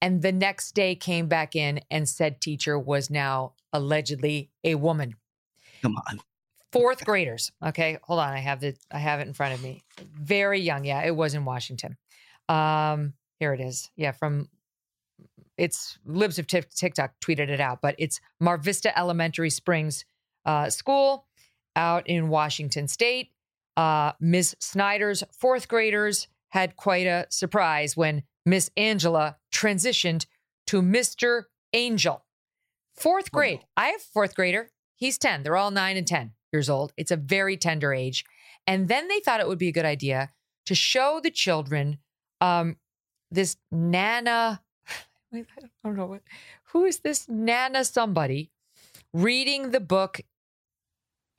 And 0.00 0.22
the 0.22 0.32
next 0.32 0.74
day 0.74 0.94
came 0.94 1.28
back 1.28 1.54
in 1.54 1.80
and 1.90 2.08
said 2.08 2.40
teacher 2.40 2.78
was 2.78 3.08
now 3.08 3.54
allegedly 3.72 4.50
a 4.64 4.74
woman. 4.74 5.14
Come 5.82 5.96
on. 6.08 6.20
fourth 6.72 7.04
graders. 7.04 7.52
Okay, 7.64 7.98
hold 8.02 8.20
on. 8.20 8.32
I 8.32 8.38
have 8.38 8.62
it. 8.64 8.78
I 8.90 8.98
have 8.98 9.20
it 9.20 9.28
in 9.28 9.34
front 9.34 9.54
of 9.54 9.62
me. 9.62 9.82
Very 10.14 10.60
young. 10.60 10.84
Yeah, 10.84 11.02
it 11.02 11.14
was 11.14 11.34
in 11.34 11.44
Washington. 11.44 11.96
Um, 12.48 13.14
here 13.38 13.52
it 13.52 13.60
is. 13.60 13.90
Yeah, 13.96 14.12
from 14.12 14.48
it's 15.56 15.98
Libs 16.04 16.38
of 16.38 16.46
TikTok 16.46 17.12
tweeted 17.20 17.48
it 17.48 17.60
out, 17.60 17.80
but 17.82 17.94
it's 17.98 18.20
Mar 18.40 18.58
Vista 18.58 18.96
Elementary 18.98 19.50
Springs 19.50 20.04
uh, 20.46 20.70
School 20.70 21.26
out 21.76 22.08
in 22.08 22.28
Washington 22.28 22.88
State. 22.88 23.30
Uh, 23.76 24.12
Ms. 24.20 24.56
Snyder's 24.60 25.22
fourth 25.32 25.68
graders 25.68 26.28
had 26.52 26.76
quite 26.76 27.06
a 27.06 27.26
surprise 27.30 27.96
when 27.96 28.22
Miss 28.44 28.70
Angela 28.76 29.36
transitioned 29.52 30.26
to 30.66 30.82
Mr. 30.82 31.44
Angel. 31.72 32.24
Fourth 32.94 33.32
grade. 33.32 33.60
I 33.76 33.88
have 33.88 34.02
fourth 34.02 34.34
grader. 34.34 34.70
He's 34.94 35.16
10. 35.16 35.42
They're 35.42 35.56
all 35.56 35.70
nine 35.70 35.96
and 35.96 36.06
10 36.06 36.32
years 36.52 36.68
old. 36.68 36.92
It's 36.98 37.10
a 37.10 37.16
very 37.16 37.56
tender 37.56 37.94
age. 37.94 38.24
And 38.66 38.88
then 38.88 39.08
they 39.08 39.20
thought 39.20 39.40
it 39.40 39.48
would 39.48 39.58
be 39.58 39.68
a 39.68 39.72
good 39.72 39.86
idea 39.86 40.30
to 40.66 40.74
show 40.74 41.20
the 41.22 41.30
children 41.30 41.98
um, 42.42 42.76
this 43.30 43.56
Nana. 43.70 44.60
I 45.34 45.44
don't 45.82 45.96
know 45.96 46.06
what. 46.06 46.22
Who 46.72 46.84
is 46.84 47.00
this 47.00 47.28
Nana 47.30 47.84
somebody 47.84 48.50
reading 49.14 49.70
the 49.70 49.80
book 49.80 50.20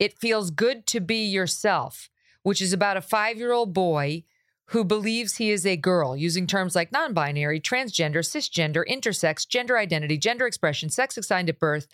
It 0.00 0.18
Feels 0.18 0.50
Good 0.50 0.86
to 0.88 1.00
Be 1.00 1.24
Yourself, 1.24 2.10
which 2.42 2.60
is 2.60 2.72
about 2.72 2.96
a 2.96 3.00
five 3.00 3.38
year 3.38 3.52
old 3.52 3.72
boy 3.72 4.24
who 4.68 4.84
believes 4.84 5.36
he 5.36 5.50
is 5.50 5.66
a 5.66 5.76
girl, 5.76 6.16
using 6.16 6.46
terms 6.46 6.74
like 6.74 6.92
non 6.92 7.12
binary, 7.12 7.60
transgender, 7.60 8.18
cisgender, 8.18 8.82
intersex, 8.88 9.46
gender 9.46 9.76
identity, 9.76 10.16
gender 10.16 10.46
expression, 10.46 10.88
sex 10.88 11.16
assigned 11.16 11.48
at 11.48 11.58
birth, 11.58 11.86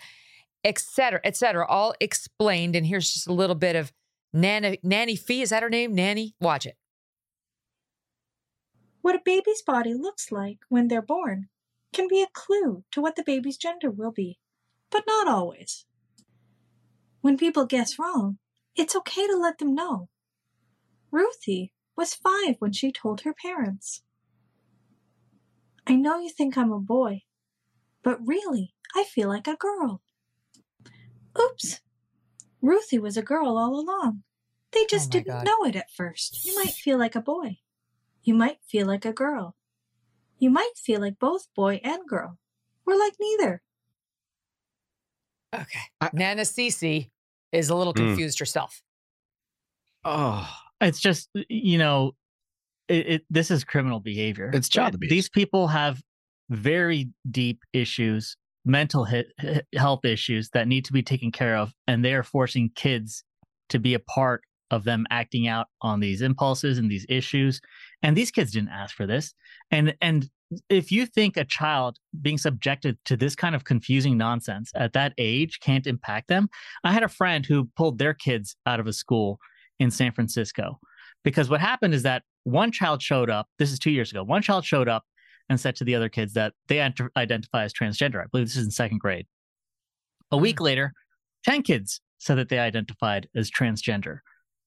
et 0.62 0.78
cetera, 0.78 1.20
et 1.24 1.36
cetera, 1.36 1.66
all 1.66 1.94
explained. 2.00 2.76
And 2.76 2.86
here's 2.86 3.12
just 3.12 3.26
a 3.26 3.32
little 3.32 3.56
bit 3.56 3.76
of 3.76 3.92
Nana, 4.32 4.76
Nanny 4.82 5.16
Fee. 5.16 5.42
Is 5.42 5.50
that 5.50 5.62
her 5.62 5.70
name? 5.70 5.94
Nanny? 5.94 6.34
Watch 6.40 6.66
it. 6.66 6.76
What 9.02 9.16
a 9.16 9.22
baby's 9.24 9.62
body 9.62 9.94
looks 9.94 10.30
like 10.30 10.58
when 10.68 10.88
they're 10.88 11.02
born 11.02 11.48
can 11.92 12.06
be 12.06 12.22
a 12.22 12.28
clue 12.32 12.84
to 12.92 13.00
what 13.00 13.16
the 13.16 13.24
baby's 13.24 13.56
gender 13.56 13.90
will 13.90 14.12
be, 14.12 14.38
but 14.90 15.04
not 15.06 15.26
always. 15.26 15.86
When 17.20 17.36
people 17.36 17.66
guess 17.66 17.98
wrong, 17.98 18.38
it's 18.76 18.94
okay 18.94 19.26
to 19.26 19.36
let 19.36 19.58
them 19.58 19.74
know. 19.74 20.08
Ruthie 21.10 21.72
was 22.00 22.14
five 22.14 22.56
when 22.60 22.72
she 22.72 22.90
told 22.90 23.20
her 23.20 23.34
parents. 23.34 24.02
I 25.86 25.96
know 25.96 26.18
you 26.18 26.30
think 26.30 26.56
I'm 26.56 26.72
a 26.72 26.80
boy, 26.80 27.22
but 28.02 28.26
really, 28.26 28.74
I 28.96 29.04
feel 29.04 29.28
like 29.28 29.46
a 29.46 29.56
girl. 29.56 30.00
Oops. 31.38 31.80
Ruthie 32.62 32.98
was 32.98 33.18
a 33.18 33.22
girl 33.22 33.58
all 33.58 33.78
along. 33.78 34.22
They 34.72 34.86
just 34.86 35.12
my 35.12 35.18
didn't 35.20 35.34
God. 35.34 35.44
know 35.44 35.64
it 35.66 35.76
at 35.76 35.90
first. 35.90 36.44
You 36.46 36.56
might 36.56 36.72
feel 36.72 36.98
like 36.98 37.14
a 37.14 37.20
boy. 37.20 37.58
You 38.22 38.34
might 38.34 38.58
feel 38.64 38.86
like 38.86 39.04
a 39.04 39.12
girl. 39.12 39.56
You 40.38 40.48
might 40.50 40.72
feel 40.76 41.00
like 41.00 41.18
both 41.18 41.52
boy 41.54 41.80
and 41.84 42.08
girl, 42.08 42.38
or 42.86 42.96
like 42.98 43.14
neither. 43.20 43.62
Okay. 45.54 45.80
Nana 46.14 46.42
Cece 46.42 47.10
is 47.52 47.68
a 47.68 47.74
little 47.74 47.92
Mm. 47.92 48.08
confused 48.08 48.38
herself. 48.38 48.82
Oh, 50.04 50.48
it's 50.80 51.00
just 51.00 51.28
you 51.34 51.78
know, 51.78 52.12
it, 52.88 53.06
it 53.06 53.22
this 53.30 53.50
is 53.50 53.64
criminal 53.64 54.00
behavior. 54.00 54.50
It's 54.52 54.68
child 54.68 54.94
abuse. 54.94 55.10
These 55.10 55.28
people 55.28 55.68
have 55.68 56.00
very 56.48 57.10
deep 57.30 57.60
issues, 57.72 58.36
mental 58.64 59.04
hit, 59.04 59.28
health 59.76 60.04
issues 60.04 60.50
that 60.50 60.68
need 60.68 60.84
to 60.86 60.92
be 60.92 61.02
taken 61.02 61.30
care 61.30 61.56
of, 61.56 61.72
and 61.86 62.04
they 62.04 62.14
are 62.14 62.22
forcing 62.22 62.70
kids 62.74 63.24
to 63.68 63.78
be 63.78 63.94
a 63.94 64.00
part 64.00 64.42
of 64.70 64.84
them 64.84 65.06
acting 65.10 65.48
out 65.48 65.66
on 65.82 66.00
these 66.00 66.22
impulses 66.22 66.78
and 66.78 66.90
these 66.90 67.06
issues. 67.08 67.60
And 68.02 68.16
these 68.16 68.30
kids 68.30 68.52
didn't 68.52 68.70
ask 68.70 68.94
for 68.94 69.06
this. 69.06 69.34
And 69.70 69.94
and 70.00 70.28
if 70.68 70.90
you 70.90 71.06
think 71.06 71.36
a 71.36 71.44
child 71.44 71.98
being 72.20 72.38
subjected 72.38 72.98
to 73.04 73.16
this 73.16 73.36
kind 73.36 73.54
of 73.54 73.64
confusing 73.64 74.18
nonsense 74.18 74.72
at 74.74 74.92
that 74.94 75.12
age 75.18 75.60
can't 75.60 75.86
impact 75.86 76.28
them, 76.28 76.48
I 76.82 76.92
had 76.92 77.02
a 77.02 77.08
friend 77.08 77.46
who 77.46 77.68
pulled 77.76 77.98
their 77.98 78.14
kids 78.14 78.56
out 78.66 78.80
of 78.80 78.86
a 78.86 78.92
school 78.92 79.38
in 79.80 79.90
San 79.90 80.12
Francisco 80.12 80.78
because 81.24 81.50
what 81.50 81.60
happened 81.60 81.94
is 81.94 82.04
that 82.04 82.22
one 82.44 82.70
child 82.70 83.02
showed 83.02 83.30
up. 83.30 83.48
This 83.58 83.72
is 83.72 83.78
two 83.78 83.90
years 83.90 84.10
ago. 84.10 84.22
One 84.22 84.42
child 84.42 84.64
showed 84.64 84.88
up 84.88 85.04
and 85.48 85.58
said 85.58 85.76
to 85.76 85.84
the 85.84 85.94
other 85.94 86.08
kids 86.08 86.34
that 86.34 86.54
they 86.68 86.80
ent- 86.80 87.00
identify 87.16 87.64
as 87.64 87.72
transgender. 87.72 88.22
I 88.22 88.26
believe 88.30 88.46
this 88.46 88.56
is 88.56 88.64
in 88.64 88.70
second 88.70 88.98
grade. 88.98 89.26
A 90.30 90.36
week 90.36 90.58
hmm. 90.58 90.64
later, 90.64 90.92
10 91.44 91.62
kids 91.62 92.00
said 92.18 92.36
that 92.36 92.48
they 92.48 92.58
identified 92.58 93.28
as 93.34 93.50
transgender. 93.50 94.18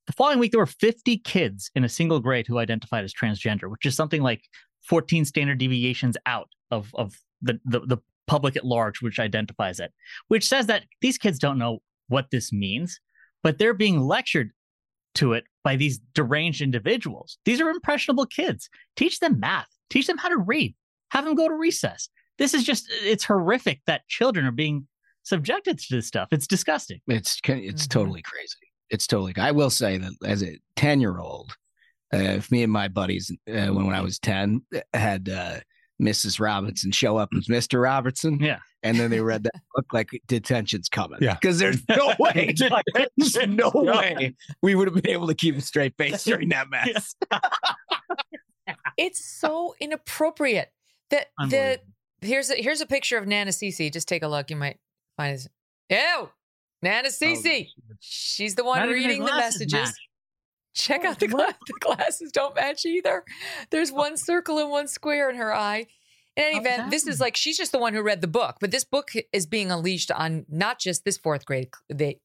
The 0.07 0.13
following 0.13 0.39
week, 0.39 0.51
there 0.51 0.59
were 0.59 0.65
50 0.65 1.19
kids 1.19 1.71
in 1.75 1.83
a 1.83 1.89
single 1.89 2.19
grade 2.19 2.45
who 2.47 2.57
identified 2.57 3.05
as 3.05 3.13
transgender, 3.13 3.71
which 3.71 3.85
is 3.85 3.95
something 3.95 4.21
like 4.21 4.41
14 4.89 5.23
standard 5.23 5.59
deviations 5.59 6.17
out 6.25 6.49
of, 6.71 6.91
of 6.95 7.13
the, 7.41 7.59
the, 7.63 7.79
the 7.81 7.97
public 8.27 8.57
at 8.57 8.65
large, 8.65 9.01
which 9.01 9.19
identifies 9.19 9.79
it, 9.79 9.93
which 10.27 10.45
says 10.45 10.67
that 10.67 10.83
these 11.01 11.17
kids 11.17 11.39
don't 11.39 11.57
know 11.57 11.79
what 12.09 12.31
this 12.31 12.51
means, 12.51 12.99
but 13.43 13.59
they're 13.59 13.73
being 13.73 14.01
lectured 14.01 14.51
to 15.15 15.33
it 15.33 15.45
by 15.63 15.75
these 15.75 15.99
deranged 16.13 16.61
individuals. 16.61 17.37
These 17.45 17.61
are 17.61 17.69
impressionable 17.69 18.25
kids. 18.25 18.69
Teach 18.95 19.19
them 19.19 19.39
math, 19.39 19.69
teach 19.89 20.07
them 20.07 20.17
how 20.17 20.29
to 20.29 20.37
read, 20.37 20.75
have 21.11 21.25
them 21.25 21.35
go 21.35 21.47
to 21.47 21.53
recess. 21.55 22.09
This 22.37 22.53
is 22.53 22.63
just, 22.63 22.87
it's 23.03 23.23
horrific 23.23 23.81
that 23.85 24.07
children 24.07 24.45
are 24.45 24.51
being 24.51 24.87
subjected 25.23 25.79
to 25.79 25.95
this 25.95 26.07
stuff. 26.07 26.29
It's 26.31 26.47
disgusting. 26.47 26.99
It's 27.07 27.39
it's 27.45 27.87
totally 27.87 28.21
crazy. 28.21 28.57
It's 28.89 29.07
totally. 29.07 29.33
I 29.37 29.51
will 29.51 29.69
say 29.69 29.97
that 29.97 30.13
as 30.25 30.43
a 30.43 30.59
ten 30.75 31.01
year 31.01 31.19
old, 31.19 31.55
uh, 32.13 32.17
if 32.17 32.51
me 32.51 32.63
and 32.63 32.71
my 32.71 32.87
buddies 32.87 33.31
uh, 33.47 33.67
when 33.67 33.85
when 33.85 33.95
I 33.95 34.01
was 34.01 34.19
ten 34.19 34.61
had 34.93 35.29
uh, 35.29 35.59
Mrs. 36.01 36.39
Robinson 36.39 36.91
show 36.91 37.17
up 37.17 37.29
as 37.37 37.47
Mr. 37.47 37.81
Robertson, 37.81 38.39
yeah, 38.39 38.59
and 38.81 38.99
then 38.99 39.09
they 39.11 39.21
read 39.21 39.43
that 39.43 39.53
book, 39.75 39.85
like 39.93 40.09
detention's 40.27 40.89
coming, 40.89 41.19
Yeah. 41.21 41.35
because 41.35 41.59
there's 41.59 41.81
no 41.89 42.13
way, 42.19 42.53
there's 43.17 43.37
no 43.47 43.71
way 43.73 44.35
we 44.61 44.75
would 44.75 44.87
have 44.87 45.01
been 45.01 45.11
able 45.11 45.27
to 45.27 45.35
keep 45.35 45.57
a 45.57 45.61
straight 45.61 45.95
face 45.97 46.23
during 46.23 46.49
that 46.49 46.69
mess. 46.69 47.15
It's 48.97 49.25
so 49.25 49.75
inappropriate 49.79 50.69
that 51.09 51.27
the 51.49 51.79
here's 52.21 52.49
a, 52.49 52.55
here's 52.55 52.79
a 52.79 52.85
picture 52.85 53.17
of 53.17 53.27
Nana 53.27 53.51
Cece. 53.51 53.91
Just 53.91 54.07
take 54.07 54.23
a 54.23 54.27
look. 54.27 54.49
You 54.49 54.55
might 54.55 54.77
find 55.17 55.35
it. 55.35 55.47
Ew, 55.89 56.29
Nana 56.81 57.09
oh, 57.09 57.11
Cece. 57.11 57.67
She's 57.99 58.55
the 58.55 58.63
one 58.63 58.79
Not 58.79 58.89
reading 58.89 59.25
the 59.25 59.31
messages. 59.31 59.73
match. 59.73 59.95
Check 60.73 61.05
out 61.05 61.19
the, 61.19 61.27
gla- 61.27 61.55
the 61.67 61.73
glasses 61.79 62.31
don't 62.31 62.55
match 62.55 62.85
either. 62.85 63.23
There's 63.69 63.91
one 63.91 64.17
circle 64.17 64.57
and 64.59 64.69
one 64.69 64.87
square 64.87 65.29
in 65.29 65.35
her 65.35 65.53
eye. 65.53 65.87
In 66.35 66.43
any 66.43 66.57
event, 66.57 66.89
this 66.89 67.05
is 67.05 67.19
like 67.19 67.37
she's 67.37 67.57
just 67.57 67.71
the 67.71 67.77
one 67.77 67.93
who 67.93 68.01
read 68.01 68.21
the 68.21 68.27
book, 68.27 68.57
but 68.59 68.71
this 68.71 68.83
book 68.83 69.11
is 69.31 69.45
being 69.45 69.71
unleashed 69.71 70.09
on 70.09 70.47
not 70.49 70.79
just 70.79 71.05
this 71.05 71.15
fourth 71.17 71.45
grade 71.45 71.69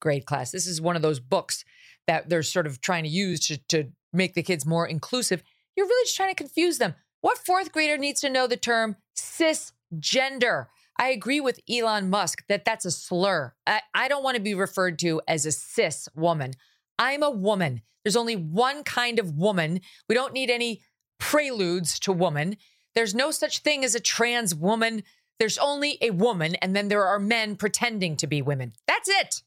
grade 0.00 0.24
class. 0.24 0.50
This 0.50 0.66
is 0.66 0.80
one 0.80 0.96
of 0.96 1.02
those 1.02 1.20
books 1.20 1.62
that 2.06 2.30
they're 2.30 2.42
sort 2.42 2.66
of 2.66 2.80
trying 2.80 3.04
to 3.04 3.10
use 3.10 3.40
to, 3.40 3.58
to 3.68 3.90
make 4.14 4.32
the 4.32 4.42
kids 4.42 4.64
more 4.64 4.86
inclusive. 4.86 5.42
You're 5.76 5.86
really 5.86 6.06
just 6.06 6.16
trying 6.16 6.34
to 6.34 6.42
confuse 6.42 6.78
them. 6.78 6.94
What 7.20 7.36
fourth 7.36 7.70
grader 7.70 7.98
needs 7.98 8.22
to 8.22 8.30
know 8.30 8.46
the 8.46 8.56
term 8.56 8.96
cisgender? 9.14 10.68
I 10.98 11.10
agree 11.10 11.40
with 11.40 11.60
Elon 11.70 12.08
Musk 12.08 12.44
that 12.48 12.64
that's 12.64 12.86
a 12.86 12.90
slur. 12.90 13.54
I, 13.66 13.82
I 13.94 14.08
don't 14.08 14.24
want 14.24 14.36
to 14.36 14.42
be 14.42 14.54
referred 14.54 14.98
to 15.00 15.20
as 15.28 15.46
a 15.46 15.52
cis 15.52 16.08
woman. 16.14 16.52
I'm 16.98 17.22
a 17.22 17.30
woman. 17.30 17.82
There's 18.04 18.16
only 18.16 18.36
one 18.36 18.84
kind 18.84 19.18
of 19.18 19.36
woman. 19.36 19.80
We 20.08 20.14
don't 20.14 20.32
need 20.32 20.50
any 20.50 20.82
preludes 21.18 21.98
to 22.00 22.12
woman. 22.12 22.56
There's 22.94 23.14
no 23.14 23.30
such 23.30 23.60
thing 23.60 23.84
as 23.84 23.94
a 23.94 24.00
trans 24.00 24.54
woman. 24.54 25.02
There's 25.38 25.58
only 25.58 25.98
a 26.00 26.10
woman, 26.10 26.56
and 26.56 26.74
then 26.74 26.88
there 26.88 27.06
are 27.06 27.18
men 27.18 27.56
pretending 27.56 28.16
to 28.16 28.26
be 28.26 28.42
women. 28.42 28.72
That's 28.86 29.08
it. 29.08 29.42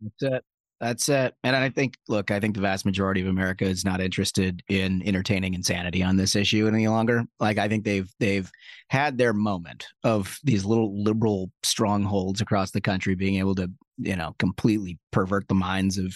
That's 0.00 0.22
it. 0.22 0.44
That's 0.80 1.08
it. 1.08 1.34
And 1.42 1.56
I 1.56 1.70
think, 1.70 1.96
look, 2.06 2.30
I 2.30 2.38
think 2.38 2.54
the 2.54 2.60
vast 2.60 2.86
majority 2.86 3.20
of 3.20 3.26
America 3.26 3.64
is 3.64 3.84
not 3.84 4.00
interested 4.00 4.62
in 4.68 5.02
entertaining 5.04 5.54
insanity 5.54 6.04
on 6.04 6.16
this 6.16 6.36
issue 6.36 6.68
any 6.68 6.86
longer. 6.86 7.24
Like, 7.40 7.58
I 7.58 7.68
think 7.68 7.84
they've 7.84 8.08
they've 8.20 8.50
had 8.88 9.18
their 9.18 9.32
moment 9.32 9.88
of 10.04 10.38
these 10.44 10.64
little 10.64 11.02
liberal 11.02 11.50
strongholds 11.64 12.40
across 12.40 12.70
the 12.70 12.80
country 12.80 13.16
being 13.16 13.36
able 13.36 13.56
to, 13.56 13.68
you 13.98 14.16
know, 14.16 14.34
completely 14.38 14.98
pervert 15.12 15.48
the 15.48 15.54
minds 15.54 15.98
of 15.98 16.14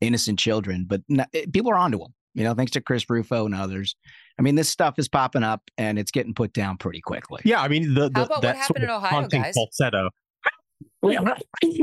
innocent 0.00 0.38
children. 0.38 0.86
But 0.88 1.02
n- 1.10 1.26
eh, 1.34 1.46
people 1.52 1.70
are 1.70 1.76
onto 1.76 1.98
them. 1.98 2.14
You 2.34 2.42
know, 2.44 2.54
thanks 2.54 2.72
to 2.72 2.80
Chris 2.80 3.08
Rufo 3.08 3.46
and 3.46 3.54
others. 3.54 3.94
I 4.38 4.42
mean, 4.42 4.56
this 4.56 4.68
stuff 4.68 4.94
is 4.98 5.08
popping 5.08 5.44
up 5.44 5.62
and 5.78 5.98
it's 5.98 6.10
getting 6.10 6.34
put 6.34 6.52
down 6.52 6.78
pretty 6.78 7.00
quickly. 7.00 7.40
Yeah, 7.44 7.60
I 7.62 7.68
mean 7.68 7.94
the, 7.94 8.08
the 8.08 8.18
How 8.18 8.24
about 8.24 8.30
what 8.30 8.42
that 8.42 8.56
happened 8.56 8.78
sort 8.78 8.82
in 8.82 8.90
of 8.90 8.96
Ohio, 9.04 9.10
haunting 9.20 9.42
guys? 9.42 9.54
falsetto. 9.54 10.10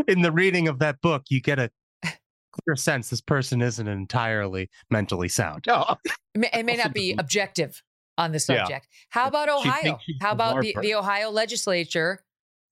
in 0.07 0.21
the 0.21 0.31
reading 0.31 0.67
of 0.67 0.79
that 0.79 0.99
book, 1.01 1.23
you 1.29 1.41
get 1.41 1.59
a 1.59 1.69
clear 2.03 2.75
sense 2.75 3.09
this 3.09 3.21
person 3.21 3.61
isn't 3.61 3.87
entirely 3.87 4.69
mentally 4.89 5.29
sound. 5.29 5.65
Oh, 5.69 5.95
It 6.35 6.39
may, 6.39 6.49
it 6.53 6.65
may 6.65 6.75
not 6.77 6.93
be 6.93 7.13
objective 7.17 7.81
on 8.17 8.31
the 8.31 8.43
Yeah. 8.49 8.63
subject. 8.63 8.87
How 9.09 9.27
about 9.27 9.47
Ohio? 9.49 9.97
How 10.21 10.31
about 10.31 10.61
the, 10.61 10.75
the 10.81 10.95
Ohio 10.95 11.29
legislature 11.29 12.23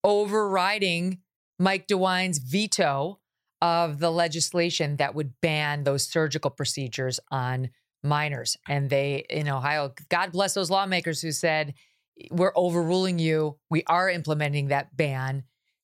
overriding 0.03 1.19
Mike 1.60 1.88
DeWine's 1.88 2.40
veto 2.40 3.19
of 3.61 3.99
the 3.99 4.10
legislation 4.10 4.95
that 4.95 5.14
would 5.14 5.34
ban 5.41 5.84
those 5.84 6.07
surgical 6.07 6.49
procedures 6.49 7.19
on 7.30 7.69
minors. 8.02 8.57
And 8.68 8.90
they, 8.90 9.26
in 9.30 9.49
Ohio, 9.49 9.94
God 10.07 10.31
bless 10.31 10.53
those 10.53 10.72
lawmakers 10.72 11.22
who 11.22 11.34
said, 11.34 11.73
we're 12.31 12.53
overruling 12.56 13.19
you. 13.19 13.57
We 13.69 13.84
are 13.88 14.10
implementing 14.10 14.68
that 14.68 14.95
ban. 14.95 15.44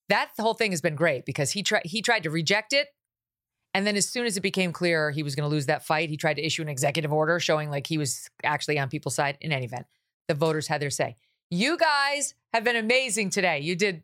That 0.09 0.29
whole 0.39 0.53
thing 0.53 0.71
has 0.71 0.81
been 0.81 0.95
great 0.95 1.25
because 1.25 1.51
he 1.51 1.63
tried 1.63 1.85
he 1.85 2.01
tried 2.01 2.23
to 2.23 2.29
reject 2.29 2.73
it. 2.73 2.87
And 3.73 3.85
then 3.85 3.97
as 3.97 4.07
soon 4.07 4.25
as 4.25 4.37
it 4.37 4.41
became 4.41 4.71
clear 4.71 5.11
he 5.11 5.23
was 5.23 5.35
going 5.35 5.49
to 5.49 5.53
lose 5.53 5.65
that 5.65 5.85
fight, 5.85 6.09
he 6.09 6.17
tried 6.17 6.35
to 6.35 6.45
issue 6.45 6.61
an 6.61 6.69
executive 6.69 7.11
order 7.11 7.39
showing 7.39 7.69
like 7.69 7.87
he 7.87 7.97
was 7.97 8.29
actually 8.43 8.79
on 8.79 8.89
people's 8.89 9.15
side. 9.15 9.37
In 9.41 9.51
any 9.51 9.65
event, 9.65 9.85
the 10.27 10.33
voters 10.33 10.67
had 10.67 10.81
their 10.81 10.89
say. 10.89 11.17
You 11.49 11.77
guys 11.77 12.35
have 12.53 12.63
been 12.63 12.75
amazing 12.75 13.29
today. 13.29 13.59
You 13.59 13.75
did 13.75 14.03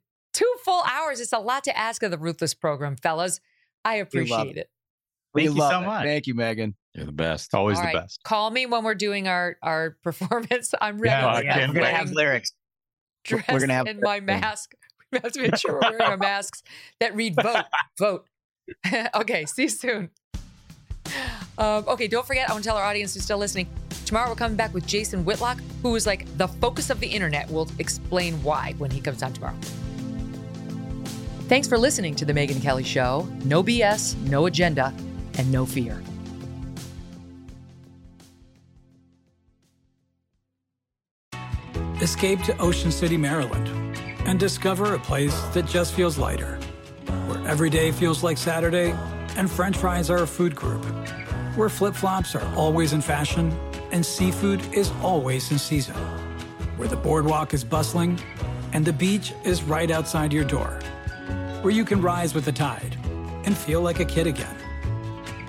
full 0.64 0.84
hours. 0.84 1.20
It's 1.20 1.34
a 1.34 1.40
lot 1.40 1.64
to 1.66 1.78
ask 1.78 2.04
of 2.04 2.12
the 2.12 2.18
Ruthless 2.18 2.54
program, 2.54 2.96
fellas. 2.96 3.40
I 3.84 3.96
appreciate 3.96 4.58
it. 4.58 4.70
We 5.34 5.46
Thank 5.46 5.56
you 5.56 5.60
love 5.62 5.72
so 5.72 5.80
it. 5.82 5.86
much. 5.86 6.06
Thank 6.06 6.28
you, 6.28 6.36
Megyn. 6.36 6.74
You're 6.94 7.06
the 7.06 7.12
best. 7.12 7.54
Always 7.54 7.78
All 7.78 7.84
the 7.84 7.88
right, 7.88 7.96
best. 7.96 8.22
Call 8.24 8.50
me 8.52 8.66
when 8.66 8.84
we're 8.84 8.96
doing 8.96 9.28
our 9.28 9.56
our 9.62 9.98
performance. 10.04 10.74
I'm 10.80 11.00
ready. 11.00 11.12
Yeah, 11.12 11.28
I'm 11.28 11.46
yeah, 11.46 11.68
We're 11.68 11.74
gonna 11.74 11.86
have 11.88 12.12
lyrics. 12.12 12.52
dressed 13.24 13.50
We're 13.52 13.60
gonna 13.60 13.74
have 13.74 13.88
in 13.88 14.00
my 14.02 14.20
mask. 14.22 14.74
We 15.12 15.20
have 15.24 15.32
to 15.34 15.42
make 15.42 15.58
sure 15.58 15.74
we're 15.74 15.82
wearing 15.82 16.02
our 16.02 16.18
masks 16.18 16.64
that 17.00 17.16
read 17.16 17.36
vote, 17.36 17.66
vote. 18.00 18.26
okay, 19.16 19.46
see 19.46 19.64
you 19.64 19.70
soon. 19.70 20.10
Um, 21.58 21.84
okay, 21.88 22.08
don't 22.08 22.26
forget, 22.26 22.50
I 22.50 22.54
want 22.54 22.64
to 22.64 22.70
tell 22.70 22.78
our 22.78 22.84
audience 22.86 23.14
who's 23.14 23.24
still 23.24 23.38
listening. 23.38 23.68
Tomorrow 24.06 24.30
we're 24.30 24.36
coming 24.36 24.56
back 24.56 24.74
with 24.74 24.86
Jason 24.86 25.26
Whitlock, 25.26 25.60
who 25.82 25.96
is 25.96 26.06
like 26.08 26.26
the 26.38 26.48
focus 26.48 26.90
of 26.90 27.00
the 27.02 27.08
internet. 27.08 27.50
We'll 27.50 27.70
explain 27.80 28.42
why 28.44 28.74
when 28.78 28.90
he 28.90 29.02
comes 29.02 29.22
on 29.22 29.34
tomorrow. 29.34 29.56
Thanks 31.52 31.68
for 31.68 31.78
listening 31.78 32.16
to 32.16 32.24
The 32.24 32.32
Megyn 32.32 32.62
Kelly 32.62 32.86
Show. 32.86 33.28
No 33.44 33.62
BS, 33.62 34.16
no 34.30 34.46
agenda, 34.46 34.94
and 35.38 35.52
no 35.52 35.66
fear. 35.66 36.02
Escape 42.00 42.42
to 42.44 42.58
Ocean 42.58 42.90
City, 42.90 43.18
Maryland, 43.18 43.68
and 44.26 44.40
discover 44.40 44.96
a 44.96 45.00
place 45.00 45.38
that 45.48 45.66
just 45.66 45.94
feels 45.94 46.18
lighter, 46.18 46.56
where 47.28 47.46
every 47.46 47.70
day 47.70 47.92
feels 47.92 48.24
like 48.24 48.38
Saturday 48.38 48.96
and 49.36 49.52
French 49.52 49.76
fries 49.76 50.10
are 50.10 50.24
a 50.24 50.28
food 50.28 50.56
group, 50.56 50.86
where 51.58 51.68
flip 51.68 51.96
flops 51.96 52.34
are 52.34 52.56
always 52.56 52.94
in 52.94 53.02
fashion 53.02 53.52
and 53.92 54.06
seafood 54.06 54.62
is 54.74 54.90
always 55.02 55.52
in 55.52 55.60
season, 55.60 55.96
where 56.78 56.88
the 56.88 56.96
boardwalk 56.96 57.54
is 57.54 57.66
bustling 57.66 58.18
and 58.72 58.86
the 58.86 58.94
beach 58.94 59.34
is 59.44 59.64
right 59.64 59.92
outside 59.92 60.32
your 60.32 60.46
door, 60.46 60.80
where 61.64 61.74
you 61.74 61.86
can 61.86 62.02
rise 62.02 62.34
with 62.34 62.46
the 62.46 62.52
tide 62.52 62.98
and 63.46 63.58
feel 63.58 63.82
like 63.82 64.00
a 64.00 64.06
kid 64.06 64.28
again. 64.28 64.56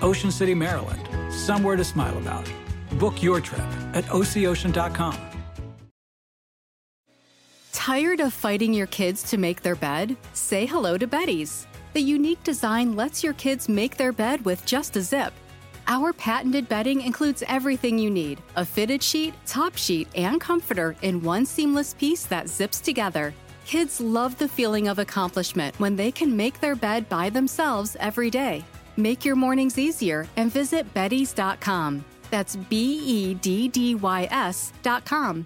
Ocean 0.01 0.31
City, 0.31 0.53
Maryland, 0.53 1.07
somewhere 1.31 1.75
to 1.75 1.83
smile 1.83 2.17
about. 2.17 2.51
Book 2.99 3.21
your 3.23 3.39
trip 3.39 3.67
at 3.93 4.05
ococean.com. 4.05 5.17
Tired 7.71 8.21
of 8.21 8.33
fighting 8.33 8.73
your 8.73 8.87
kids 8.87 9.23
to 9.23 9.37
make 9.37 9.61
their 9.61 9.75
bed? 9.75 10.15
Say 10.33 10.65
hello 10.65 10.97
to 10.97 11.05
Beddy's. 11.05 11.67
The 11.93 12.01
unique 12.01 12.41
design 12.43 12.95
lets 12.95 13.23
your 13.23 13.33
kids 13.33 13.67
make 13.67 13.97
their 13.97 14.13
bed 14.13 14.45
with 14.45 14.65
just 14.65 14.95
a 14.95 15.01
zip. 15.01 15.33
Our 15.87 16.13
patented 16.13 16.69
bedding 16.69 17.01
includes 17.01 17.43
everything 17.47 17.99
you 17.99 18.09
need 18.09 18.41
a 18.55 18.63
fitted 18.63 19.03
sheet, 19.03 19.33
top 19.45 19.75
sheet, 19.75 20.07
and 20.15 20.39
comforter 20.39 20.95
in 21.01 21.21
one 21.21 21.45
seamless 21.45 21.93
piece 21.93 22.25
that 22.27 22.47
zips 22.47 22.79
together. 22.79 23.33
Kids 23.65 23.99
love 23.99 24.37
the 24.37 24.47
feeling 24.47 24.87
of 24.87 24.99
accomplishment 24.99 25.79
when 25.79 25.95
they 25.95 26.11
can 26.11 26.35
make 26.35 26.59
their 26.59 26.75
bed 26.75 27.07
by 27.09 27.29
themselves 27.29 27.97
every 27.99 28.29
day. 28.29 28.63
Make 28.97 29.25
your 29.25 29.35
mornings 29.35 29.77
easier 29.77 30.27
and 30.37 30.51
visit 30.51 30.91
Beddy's.com. 30.93 32.05
That's 32.29 32.55
B 32.55 33.01
E 33.05 33.33
D 33.35 33.67
D 33.67 33.95
Y 33.95 34.27
S.com. 34.31 35.45